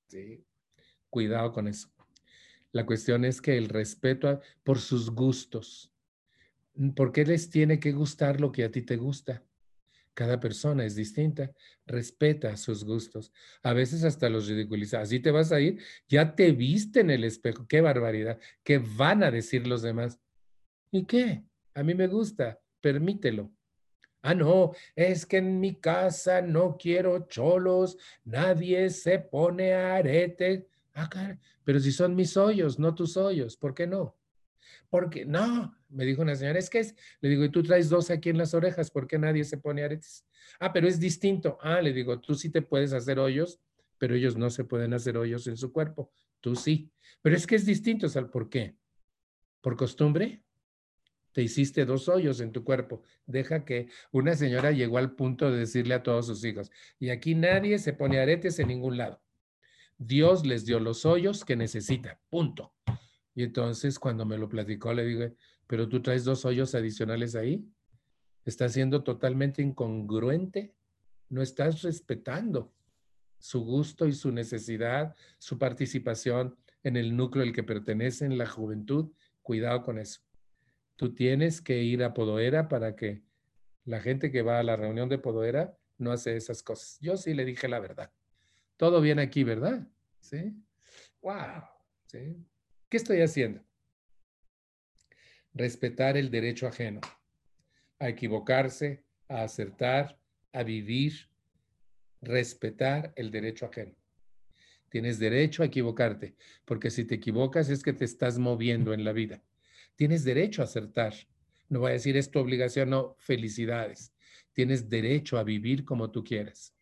¿Sí? 0.10 0.46
Cuidado 1.10 1.52
con 1.52 1.68
eso. 1.68 1.90
La 2.72 2.86
cuestión 2.86 3.24
es 3.24 3.42
que 3.42 3.58
el 3.58 3.70
respeto 3.70 4.42
por 4.64 4.80
sus 4.80 5.12
gustos, 5.12 5.94
¿Por 6.96 7.12
qué 7.12 7.24
les 7.24 7.50
tiene 7.50 7.80
que 7.80 7.92
gustar 7.92 8.42
lo 8.42 8.52
que 8.52 8.64
a 8.64 8.72
ti 8.72 8.82
te 8.82 8.98
gusta? 8.98 9.44
Cada 10.16 10.40
persona 10.40 10.86
es 10.86 10.96
distinta, 10.96 11.52
respeta 11.86 12.56
sus 12.58 12.84
gustos. 12.84 13.32
A 13.64 13.74
veces 13.74 14.04
hasta 14.04 14.30
los 14.30 14.48
ridiculiza. 14.48 15.02
Así 15.02 15.20
te 15.20 15.32
vas 15.32 15.52
a 15.52 15.60
ir, 15.60 15.80
ya 16.08 16.36
te 16.36 16.52
viste 16.52 17.00
en 17.00 17.10
el 17.10 17.24
espejo. 17.24 17.68
Qué 17.68 17.82
barbaridad. 17.82 18.40
¿Qué 18.64 18.80
van 18.80 19.24
a 19.24 19.32
decir 19.32 19.68
los 19.68 19.82
demás? 19.82 20.20
¿Y 20.92 21.06
qué? 21.06 21.44
A 21.74 21.84
mí 21.84 21.94
me 21.96 22.08
gusta, 22.08 22.60
permítelo. 22.82 23.52
Ah, 24.26 24.34
no, 24.34 24.72
es 24.96 25.26
que 25.26 25.38
en 25.38 25.60
mi 25.60 25.76
casa 25.76 26.42
no 26.42 26.78
quiero 26.78 27.28
cholos, 27.28 27.98
nadie 28.24 28.90
se 28.90 29.20
pone 29.20 29.74
arete. 29.74 30.70
Ah, 30.94 31.10
pero 31.66 31.78
si 31.82 31.92
son 31.92 32.16
mis 32.16 32.38
hoyos, 32.38 32.80
no 32.80 32.96
tus 32.96 33.18
hoyos, 33.18 33.58
¿por 33.58 33.74
qué 33.74 33.86
no? 33.86 34.18
Porque 34.90 35.26
no, 35.26 35.76
me 35.90 36.06
dijo 36.06 36.22
una 36.22 36.36
señora, 36.36 36.58
es 36.58 36.70
que 36.70 36.80
es, 36.80 36.96
le 37.20 37.30
digo, 37.30 37.44
y 37.44 37.50
tú 37.50 37.64
traes 37.64 37.90
dos 37.90 38.10
aquí 38.12 38.30
en 38.30 38.38
las 38.38 38.54
orejas, 38.54 38.92
¿por 38.92 39.08
qué 39.08 39.20
nadie 39.20 39.44
se 39.44 39.58
pone 39.58 39.84
aretes? 39.84 40.26
Ah, 40.58 40.72
pero 40.72 40.88
es 40.88 41.02
distinto. 41.02 41.58
Ah, 41.62 41.82
le 41.82 41.92
digo, 41.92 42.20
tú 42.22 42.34
sí 42.34 42.50
te 42.50 42.62
puedes 42.62 42.94
hacer 42.94 43.20
hoyos, 43.20 43.60
pero 43.98 44.16
ellos 44.16 44.38
no 44.38 44.50
se 44.50 44.64
pueden 44.64 44.94
hacer 44.94 45.18
hoyos 45.18 45.48
en 45.48 45.58
su 45.58 45.74
cuerpo. 45.74 46.12
Tú 46.40 46.56
sí. 46.56 46.90
Pero 47.22 47.36
es 47.36 47.46
que 47.46 47.56
es 47.56 47.66
distinto, 47.66 48.08
¿sabes 48.08 48.32
por 48.32 48.50
qué? 48.50 48.78
¿Por 49.60 49.76
costumbre? 49.76 50.43
Te 51.34 51.42
hiciste 51.42 51.86
dos 51.86 52.08
hoyos 52.08 52.40
en 52.40 52.52
tu 52.52 52.64
cuerpo. 52.64 53.02
Deja 53.26 53.66
que 53.66 53.90
una 54.12 54.36
señora 54.36 54.72
llegó 54.72 55.00
al 55.00 55.16
punto 55.16 55.52
de 55.52 55.58
decirle 55.58 55.96
a 55.96 56.04
todos 56.04 56.28
sus 56.28 56.44
hijos, 56.46 56.72
y 57.00 57.10
aquí 57.10 57.36
nadie 57.36 57.80
se 57.80 57.94
pone 57.94 58.20
aretes 58.20 58.60
en 58.60 58.68
ningún 58.70 58.98
lado. 58.98 59.22
Dios 59.98 60.46
les 60.46 60.66
dio 60.66 60.80
los 60.80 61.06
hoyos 61.06 61.44
que 61.44 61.56
necesita. 61.56 62.20
Punto. 62.30 62.74
Y 63.36 63.44
entonces 63.44 64.00
cuando 64.00 64.26
me 64.26 64.38
lo 64.38 64.48
platicó, 64.48 64.94
le 64.94 65.06
dije, 65.06 65.36
pero 65.66 65.90
tú 65.90 66.02
traes 66.02 66.24
dos 66.24 66.46
hoyos 66.46 66.76
adicionales 66.76 67.36
ahí. 67.36 67.66
Estás 68.46 68.74
siendo 68.74 69.04
totalmente 69.04 69.62
incongruente. 69.62 70.76
No 71.30 71.42
estás 71.42 71.82
respetando 71.82 72.72
su 73.40 73.62
gusto 73.64 74.08
y 74.08 74.14
su 74.14 74.32
necesidad, 74.32 75.16
su 75.40 75.58
participación 75.58 76.56
en 76.84 76.98
el 76.98 77.16
núcleo 77.16 77.44
al 77.44 77.54
que 77.54 77.64
pertenece 77.64 78.26
en 78.26 78.38
la 78.38 78.46
juventud. 78.46 79.12
Cuidado 79.42 79.82
con 79.84 79.98
eso. 79.98 80.22
Tú 80.96 81.14
tienes 81.14 81.62
que 81.62 81.82
ir 81.84 82.04
a 82.04 82.14
Podoera 82.14 82.68
para 82.68 82.96
que 82.96 83.24
la 83.86 84.00
gente 84.00 84.32
que 84.32 84.42
va 84.42 84.60
a 84.60 84.64
la 84.64 84.76
reunión 84.76 85.10
de 85.10 85.18
Podoera 85.18 85.78
no 85.98 86.12
hace 86.12 86.36
esas 86.36 86.64
cosas. 86.64 86.98
Yo 87.02 87.18
sí 87.18 87.34
le 87.34 87.46
dije 87.46 87.68
la 87.68 87.80
verdad. 87.80 88.12
Todo 88.78 89.02
bien 89.02 89.20
aquí, 89.20 89.44
¿verdad? 89.44 89.88
Sí. 90.20 90.54
Wow. 91.22 91.64
Sí. 92.08 92.36
¿Qué 92.90 92.98
estoy 92.98 93.22
haciendo? 93.22 93.64
Respetar 95.54 96.18
el 96.18 96.32
derecho 96.32 96.68
ajeno, 96.68 97.02
a 98.00 98.10
equivocarse, 98.10 99.04
a 99.28 99.44
acertar, 99.44 100.20
a 100.52 100.64
vivir, 100.64 101.30
respetar 102.22 103.14
el 103.16 103.32
derecho 103.32 103.66
ajeno. 103.66 103.96
Tienes 104.90 105.20
derecho 105.20 105.64
a 105.64 105.66
equivocarte, 105.66 106.36
porque 106.66 106.92
si 106.92 107.06
te 107.06 107.16
equivocas 107.16 107.70
es 107.70 107.84
que 107.84 107.94
te 107.94 108.06
estás 108.06 108.38
moviendo 108.38 108.94
en 108.94 109.04
la 109.04 109.12
vida. 109.12 109.42
Tienes 109.96 110.24
derecho 110.24 110.62
a 110.62 110.66
acertar. 110.66 111.14
No 111.70 111.80
voy 111.80 111.92
a 111.92 111.94
decir 111.94 112.18
es 112.18 112.30
tu 112.30 112.40
obligación, 112.40 112.90
no, 112.90 113.16
felicidades. 113.20 114.14
Tienes 114.54 114.90
derecho 114.90 115.38
a 115.38 115.44
vivir 115.44 115.86
como 115.86 116.12
tú 116.12 116.24
quieras. 116.24 116.76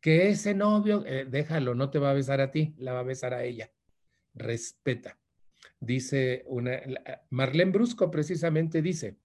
Que 0.00 0.28
ese 0.28 0.54
novio, 0.54 1.04
eh, 1.06 1.26
déjalo, 1.28 1.74
no 1.74 1.90
te 1.90 1.98
va 1.98 2.10
a 2.10 2.14
besar 2.14 2.40
a 2.40 2.50
ti, 2.50 2.74
la 2.78 2.92
va 2.92 3.00
a 3.00 3.04
besar 3.04 3.34
a 3.34 3.44
ella. 3.44 3.72
Respeta 4.34 5.18
dice 5.84 6.44
una, 6.46 6.80
Marlene 7.30 7.72
Brusco 7.72 8.10
precisamente 8.10 8.82
dice, 8.82 9.18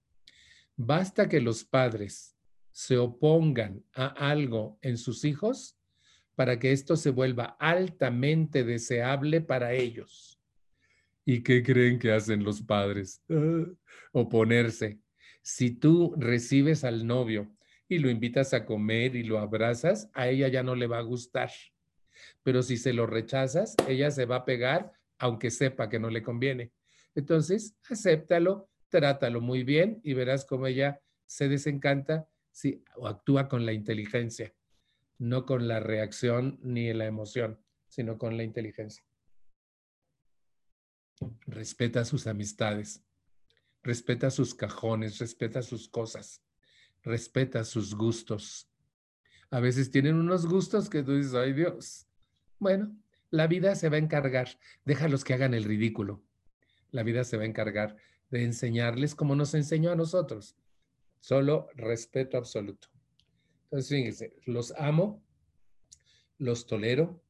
basta 0.75 1.27
que 1.27 1.41
los 1.41 1.63
padres 1.63 2.35
se 2.71 2.97
opongan 2.97 3.83
a 3.93 4.07
algo 4.07 4.77
en 4.81 4.97
sus 4.97 5.25
hijos 5.25 5.77
para 6.35 6.59
que 6.59 6.71
esto 6.71 6.95
se 6.95 7.09
vuelva 7.09 7.57
altamente 7.59 8.63
deseable 8.63 9.41
para 9.41 9.73
ellos. 9.73 10.38
¿Y 11.31 11.43
qué 11.43 11.61
creen 11.61 11.99
que 11.99 12.11
hacen 12.11 12.43
los 12.43 12.63
padres? 12.63 13.21
Ah, 13.29 13.63
oponerse. 14.13 14.99
Si 15.43 15.69
tú 15.69 16.15
recibes 16.17 16.83
al 16.83 17.05
novio 17.05 17.55
y 17.87 17.99
lo 17.99 18.09
invitas 18.09 18.55
a 18.55 18.65
comer 18.65 19.15
y 19.15 19.21
lo 19.21 19.37
abrazas, 19.37 20.09
a 20.15 20.27
ella 20.27 20.47
ya 20.47 20.63
no 20.63 20.73
le 20.73 20.87
va 20.87 20.97
a 20.97 21.03
gustar. 21.03 21.51
Pero 22.41 22.63
si 22.63 22.77
se 22.77 22.93
lo 22.93 23.05
rechazas, 23.05 23.75
ella 23.87 24.09
se 24.09 24.25
va 24.25 24.37
a 24.37 24.45
pegar 24.45 24.91
aunque 25.19 25.51
sepa 25.51 25.87
que 25.87 25.99
no 25.99 26.09
le 26.09 26.23
conviene. 26.23 26.71
Entonces, 27.13 27.75
acéptalo, 27.87 28.67
trátalo 28.89 29.39
muy 29.39 29.63
bien 29.63 30.01
y 30.03 30.15
verás 30.15 30.45
cómo 30.45 30.65
ella 30.65 30.99
se 31.27 31.47
desencanta 31.47 32.27
o 32.95 33.07
actúa 33.07 33.47
con 33.49 33.67
la 33.67 33.73
inteligencia, 33.73 34.55
no 35.19 35.45
con 35.45 35.67
la 35.67 35.79
reacción 35.79 36.57
ni 36.63 36.91
la 36.91 37.05
emoción, 37.05 37.59
sino 37.87 38.17
con 38.17 38.35
la 38.35 38.41
inteligencia. 38.41 39.08
Respeta 41.47 42.05
sus 42.05 42.27
amistades, 42.27 43.03
respeta 43.83 44.29
sus 44.31 44.53
cajones, 44.53 45.19
respeta 45.19 45.61
sus 45.61 45.89
cosas, 45.89 46.41
respeta 47.03 47.63
sus 47.63 47.95
gustos. 47.95 48.69
A 49.51 49.59
veces 49.59 49.91
tienen 49.91 50.15
unos 50.15 50.45
gustos 50.45 50.89
que 50.89 51.03
tú 51.03 51.15
dices, 51.15 51.33
ay 51.33 51.53
Dios. 51.53 52.07
Bueno, 52.59 52.95
la 53.31 53.47
vida 53.47 53.75
se 53.75 53.89
va 53.89 53.95
a 53.95 53.99
encargar, 53.99 54.59
déjalos 54.85 55.23
que 55.23 55.33
hagan 55.33 55.53
el 55.53 55.63
ridículo. 55.63 56.23
La 56.91 57.03
vida 57.03 57.23
se 57.23 57.37
va 57.37 57.43
a 57.43 57.47
encargar 57.47 57.97
de 58.29 58.43
enseñarles 58.43 59.15
como 59.15 59.35
nos 59.35 59.53
enseñó 59.53 59.91
a 59.91 59.95
nosotros. 59.95 60.55
Solo 61.19 61.67
respeto 61.75 62.37
absoluto. 62.37 62.87
Entonces, 63.65 63.89
fíjense, 63.89 64.35
los 64.45 64.71
amo, 64.77 65.23
los 66.37 66.65
tolero, 66.65 67.21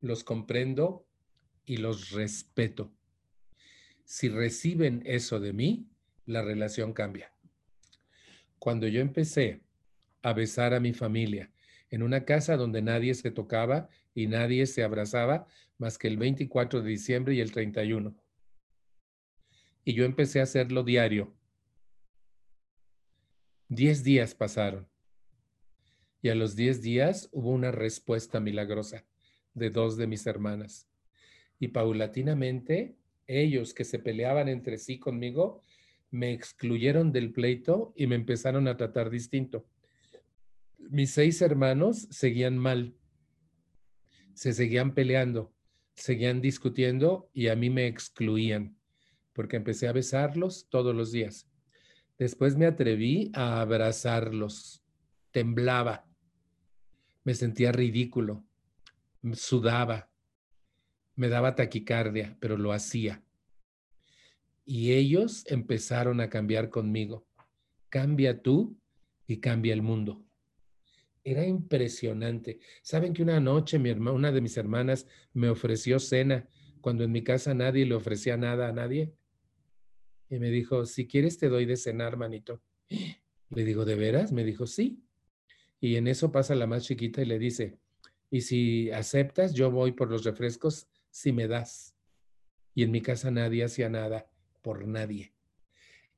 los 0.00 0.24
comprendo 0.24 1.06
y 1.64 1.78
los 1.78 2.10
respeto. 2.10 2.92
Si 4.04 4.28
reciben 4.28 5.02
eso 5.04 5.40
de 5.40 5.52
mí, 5.52 5.88
la 6.26 6.42
relación 6.42 6.92
cambia. 6.92 7.32
Cuando 8.58 8.86
yo 8.86 9.00
empecé 9.00 9.62
a 10.22 10.32
besar 10.32 10.74
a 10.74 10.80
mi 10.80 10.92
familia 10.92 11.50
en 11.90 12.02
una 12.02 12.24
casa 12.24 12.56
donde 12.56 12.80
nadie 12.80 13.14
se 13.14 13.30
tocaba 13.30 13.88
y 14.14 14.26
nadie 14.26 14.66
se 14.66 14.82
abrazaba 14.82 15.46
más 15.78 15.98
que 15.98 16.08
el 16.08 16.16
24 16.16 16.80
de 16.80 16.88
diciembre 16.88 17.34
y 17.34 17.40
el 17.40 17.52
31. 17.52 18.16
Y 19.84 19.94
yo 19.94 20.04
empecé 20.04 20.40
a 20.40 20.44
hacerlo 20.44 20.84
diario. 20.84 21.34
Diez 23.68 24.04
días 24.04 24.34
pasaron. 24.34 24.88
Y 26.22 26.28
a 26.28 26.34
los 26.34 26.54
diez 26.54 26.82
días 26.82 27.28
hubo 27.32 27.50
una 27.50 27.72
respuesta 27.72 28.38
milagrosa 28.38 29.04
de 29.54 29.70
dos 29.70 29.96
de 29.96 30.06
mis 30.06 30.26
hermanas. 30.26 30.88
Y 31.58 31.68
paulatinamente 31.68 32.96
ellos 33.32 33.74
que 33.74 33.84
se 33.84 33.98
peleaban 33.98 34.48
entre 34.48 34.78
sí 34.78 34.98
conmigo 34.98 35.62
me 36.10 36.32
excluyeron 36.32 37.10
del 37.10 37.32
pleito 37.32 37.92
y 37.96 38.06
me 38.06 38.16
empezaron 38.16 38.68
a 38.68 38.76
tratar 38.76 39.08
distinto. 39.10 39.66
Mis 40.78 41.12
seis 41.12 41.40
hermanos 41.40 42.06
seguían 42.10 42.58
mal, 42.58 42.94
se 44.34 44.52
seguían 44.52 44.94
peleando, 44.94 45.54
seguían 45.94 46.40
discutiendo 46.40 47.30
y 47.32 47.48
a 47.48 47.56
mí 47.56 47.70
me 47.70 47.86
excluían 47.86 48.76
porque 49.32 49.56
empecé 49.56 49.88
a 49.88 49.92
besarlos 49.92 50.68
todos 50.68 50.94
los 50.94 51.12
días. 51.12 51.48
Después 52.18 52.56
me 52.56 52.66
atreví 52.66 53.32
a 53.34 53.62
abrazarlos, 53.62 54.84
temblaba, 55.30 56.06
me 57.24 57.34
sentía 57.34 57.72
ridículo, 57.72 58.44
sudaba, 59.32 60.11
me 61.14 61.28
daba 61.28 61.54
taquicardia, 61.54 62.36
pero 62.40 62.56
lo 62.56 62.72
hacía. 62.72 63.22
Y 64.64 64.92
ellos 64.92 65.44
empezaron 65.48 66.20
a 66.20 66.28
cambiar 66.28 66.70
conmigo. 66.70 67.26
Cambia 67.88 68.42
tú 68.42 68.76
y 69.26 69.38
cambia 69.38 69.74
el 69.74 69.82
mundo. 69.82 70.24
Era 71.24 71.46
impresionante. 71.46 72.58
Saben 72.82 73.12
que 73.12 73.22
una 73.22 73.40
noche 73.40 73.78
una 73.78 74.32
de 74.32 74.40
mis 74.40 74.56
hermanas 74.56 75.06
me 75.32 75.48
ofreció 75.48 75.98
cena 75.98 76.48
cuando 76.80 77.04
en 77.04 77.12
mi 77.12 77.22
casa 77.22 77.54
nadie 77.54 77.86
le 77.86 77.94
ofrecía 77.94 78.36
nada 78.36 78.68
a 78.68 78.72
nadie. 78.72 79.12
Y 80.28 80.38
me 80.38 80.50
dijo, 80.50 80.86
si 80.86 81.06
quieres 81.06 81.38
te 81.38 81.48
doy 81.48 81.66
de 81.66 81.76
cenar, 81.76 82.16
manito. 82.16 82.62
Le 83.50 83.64
digo, 83.64 83.84
¿de 83.84 83.96
veras? 83.96 84.32
Me 84.32 84.44
dijo, 84.44 84.66
sí. 84.66 85.02
Y 85.80 85.96
en 85.96 86.08
eso 86.08 86.32
pasa 86.32 86.54
la 86.54 86.66
más 86.66 86.84
chiquita 86.84 87.22
y 87.22 87.26
le 87.26 87.38
dice, 87.38 87.76
y 88.30 88.40
si 88.40 88.90
aceptas, 88.90 89.52
yo 89.52 89.70
voy 89.70 89.92
por 89.92 90.10
los 90.10 90.24
refrescos 90.24 90.88
si 91.12 91.30
me 91.30 91.46
das. 91.46 91.94
Y 92.74 92.82
en 92.82 92.90
mi 92.90 93.00
casa 93.00 93.30
nadie 93.30 93.62
hacía 93.62 93.88
nada 93.88 94.28
por 94.62 94.88
nadie. 94.88 95.32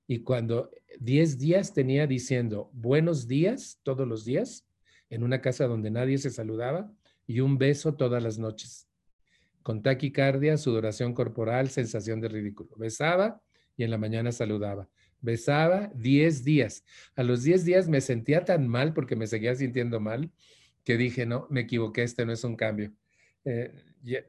Y 0.07 0.21
cuando 0.21 0.71
10 1.01 1.39
días 1.39 1.75
tenía 1.75 2.07
diciendo 2.07 2.71
buenos 2.73 3.27
días 3.27 3.81
todos 3.83 4.07
los 4.07 4.25
días, 4.25 4.67
en 5.11 5.23
una 5.23 5.41
casa 5.41 5.67
donde 5.67 5.91
nadie 5.91 6.17
se 6.17 6.31
saludaba, 6.31 6.91
y 7.27 7.41
un 7.41 7.59
beso 7.59 7.95
todas 7.95 8.23
las 8.23 8.39
noches, 8.39 8.87
con 9.63 9.83
taquicardia, 9.83 10.59
sudoración 10.59 11.15
corporal, 11.15 11.71
sensación 11.71 12.21
de 12.21 12.29
ridículo. 12.29 12.71
Besaba 12.77 13.43
y 13.77 13.85
en 13.85 13.91
la 13.91 13.99
mañana 13.99 14.31
saludaba. 14.31 14.89
Besaba 15.21 15.91
10 15.95 16.45
días. 16.45 16.85
A 17.17 17.23
los 17.23 17.43
10 17.43 17.65
días 17.65 17.89
me 17.89 18.03
sentía 18.03 18.45
tan 18.45 18.69
mal 18.69 18.93
porque 18.93 19.17
me 19.17 19.27
seguía 19.27 19.55
sintiendo 19.55 20.01
mal 20.01 20.31
que 20.85 20.99
dije, 20.99 21.25
no, 21.25 21.47
me 21.51 21.61
equivoqué, 21.61 22.03
este 22.03 22.27
no 22.27 22.33
es 22.33 22.45
un 22.45 22.57
cambio. 22.57 22.93
Eh, 23.47 23.73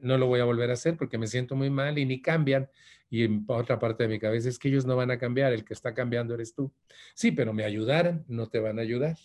no 0.00 0.18
lo 0.18 0.26
voy 0.26 0.40
a 0.40 0.44
volver 0.44 0.70
a 0.70 0.74
hacer 0.74 0.96
porque 0.96 1.18
me 1.18 1.26
siento 1.26 1.56
muy 1.56 1.70
mal 1.70 1.98
y 1.98 2.06
ni 2.06 2.22
cambian. 2.22 2.68
Y 3.08 3.24
en 3.24 3.44
otra 3.46 3.78
parte 3.78 4.04
de 4.04 4.08
mi 4.08 4.18
cabeza 4.18 4.48
es 4.48 4.58
que 4.58 4.68
ellos 4.68 4.84
no 4.84 4.96
van 4.96 5.10
a 5.10 5.18
cambiar, 5.18 5.52
el 5.52 5.64
que 5.64 5.74
está 5.74 5.94
cambiando 5.94 6.34
eres 6.34 6.54
tú. 6.54 6.72
Sí, 7.14 7.32
pero 7.32 7.52
me 7.52 7.64
ayudaran, 7.64 8.24
no 8.28 8.48
te 8.48 8.58
van 8.58 8.78
a 8.78 8.82
ayudar. 8.82 9.16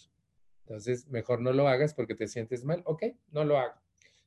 Entonces, 0.66 1.08
mejor 1.08 1.42
no 1.42 1.52
lo 1.52 1.68
hagas 1.68 1.94
porque 1.94 2.16
te 2.16 2.28
sientes 2.28 2.64
mal. 2.64 2.82
Ok, 2.86 3.04
no 3.32 3.44
lo 3.44 3.58
hago. 3.58 3.74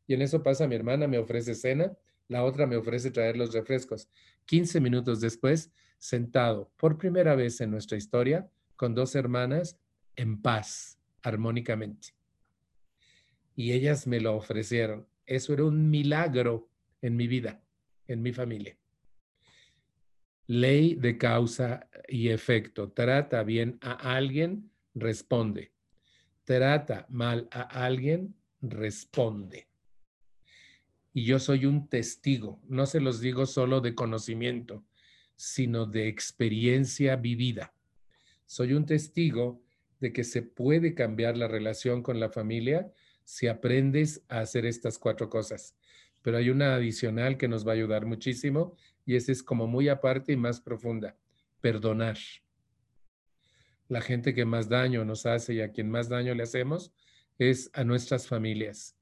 Y 0.06 0.14
en 0.14 0.22
eso 0.22 0.42
pasa 0.42 0.66
mi 0.66 0.74
hermana, 0.74 1.06
me 1.06 1.18
ofrece 1.18 1.54
cena, 1.54 1.96
la 2.28 2.44
otra 2.44 2.66
me 2.66 2.76
ofrece 2.76 3.10
traer 3.10 3.36
los 3.36 3.52
refrescos. 3.52 4.08
15 4.46 4.80
minutos 4.80 5.20
después, 5.20 5.70
sentado 5.98 6.70
por 6.76 6.98
primera 6.98 7.34
vez 7.34 7.60
en 7.60 7.70
nuestra 7.70 7.96
historia 7.96 8.50
con 8.76 8.94
dos 8.94 9.14
hermanas 9.14 9.78
en 10.16 10.42
paz, 10.42 10.98
armónicamente. 11.22 12.08
Y 13.56 13.72
ellas 13.72 14.06
me 14.06 14.20
lo 14.20 14.34
ofrecieron. 14.34 15.06
Eso 15.26 15.52
era 15.52 15.64
un 15.64 15.90
milagro 15.90 16.68
en 17.02 17.16
mi 17.16 17.26
vida, 17.26 17.62
en 18.06 18.22
mi 18.22 18.32
familia. 18.32 18.76
Ley 20.46 20.94
de 20.94 21.16
causa 21.16 21.88
y 22.08 22.28
efecto. 22.28 22.92
Trata 22.92 23.42
bien 23.42 23.78
a 23.80 24.16
alguien, 24.16 24.70
responde. 24.94 25.72
Trata 26.44 27.06
mal 27.08 27.48
a 27.50 27.62
alguien, 27.62 28.34
responde 28.60 29.68
y 31.14 31.24
yo 31.24 31.38
soy 31.38 31.64
un 31.64 31.88
testigo. 31.88 32.60
No 32.68 32.84
se 32.86 33.00
los 33.00 33.20
digo 33.20 33.46
solo 33.46 33.80
de 33.80 33.94
conocimiento, 33.94 34.84
sino 35.36 35.86
de 35.86 36.08
experiencia 36.08 37.16
vivida. 37.16 37.72
Soy 38.46 38.72
un 38.72 38.84
testigo 38.84 39.62
de 40.00 40.12
que 40.12 40.24
se 40.24 40.42
puede 40.42 40.94
cambiar 40.94 41.36
la 41.38 41.46
relación 41.46 42.02
con 42.02 42.18
la 42.18 42.30
familia 42.30 42.92
si 43.24 43.46
aprendes 43.46 44.22
a 44.28 44.40
hacer 44.40 44.66
estas 44.66 44.98
cuatro 44.98 45.28
cosas. 45.28 45.74
Pero 46.22 46.36
hay 46.36 46.50
una 46.50 46.74
adicional 46.74 47.36
que 47.36 47.48
nos 47.48 47.66
va 47.66 47.72
a 47.72 47.74
ayudar 47.74 48.06
muchísimo 48.06 48.76
y 49.04 49.16
esa 49.16 49.32
es 49.32 49.42
como 49.42 49.66
muy 49.66 49.88
aparte 49.88 50.32
y 50.32 50.36
más 50.36 50.60
profunda, 50.60 51.16
perdonar. 51.60 52.18
La 53.88 54.00
gente 54.00 54.34
que 54.34 54.44
más 54.44 54.68
daño 54.68 55.04
nos 55.04 55.26
hace 55.26 55.54
y 55.54 55.60
a 55.60 55.72
quien 55.72 55.90
más 55.90 56.08
daño 56.08 56.34
le 56.34 56.42
hacemos 56.42 56.92
es 57.38 57.70
a 57.74 57.84
nuestras 57.84 58.26
familias 58.28 58.96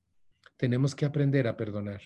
tenemos 0.63 0.95
que 0.95 1.05
aprender 1.05 1.49
a 1.49 1.57
perdonar. 1.57 2.03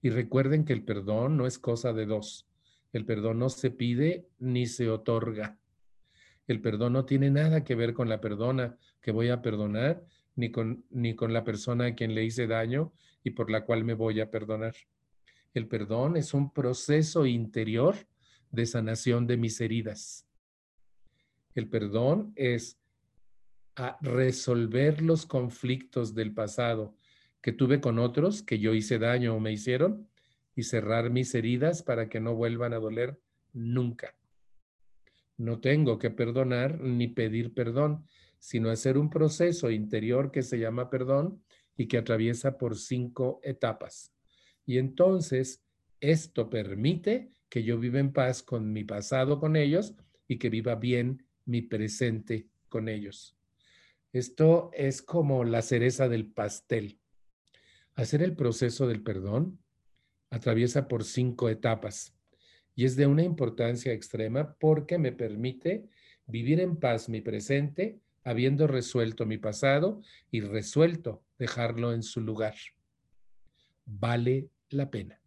Y 0.00 0.10
recuerden 0.10 0.64
que 0.64 0.72
el 0.72 0.82
perdón 0.82 1.36
no 1.36 1.46
es 1.46 1.60
cosa 1.60 1.92
de 1.92 2.06
dos. 2.06 2.48
El 2.92 3.04
perdón 3.04 3.38
no 3.38 3.50
se 3.50 3.70
pide 3.70 4.26
ni 4.40 4.66
se 4.66 4.90
otorga. 4.90 5.60
El 6.48 6.60
perdón 6.60 6.94
no 6.94 7.04
tiene 7.04 7.30
nada 7.30 7.62
que 7.62 7.76
ver 7.76 7.94
con 7.94 8.08
la 8.08 8.20
perdona 8.20 8.76
que 9.00 9.12
voy 9.12 9.28
a 9.28 9.42
perdonar, 9.42 10.04
ni 10.36 10.50
con, 10.50 10.84
ni 10.90 11.14
con 11.14 11.32
la 11.32 11.44
persona 11.44 11.86
a 11.86 11.94
quien 11.94 12.14
le 12.14 12.24
hice 12.24 12.46
daño 12.46 12.92
y 13.22 13.30
por 13.30 13.50
la 13.50 13.64
cual 13.64 13.84
me 13.84 13.94
voy 13.94 14.20
a 14.20 14.30
perdonar. 14.30 14.74
El 15.54 15.68
perdón 15.68 16.16
es 16.16 16.34
un 16.34 16.52
proceso 16.52 17.26
interior 17.26 17.96
de 18.50 18.66
sanación 18.66 19.26
de 19.26 19.36
mis 19.36 19.60
heridas. 19.60 20.26
El 21.54 21.68
perdón 21.68 22.32
es 22.36 22.78
a 23.76 23.98
resolver 24.02 25.02
los 25.02 25.26
conflictos 25.26 26.14
del 26.14 26.32
pasado 26.32 26.94
que 27.40 27.52
tuve 27.52 27.80
con 27.80 27.98
otros 27.98 28.42
que 28.42 28.58
yo 28.58 28.74
hice 28.74 28.98
daño 28.98 29.34
o 29.34 29.40
me 29.40 29.52
hicieron 29.52 30.08
y 30.54 30.62
cerrar 30.62 31.10
mis 31.10 31.34
heridas 31.34 31.82
para 31.82 32.08
que 32.08 32.20
no 32.20 32.34
vuelvan 32.34 32.72
a 32.72 32.78
doler 32.78 33.18
nunca. 33.52 34.14
No 35.36 35.60
tengo 35.60 35.98
que 35.98 36.10
perdonar 36.10 36.80
ni 36.80 37.08
pedir 37.08 37.54
perdón, 37.54 38.06
sino 38.42 38.70
hacer 38.70 38.98
un 38.98 39.08
proceso 39.08 39.70
interior 39.70 40.32
que 40.32 40.42
se 40.42 40.58
llama 40.58 40.90
perdón 40.90 41.40
y 41.76 41.86
que 41.86 41.98
atraviesa 41.98 42.58
por 42.58 42.76
cinco 42.76 43.38
etapas. 43.44 44.12
Y 44.66 44.78
entonces 44.78 45.62
esto 46.00 46.50
permite 46.50 47.30
que 47.48 47.62
yo 47.62 47.78
viva 47.78 48.00
en 48.00 48.12
paz 48.12 48.42
con 48.42 48.72
mi 48.72 48.82
pasado 48.82 49.38
con 49.38 49.54
ellos 49.54 49.94
y 50.26 50.40
que 50.40 50.50
viva 50.50 50.74
bien 50.74 51.24
mi 51.44 51.62
presente 51.62 52.48
con 52.68 52.88
ellos. 52.88 53.36
Esto 54.12 54.72
es 54.74 55.02
como 55.02 55.44
la 55.44 55.62
cereza 55.62 56.08
del 56.08 56.26
pastel. 56.26 56.98
Hacer 57.94 58.24
el 58.24 58.34
proceso 58.34 58.88
del 58.88 59.04
perdón 59.04 59.60
atraviesa 60.30 60.88
por 60.88 61.04
cinco 61.04 61.48
etapas 61.48 62.12
y 62.74 62.86
es 62.86 62.96
de 62.96 63.06
una 63.06 63.22
importancia 63.22 63.92
extrema 63.92 64.56
porque 64.58 64.98
me 64.98 65.12
permite 65.12 65.88
vivir 66.26 66.58
en 66.58 66.76
paz 66.76 67.08
mi 67.08 67.20
presente, 67.20 68.00
habiendo 68.24 68.66
resuelto 68.66 69.26
mi 69.26 69.38
pasado 69.38 70.00
y 70.30 70.40
resuelto 70.40 71.22
dejarlo 71.38 71.92
en 71.92 72.02
su 72.02 72.20
lugar. 72.20 72.54
Vale 73.84 74.48
la 74.70 74.90
pena. 74.90 75.20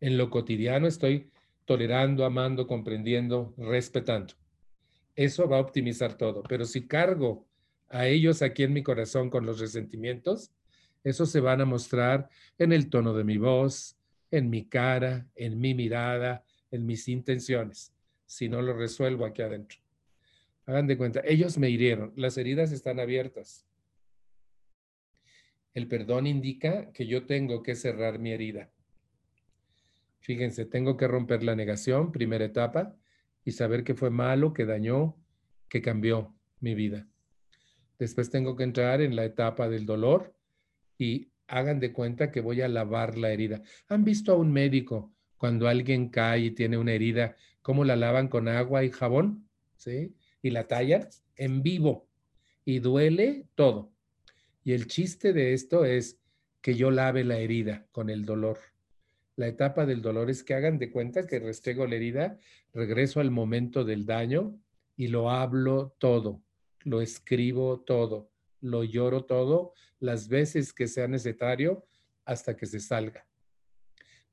En 0.00 0.16
lo 0.16 0.30
cotidiano 0.30 0.86
estoy 0.86 1.30
tolerando, 1.64 2.24
amando, 2.24 2.66
comprendiendo, 2.66 3.54
respetando. 3.56 4.34
Eso 5.14 5.48
va 5.48 5.58
a 5.58 5.60
optimizar 5.60 6.16
todo, 6.16 6.42
pero 6.42 6.64
si 6.64 6.86
cargo 6.86 7.46
a 7.88 8.06
ellos 8.06 8.42
aquí 8.42 8.62
en 8.62 8.72
mi 8.72 8.82
corazón 8.82 9.30
con 9.30 9.44
los 9.44 9.60
resentimientos, 9.60 10.50
esos 11.04 11.30
se 11.30 11.40
van 11.40 11.60
a 11.60 11.64
mostrar 11.64 12.28
en 12.58 12.72
el 12.72 12.88
tono 12.88 13.14
de 13.14 13.24
mi 13.24 13.36
voz, 13.36 13.96
en 14.30 14.50
mi 14.50 14.64
cara, 14.64 15.26
en 15.34 15.60
mi 15.60 15.74
mirada, 15.74 16.44
en 16.70 16.86
mis 16.86 17.08
intenciones, 17.08 17.92
si 18.26 18.48
no 18.48 18.62
lo 18.62 18.74
resuelvo 18.74 19.24
aquí 19.24 19.42
adentro. 19.42 19.78
Hagan 20.70 20.86
de 20.86 20.96
cuenta, 20.96 21.20
ellos 21.24 21.58
me 21.58 21.68
hirieron, 21.68 22.12
las 22.14 22.38
heridas 22.38 22.70
están 22.70 23.00
abiertas. 23.00 23.66
El 25.74 25.88
perdón 25.88 26.28
indica 26.28 26.92
que 26.92 27.08
yo 27.08 27.26
tengo 27.26 27.64
que 27.64 27.74
cerrar 27.74 28.20
mi 28.20 28.30
herida. 28.30 28.70
Fíjense, 30.20 30.66
tengo 30.66 30.96
que 30.96 31.08
romper 31.08 31.42
la 31.42 31.56
negación, 31.56 32.12
primera 32.12 32.44
etapa, 32.44 32.94
y 33.44 33.50
saber 33.50 33.82
que 33.82 33.96
fue 33.96 34.10
malo, 34.10 34.52
que 34.52 34.64
dañó, 34.64 35.16
que 35.68 35.82
cambió 35.82 36.36
mi 36.60 36.76
vida. 36.76 37.08
Después 37.98 38.30
tengo 38.30 38.54
que 38.54 38.62
entrar 38.62 39.00
en 39.00 39.16
la 39.16 39.24
etapa 39.24 39.68
del 39.68 39.86
dolor 39.86 40.36
y 40.96 41.32
hagan 41.48 41.80
de 41.80 41.92
cuenta 41.92 42.30
que 42.30 42.42
voy 42.42 42.60
a 42.60 42.68
lavar 42.68 43.18
la 43.18 43.32
herida. 43.32 43.60
¿Han 43.88 44.04
visto 44.04 44.30
a 44.32 44.36
un 44.36 44.52
médico 44.52 45.12
cuando 45.36 45.66
alguien 45.66 46.10
cae 46.10 46.38
y 46.42 46.50
tiene 46.52 46.78
una 46.78 46.92
herida, 46.92 47.34
cómo 47.60 47.82
la 47.82 47.96
lavan 47.96 48.28
con 48.28 48.46
agua 48.46 48.84
y 48.84 48.92
jabón? 48.92 49.48
¿Sí? 49.76 50.14
Y 50.42 50.50
la 50.50 50.66
tallan 50.66 51.08
en 51.36 51.62
vivo 51.62 52.06
y 52.64 52.78
duele 52.78 53.46
todo. 53.54 53.92
Y 54.64 54.72
el 54.72 54.86
chiste 54.86 55.32
de 55.32 55.52
esto 55.54 55.84
es 55.84 56.18
que 56.60 56.74
yo 56.74 56.90
lave 56.90 57.24
la 57.24 57.38
herida 57.38 57.86
con 57.92 58.10
el 58.10 58.24
dolor. 58.24 58.58
La 59.36 59.48
etapa 59.48 59.86
del 59.86 60.02
dolor 60.02 60.28
es 60.28 60.44
que 60.44 60.54
hagan 60.54 60.78
de 60.78 60.90
cuenta 60.90 61.26
que 61.26 61.38
restrego 61.38 61.86
la 61.86 61.96
herida, 61.96 62.38
regreso 62.74 63.20
al 63.20 63.30
momento 63.30 63.84
del 63.84 64.04
daño 64.04 64.58
y 64.96 65.08
lo 65.08 65.30
hablo 65.30 65.94
todo, 65.98 66.42
lo 66.84 67.00
escribo 67.00 67.80
todo, 67.80 68.30
lo 68.60 68.84
lloro 68.84 69.24
todo 69.24 69.72
las 69.98 70.28
veces 70.28 70.72
que 70.72 70.88
sea 70.88 71.08
necesario 71.08 71.86
hasta 72.24 72.56
que 72.56 72.66
se 72.66 72.80
salga. 72.80 73.26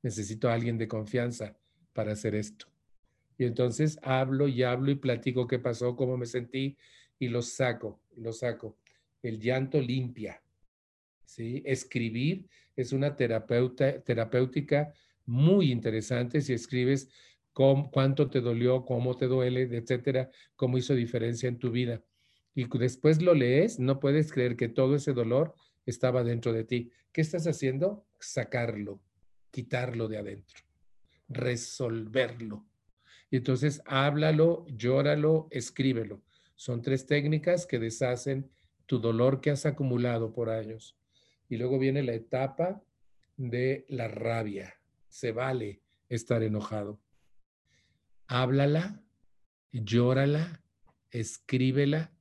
Necesito 0.02 0.48
a 0.48 0.54
alguien 0.54 0.78
de 0.78 0.88
confianza 0.88 1.56
para 1.92 2.12
hacer 2.12 2.34
esto. 2.34 2.66
Y 3.38 3.44
entonces 3.44 3.98
hablo 4.02 4.48
y 4.48 4.62
hablo 4.62 4.90
y 4.90 4.96
platico 4.96 5.46
qué 5.46 5.58
pasó, 5.58 5.96
cómo 5.96 6.16
me 6.16 6.26
sentí 6.26 6.76
y 7.18 7.28
lo 7.28 7.40
saco, 7.40 8.00
lo 8.16 8.32
saco. 8.32 8.76
El 9.22 9.40
llanto 9.40 9.80
limpia. 9.80 10.42
¿sí? 11.24 11.62
Escribir 11.64 12.48
es 12.76 12.92
una 12.92 13.16
terapeuta, 13.16 14.00
terapéutica 14.02 14.92
muy 15.24 15.70
interesante 15.70 16.40
si 16.40 16.52
escribes 16.52 17.08
cuánto 17.52 18.30
te 18.30 18.40
dolió, 18.40 18.84
cómo 18.84 19.16
te 19.16 19.26
duele, 19.26 19.62
etcétera, 19.62 20.30
cómo 20.54 20.78
hizo 20.78 20.94
diferencia 20.94 21.48
en 21.48 21.58
tu 21.58 21.70
vida 21.70 22.02
y 22.58 22.66
después 22.76 23.22
lo 23.22 23.34
lees, 23.34 23.78
no 23.78 24.00
puedes 24.00 24.32
creer 24.32 24.56
que 24.56 24.68
todo 24.68 24.96
ese 24.96 25.12
dolor 25.12 25.54
estaba 25.86 26.24
dentro 26.24 26.52
de 26.52 26.64
ti. 26.64 26.90
¿Qué 27.12 27.20
estás 27.20 27.46
haciendo? 27.46 28.04
Sacarlo, 28.18 29.00
quitarlo 29.52 30.08
de 30.08 30.18
adentro, 30.18 30.58
resolverlo. 31.28 32.66
Y 33.30 33.36
entonces 33.38 33.82
háblalo, 33.84 34.66
llóralo, 34.68 35.48
escríbelo. 35.50 36.22
Son 36.54 36.82
tres 36.82 37.06
técnicas 37.06 37.66
que 37.66 37.78
deshacen 37.78 38.50
tu 38.86 38.98
dolor 38.98 39.40
que 39.40 39.50
has 39.50 39.66
acumulado 39.66 40.32
por 40.32 40.50
años. 40.50 40.96
Y 41.48 41.56
luego 41.56 41.78
viene 41.78 42.02
la 42.02 42.14
etapa 42.14 42.82
de 43.36 43.84
la 43.88 44.08
rabia. 44.08 44.74
Se 45.08 45.32
vale 45.32 45.82
estar 46.08 46.42
enojado. 46.42 47.00
Háblala, 48.26 49.02
llórala, 49.72 50.62
escríbela 51.10 52.12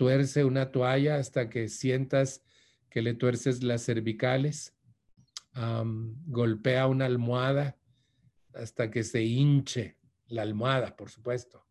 tuerce 0.00 0.46
una 0.46 0.72
toalla 0.72 1.16
hasta 1.16 1.50
que 1.50 1.68
sientas 1.68 2.42
que 2.88 3.02
le 3.02 3.12
tuerces 3.12 3.62
las 3.62 3.84
cervicales, 3.84 4.74
golpea 6.24 6.86
una 6.86 7.04
almohada 7.04 7.76
hasta 8.54 8.90
que 8.90 9.02
se 9.02 9.22
hinche 9.22 9.98
la 10.26 10.42
almohada, 10.42 10.96
por 10.96 11.10
supuesto. 11.10 11.66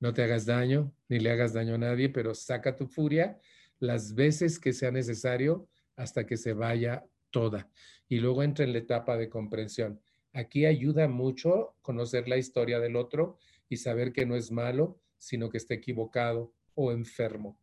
No 0.00 0.12
te 0.12 0.22
hagas 0.22 0.46
daño, 0.46 0.94
ni 1.08 1.18
le 1.18 1.30
hagas 1.30 1.52
daño 1.52 1.74
a 1.74 1.78
nadie, 1.78 2.08
pero 2.08 2.34
saca 2.34 2.76
tu 2.76 2.86
furia 2.86 3.38
las 3.78 4.14
veces 4.14 4.58
que 4.58 4.72
sea 4.72 4.90
necesario 4.90 5.68
hasta 5.96 6.26
que 6.26 6.36
se 6.36 6.52
vaya 6.52 7.06
toda. 7.30 7.70
Y 8.08 8.20
luego 8.20 8.42
entra 8.42 8.64
en 8.64 8.72
la 8.72 8.78
etapa 8.78 9.16
de 9.16 9.28
comprensión. 9.28 10.00
Aquí 10.32 10.66
ayuda 10.66 11.08
mucho 11.08 11.76
conocer 11.82 12.28
la 12.28 12.36
historia 12.36 12.78
del 12.78 12.96
otro 12.96 13.38
y 13.68 13.78
saber 13.78 14.12
que 14.12 14.26
no 14.26 14.36
es 14.36 14.50
malo, 14.50 15.00
sino 15.18 15.48
que 15.50 15.58
está 15.58 15.74
equivocado 15.74 16.54
o 16.74 16.92
enfermo. 16.92 17.58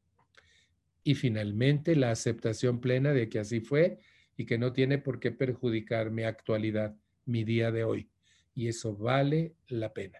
Y 1.03 1.15
finalmente, 1.15 1.95
la 1.95 2.11
aceptación 2.11 2.79
plena 2.79 3.13
de 3.13 3.29
que 3.29 3.39
así 3.39 3.59
fue 3.59 3.99
y 4.35 4.45
que 4.45 4.57
no 4.57 4.73
tiene 4.73 4.97
por 4.97 5.19
qué 5.19 5.31
perjudicar 5.31 6.09
mi 6.11 6.23
actualidad, 6.23 6.97
mi 7.25 7.43
día 7.43 7.71
de 7.71 7.83
hoy. 7.83 8.09
Y 8.53 8.67
eso 8.67 8.95
vale 8.95 9.55
la 9.67 9.93
pena. 9.93 10.19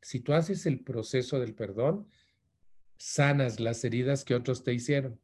Si 0.00 0.20
tú 0.20 0.32
haces 0.32 0.66
el 0.66 0.80
proceso 0.80 1.38
del 1.38 1.54
perdón, 1.54 2.08
sanas 2.96 3.60
las 3.60 3.84
heridas 3.84 4.24
que 4.24 4.34
otros 4.34 4.64
te 4.64 4.74
hicieron. 4.74 5.20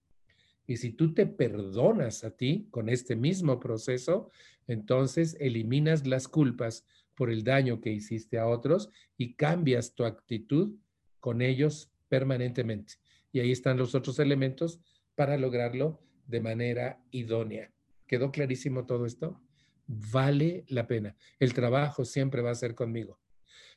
Y 0.67 0.77
si 0.77 0.91
tú 0.91 1.15
te 1.15 1.27
perdonas 1.27 2.25
a 2.25 2.37
ti 2.37 2.69
con 2.71 2.89
este 2.89 3.17
mismo 3.17 3.59
proceso, 3.59 4.31
entonces 4.67 5.37
eliminas 5.41 6.07
las 6.07 6.29
culpas 6.29 6.87
por 7.15 7.31
el 7.31 7.43
daño 7.43 7.81
que 7.81 7.91
hiciste 7.91 8.39
a 8.39 8.47
otros 8.47 8.91
y 9.17 9.35
cambias 9.35 9.95
tu 9.95 10.05
actitud 10.05 10.77
con 11.21 11.43
ellos 11.43 11.91
permanentemente. 12.09 12.95
Y 13.33 13.41
ahí 13.41 13.51
están 13.51 13.79
los 13.79 13.95
otros 13.95 14.19
elementos 14.19 14.81
para 15.15 15.37
lograrlo 15.37 16.01
de 16.27 16.41
manera 16.41 17.03
idónea. 17.11 17.73
¿Quedó 18.07 18.31
clarísimo 18.31 18.87
todo 18.87 19.07
esto? 19.07 19.41
Vale 19.89 20.67
la 20.69 20.87
pena. 20.87 21.17
El 21.39 21.55
trabajo 21.55 22.05
siempre 22.05 22.43
va 22.43 22.51
a 22.51 22.55
ser 22.55 22.75
conmigo. 22.75 23.19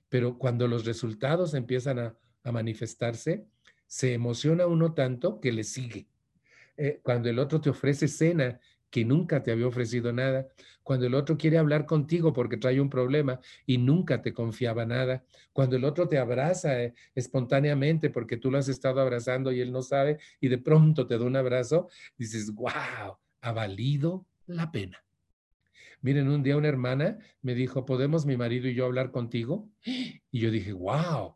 Pero 0.09 0.37
cuando 0.37 0.67
los 0.67 0.85
resultados 0.85 1.53
empiezan 1.53 1.99
a, 1.99 2.17
manifestarse, 2.43 3.45
se 3.85 4.13
emociona 4.13 4.65
uno 4.65 4.93
tanto 4.93 5.39
que 5.39 5.51
le 5.51 5.63
sigue. 5.63 6.07
Eh, 6.75 6.99
cuando 7.03 7.29
el 7.29 7.37
otro 7.37 7.61
te 7.61 7.69
ofrece 7.69 8.07
cena 8.07 8.59
que 8.89 9.05
nunca 9.05 9.43
te 9.43 9.51
había 9.51 9.67
ofrecido 9.67 10.11
nada, 10.11 10.47
cuando 10.83 11.05
el 11.05 11.13
otro 11.13 11.37
quiere 11.37 11.59
hablar 11.59 11.85
contigo 11.85 12.33
porque 12.33 12.57
trae 12.57 12.81
un 12.81 12.89
problema 12.89 13.39
y 13.65 13.77
nunca 13.77 14.21
te 14.21 14.33
confiaba 14.33 14.85
nada, 14.85 15.23
cuando 15.53 15.75
el 15.75 15.85
otro 15.85 16.09
te 16.09 16.17
abraza 16.17 16.83
eh, 16.83 16.93
espontáneamente 17.13 18.09
porque 18.09 18.37
tú 18.37 18.49
lo 18.51 18.57
has 18.57 18.67
estado 18.67 18.99
abrazando 18.99 19.51
y 19.51 19.61
él 19.61 19.71
no 19.71 19.83
sabe 19.83 20.17
y 20.41 20.49
de 20.49 20.57
pronto 20.57 21.05
te 21.05 21.17
da 21.17 21.23
un 21.23 21.35
abrazo, 21.35 21.89
dices, 22.17 22.51
wow, 22.53 23.17
ha 23.41 23.51
valido 23.53 24.25
la 24.47 24.71
pena. 24.71 24.97
Miren, 26.01 26.29
un 26.29 26.41
día 26.41 26.57
una 26.57 26.67
hermana 26.67 27.19
me 27.43 27.53
dijo, 27.53 27.85
¿podemos 27.85 28.25
mi 28.25 28.35
marido 28.35 28.67
y 28.67 28.73
yo 28.73 28.85
hablar 28.85 29.11
contigo? 29.11 29.69
Y 29.85 30.39
yo 30.39 30.49
dije, 30.49 30.73
wow, 30.73 31.35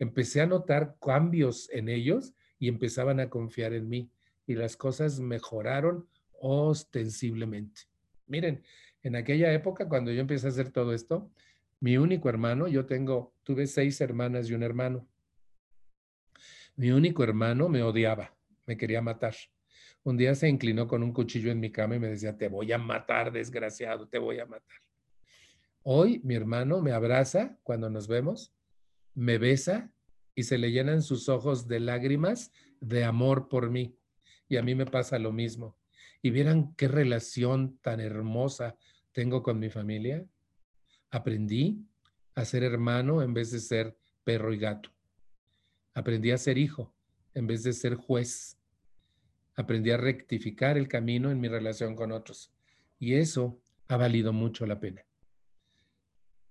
empecé 0.00 0.40
a 0.40 0.46
notar 0.46 0.96
cambios 1.00 1.70
en 1.70 1.88
ellos 1.88 2.34
y 2.58 2.68
empezaban 2.68 3.20
a 3.20 3.30
confiar 3.30 3.72
en 3.72 3.88
mí 3.88 4.10
y 4.46 4.54
las 4.54 4.76
cosas 4.76 5.20
mejoraron 5.20 6.08
ostensiblemente. 6.32 7.82
Miren, 8.26 8.64
en 9.02 9.14
aquella 9.14 9.52
época, 9.52 9.88
cuando 9.88 10.10
yo 10.10 10.20
empecé 10.20 10.46
a 10.46 10.50
hacer 10.50 10.70
todo 10.70 10.92
esto, 10.92 11.30
mi 11.78 11.96
único 11.96 12.28
hermano, 12.28 12.66
yo 12.66 12.86
tengo, 12.86 13.34
tuve 13.44 13.66
seis 13.68 14.00
hermanas 14.00 14.50
y 14.50 14.54
un 14.54 14.64
hermano. 14.64 15.08
Mi 16.74 16.90
único 16.90 17.22
hermano 17.22 17.68
me 17.68 17.82
odiaba, 17.82 18.34
me 18.66 18.76
quería 18.76 19.00
matar. 19.00 19.34
Un 20.02 20.16
día 20.16 20.34
se 20.34 20.48
inclinó 20.48 20.88
con 20.88 21.02
un 21.02 21.12
cuchillo 21.12 21.50
en 21.50 21.60
mi 21.60 21.70
cama 21.70 21.96
y 21.96 22.00
me 22.00 22.08
decía, 22.08 22.36
te 22.36 22.48
voy 22.48 22.72
a 22.72 22.78
matar, 22.78 23.32
desgraciado, 23.32 24.08
te 24.08 24.18
voy 24.18 24.38
a 24.40 24.46
matar. 24.46 24.78
Hoy 25.82 26.20
mi 26.24 26.34
hermano 26.34 26.80
me 26.80 26.92
abraza 26.92 27.58
cuando 27.62 27.90
nos 27.90 28.08
vemos, 28.08 28.54
me 29.14 29.38
besa 29.38 29.92
y 30.34 30.44
se 30.44 30.58
le 30.58 30.72
llenan 30.72 31.02
sus 31.02 31.28
ojos 31.28 31.68
de 31.68 31.80
lágrimas 31.80 32.52
de 32.80 33.04
amor 33.04 33.48
por 33.48 33.70
mí 33.70 33.96
y 34.48 34.56
a 34.56 34.62
mí 34.62 34.74
me 34.74 34.86
pasa 34.86 35.18
lo 35.18 35.32
mismo. 35.32 35.76
Y 36.22 36.30
vieran 36.30 36.74
qué 36.74 36.88
relación 36.88 37.78
tan 37.78 38.00
hermosa 38.00 38.76
tengo 39.12 39.42
con 39.42 39.58
mi 39.58 39.70
familia. 39.70 40.26
Aprendí 41.10 41.86
a 42.34 42.44
ser 42.44 42.62
hermano 42.62 43.22
en 43.22 43.32
vez 43.32 43.50
de 43.50 43.60
ser 43.60 43.96
perro 44.24 44.52
y 44.52 44.58
gato. 44.58 44.90
Aprendí 45.94 46.30
a 46.30 46.38
ser 46.38 46.58
hijo 46.58 46.94
en 47.34 47.46
vez 47.46 47.62
de 47.62 47.72
ser 47.72 47.94
juez. 47.94 48.59
Aprendí 49.60 49.90
a 49.90 49.98
rectificar 49.98 50.78
el 50.78 50.88
camino 50.88 51.30
en 51.30 51.38
mi 51.38 51.46
relación 51.46 51.94
con 51.94 52.12
otros. 52.12 52.50
Y 52.98 53.16
eso 53.16 53.60
ha 53.88 53.98
valido 53.98 54.32
mucho 54.32 54.64
la 54.64 54.80
pena. 54.80 55.04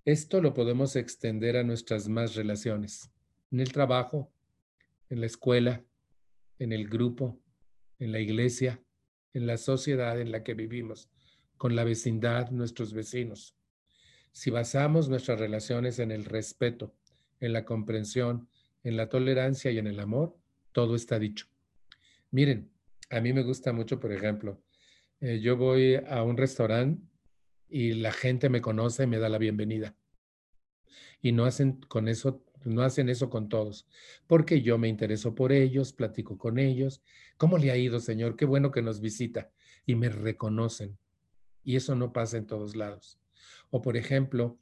Esto 0.05 0.41
lo 0.41 0.53
podemos 0.53 0.95
extender 0.95 1.57
a 1.57 1.63
nuestras 1.63 2.07
más 2.07 2.35
relaciones, 2.35 3.09
en 3.51 3.61
el 3.61 3.71
trabajo, 3.71 4.31
en 5.09 5.21
la 5.21 5.25
escuela, 5.25 5.83
en 6.59 6.71
el 6.71 6.87
grupo, 6.87 7.41
en 7.97 8.11
la 8.11 8.19
iglesia, 8.19 8.79
en 9.33 9.47
la 9.47 9.57
sociedad 9.57 10.21
en 10.21 10.31
la 10.31 10.43
que 10.43 10.53
vivimos, 10.53 11.09
con 11.57 11.75
la 11.75 11.83
vecindad, 11.85 12.51
nuestros 12.51 12.93
vecinos. 12.93 13.55
Si 14.33 14.51
basamos 14.51 15.09
nuestras 15.09 15.39
relaciones 15.39 15.97
en 15.97 16.11
el 16.11 16.25
respeto, 16.25 16.93
en 17.39 17.53
la 17.53 17.65
comprensión, 17.65 18.47
en 18.83 18.97
la 18.97 19.09
tolerancia 19.09 19.71
y 19.71 19.79
en 19.79 19.87
el 19.87 19.99
amor, 19.99 20.37
todo 20.73 20.95
está 20.95 21.17
dicho. 21.17 21.47
Miren, 22.29 22.69
a 23.09 23.21
mí 23.21 23.33
me 23.33 23.43
gusta 23.43 23.73
mucho, 23.73 23.99
por 23.99 24.11
ejemplo, 24.11 24.61
eh, 25.21 25.39
yo 25.39 25.57
voy 25.57 25.95
a 25.95 26.23
un 26.23 26.37
restaurante 26.37 27.01
y 27.67 27.93
la 27.93 28.11
gente 28.11 28.49
me 28.49 28.61
conoce 28.61 29.03
y 29.03 29.07
me 29.07 29.19
da 29.19 29.29
la 29.29 29.37
bienvenida. 29.37 29.95
Y 31.21 31.31
no 31.31 31.45
hacen 31.45 31.73
con 31.73 32.07
eso, 32.07 32.43
no 32.63 32.81
hacen 32.81 33.09
eso 33.09 33.29
con 33.29 33.49
todos, 33.49 33.87
porque 34.27 34.61
yo 34.61 34.77
me 34.77 34.87
intereso 34.87 35.35
por 35.35 35.51
ellos, 35.51 35.91
platico 35.93 36.37
con 36.37 36.57
ellos. 36.59 37.01
¿Cómo 37.37 37.57
le 37.57 37.71
ha 37.71 37.77
ido, 37.77 37.99
Señor? 37.99 38.35
Qué 38.35 38.45
bueno 38.45 38.71
que 38.71 38.81
nos 38.81 39.01
visita 39.01 39.51
y 39.85 39.95
me 39.95 40.09
reconocen. 40.09 40.97
Y 41.63 41.75
eso 41.75 41.95
no 41.95 42.13
pasa 42.13 42.37
en 42.37 42.47
todos 42.47 42.75
lados. 42.75 43.19
O 43.69 43.81
por 43.81 43.97
ejemplo, 43.97 44.57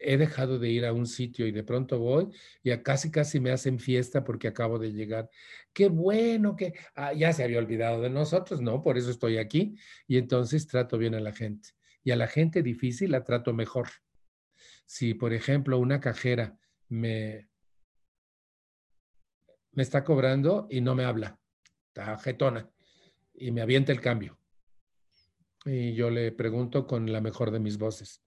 he 0.00 0.16
dejado 0.16 0.58
de 0.58 0.68
ir 0.68 0.86
a 0.86 0.92
un 0.92 1.06
sitio 1.06 1.46
y 1.46 1.52
de 1.52 1.62
pronto 1.62 1.98
voy 1.98 2.28
y 2.62 2.76
casi 2.78 3.10
casi 3.10 3.40
me 3.40 3.50
hacen 3.50 3.78
fiesta 3.78 4.24
porque 4.24 4.48
acabo 4.48 4.78
de 4.78 4.92
llegar. 4.92 5.30
Qué 5.72 5.88
bueno 5.88 6.56
que 6.56 6.74
ah, 6.94 7.12
ya 7.12 7.32
se 7.32 7.44
había 7.44 7.58
olvidado 7.58 8.00
de 8.00 8.10
nosotros, 8.10 8.60
no, 8.60 8.82
por 8.82 8.96
eso 8.96 9.10
estoy 9.10 9.38
aquí 9.38 9.76
y 10.06 10.18
entonces 10.18 10.66
trato 10.66 10.98
bien 10.98 11.14
a 11.14 11.20
la 11.20 11.32
gente. 11.32 11.70
Y 12.02 12.12
a 12.12 12.16
la 12.16 12.28
gente 12.28 12.62
difícil 12.62 13.10
la 13.10 13.24
trato 13.24 13.52
mejor. 13.52 13.88
Si, 14.86 15.14
por 15.14 15.32
ejemplo, 15.32 15.78
una 15.78 16.00
cajera 16.00 16.56
me, 16.88 17.48
me 19.72 19.82
está 19.82 20.04
cobrando 20.04 20.68
y 20.70 20.80
no 20.80 20.94
me 20.94 21.04
habla, 21.04 21.38
está 21.88 22.16
jetona 22.18 22.70
y 23.34 23.50
me 23.50 23.60
avienta 23.60 23.92
el 23.92 24.00
cambio. 24.00 24.38
Y 25.64 25.94
yo 25.94 26.10
le 26.10 26.30
pregunto 26.30 26.86
con 26.86 27.10
la 27.12 27.20
mejor 27.20 27.50
de 27.50 27.58
mis 27.58 27.76
voces, 27.76 28.22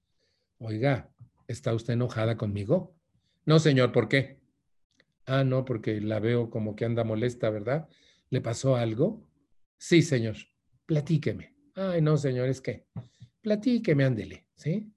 oiga, 0.57 1.09
¿está 1.49 1.73
usted 1.73 1.93
enojada 1.93 2.37
conmigo? 2.37 2.95
No, 3.45 3.59
señor, 3.59 3.91
¿por 3.91 4.07
qué? 4.07 4.39
Ah, 5.25 5.43
no, 5.43 5.65
porque 5.65 5.99
la 5.99 6.19
veo 6.19 6.49
como 6.49 6.75
que 6.75 6.85
anda 6.85 7.03
molesta, 7.03 7.49
¿verdad? 7.49 7.89
¿Le 8.29 8.39
pasó 8.39 8.75
algo? 8.75 9.27
Sí, 9.77 10.01
señor. 10.01 10.37
Platíqueme. 10.85 11.55
Ay, 11.75 12.01
no, 12.01 12.17
señor, 12.17 12.49
es 12.49 12.61
que 12.61 12.85
platíqueme, 13.41 14.03
ándele, 14.03 14.47
¿sí? 14.55 14.91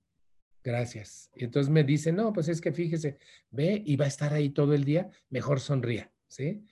Gracias. 0.62 1.30
Y 1.34 1.44
entonces 1.44 1.70
me 1.70 1.84
dice, 1.84 2.12
no, 2.12 2.32
pues 2.32 2.48
es 2.48 2.60
que 2.60 2.72
fíjese, 2.72 3.18
ve 3.50 3.82
y 3.84 3.96
va 3.96 4.04
a 4.04 4.08
estar 4.08 4.32
ahí 4.32 4.50
todo 4.50 4.74
el 4.74 4.84
día, 4.84 5.10
mejor 5.30 5.60
sonría, 5.60 6.12
¿sí? 6.28 6.64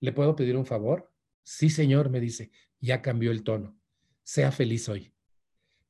¿Le 0.00 0.12
puedo 0.12 0.34
pedir 0.34 0.56
un 0.56 0.66
favor? 0.66 1.12
Sí, 1.42 1.70
señor, 1.70 2.10
me 2.10 2.20
dice, 2.20 2.50
ya 2.80 3.00
cambió 3.00 3.30
el 3.30 3.44
tono. 3.44 3.78
Sea 4.22 4.50
feliz 4.50 4.88
hoy. 4.88 5.12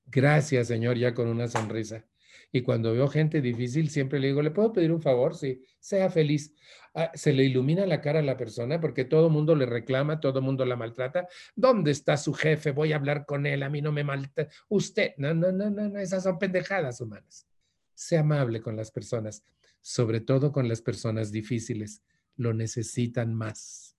Gracias, 0.06 0.68
señor, 0.68 0.98
ya 0.98 1.14
con 1.14 1.28
una 1.28 1.48
sonrisa. 1.48 2.04
Y 2.52 2.62
cuando 2.62 2.92
veo 2.92 3.06
gente 3.08 3.40
difícil, 3.40 3.90
siempre 3.90 4.18
le 4.18 4.28
digo, 4.28 4.42
¿le 4.42 4.50
puedo 4.50 4.72
pedir 4.72 4.90
un 4.90 5.00
favor? 5.00 5.36
Sí, 5.36 5.62
sea 5.78 6.10
feliz. 6.10 6.52
Ah, 6.94 7.12
se 7.14 7.32
le 7.32 7.44
ilumina 7.44 7.86
la 7.86 8.00
cara 8.00 8.18
a 8.18 8.22
la 8.22 8.36
persona 8.36 8.80
porque 8.80 9.04
todo 9.04 9.30
mundo 9.30 9.54
le 9.54 9.66
reclama, 9.66 10.18
todo 10.18 10.42
mundo 10.42 10.64
la 10.64 10.74
maltrata. 10.74 11.28
¿Dónde 11.54 11.92
está 11.92 12.16
su 12.16 12.32
jefe? 12.32 12.72
Voy 12.72 12.92
a 12.92 12.96
hablar 12.96 13.24
con 13.24 13.46
él, 13.46 13.62
a 13.62 13.68
mí 13.68 13.80
no 13.80 13.92
me 13.92 14.02
maltrata. 14.02 14.50
Usted, 14.68 15.12
no, 15.16 15.32
no, 15.32 15.52
no, 15.52 15.70
no, 15.70 15.88
no, 15.88 15.98
esas 16.00 16.24
son 16.24 16.38
pendejadas 16.38 17.00
humanas. 17.00 17.46
Sea 17.94 18.20
amable 18.20 18.60
con 18.60 18.76
las 18.76 18.90
personas, 18.90 19.44
sobre 19.80 20.20
todo 20.20 20.50
con 20.50 20.66
las 20.66 20.82
personas 20.82 21.30
difíciles. 21.30 22.02
Lo 22.36 22.52
necesitan 22.52 23.32
más. 23.32 23.96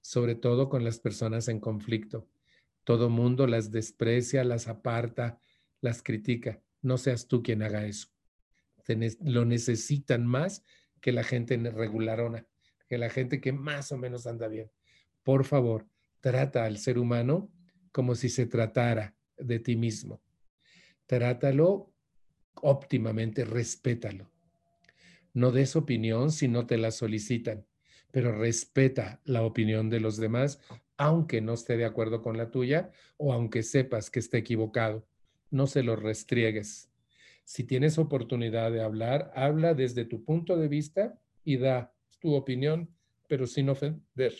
Sobre 0.00 0.36
todo 0.36 0.68
con 0.68 0.84
las 0.84 1.00
personas 1.00 1.48
en 1.48 1.58
conflicto. 1.58 2.28
Todo 2.84 3.10
mundo 3.10 3.48
las 3.48 3.72
desprecia, 3.72 4.44
las 4.44 4.68
aparta, 4.68 5.40
las 5.80 6.04
critica 6.04 6.60
no 6.86 6.98
seas 6.98 7.26
tú 7.26 7.42
quien 7.42 7.62
haga 7.62 7.84
eso. 7.84 8.08
lo 9.20 9.44
necesitan 9.44 10.24
más 10.24 10.62
que 11.00 11.10
la 11.12 11.24
gente 11.24 11.56
regularona, 11.56 12.46
que 12.88 12.96
la 12.96 13.10
gente 13.10 13.40
que 13.40 13.52
más 13.52 13.90
o 13.90 13.98
menos 13.98 14.26
anda 14.26 14.46
bien. 14.46 14.70
Por 15.24 15.44
favor, 15.44 15.86
trata 16.20 16.64
al 16.64 16.78
ser 16.78 16.98
humano 16.98 17.50
como 17.90 18.14
si 18.14 18.28
se 18.28 18.46
tratara 18.46 19.16
de 19.36 19.58
ti 19.58 19.74
mismo. 19.74 20.22
Trátalo 21.06 21.92
óptimamente, 22.62 23.44
respétalo. 23.44 24.30
No 25.34 25.50
des 25.50 25.74
opinión 25.74 26.30
si 26.30 26.46
no 26.46 26.66
te 26.66 26.78
la 26.78 26.92
solicitan, 26.92 27.66
pero 28.12 28.32
respeta 28.32 29.20
la 29.24 29.42
opinión 29.42 29.90
de 29.90 30.00
los 30.00 30.16
demás, 30.16 30.60
aunque 30.96 31.40
no 31.40 31.54
esté 31.54 31.76
de 31.76 31.84
acuerdo 31.84 32.22
con 32.22 32.36
la 32.36 32.50
tuya 32.50 32.92
o 33.16 33.32
aunque 33.32 33.62
sepas 33.62 34.10
que 34.10 34.20
esté 34.20 34.38
equivocado 34.38 35.06
no 35.50 35.66
se 35.66 35.82
lo 35.82 35.96
restriegues. 35.96 36.90
Si 37.44 37.64
tienes 37.64 37.98
oportunidad 37.98 38.72
de 38.72 38.82
hablar, 38.82 39.30
habla 39.34 39.74
desde 39.74 40.04
tu 40.04 40.24
punto 40.24 40.56
de 40.56 40.68
vista 40.68 41.20
y 41.44 41.58
da 41.58 41.94
tu 42.18 42.34
opinión, 42.34 42.90
pero 43.28 43.46
sin 43.46 43.68
ofender. 43.68 44.34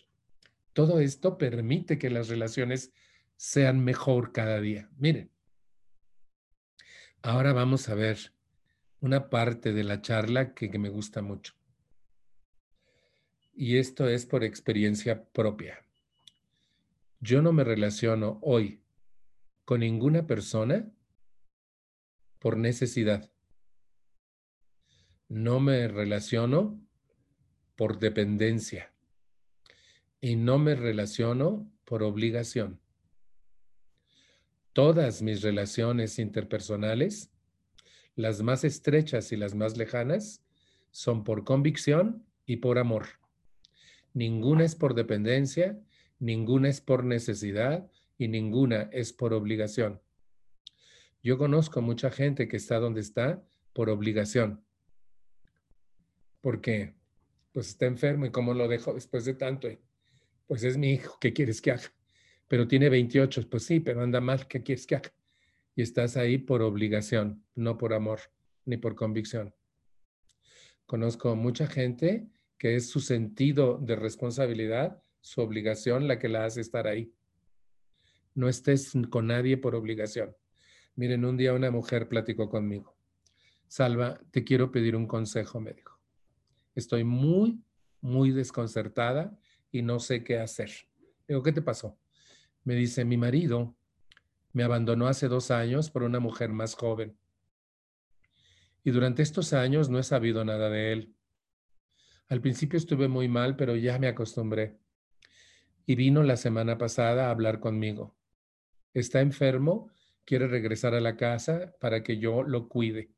Todo 0.73 1.01
esto 1.01 1.39
permite 1.39 1.99
que 1.99 2.11
las 2.11 2.29
relaciones 2.29 2.93
sean 3.37 3.83
mejor 3.85 4.33
cada 4.33 4.61
día. 4.61 4.91
Miren, 4.99 5.31
ahora 7.23 7.53
vamos 7.53 7.89
a 7.89 7.95
ver 7.95 8.33
una 9.01 9.31
parte 9.31 9.73
de 9.73 9.85
la 9.85 10.03
charla 10.03 10.55
que, 10.55 10.71
que 10.71 10.79
me 10.79 10.89
gusta 10.89 11.23
mucho. 11.23 11.55
Y 13.55 13.79
esto 13.79 14.09
es 14.09 14.27
por 14.27 14.43
experiencia 14.43 15.25
propia. 15.31 15.83
Yo 17.21 17.41
no 17.41 17.53
me 17.53 17.65
relaciono 17.65 18.39
hoy 18.43 18.83
con 19.65 19.81
ninguna 19.81 20.27
persona 20.27 20.93
por 22.39 22.57
necesidad. 22.57 23.31
No 25.29 25.61
me 25.61 25.89
relaciono 25.89 26.81
por 27.77 27.99
dependencia 27.99 28.93
y 30.21 30.37
no 30.37 30.59
me 30.59 30.75
relaciono 30.75 31.71
por 31.85 32.03
obligación. 32.03 32.81
Todas 34.73 35.23
mis 35.23 35.43
relaciones 35.43 36.19
interpersonales, 36.19 37.31
las 38.15 38.43
más 38.43 38.65
estrechas 38.65 39.33
y 39.33 39.37
las 39.37 39.55
más 39.55 39.77
lejanas, 39.77 40.43
son 40.91 41.25
por 41.25 41.45
convicción 41.45 42.27
y 42.47 42.57
por 42.57 42.79
amor. 42.79 43.07
Ninguna 44.15 44.65
es 44.65 44.75
por 44.75 44.95
dependencia, 44.95 45.79
ninguna 46.19 46.69
es 46.69 46.81
por 46.81 47.05
necesidad 47.05 47.91
y 48.19 48.29
ninguna 48.29 48.89
es 48.93 49.13
por 49.13 49.35
obligación. 49.35 50.01
Yo 51.27 51.39
conozco 51.39 51.83
mucha 51.83 52.13
gente 52.13 52.47
que 52.47 52.57
está 52.57 52.79
donde 52.79 53.01
está 53.01 53.45
por 53.73 53.91
obligación. 53.91 54.65
Porque 56.41 56.95
pues 57.51 57.67
está 57.71 57.87
enfermo 57.87 58.27
y 58.27 58.31
cómo 58.31 58.55
lo 58.55 58.69
dejo 58.69 58.95
después 58.95 59.25
de 59.25 59.35
tanto. 59.35 59.67
Pues 60.47 60.63
es 60.63 60.77
mi 60.77 60.93
hijo, 60.93 61.19
¿qué 61.21 61.33
quieres 61.33 61.61
que 61.61 61.73
haga? 61.73 61.93
Pero 62.47 62.69
tiene 62.69 62.89
28, 62.91 63.51
pues 63.51 63.65
sí, 63.65 63.81
pero 63.81 64.03
anda 64.03 64.21
mal, 64.21 64.47
¿qué 64.47 64.63
quieres 64.63 64.87
que 64.87 64.95
haga? 64.95 65.13
Y 65.75 65.83
estás 65.83 66.17
ahí 66.17 66.39
por 66.39 66.63
obligación, 66.63 67.45
no 67.57 67.77
por 67.77 67.93
amor 67.93 68.21
ni 68.65 68.77
por 68.77 68.95
convicción. 68.95 69.53
Conozco 70.87 71.35
mucha 71.35 71.67
gente 71.67 72.29
que 72.57 72.77
es 72.77 72.89
su 72.89 73.01
sentido 73.01 73.79
de 73.79 73.97
responsabilidad, 73.97 75.03
su 75.21 75.41
obligación, 75.41 76.07
la 76.07 76.21
que 76.21 76.29
la 76.29 76.45
hace 76.45 76.61
estar 76.61 76.87
ahí. 76.87 77.13
No 78.33 78.49
estés 78.49 78.93
con 79.11 79.27
nadie 79.27 79.57
por 79.57 79.75
obligación. 79.75 80.37
Miren, 80.97 81.27
un 81.27 81.37
día 81.37 81.53
una 81.53 81.71
mujer 81.71 82.09
platicó 82.09 82.49
conmigo. 82.49 82.97
Salva, 83.69 84.19
te 84.31 84.45
quiero 84.45 84.71
pedir 84.71 84.97
un 84.97 85.07
consejo, 85.07 85.61
me 85.61 85.75
dijo. 85.75 86.01
Estoy 86.75 87.05
muy, 87.05 87.63
muy 88.01 88.31
desconcertada 88.31 89.39
y 89.71 89.83
no 89.83 90.01
sé 90.01 90.25
qué 90.25 90.39
hacer. 90.39 90.71
Digo, 91.29 91.43
¿qué 91.43 91.53
te 91.53 91.61
pasó? 91.61 91.99
Me 92.65 92.75
dice, 92.75 93.05
mi 93.05 93.19
marido 93.19 93.77
me 94.53 94.63
abandonó 94.63 95.07
hace 95.07 95.29
dos 95.29 95.51
años 95.51 95.91
por 95.91 96.03
una 96.03 96.19
mujer 96.19 96.49
más 96.51 96.75
joven. 96.75 97.19
Y 98.83 98.91
durante 98.91 99.23
estos 99.23 99.53
años 99.53 99.91
no 99.91 99.99
he 99.99 100.03
sabido 100.03 100.45
nada 100.47 100.71
de 100.71 100.93
él. 100.93 101.15
Al 102.29 102.41
principio 102.41 102.79
estuve 102.79 103.07
muy 103.07 103.29
mal, 103.29 103.57
pero 103.57 103.77
ya 103.77 103.99
me 103.99 104.09
acostumbré. 104.09 104.79
y 105.89 105.95
vino 105.95 106.23
la 106.25 106.37
semana 106.37 106.79
pasada 106.79 107.27
a 107.27 107.31
hablar 107.31 107.61
conmigo. 107.61 108.17
Está 108.93 109.21
enfermo, 109.21 109.91
quiere 110.27 110.49
regresar 110.49 110.95
a 110.95 111.01
la 111.01 111.17
casa 111.17 111.73
para 111.81 112.03
que 112.03 112.19
yo 112.19 112.43
lo 112.43 112.69
cuide. 112.69 113.11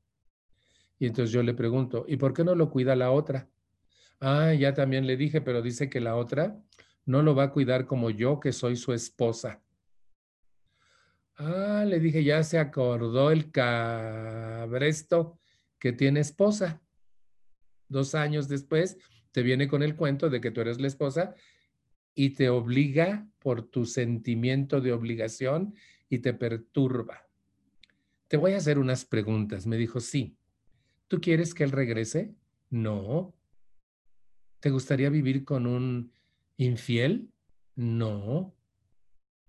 Y 0.98 1.06
entonces 1.06 1.32
yo 1.32 1.42
le 1.42 1.54
pregunto, 1.54 2.04
¿y 2.06 2.16
por 2.16 2.34
qué 2.34 2.44
no 2.44 2.54
lo 2.54 2.70
cuida 2.70 2.94
la 2.94 3.10
otra? 3.10 3.48
Ah, 4.20 4.52
ya 4.52 4.74
también 4.74 5.06
le 5.06 5.16
dije, 5.16 5.40
pero 5.40 5.62
dice 5.62 5.88
que 5.88 6.00
la 6.00 6.16
otra 6.16 6.60
no 7.06 7.22
lo 7.22 7.34
va 7.34 7.44
a 7.44 7.52
cuidar 7.52 7.86
como 7.86 8.10
yo, 8.10 8.38
que 8.38 8.52
soy 8.52 8.76
su 8.76 8.92
esposa. 8.92 9.62
Ah, 11.36 11.84
le 11.86 12.00
dije, 12.00 12.24
ya 12.24 12.42
se 12.42 12.58
acordó 12.58 13.30
el 13.30 13.50
cabresto 13.50 15.38
que 15.78 15.92
tiene 15.92 16.20
esposa. 16.20 16.82
Dos 17.88 18.14
años 18.14 18.48
después 18.48 18.98
te 19.30 19.42
viene 19.42 19.68
con 19.68 19.82
el 19.82 19.94
cuento 19.94 20.28
de 20.28 20.40
que 20.40 20.50
tú 20.50 20.60
eres 20.60 20.80
la 20.80 20.88
esposa 20.88 21.34
y 22.14 22.30
te 22.30 22.50
obliga 22.50 23.28
por 23.38 23.62
tu 23.62 23.86
sentimiento 23.86 24.80
de 24.80 24.92
obligación 24.92 25.74
y 26.08 26.18
te 26.18 26.32
perturba. 26.34 27.28
Te 28.28 28.36
voy 28.36 28.52
a 28.52 28.58
hacer 28.58 28.78
unas 28.78 29.04
preguntas. 29.04 29.66
Me 29.66 29.76
dijo, 29.76 30.00
sí. 30.00 30.36
¿Tú 31.06 31.20
quieres 31.20 31.54
que 31.54 31.64
él 31.64 31.72
regrese? 31.72 32.34
No. 32.70 33.34
¿Te 34.60 34.70
gustaría 34.70 35.08
vivir 35.08 35.44
con 35.44 35.66
un 35.66 36.12
infiel? 36.56 37.32
No. 37.74 38.54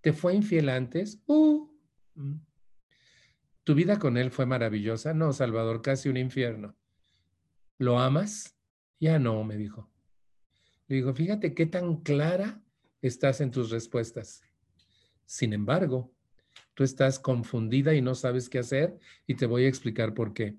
¿Te 0.01 0.13
fue 0.13 0.35
infiel 0.35 0.69
antes? 0.69 1.21
Uh. 1.25 1.69
Mm. 2.15 2.39
¿Tu 3.63 3.75
vida 3.75 3.99
con 3.99 4.17
él 4.17 4.31
fue 4.31 4.45
maravillosa? 4.45 5.13
No, 5.13 5.33
Salvador, 5.33 5.81
casi 5.81 6.09
un 6.09 6.17
infierno. 6.17 6.75
¿Lo 7.77 7.99
amas? 7.99 8.57
Ya 8.99 9.19
no, 9.19 9.43
me 9.43 9.57
dijo. 9.57 9.91
Le 10.87 10.97
digo, 10.97 11.13
fíjate 11.13 11.53
qué 11.53 11.65
tan 11.65 11.97
clara 11.97 12.61
estás 13.01 13.41
en 13.41 13.51
tus 13.51 13.69
respuestas. 13.69 14.41
Sin 15.25 15.53
embargo, 15.53 16.13
tú 16.79 16.85
estás 16.85 17.19
confundida 17.19 17.93
y 17.93 18.01
no 18.01 18.15
sabes 18.15 18.47
qué 18.47 18.57
hacer 18.57 18.97
y 19.27 19.35
te 19.35 19.45
voy 19.45 19.65
a 19.65 19.67
explicar 19.67 20.13
por 20.13 20.33
qué. 20.33 20.55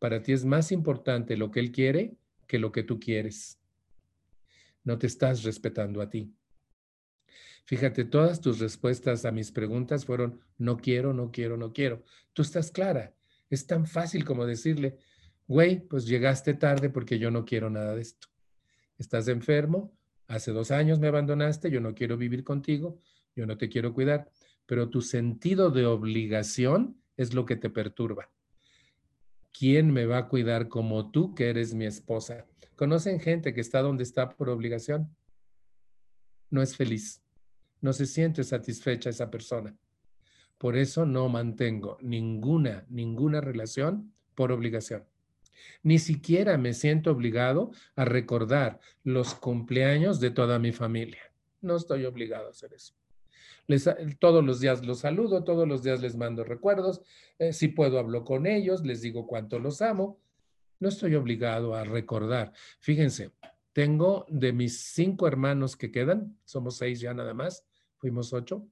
Para 0.00 0.20
ti 0.20 0.32
es 0.32 0.44
más 0.44 0.72
importante 0.72 1.36
lo 1.36 1.52
que 1.52 1.60
Él 1.60 1.70
quiere 1.70 2.16
que 2.48 2.58
lo 2.58 2.72
que 2.72 2.82
tú 2.82 2.98
quieres. 2.98 3.60
No 4.82 4.98
te 4.98 5.06
estás 5.06 5.44
respetando 5.44 6.02
a 6.02 6.10
ti. 6.10 6.34
Fíjate, 7.64 8.02
todas 8.02 8.40
tus 8.40 8.58
respuestas 8.58 9.24
a 9.24 9.30
mis 9.30 9.52
preguntas 9.52 10.04
fueron 10.04 10.40
no 10.58 10.78
quiero, 10.78 11.14
no 11.14 11.30
quiero, 11.30 11.56
no 11.56 11.72
quiero. 11.72 12.02
Tú 12.32 12.42
estás 12.42 12.72
clara. 12.72 13.14
Es 13.48 13.64
tan 13.64 13.86
fácil 13.86 14.24
como 14.24 14.46
decirle, 14.46 14.98
güey, 15.46 15.78
pues 15.78 16.08
llegaste 16.08 16.54
tarde 16.54 16.90
porque 16.90 17.20
yo 17.20 17.30
no 17.30 17.44
quiero 17.44 17.70
nada 17.70 17.94
de 17.94 18.02
esto. 18.02 18.26
Estás 18.98 19.28
enfermo, 19.28 19.96
hace 20.26 20.50
dos 20.50 20.72
años 20.72 20.98
me 20.98 21.06
abandonaste, 21.06 21.70
yo 21.70 21.80
no 21.80 21.94
quiero 21.94 22.16
vivir 22.16 22.42
contigo, 22.42 22.98
yo 23.36 23.46
no 23.46 23.56
te 23.56 23.68
quiero 23.68 23.94
cuidar, 23.94 24.28
pero 24.66 24.88
tu 24.88 25.00
sentido 25.00 25.70
de 25.70 25.86
obligación 25.86 26.96
es 27.16 27.34
lo 27.34 27.44
que 27.44 27.56
te 27.56 27.70
perturba. 27.70 28.32
¿quién 29.52 29.92
me 29.92 30.06
va 30.06 30.18
a 30.18 30.28
cuidar 30.28 30.68
como 30.68 31.10
tú 31.10 31.34
que 31.34 31.50
eres 31.50 31.74
mi 31.74 31.86
esposa? 31.86 32.46
¿Conocen 32.76 33.20
gente 33.20 33.54
que 33.54 33.60
está 33.60 33.80
donde 33.80 34.02
está 34.02 34.30
por 34.30 34.48
obligación? 34.48 35.14
No 36.50 36.62
es 36.62 36.76
feliz, 36.76 37.22
no 37.80 37.92
se 37.92 38.06
siente 38.06 38.44
satisfecha 38.44 39.10
esa 39.10 39.30
persona. 39.30 39.76
Por 40.58 40.76
eso 40.76 41.06
no 41.06 41.28
mantengo 41.28 41.98
ninguna, 42.00 42.86
ninguna 42.88 43.40
relación 43.40 44.12
por 44.34 44.52
obligación. 44.52 45.04
Ni 45.82 45.98
siquiera 45.98 46.56
me 46.58 46.72
siento 46.72 47.10
obligado 47.10 47.70
a 47.94 48.04
recordar 48.04 48.80
los 49.04 49.34
cumpleaños 49.34 50.18
de 50.18 50.30
toda 50.30 50.58
mi 50.58 50.72
familia. 50.72 51.22
No 51.60 51.76
estoy 51.76 52.04
obligado 52.04 52.48
a 52.48 52.50
hacer 52.50 52.72
eso 52.74 52.94
todos 54.18 54.44
los 54.44 54.60
días 54.60 54.84
los 54.84 55.00
saludo, 55.00 55.44
todos 55.44 55.68
los 55.68 55.82
días 55.82 56.00
les 56.00 56.16
mando 56.16 56.44
recuerdos, 56.44 57.00
eh, 57.38 57.52
si 57.52 57.68
puedo 57.68 57.98
hablo 57.98 58.24
con 58.24 58.46
ellos, 58.46 58.84
les 58.84 59.02
digo 59.02 59.26
cuánto 59.26 59.58
los 59.58 59.82
amo. 59.82 60.20
No 60.80 60.88
estoy 60.88 61.14
obligado 61.14 61.74
a 61.74 61.84
recordar. 61.84 62.52
Fíjense, 62.80 63.30
tengo 63.72 64.26
de 64.28 64.52
mis 64.52 64.80
cinco 64.92 65.26
hermanos 65.28 65.76
que 65.76 65.90
quedan, 65.90 66.36
somos 66.44 66.76
seis 66.76 67.00
ya 67.00 67.14
nada 67.14 67.34
más, 67.34 67.64
fuimos 67.96 68.32
ocho. 68.32 68.66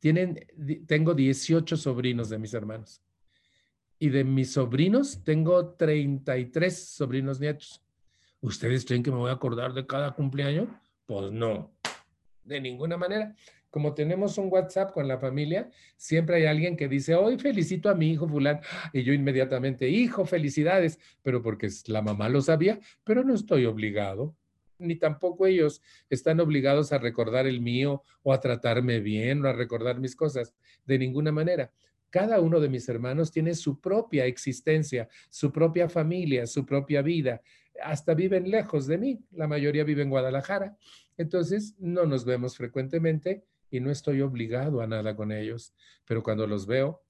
tienen, 0.00 0.46
tengo 0.86 1.14
18 1.14 1.76
sobrinos 1.76 2.28
de 2.28 2.38
mis 2.38 2.54
hermanos. 2.54 3.02
Y 3.98 4.08
de 4.08 4.24
mis 4.24 4.52
sobrinos 4.52 5.22
tengo 5.22 5.74
33 5.74 6.88
sobrinos 6.88 7.38
nietos. 7.38 7.80
¿Ustedes 8.40 8.84
creen 8.84 9.04
que 9.04 9.12
me 9.12 9.18
voy 9.18 9.30
a 9.30 9.34
acordar 9.34 9.72
de 9.74 9.86
cada 9.86 10.12
cumpleaños? 10.12 10.68
Pues 11.06 11.30
no 11.30 11.70
de 12.44 12.60
ninguna 12.60 12.96
manera. 12.96 13.34
Como 13.70 13.94
tenemos 13.94 14.36
un 14.36 14.48
WhatsApp 14.50 14.92
con 14.92 15.08
la 15.08 15.18
familia, 15.18 15.70
siempre 15.96 16.36
hay 16.36 16.44
alguien 16.44 16.76
que 16.76 16.88
dice, 16.88 17.14
hoy 17.14 17.38
felicito 17.38 17.88
a 17.88 17.94
mi 17.94 18.10
hijo 18.10 18.28
fulano. 18.28 18.60
Y 18.92 19.02
yo 19.02 19.14
inmediatamente, 19.14 19.88
hijo, 19.88 20.26
felicidades, 20.26 20.98
pero 21.22 21.42
porque 21.42 21.68
la 21.86 22.02
mamá 22.02 22.28
lo 22.28 22.42
sabía, 22.42 22.78
pero 23.02 23.24
no 23.24 23.34
estoy 23.34 23.64
obligado, 23.64 24.36
ni 24.78 24.96
tampoco 24.96 25.46
ellos 25.46 25.80
están 26.10 26.40
obligados 26.40 26.92
a 26.92 26.98
recordar 26.98 27.46
el 27.46 27.60
mío 27.60 28.02
o 28.22 28.32
a 28.32 28.40
tratarme 28.40 29.00
bien 29.00 29.44
o 29.44 29.48
a 29.48 29.52
recordar 29.52 30.00
mis 30.00 30.14
cosas, 30.14 30.54
de 30.84 30.98
ninguna 30.98 31.32
manera. 31.32 31.72
Cada 32.10 32.40
uno 32.40 32.60
de 32.60 32.68
mis 32.68 32.86
hermanos 32.90 33.32
tiene 33.32 33.54
su 33.54 33.80
propia 33.80 34.26
existencia, 34.26 35.08
su 35.30 35.50
propia 35.50 35.88
familia, 35.88 36.46
su 36.46 36.66
propia 36.66 37.00
vida. 37.00 37.40
Hasta 37.82 38.12
viven 38.12 38.50
lejos 38.50 38.86
de 38.86 38.98
mí. 38.98 39.18
La 39.30 39.48
mayoría 39.48 39.82
vive 39.82 40.02
en 40.02 40.10
Guadalajara. 40.10 40.76
Entonces, 41.16 41.74
no 41.78 42.06
nos 42.06 42.24
vemos 42.24 42.56
frecuentemente 42.56 43.44
y 43.70 43.80
no 43.80 43.90
estoy 43.90 44.20
obligado 44.20 44.80
a 44.80 44.86
nada 44.86 45.16
con 45.16 45.32
ellos, 45.32 45.74
pero 46.04 46.22
cuando 46.22 46.46
los 46.46 46.66
veo, 46.66 47.02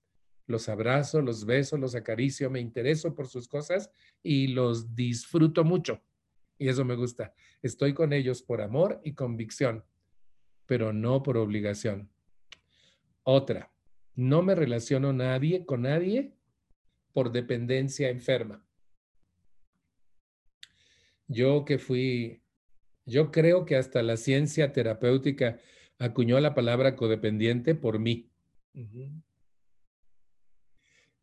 los 0.46 0.68
abrazo, 0.68 1.20
los 1.22 1.44
beso, 1.44 1.76
los 1.76 1.94
acaricio, 1.94 2.50
me 2.50 2.60
intereso 2.60 3.14
por 3.14 3.28
sus 3.28 3.48
cosas 3.48 3.90
y 4.22 4.48
los 4.48 4.94
disfruto 4.94 5.64
mucho. 5.64 6.02
Y 6.58 6.68
eso 6.68 6.84
me 6.84 6.94
gusta. 6.94 7.34
Estoy 7.62 7.94
con 7.94 8.12
ellos 8.12 8.42
por 8.42 8.60
amor 8.60 9.00
y 9.04 9.14
convicción, 9.14 9.84
pero 10.66 10.92
no 10.92 11.22
por 11.22 11.36
obligación. 11.36 12.10
Otra, 13.22 13.72
no 14.14 14.42
me 14.42 14.54
relaciono 14.54 15.12
nadie 15.12 15.64
con 15.64 15.82
nadie 15.82 16.34
por 17.12 17.32
dependencia 17.32 18.10
enferma. 18.10 18.64
Yo 21.28 21.64
que 21.64 21.78
fui 21.78 22.41
yo 23.04 23.30
creo 23.32 23.64
que 23.64 23.76
hasta 23.76 24.02
la 24.02 24.16
ciencia 24.16 24.72
terapéutica 24.72 25.58
acuñó 25.98 26.38
la 26.40 26.54
palabra 26.54 26.96
codependiente 26.96 27.74
por 27.74 27.98
mí. 27.98 28.30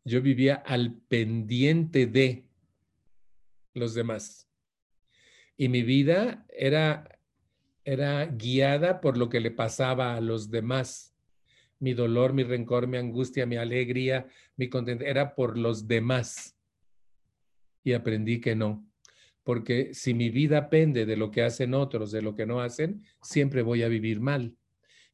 Yo 0.04 0.22
vivía 0.22 0.54
al 0.54 0.94
pendiente 1.08 2.06
de 2.06 2.44
los 3.74 3.94
demás. 3.94 4.48
Y 5.56 5.68
mi 5.68 5.82
vida 5.82 6.46
era, 6.48 7.18
era 7.84 8.26
guiada 8.26 9.00
por 9.00 9.16
lo 9.16 9.28
que 9.28 9.40
le 9.40 9.50
pasaba 9.50 10.14
a 10.14 10.20
los 10.20 10.50
demás. 10.50 11.14
Mi 11.78 11.94
dolor, 11.94 12.32
mi 12.32 12.44
rencor, 12.44 12.86
mi 12.86 12.98
angustia, 12.98 13.46
mi 13.46 13.56
alegría, 13.56 14.26
mi 14.56 14.68
contento, 14.68 15.04
era 15.04 15.34
por 15.34 15.56
los 15.58 15.86
demás. 15.86 16.56
Y 17.84 17.94
aprendí 17.94 18.40
que 18.40 18.54
no 18.54 18.89
porque 19.50 19.94
si 19.94 20.14
mi 20.14 20.30
vida 20.30 20.70
pende 20.70 21.04
de 21.04 21.16
lo 21.16 21.32
que 21.32 21.42
hacen 21.42 21.74
otros, 21.74 22.12
de 22.12 22.22
lo 22.22 22.36
que 22.36 22.46
no 22.46 22.60
hacen, 22.60 23.02
siempre 23.20 23.62
voy 23.62 23.82
a 23.82 23.88
vivir 23.88 24.20
mal. 24.20 24.56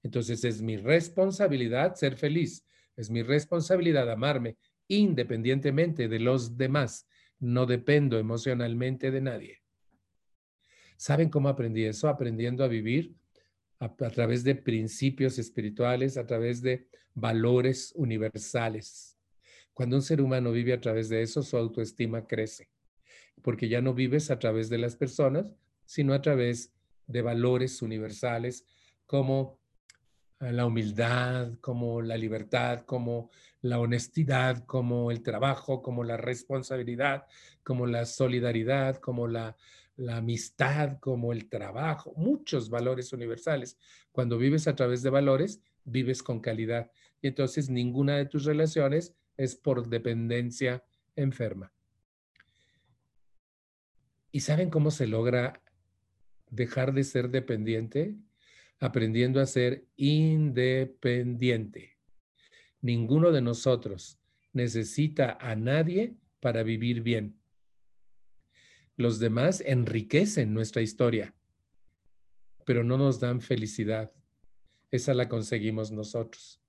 Entonces 0.02 0.44
es 0.44 0.60
mi 0.60 0.76
responsabilidad 0.76 1.94
ser 1.94 2.16
feliz, 2.16 2.66
es 2.96 3.08
mi 3.08 3.22
responsabilidad 3.22 4.12
amarme 4.12 4.58
independientemente 4.88 6.06
de 6.06 6.20
los 6.20 6.58
demás. 6.58 7.08
No 7.38 7.64
dependo 7.64 8.18
emocionalmente 8.18 9.10
de 9.10 9.22
nadie. 9.22 9.62
¿Saben 10.98 11.30
cómo 11.30 11.48
aprendí 11.48 11.84
eso? 11.84 12.06
Aprendiendo 12.06 12.62
a 12.62 12.68
vivir 12.68 13.14
a, 13.78 13.86
a 13.86 14.10
través 14.10 14.44
de 14.44 14.54
principios 14.54 15.38
espirituales, 15.38 16.18
a 16.18 16.26
través 16.26 16.60
de 16.60 16.88
valores 17.14 17.90
universales. 17.96 19.16
Cuando 19.72 19.96
un 19.96 20.02
ser 20.02 20.20
humano 20.20 20.52
vive 20.52 20.74
a 20.74 20.80
través 20.82 21.08
de 21.08 21.22
eso, 21.22 21.42
su 21.42 21.56
autoestima 21.56 22.26
crece 22.26 22.68
porque 23.42 23.68
ya 23.68 23.80
no 23.80 23.94
vives 23.94 24.30
a 24.30 24.38
través 24.38 24.68
de 24.68 24.78
las 24.78 24.96
personas, 24.96 25.52
sino 25.84 26.14
a 26.14 26.22
través 26.22 26.72
de 27.06 27.22
valores 27.22 27.82
universales 27.82 28.64
como 29.06 29.58
eh, 30.40 30.52
la 30.52 30.66
humildad, 30.66 31.52
como 31.60 32.02
la 32.02 32.16
libertad, 32.16 32.80
como 32.80 33.30
la 33.62 33.78
honestidad, 33.78 34.64
como 34.66 35.10
el 35.10 35.22
trabajo, 35.22 35.82
como 35.82 36.04
la 36.04 36.16
responsabilidad, 36.16 37.26
como 37.62 37.86
la 37.86 38.04
solidaridad, 38.04 38.96
como 38.96 39.28
la 39.28 39.56
amistad, 40.08 40.98
como 41.00 41.32
el 41.32 41.48
trabajo, 41.48 42.12
muchos 42.16 42.68
valores 42.68 43.12
universales. 43.12 43.78
Cuando 44.12 44.38
vives 44.38 44.68
a 44.68 44.76
través 44.76 45.02
de 45.02 45.10
valores, 45.10 45.60
vives 45.84 46.22
con 46.22 46.40
calidad. 46.40 46.90
Y 47.22 47.28
entonces 47.28 47.70
ninguna 47.70 48.16
de 48.16 48.26
tus 48.26 48.44
relaciones 48.44 49.14
es 49.36 49.56
por 49.56 49.88
dependencia 49.88 50.84
enferma. 51.14 51.72
¿Y 54.36 54.40
saben 54.40 54.68
cómo 54.68 54.90
se 54.90 55.06
logra 55.06 55.62
dejar 56.50 56.92
de 56.92 57.04
ser 57.04 57.30
dependiente 57.30 58.16
aprendiendo 58.78 59.40
a 59.40 59.46
ser 59.46 59.86
independiente. 59.96 61.96
Ninguno 62.82 63.32
de 63.32 63.40
nosotros 63.40 64.18
necesita 64.52 65.38
a 65.40 65.56
nadie 65.56 66.18
para 66.40 66.64
vivir 66.64 67.00
bien. 67.00 67.40
Los 68.98 69.20
demás 69.20 69.62
enriquecen 69.64 70.52
nuestra 70.52 70.82
historia, 70.82 71.34
pero 72.66 72.84
no 72.84 72.98
nos 72.98 73.18
dan 73.18 73.40
felicidad. 73.40 74.12
Esa 74.90 75.14
la 75.14 75.30
conseguimos 75.30 75.92
nosotros. 75.92 76.60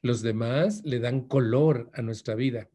Los 0.00 0.22
demás 0.22 0.82
le 0.84 0.98
dan 0.98 1.28
color 1.28 1.88
a 1.94 2.02
nuestra 2.02 2.34
vida, 2.34 2.68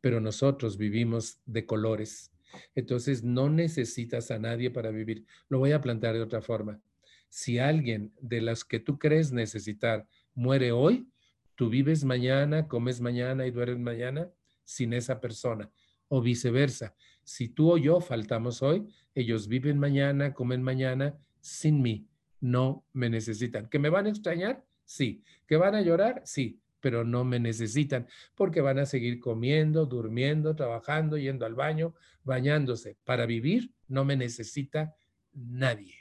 pero 0.00 0.20
nosotros 0.20 0.76
vivimos 0.76 1.38
de 1.46 1.66
colores. 1.66 2.31
Entonces 2.74 3.22
no 3.22 3.48
necesitas 3.48 4.30
a 4.30 4.38
nadie 4.38 4.70
para 4.70 4.90
vivir. 4.90 5.26
Lo 5.48 5.58
voy 5.58 5.72
a 5.72 5.80
plantear 5.80 6.14
de 6.14 6.22
otra 6.22 6.42
forma. 6.42 6.80
Si 7.28 7.58
alguien 7.58 8.12
de 8.20 8.40
las 8.40 8.64
que 8.64 8.80
tú 8.80 8.98
crees 8.98 9.32
necesitar 9.32 10.06
muere 10.34 10.72
hoy, 10.72 11.08
tú 11.54 11.68
vives 11.68 12.04
mañana, 12.04 12.68
comes 12.68 13.00
mañana 13.00 13.46
y 13.46 13.50
duermes 13.50 13.80
mañana 13.80 14.30
sin 14.64 14.92
esa 14.92 15.20
persona. 15.20 15.70
O 16.08 16.20
viceversa. 16.20 16.94
Si 17.24 17.48
tú 17.48 17.72
o 17.72 17.78
yo 17.78 18.00
faltamos 18.00 18.62
hoy, 18.62 18.86
ellos 19.14 19.48
viven 19.48 19.78
mañana, 19.78 20.34
comen 20.34 20.62
mañana 20.62 21.16
sin 21.40 21.80
mí. 21.80 22.06
No 22.40 22.84
me 22.92 23.08
necesitan. 23.08 23.68
¿Que 23.68 23.78
me 23.78 23.88
van 23.88 24.06
a 24.06 24.10
extrañar? 24.10 24.64
Sí. 24.84 25.22
¿Que 25.46 25.56
van 25.56 25.74
a 25.74 25.80
llorar? 25.80 26.22
Sí 26.24 26.62
pero 26.82 27.04
no 27.04 27.24
me 27.24 27.40
necesitan 27.40 28.06
porque 28.34 28.60
van 28.60 28.78
a 28.78 28.84
seguir 28.84 29.20
comiendo, 29.20 29.86
durmiendo, 29.86 30.54
trabajando, 30.54 31.16
yendo 31.16 31.46
al 31.46 31.54
baño, 31.54 31.94
bañándose. 32.24 32.98
Para 33.04 33.24
vivir 33.24 33.72
no 33.88 34.04
me 34.04 34.16
necesita 34.16 34.94
nadie, 35.32 35.94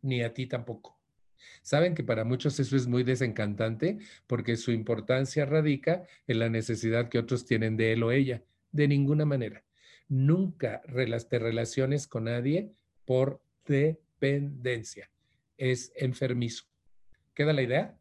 ni 0.00 0.22
a 0.22 0.32
ti 0.32 0.46
tampoco. 0.46 0.98
Saben 1.62 1.94
que 1.94 2.04
para 2.04 2.24
muchos 2.24 2.58
eso 2.60 2.76
es 2.76 2.86
muy 2.86 3.02
desencantante 3.02 3.98
porque 4.26 4.56
su 4.56 4.70
importancia 4.70 5.44
radica 5.44 6.04
en 6.26 6.38
la 6.38 6.48
necesidad 6.48 7.08
que 7.08 7.18
otros 7.18 7.44
tienen 7.44 7.76
de 7.76 7.92
él 7.92 8.02
o 8.04 8.12
ella. 8.12 8.42
De 8.70 8.88
ninguna 8.88 9.26
manera. 9.26 9.64
Nunca 10.08 10.82
te 11.28 11.38
relaciones 11.38 12.06
con 12.06 12.24
nadie 12.24 12.72
por 13.04 13.42
dependencia. 13.66 15.10
Es 15.58 15.92
enfermizo. 15.96 16.64
¿Queda 17.34 17.52
la 17.52 17.62
idea? 17.62 17.98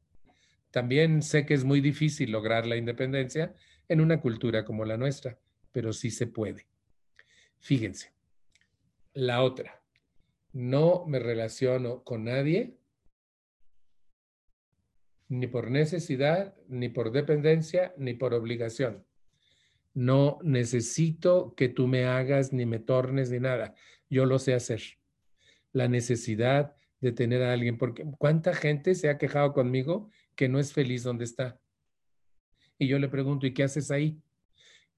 También 0.72 1.22
sé 1.22 1.46
que 1.46 1.54
es 1.54 1.64
muy 1.64 1.82
difícil 1.82 2.32
lograr 2.32 2.66
la 2.66 2.78
independencia 2.78 3.54
en 3.88 4.02
una 4.02 4.22
cultura 4.22 4.64
como 4.64 4.86
la 4.86 4.98
nuestra, 4.98 5.38
pero 5.72 5.94
sí 5.94 6.10
se 6.10 6.28
puede. 6.28 6.66
Fíjense, 7.60 8.14
la 9.14 9.44
otra, 9.44 9.82
no 10.54 11.06
me 11.06 11.20
relaciono 11.20 12.04
con 12.04 12.24
nadie 12.24 12.78
ni 15.28 15.48
por 15.48 15.72
necesidad, 15.72 16.56
ni 16.68 16.90
por 16.90 17.12
dependencia, 17.12 17.94
ni 17.98 18.14
por 18.14 18.34
obligación. 18.34 19.06
No 19.94 20.40
necesito 20.44 21.54
que 21.56 21.70
tú 21.70 21.88
me 21.88 22.06
hagas, 22.06 22.52
ni 22.52 22.66
me 22.66 22.80
tornes, 22.80 23.32
ni 23.32 23.40
nada. 23.40 23.74
Yo 24.10 24.26
lo 24.26 24.40
sé 24.40 24.54
hacer. 24.54 24.82
La 25.72 25.88
necesidad 25.88 26.76
de 27.00 27.14
tener 27.14 27.44
a 27.44 27.54
alguien, 27.54 27.78
porque 27.78 28.06
¿cuánta 28.18 28.54
gente 28.54 28.94
se 28.94 29.10
ha 29.10 29.18
quejado 29.18 29.54
conmigo 29.54 30.10
que 30.36 30.50
no 30.50 30.60
es 30.60 30.74
feliz 30.74 31.04
donde 31.04 31.26
está. 31.26 31.60
Y 32.78 32.88
yo 32.88 32.98
le 33.00 33.10
pregunto, 33.10 33.46
¿y 33.46 33.54
qué 33.54 33.64
haces 33.64 33.92
ahí? 33.92 34.20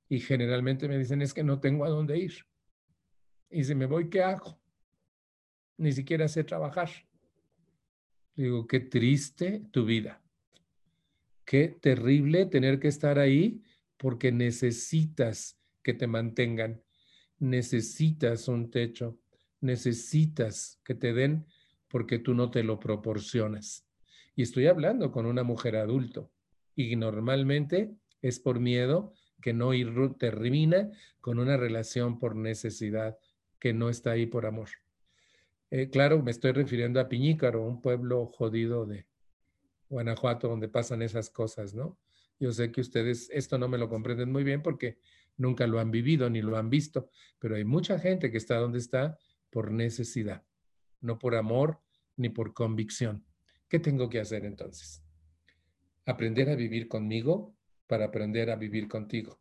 Y 0.09 0.19
generalmente 0.19 0.87
me 0.87 0.97
dicen, 0.97 1.21
es 1.21 1.33
que 1.33 1.43
no 1.43 1.59
tengo 1.59 1.85
a 1.85 1.89
dónde 1.89 2.17
ir. 2.17 2.33
Y 3.49 3.63
si 3.63 3.75
me 3.75 3.85
voy, 3.85 4.09
¿qué 4.09 4.23
hago? 4.23 4.59
Ni 5.77 5.91
siquiera 5.91 6.27
sé 6.27 6.43
trabajar. 6.43 6.89
Digo, 8.35 8.67
qué 8.67 8.79
triste 8.79 9.63
tu 9.71 9.85
vida. 9.85 10.21
Qué 11.45 11.67
terrible 11.67 12.45
tener 12.45 12.79
que 12.79 12.87
estar 12.87 13.19
ahí 13.19 13.61
porque 13.97 14.31
necesitas 14.31 15.59
que 15.83 15.93
te 15.93 16.07
mantengan. 16.07 16.81
Necesitas 17.39 18.47
un 18.47 18.71
techo. 18.71 19.19
Necesitas 19.61 20.79
que 20.83 20.95
te 20.95 21.13
den 21.13 21.45
porque 21.89 22.17
tú 22.17 22.33
no 22.33 22.49
te 22.49 22.63
lo 22.63 22.79
proporcionas. 22.79 23.85
Y 24.35 24.43
estoy 24.43 24.67
hablando 24.67 25.11
con 25.11 25.25
una 25.25 25.43
mujer 25.43 25.75
adulto. 25.75 26.31
Y 26.75 26.95
normalmente 26.95 27.95
es 28.21 28.39
por 28.39 28.59
miedo 28.59 29.13
que 29.41 29.53
no 29.53 29.71
termina 30.17 30.91
con 31.19 31.37
una 31.39 31.57
relación 31.57 32.19
por 32.19 32.35
necesidad, 32.35 33.17
que 33.59 33.73
no 33.73 33.89
está 33.89 34.11
ahí 34.11 34.25
por 34.25 34.45
amor. 34.45 34.69
Eh, 35.69 35.89
claro, 35.89 36.21
me 36.21 36.31
estoy 36.31 36.51
refiriendo 36.51 36.99
a 36.99 37.09
Piñícaro, 37.09 37.63
un 37.63 37.81
pueblo 37.81 38.27
jodido 38.27 38.85
de 38.85 39.05
Guanajuato 39.89 40.47
donde 40.47 40.69
pasan 40.69 41.01
esas 41.01 41.29
cosas, 41.29 41.73
¿no? 41.73 41.97
Yo 42.39 42.51
sé 42.51 42.71
que 42.71 42.81
ustedes 42.81 43.29
esto 43.31 43.57
no 43.57 43.67
me 43.67 43.77
lo 43.77 43.89
comprenden 43.89 44.31
muy 44.31 44.43
bien 44.43 44.61
porque 44.61 44.97
nunca 45.37 45.67
lo 45.67 45.79
han 45.79 45.91
vivido 45.91 46.29
ni 46.29 46.41
lo 46.41 46.57
han 46.57 46.69
visto, 46.69 47.09
pero 47.39 47.55
hay 47.55 47.65
mucha 47.65 47.99
gente 47.99 48.31
que 48.31 48.37
está 48.37 48.57
donde 48.57 48.79
está 48.79 49.17
por 49.49 49.71
necesidad, 49.71 50.43
no 51.01 51.19
por 51.19 51.35
amor 51.35 51.79
ni 52.17 52.29
por 52.29 52.53
convicción. 52.53 53.25
¿Qué 53.69 53.79
tengo 53.79 54.09
que 54.09 54.19
hacer 54.19 54.45
entonces? 54.45 55.03
Aprender 56.05 56.49
a 56.49 56.55
vivir 56.55 56.87
conmigo 56.87 57.55
para 57.87 58.05
aprender 58.05 58.49
a 58.49 58.55
vivir 58.55 58.87
contigo. 58.87 59.39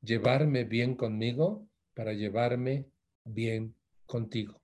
Llevarme 0.00 0.64
bien 0.64 0.94
conmigo 0.94 1.68
para 1.94 2.12
llevarme 2.12 2.88
bien 3.24 3.74
contigo. 4.06 4.62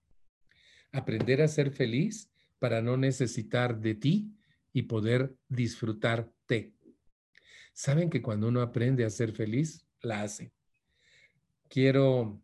Aprender 0.93 1.43
a 1.43 1.49
ser 1.49 1.71
feliz 1.71 2.31
para 2.59 2.83
no 2.83 2.97
necesitar 2.97 3.79
de 3.81 3.95
ti 3.95 4.35
y 4.73 4.83
poder 4.83 5.37
disfrutarte. 5.49 6.73
Saben 7.73 8.11
que 8.11 8.23
cuando 8.23 8.49
uno 8.49 8.61
aprende 8.61 9.05
a 9.05 9.11
ser 9.11 9.33
feliz, 9.33 9.87
la 10.01 10.23
hace. 10.23 10.53
Quiero 11.69 12.43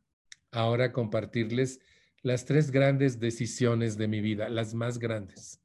ahora 0.51 0.93
compartirles 0.93 1.81
las 2.23 2.45
tres 2.45 2.71
grandes 2.71 3.19
decisiones 3.19 3.97
de 3.97 4.09
mi 4.09 4.21
vida, 4.21 4.49
las 4.49 4.75
más 4.75 4.99
grandes. 4.99 5.64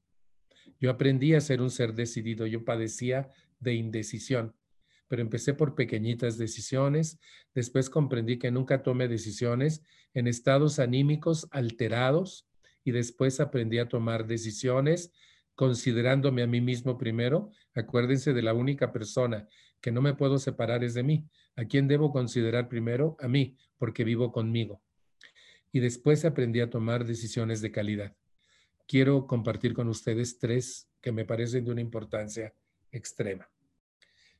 Yo 0.79 0.89
aprendí 0.89 1.33
a 1.33 1.41
ser 1.41 1.61
un 1.61 1.69
ser 1.69 1.93
decidido, 1.93 2.47
yo 2.47 2.63
padecía 2.63 3.29
de 3.59 3.73
indecisión, 3.73 4.55
pero 5.09 5.21
empecé 5.21 5.53
por 5.53 5.75
pequeñitas 5.75 6.37
decisiones, 6.37 7.19
después 7.53 7.89
comprendí 7.89 8.39
que 8.39 8.51
nunca 8.51 8.81
tomé 8.81 9.07
decisiones 9.07 9.83
en 10.13 10.27
estados 10.27 10.79
anímicos 10.79 11.47
alterados 11.51 12.47
y 12.85 12.91
después 12.91 13.39
aprendí 13.41 13.79
a 13.79 13.89
tomar 13.89 14.25
decisiones 14.25 15.11
considerándome 15.55 16.43
a 16.43 16.47
mí 16.47 16.61
mismo 16.61 16.97
primero. 16.97 17.51
Acuérdense 17.73 18.33
de 18.33 18.41
la 18.41 18.53
única 18.53 18.93
persona 18.93 19.49
que 19.81 19.91
no 19.91 20.01
me 20.01 20.13
puedo 20.13 20.39
separar 20.39 20.85
es 20.85 20.93
de 20.93 21.03
mí. 21.03 21.27
¿A 21.57 21.65
quién 21.65 21.89
debo 21.89 22.13
considerar 22.13 22.69
primero? 22.69 23.17
A 23.19 23.27
mí, 23.27 23.57
porque 23.77 24.05
vivo 24.05 24.31
conmigo. 24.31 24.81
Y 25.73 25.81
después 25.81 26.23
aprendí 26.23 26.61
a 26.61 26.69
tomar 26.69 27.05
decisiones 27.05 27.59
de 27.59 27.71
calidad 27.71 28.15
quiero 28.89 29.27
compartir 29.27 29.75
con 29.75 29.87
ustedes 29.87 30.39
tres 30.39 30.89
que 30.99 31.11
me 31.11 31.23
parecen 31.23 31.63
de 31.63 31.71
una 31.71 31.79
importancia 31.79 32.55
extrema. 32.91 33.47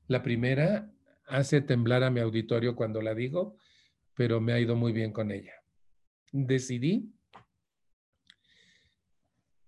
La 0.08 0.24
primera 0.24 0.92
hace 1.28 1.62
temblar 1.62 2.04
a 2.04 2.10
mi 2.10 2.20
auditorio 2.20 2.76
cuando 2.76 3.00
la 3.04 3.14
digo, 3.14 3.58
pero 4.16 4.42
me 4.42 4.54
ha 4.54 4.60
ido 4.60 4.76
muy 4.76 4.92
bien 4.92 5.14
con 5.14 5.30
ella. 5.30 5.54
Decidí 6.32 7.14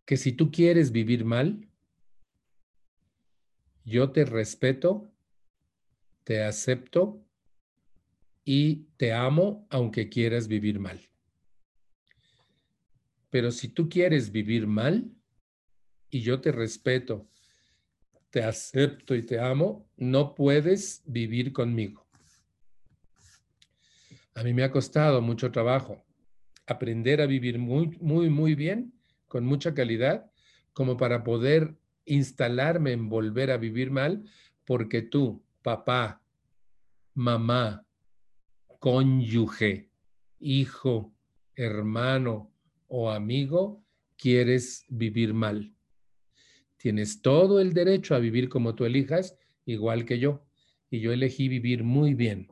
que 0.04 0.18
si 0.18 0.34
tú 0.34 0.52
quieres 0.52 0.92
vivir 0.92 1.26
mal, 1.26 1.70
yo 3.86 4.12
te 4.12 4.26
respeto, 4.26 5.14
te 6.24 6.44
acepto 6.44 7.24
y 8.44 8.88
te 8.98 9.14
amo 9.14 9.68
aunque 9.70 10.10
quieras 10.10 10.48
vivir 10.48 10.80
mal. 10.80 11.11
Pero 13.32 13.50
si 13.50 13.70
tú 13.70 13.90
quieres 13.90 14.32
vivir 14.32 14.68
mal 14.68 15.10
y 16.12 16.22
yo 16.22 16.40
te 16.40 16.52
respeto, 16.52 17.28
te 18.30 18.44
acepto 18.44 19.16
y 19.16 19.24
te 19.24 19.40
amo, 19.40 19.90
no 19.98 20.36
puedes 20.36 21.02
vivir 21.06 21.52
conmigo. 21.52 22.06
A 24.36 24.44
mí 24.44 24.54
me 24.54 24.64
ha 24.64 24.72
costado 24.72 25.22
mucho 25.22 25.52
trabajo 25.52 26.04
aprender 26.68 27.22
a 27.22 27.26
vivir 27.26 27.58
muy, 27.58 27.98
muy, 28.00 28.30
muy 28.30 28.56
bien, 28.56 28.94
con 29.28 29.46
mucha 29.46 29.74
calidad, 29.74 30.32
como 30.74 30.98
para 30.98 31.24
poder 31.24 31.76
instalarme 32.06 32.92
en 32.92 33.10
volver 33.10 33.52
a 33.52 33.58
vivir 33.58 33.92
mal, 33.92 34.24
porque 34.66 35.02
tú, 35.02 35.44
papá, 35.62 36.22
mamá, 37.14 37.86
cónyuge, 38.80 39.90
hijo, 40.40 41.14
hermano, 41.56 42.51
o 42.94 43.10
amigo 43.10 43.82
quieres 44.18 44.86
vivir 44.90 45.34
mal. 45.34 45.74
Tienes 46.76 47.22
todo 47.22 47.62
el 47.62 47.72
derecho 47.74 48.16
a 48.16 48.20
vivir 48.20 48.50
como 48.50 48.76
tú 48.76 48.84
elijas, 48.84 49.38
igual 49.66 50.04
que 50.04 50.20
yo. 50.20 50.46
Y 50.90 51.00
yo 51.00 51.14
elegí 51.14 51.48
vivir 51.48 51.86
muy 51.86 52.16
bien. 52.16 52.50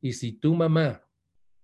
Y 0.00 0.12
si 0.12 0.34
tu 0.34 0.54
mamá, 0.54 1.04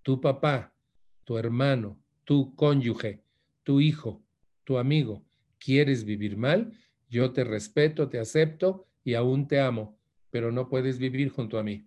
tu 0.02 0.20
papá, 0.20 0.74
tu 1.22 1.38
hermano, 1.38 1.96
tu 2.24 2.56
cónyuge, 2.56 3.22
tu 3.62 3.80
hijo, 3.80 4.20
tu 4.64 4.78
amigo, 4.78 5.24
quieres 5.60 6.04
vivir 6.04 6.36
mal, 6.36 6.72
yo 7.08 7.32
te 7.32 7.44
respeto, 7.44 8.08
te 8.08 8.18
acepto 8.18 8.88
y 9.04 9.14
aún 9.14 9.46
te 9.46 9.60
amo, 9.60 9.96
pero 10.30 10.50
no 10.50 10.68
puedes 10.68 10.98
vivir 10.98 11.28
junto 11.28 11.56
a 11.56 11.62
mí. 11.62 11.86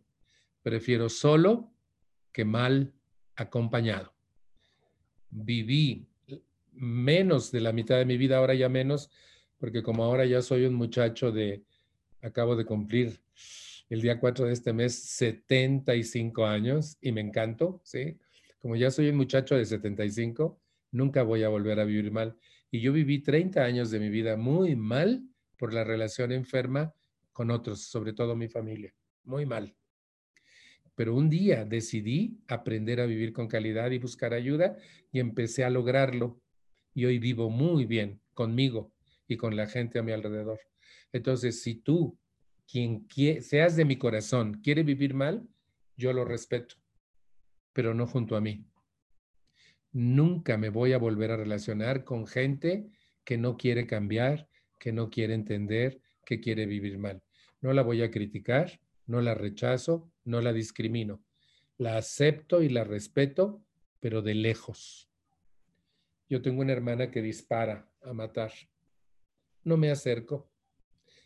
Prefiero 0.64 1.10
solo 1.10 1.74
que 2.32 2.46
mal 2.46 2.94
acompañado. 3.36 4.14
Viví 5.30 6.08
menos 6.82 7.52
de 7.52 7.62
la 7.62 7.72
mitad 7.72 7.98
de 7.98 8.06
mi 8.06 8.18
vida, 8.18 8.38
ahora 8.38 8.56
ya 8.56 8.68
menos, 8.68 9.10
porque 9.58 9.84
como 9.84 10.04
ahora 10.04 10.26
ya 10.26 10.42
soy 10.42 10.66
un 10.66 10.74
muchacho 10.74 11.32
de, 11.32 11.64
acabo 12.22 12.56
de 12.56 12.66
cumplir 12.66 13.22
el 13.90 14.02
día 14.02 14.20
4 14.20 14.48
de 14.48 14.54
este 14.54 14.74
mes 14.74 14.96
75 14.96 16.46
años 16.46 16.98
y 17.02 17.12
me 17.12 17.22
encanto, 17.22 17.82
¿sí? 17.84 18.18
Como 18.60 18.76
ya 18.76 18.90
soy 18.90 19.10
un 19.10 19.18
muchacho 19.18 19.56
de 19.56 19.66
75, 19.66 20.60
nunca 20.92 21.24
voy 21.24 21.44
a 21.44 21.50
volver 21.50 21.80
a 21.80 21.84
vivir 21.84 22.12
mal. 22.12 22.38
Y 22.70 22.80
yo 22.80 22.94
viví 22.94 23.20
30 23.20 23.64
años 23.64 23.92
de 23.92 24.00
mi 24.00 24.10
vida 24.10 24.38
muy 24.38 24.76
mal 24.76 25.24
por 25.58 25.74
la 25.74 25.84
relación 25.84 26.32
enferma 26.32 26.94
con 27.34 27.52
otros, 27.52 27.82
sobre 27.82 28.14
todo 28.14 28.36
mi 28.36 28.48
familia, 28.48 28.94
muy 29.24 29.46
mal. 29.46 29.76
Pero 30.96 31.16
un 31.16 31.30
día 31.30 31.66
decidí 31.66 32.40
aprender 32.48 33.02
a 33.02 33.06
vivir 33.06 33.34
con 33.34 33.48
calidad 33.48 33.92
y 33.92 34.00
buscar 34.00 34.34
ayuda 34.34 34.78
y 35.12 35.20
empecé 35.20 35.64
a 35.64 35.70
lograrlo. 35.70 36.42
Y 36.94 37.06
hoy 37.06 37.20
vivo 37.20 37.50
muy 37.50 37.86
bien 37.86 38.20
conmigo 38.34 38.92
y 39.28 39.38
con 39.38 39.56
la 39.56 39.68
gente 39.68 40.00
a 40.00 40.04
mi 40.04 40.12
alrededor. 40.12 40.60
Entonces, 41.14 41.62
si 41.62 41.76
tú, 41.76 42.18
quien 42.68 43.08
seas 43.42 43.76
de 43.76 43.86
mi 43.86 43.98
corazón, 43.98 44.62
quiere 44.62 44.84
vivir 44.84 45.14
mal, 45.14 45.48
yo 45.98 46.14
lo 46.14 46.26
respeto, 46.26 46.76
pero 47.74 47.94
no 47.94 48.08
junto 48.08 48.36
a 48.36 48.42
mí. 48.42 48.66
Nunca 49.92 50.58
me 50.58 50.70
voy 50.70 50.94
a 50.94 50.98
volver 50.98 51.32
a 51.32 51.38
relacionar 51.38 52.04
con 52.04 52.26
gente 52.26 52.90
que 53.24 53.38
no 53.38 53.58
quiere 53.58 53.86
cambiar, 53.86 54.48
que 54.80 54.92
no 54.94 55.10
quiere 55.10 55.34
entender, 55.34 56.02
que 56.26 56.40
quiere 56.40 56.66
vivir 56.66 56.98
mal. 56.98 57.22
No 57.60 57.74
la 57.74 57.84
voy 57.84 58.02
a 58.02 58.10
criticar, 58.10 58.80
no 59.06 59.22
la 59.22 59.36
rechazo, 59.36 60.10
no 60.24 60.42
la 60.42 60.54
discrimino. 60.54 61.22
La 61.78 61.98
acepto 61.98 62.64
y 62.64 62.70
la 62.70 62.84
respeto, 62.84 63.64
pero 64.00 64.22
de 64.22 64.36
lejos. 64.36 65.11
Yo 66.32 66.42
tengo 66.42 66.62
una 66.62 66.72
hermana 66.72 67.12
que 67.12 67.22
dispara 67.22 67.92
a 68.02 68.14
matar. 68.14 68.54
No 69.66 69.76
me 69.76 69.92
acerco. 69.92 70.50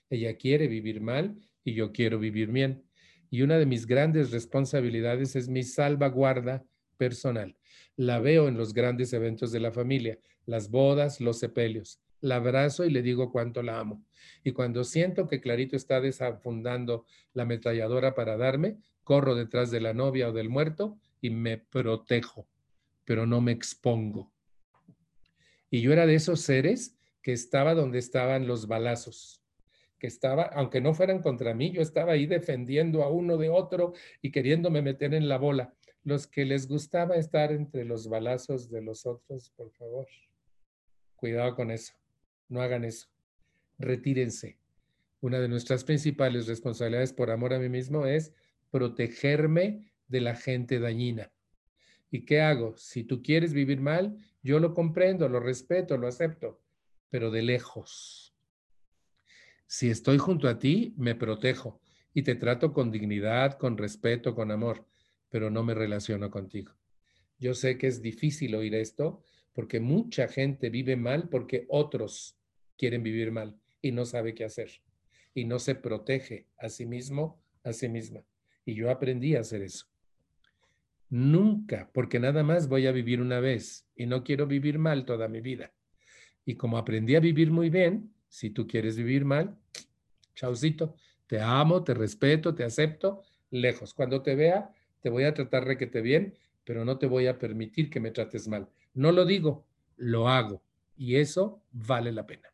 Ella 0.10 0.36
quiere 0.36 0.68
vivir 0.68 1.00
mal 1.00 1.40
y 1.64 1.76
yo 1.76 1.92
quiero 1.92 2.18
vivir 2.18 2.52
bien. 2.52 2.84
Y 3.30 3.44
una 3.44 3.60
de 3.60 3.68
mis 3.68 3.86
grandes 3.86 4.32
responsabilidades 4.32 5.36
es 5.36 5.48
mi 5.48 5.62
salvaguarda 5.62 6.66
personal. 6.98 7.56
La 7.96 8.20
veo 8.20 8.48
en 8.48 8.58
los 8.58 8.74
grandes 8.74 9.14
eventos 9.14 9.52
de 9.52 9.60
la 9.60 9.72
familia, 9.72 10.18
las 10.48 10.72
bodas, 10.72 11.22
los 11.22 11.38
sepelios. 11.38 12.02
La 12.20 12.38
abrazo 12.38 12.84
y 12.84 12.90
le 12.90 13.04
digo 13.04 13.32
cuánto 13.32 13.62
la 13.62 13.78
amo. 13.78 14.04
Y 14.44 14.54
cuando 14.54 14.84
siento 14.84 15.28
que 15.28 15.40
Clarito 15.40 15.76
está 15.76 16.02
desafundando 16.02 17.06
la 17.34 17.44
ametralladora 17.44 18.16
para 18.16 18.38
darme, 18.38 18.80
corro 19.04 19.36
detrás 19.36 19.70
de 19.70 19.82
la 19.82 19.94
novia 19.94 20.30
o 20.30 20.34
del 20.34 20.50
muerto 20.50 20.98
y 21.22 21.30
me 21.30 21.60
protejo, 21.60 22.48
pero 23.04 23.28
no 23.28 23.40
me 23.40 23.52
expongo. 23.52 24.35
Y 25.76 25.82
yo 25.82 25.92
era 25.92 26.06
de 26.06 26.16
esos 26.16 26.40
seres 26.40 26.96
que 27.22 27.34
estaba 27.34 27.74
donde 27.74 28.00
estaban 28.00 28.48
los 28.48 28.66
balazos, 28.66 29.44
que 30.00 30.08
estaba, 30.08 30.44
aunque 30.44 30.80
no 30.80 30.94
fueran 30.94 31.22
contra 31.22 31.54
mí, 31.54 31.74
yo 31.74 31.82
estaba 31.82 32.14
ahí 32.14 32.28
defendiendo 32.28 33.04
a 33.04 33.10
uno 33.10 33.36
de 33.36 33.50
otro 33.50 33.92
y 34.22 34.32
queriéndome 34.32 34.82
meter 34.82 35.14
en 35.14 35.28
la 35.28 35.38
bola 35.38 35.74
los 36.06 36.28
que 36.28 36.46
les 36.46 36.70
gustaba 36.70 37.18
estar 37.18 37.52
entre 37.52 37.84
los 37.84 38.08
balazos 38.08 38.70
de 38.70 38.84
los 38.84 39.06
otros, 39.06 39.50
por 39.58 39.70
favor, 39.74 40.08
cuidado 41.18 41.54
con 41.56 41.72
eso. 41.72 41.94
No 42.48 42.62
hagan 42.62 42.86
eso. 42.86 43.10
Retírense. 43.78 44.58
Una 45.20 45.42
de 45.42 45.50
nuestras 45.50 45.84
principales 45.84 46.48
responsabilidades 46.48 47.12
por 47.12 47.32
amor 47.32 47.54
a 47.54 47.60
mí 47.60 47.68
mismo 47.68 48.06
es 48.06 48.32
protegerme 48.72 49.92
de 50.08 50.22
la 50.22 50.38
gente 50.38 50.80
dañina. 50.80 51.34
¿Y 52.16 52.24
qué 52.24 52.40
hago? 52.40 52.78
Si 52.78 53.04
tú 53.04 53.22
quieres 53.22 53.52
vivir 53.52 53.82
mal, 53.82 54.18
yo 54.42 54.62
lo 54.62 54.74
comprendo, 54.74 55.28
lo 55.28 55.42
respeto, 55.42 55.98
lo 55.98 56.08
acepto, 56.08 56.62
pero 57.10 57.30
de 57.30 57.42
lejos. 57.42 58.34
Si 59.68 59.90
estoy 59.90 60.18
junto 60.18 60.48
a 60.48 60.58
ti, 60.58 60.94
me 60.96 61.16
protejo 61.16 61.82
y 62.14 62.22
te 62.22 62.36
trato 62.36 62.72
con 62.72 62.90
dignidad, 62.90 63.58
con 63.58 63.78
respeto, 63.78 64.34
con 64.34 64.50
amor 64.50 64.86
pero 65.30 65.50
no 65.50 65.62
me 65.62 65.74
relaciono 65.74 66.32
contigo. 66.32 66.72
Yo 67.38 67.54
sé 67.54 67.78
que 67.78 67.88
es 67.88 68.02
difícil 68.02 68.56
oír 68.56 68.76
esto 68.76 69.22
porque 69.52 69.82
mucha 69.82 70.30
gente 70.30 70.70
vive 70.70 70.96
mal 70.96 71.28
porque 71.28 71.66
otros 71.68 72.38
quieren 72.78 73.04
vivir 73.04 73.34
mal 73.34 73.60
y 73.82 73.92
no 73.92 74.06
sabe 74.06 74.34
qué 74.34 74.46
hacer 74.46 74.72
y 75.34 75.44
no 75.44 75.60
se 75.60 75.76
protege 75.76 76.48
a 76.58 76.70
sí 76.70 76.86
mismo, 76.86 77.44
a 77.66 77.74
sí 77.74 77.90
misma. 77.90 78.24
Y 78.64 78.74
yo 78.74 78.90
aprendí 78.90 79.36
a 79.36 79.42
hacer 79.42 79.64
eso. 79.64 79.88
Nunca, 81.16 81.90
porque 81.94 82.20
nada 82.20 82.44
más 82.44 82.68
voy 82.68 82.88
a 82.88 82.92
vivir 82.92 83.22
una 83.22 83.40
vez 83.40 83.88
y 83.96 84.06
no 84.06 84.22
quiero 84.22 84.48
vivir 84.48 84.80
mal 84.80 85.06
toda 85.06 85.30
mi 85.30 85.40
vida. 85.40 85.72
Y 86.44 86.56
como 86.56 86.78
aprendí 86.78 87.16
a 87.16 87.22
vivir 87.22 87.52
muy 87.52 87.70
bien, 87.70 88.14
si 88.28 88.50
tú 88.50 88.68
quieres 88.68 88.98
vivir 88.98 89.24
mal, 89.24 89.58
chaucito, 90.36 90.98
te 91.26 91.40
amo, 91.40 91.86
te 91.86 91.94
respeto, 91.94 92.54
te 92.54 92.66
acepto, 92.66 93.24
lejos. 93.50 93.94
Cuando 93.94 94.24
te 94.24 94.36
vea, 94.36 94.70
te 95.00 95.10
voy 95.10 95.24
a 95.24 95.34
tratar 95.34 95.64
requete 95.64 96.02
bien, 96.02 96.38
pero 96.66 96.84
no 96.84 96.98
te 96.98 97.08
voy 97.08 97.28
a 97.28 97.40
permitir 97.40 97.90
que 97.90 98.02
me 98.02 98.12
trates 98.12 98.50
mal. 98.50 98.68
No 98.94 99.14
lo 99.14 99.24
digo, 99.24 99.66
lo 99.96 100.28
hago. 100.28 100.64
Y 100.98 101.16
eso 101.16 101.64
vale 101.72 102.12
la 102.12 102.28
pena. 102.28 102.50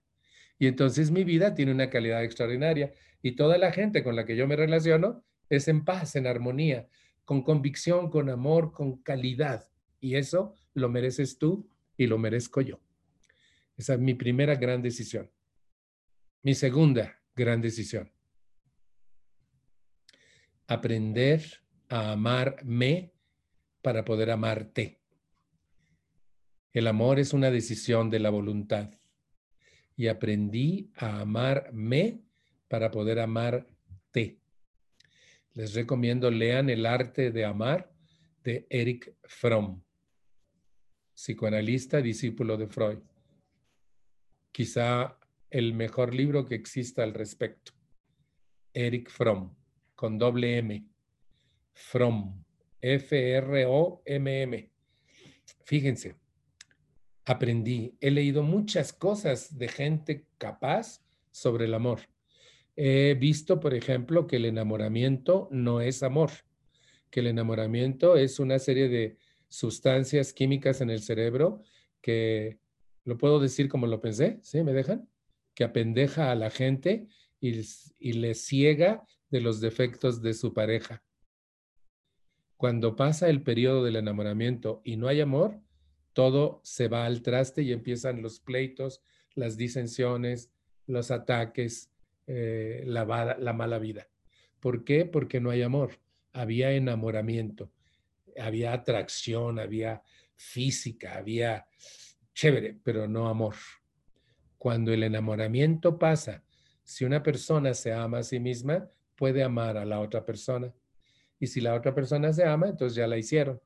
Y 0.60 0.68
entonces 0.68 1.10
mi 1.10 1.24
vida 1.24 1.56
tiene 1.56 1.72
una 1.72 1.90
calidad 1.90 2.24
extraordinaria. 2.24 2.94
Y 3.24 3.32
toda 3.32 3.58
la 3.58 3.72
gente 3.72 4.04
con 4.04 4.16
la 4.16 4.24
que 4.24 4.36
yo 4.36 4.46
me 4.46 4.56
relaciono 4.56 5.24
es 5.50 5.68
en 5.68 5.84
paz, 5.84 6.16
en 6.16 6.28
armonía, 6.28 6.88
con 7.32 7.44
convicción, 7.44 8.10
con 8.10 8.30
amor, 8.30 8.74
con 8.74 8.98
calidad. 9.04 9.70
Y 10.02 10.16
eso 10.16 10.54
lo 10.74 10.90
mereces 10.90 11.38
tú 11.38 11.66
y 11.96 12.08
lo 12.08 12.18
merezco 12.18 12.60
yo. 12.60 12.82
Esa 13.78 13.94
es 13.94 14.02
mi 14.02 14.16
primera 14.16 14.56
gran 14.56 14.82
decisión. 14.82 15.32
Mi 16.44 16.56
segunda 16.56 17.22
gran 17.34 17.62
decisión. 17.62 18.12
Aprender 20.68 21.42
a 21.88 22.12
amarme 22.12 23.14
para 23.82 24.04
poder 24.04 24.30
amarte. 24.30 25.00
El 26.74 26.86
amor 26.86 27.18
es 27.18 27.32
una 27.32 27.50
decisión 27.50 28.10
de 28.10 28.20
la 28.20 28.30
voluntad 28.30 28.92
y 29.96 30.10
aprendí 30.10 30.92
a 30.98 31.22
amarme 31.22 32.26
para 32.68 32.92
poder 32.92 33.22
amarte. 33.22 34.41
Les 35.54 35.74
recomiendo 35.74 36.32
lean 36.32 36.70
El 36.70 36.86
arte 36.86 37.32
de 37.32 37.44
amar 37.44 37.92
de 38.42 38.66
Eric 38.70 39.14
Fromm, 39.24 39.84
psicoanalista, 41.14 42.02
discípulo 42.02 42.56
de 42.56 42.68
Freud. 42.68 43.00
Quizá 44.54 45.20
el 45.50 45.74
mejor 45.74 46.16
libro 46.16 46.46
que 46.46 46.56
exista 46.56 47.04
al 47.04 47.14
respecto. 47.14 47.74
Eric 48.74 49.10
Fromm, 49.10 49.54
con 49.94 50.18
doble 50.18 50.58
M. 50.58 50.86
From, 51.74 52.44
F-R-O-M-M. 52.80 54.72
Fíjense, 55.66 56.16
aprendí, 57.26 57.98
he 58.00 58.10
leído 58.10 58.42
muchas 58.42 58.94
cosas 58.94 59.58
de 59.58 59.68
gente 59.68 60.28
capaz 60.38 61.04
sobre 61.30 61.66
el 61.66 61.74
amor. 61.74 62.11
He 62.76 63.16
visto, 63.16 63.60
por 63.60 63.74
ejemplo, 63.74 64.28
que 64.28 64.38
el 64.38 64.46
enamoramiento 64.46 65.48
no 65.52 65.82
es 65.82 66.04
amor, 66.04 66.32
que 67.10 67.20
el 67.20 67.28
enamoramiento 67.28 68.16
es 68.16 68.40
una 68.40 68.60
serie 68.60 68.88
de 68.90 69.18
sustancias 69.50 70.34
químicas 70.34 70.82
en 70.82 70.90
el 70.90 71.02
cerebro 71.02 71.62
que, 72.02 72.62
lo 73.04 73.18
puedo 73.18 73.40
decir 73.40 73.68
como 73.68 73.88
lo 73.88 74.02
pensé, 74.02 74.40
¿sí? 74.42 74.64
¿Me 74.64 74.74
dejan? 74.74 75.10
Que 75.54 75.64
apendeja 75.64 76.32
a 76.32 76.36
la 76.36 76.50
gente 76.50 77.08
y, 77.40 77.62
y 78.00 78.14
le 78.14 78.36
ciega 78.36 79.06
de 79.30 79.42
los 79.42 79.60
defectos 79.60 80.22
de 80.22 80.34
su 80.34 80.54
pareja. 80.54 81.04
Cuando 82.58 82.96
pasa 82.96 83.30
el 83.30 83.42
periodo 83.42 83.84
del 83.84 83.96
enamoramiento 83.96 84.82
y 84.84 84.98
no 84.98 85.08
hay 85.08 85.22
amor, 85.22 85.60
todo 86.14 86.62
se 86.64 86.88
va 86.88 87.06
al 87.06 87.22
traste 87.22 87.64
y 87.64 87.72
empiezan 87.72 88.22
los 88.22 88.40
pleitos, 88.40 89.02
las 89.34 89.58
disensiones, 89.58 90.52
los 90.86 91.10
ataques, 91.10 91.91
eh, 92.28 92.84
la, 92.86 93.36
la 93.40 93.54
mala 93.54 93.80
vida. 93.80 94.08
¿Por 94.60 94.84
qué? 94.84 95.06
Porque 95.06 95.40
no 95.40 95.50
hay 95.50 95.62
amor. 95.62 96.00
Había 96.34 96.72
enamoramiento, 96.72 97.72
había 98.40 98.74
atracción, 98.74 99.60
había 99.60 100.02
física, 100.36 101.18
había 101.18 101.66
chévere, 102.34 102.78
pero 102.84 103.08
no 103.08 103.28
amor. 103.28 103.56
Cuando 104.58 104.94
el 104.94 105.04
enamoramiento 105.04 105.98
pasa, 105.98 106.44
si 106.84 107.06
una 107.06 107.24
persona 107.24 107.74
se 107.74 107.94
ama 107.94 108.20
a 108.20 108.24
sí 108.24 108.40
misma, 108.40 108.90
puede 109.16 109.44
amar 109.44 109.78
a 109.78 109.86
la 109.86 110.00
otra 110.00 110.26
persona 110.26 110.74
y 111.40 111.48
si 111.48 111.60
la 111.60 111.74
otra 111.74 111.94
persona 111.94 112.32
se 112.32 112.46
ama, 112.46 112.70
entonces 112.70 112.96
ya 112.96 113.08
la 113.08 113.18
hicieron. 113.18 113.60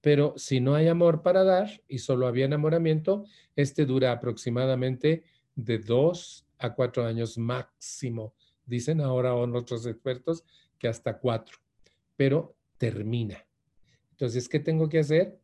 Pero 0.00 0.32
si 0.36 0.60
no 0.60 0.74
hay 0.74 0.88
amor 0.88 1.22
para 1.22 1.44
dar 1.44 1.82
y 1.86 1.98
solo 1.98 2.26
había 2.26 2.46
enamoramiento, 2.46 3.26
este 3.54 3.84
dura 3.84 4.12
aproximadamente 4.12 5.24
de 5.54 5.78
dos 5.78 6.46
a 6.60 6.74
cuatro 6.74 7.04
años 7.04 7.38
máximo. 7.38 8.34
Dicen 8.66 9.00
ahora 9.00 9.34
otros 9.34 9.86
expertos 9.86 10.44
que 10.78 10.88
hasta 10.88 11.18
cuatro, 11.18 11.58
pero 12.16 12.54
termina. 12.78 13.44
Entonces, 14.12 14.48
¿qué 14.48 14.60
tengo 14.60 14.88
que 14.88 15.00
hacer? 15.00 15.38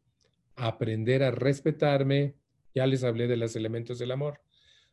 Aprender 0.55 1.23
a 1.23 1.31
respetarme. 1.31 2.35
Ya 2.75 2.87
les 2.87 3.05
hablé 3.05 3.27
de 3.27 3.37
los 3.37 3.57
elementos 3.57 3.99
del 3.99 4.13
amor. 4.13 4.41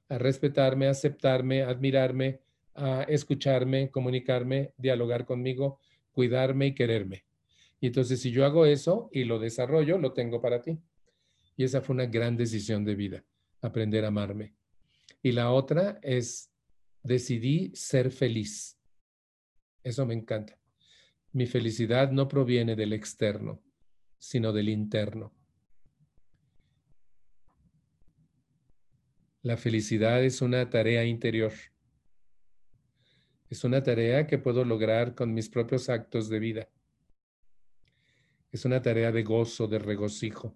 A 0.10 0.18
respetarme, 0.18 0.88
aceptarme, 0.88 1.64
admirarme, 1.64 2.40
a 2.76 3.04
escucharme, 3.04 3.92
comunicarme, 3.92 4.74
dialogar 4.78 5.26
conmigo, 5.26 5.80
cuidarme 6.12 6.68
y 6.68 6.76
quererme. 6.76 7.26
Y 7.80 7.88
entonces 7.88 8.22
si 8.22 8.32
yo 8.32 8.46
hago 8.46 8.66
eso 8.66 9.10
y 9.12 9.26
lo 9.26 9.40
desarrollo, 9.40 9.98
lo 9.98 10.14
tengo 10.14 10.42
para 10.42 10.62
ti. 10.62 10.80
Y 11.56 11.66
esa 11.66 11.82
fue 11.82 11.94
una 11.94 12.06
gran 12.06 12.38
decisión 12.38 12.84
de 12.86 12.96
vida, 12.96 13.24
aprender 13.62 14.06
a 14.06 14.08
amarme. 14.08 14.54
Y 15.24 15.32
la 15.32 15.52
otra 15.52 16.00
es, 16.04 16.52
decidí 17.02 17.72
ser 17.74 18.12
feliz. 18.12 18.78
Eso 19.82 20.06
me 20.06 20.14
encanta. 20.14 20.60
Mi 21.32 21.48
felicidad 21.48 22.12
no 22.12 22.28
proviene 22.28 22.76
del 22.76 22.92
externo, 22.92 23.64
sino 24.20 24.52
del 24.52 24.68
interno. 24.68 25.34
La 29.42 29.56
felicidad 29.56 30.24
es 30.24 30.42
una 30.42 30.70
tarea 30.70 31.06
interior. 31.06 31.54
Es 33.50 33.64
una 33.64 33.82
tarea 33.82 34.28
que 34.28 34.38
puedo 34.38 34.66
lograr 34.66 35.16
con 35.16 35.34
mis 35.34 35.50
propios 35.50 35.88
actos 35.88 36.28
de 36.28 36.40
vida. 36.40 36.70
Es 38.52 38.66
una 38.66 38.82
tarea 38.82 39.14
de 39.14 39.24
gozo, 39.24 39.68
de 39.68 39.80
regocijo, 39.80 40.56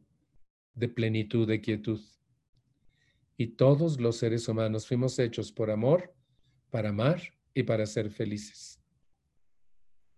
de 0.74 0.90
plenitud, 0.90 1.48
de 1.48 1.62
quietud. 1.62 2.02
Y 3.38 3.50
todos 3.50 4.00
los 4.02 4.18
seres 4.18 4.48
humanos 4.48 4.88
fuimos 4.88 5.20
hechos 5.20 5.52
por 5.52 5.70
amor, 5.70 6.14
para 6.70 6.90
amar 6.90 7.22
y 7.54 7.64
para 7.64 7.86
ser 7.86 8.10
felices. 8.10 8.82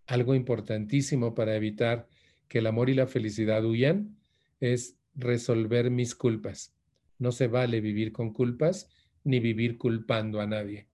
Algo 0.08 0.34
importantísimo 0.34 1.36
para 1.36 1.56
evitar 1.56 2.08
que 2.48 2.60
el 2.60 2.68
amor 2.68 2.90
y 2.90 2.96
la 2.96 3.08
felicidad 3.08 3.64
huyan 3.64 4.18
es 4.60 4.98
resolver 5.14 5.92
mis 5.92 6.16
culpas. 6.16 6.74
No 7.20 7.32
se 7.32 7.48
vale 7.48 7.82
vivir 7.82 8.12
con 8.12 8.34
culpas 8.34 8.90
ni 9.24 9.40
vivir 9.40 9.78
culpando 9.78 10.40
a 10.40 10.48
nadie. 10.48 10.88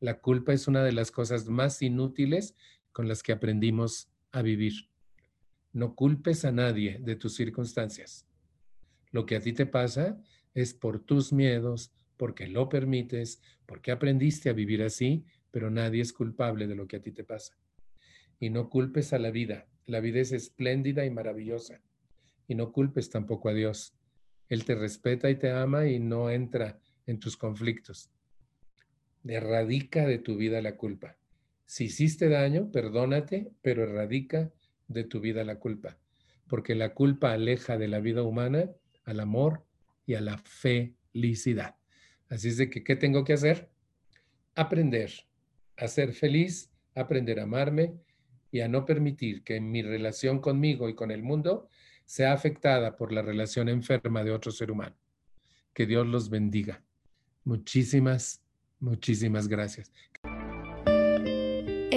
La 0.00 0.20
culpa 0.20 0.52
es 0.52 0.66
una 0.66 0.82
de 0.82 0.92
las 0.92 1.10
cosas 1.10 1.48
más 1.48 1.82
inútiles 1.82 2.54
con 2.92 3.06
las 3.06 3.22
que 3.22 3.32
aprendimos 3.32 4.10
a 4.32 4.42
vivir. 4.42 4.90
No 5.72 5.94
culpes 5.94 6.44
a 6.44 6.52
nadie 6.52 6.98
de 7.00 7.16
tus 7.16 7.34
circunstancias. 7.34 8.26
Lo 9.10 9.26
que 9.26 9.36
a 9.36 9.40
ti 9.40 9.52
te 9.52 9.66
pasa 9.66 10.20
es 10.60 10.74
por 10.74 11.00
tus 11.00 11.32
miedos, 11.32 11.92
porque 12.16 12.48
lo 12.48 12.68
permites, 12.68 13.40
porque 13.64 13.92
aprendiste 13.92 14.50
a 14.50 14.52
vivir 14.52 14.82
así, 14.82 15.24
pero 15.50 15.70
nadie 15.70 16.02
es 16.02 16.12
culpable 16.12 16.66
de 16.66 16.74
lo 16.74 16.88
que 16.88 16.96
a 16.96 17.02
ti 17.02 17.12
te 17.12 17.24
pasa. 17.24 17.56
Y 18.40 18.50
no 18.50 18.68
culpes 18.68 19.12
a 19.12 19.18
la 19.18 19.30
vida. 19.30 19.66
La 19.86 20.00
vida 20.00 20.20
es 20.20 20.32
espléndida 20.32 21.04
y 21.04 21.10
maravillosa. 21.10 21.80
Y 22.46 22.54
no 22.54 22.72
culpes 22.72 23.08
tampoco 23.08 23.48
a 23.48 23.54
Dios. 23.54 23.94
Él 24.48 24.64
te 24.64 24.74
respeta 24.74 25.30
y 25.30 25.36
te 25.36 25.50
ama 25.50 25.86
y 25.86 26.00
no 26.00 26.30
entra 26.30 26.80
en 27.06 27.20
tus 27.20 27.36
conflictos. 27.36 28.10
Erradica 29.24 30.06
de 30.06 30.18
tu 30.18 30.36
vida 30.36 30.60
la 30.60 30.76
culpa. 30.76 31.16
Si 31.66 31.84
hiciste 31.84 32.28
daño, 32.28 32.70
perdónate, 32.72 33.52
pero 33.62 33.84
erradica 33.84 34.50
de 34.88 35.04
tu 35.04 35.20
vida 35.20 35.44
la 35.44 35.58
culpa, 35.58 35.98
porque 36.48 36.74
la 36.74 36.94
culpa 36.94 37.32
aleja 37.32 37.76
de 37.76 37.88
la 37.88 38.00
vida 38.00 38.22
humana 38.22 38.70
al 39.04 39.20
amor 39.20 39.67
y 40.08 40.14
a 40.14 40.20
la 40.22 40.38
felicidad. 40.38 41.76
Así 42.30 42.48
es 42.48 42.56
de 42.56 42.70
que, 42.70 42.82
¿qué 42.82 42.96
tengo 42.96 43.24
que 43.24 43.34
hacer? 43.34 43.68
Aprender 44.54 45.12
a 45.76 45.86
ser 45.86 46.14
feliz, 46.14 46.72
aprender 46.94 47.38
a 47.38 47.42
amarme 47.42 47.92
y 48.50 48.60
a 48.60 48.68
no 48.68 48.86
permitir 48.86 49.44
que 49.44 49.60
mi 49.60 49.82
relación 49.82 50.40
conmigo 50.40 50.88
y 50.88 50.94
con 50.94 51.10
el 51.10 51.22
mundo 51.22 51.68
sea 52.06 52.32
afectada 52.32 52.96
por 52.96 53.12
la 53.12 53.20
relación 53.20 53.68
enferma 53.68 54.24
de 54.24 54.32
otro 54.32 54.50
ser 54.50 54.70
humano. 54.70 54.96
Que 55.74 55.84
Dios 55.84 56.06
los 56.06 56.30
bendiga. 56.30 56.82
Muchísimas, 57.44 58.42
muchísimas 58.80 59.46
gracias. 59.46 59.92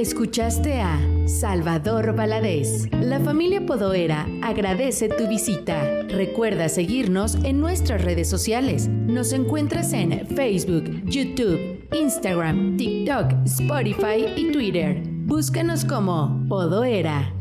Escuchaste 0.01 0.81
a 0.81 0.99
Salvador 1.27 2.15
Valadez. 2.15 2.89
La 2.91 3.19
familia 3.19 3.63
Podoera 3.67 4.25
agradece 4.41 5.09
tu 5.09 5.27
visita. 5.27 6.01
Recuerda 6.09 6.69
seguirnos 6.69 7.35
en 7.43 7.59
nuestras 7.59 8.03
redes 8.03 8.27
sociales. 8.27 8.87
Nos 8.87 9.31
encuentras 9.31 9.93
en 9.93 10.25
Facebook, 10.25 10.85
YouTube, 11.05 11.87
Instagram, 11.93 12.77
TikTok, 12.77 13.45
Spotify 13.45 14.25
y 14.35 14.51
Twitter. 14.51 15.03
Búscanos 15.05 15.85
como 15.85 16.47
Podoera. 16.49 17.40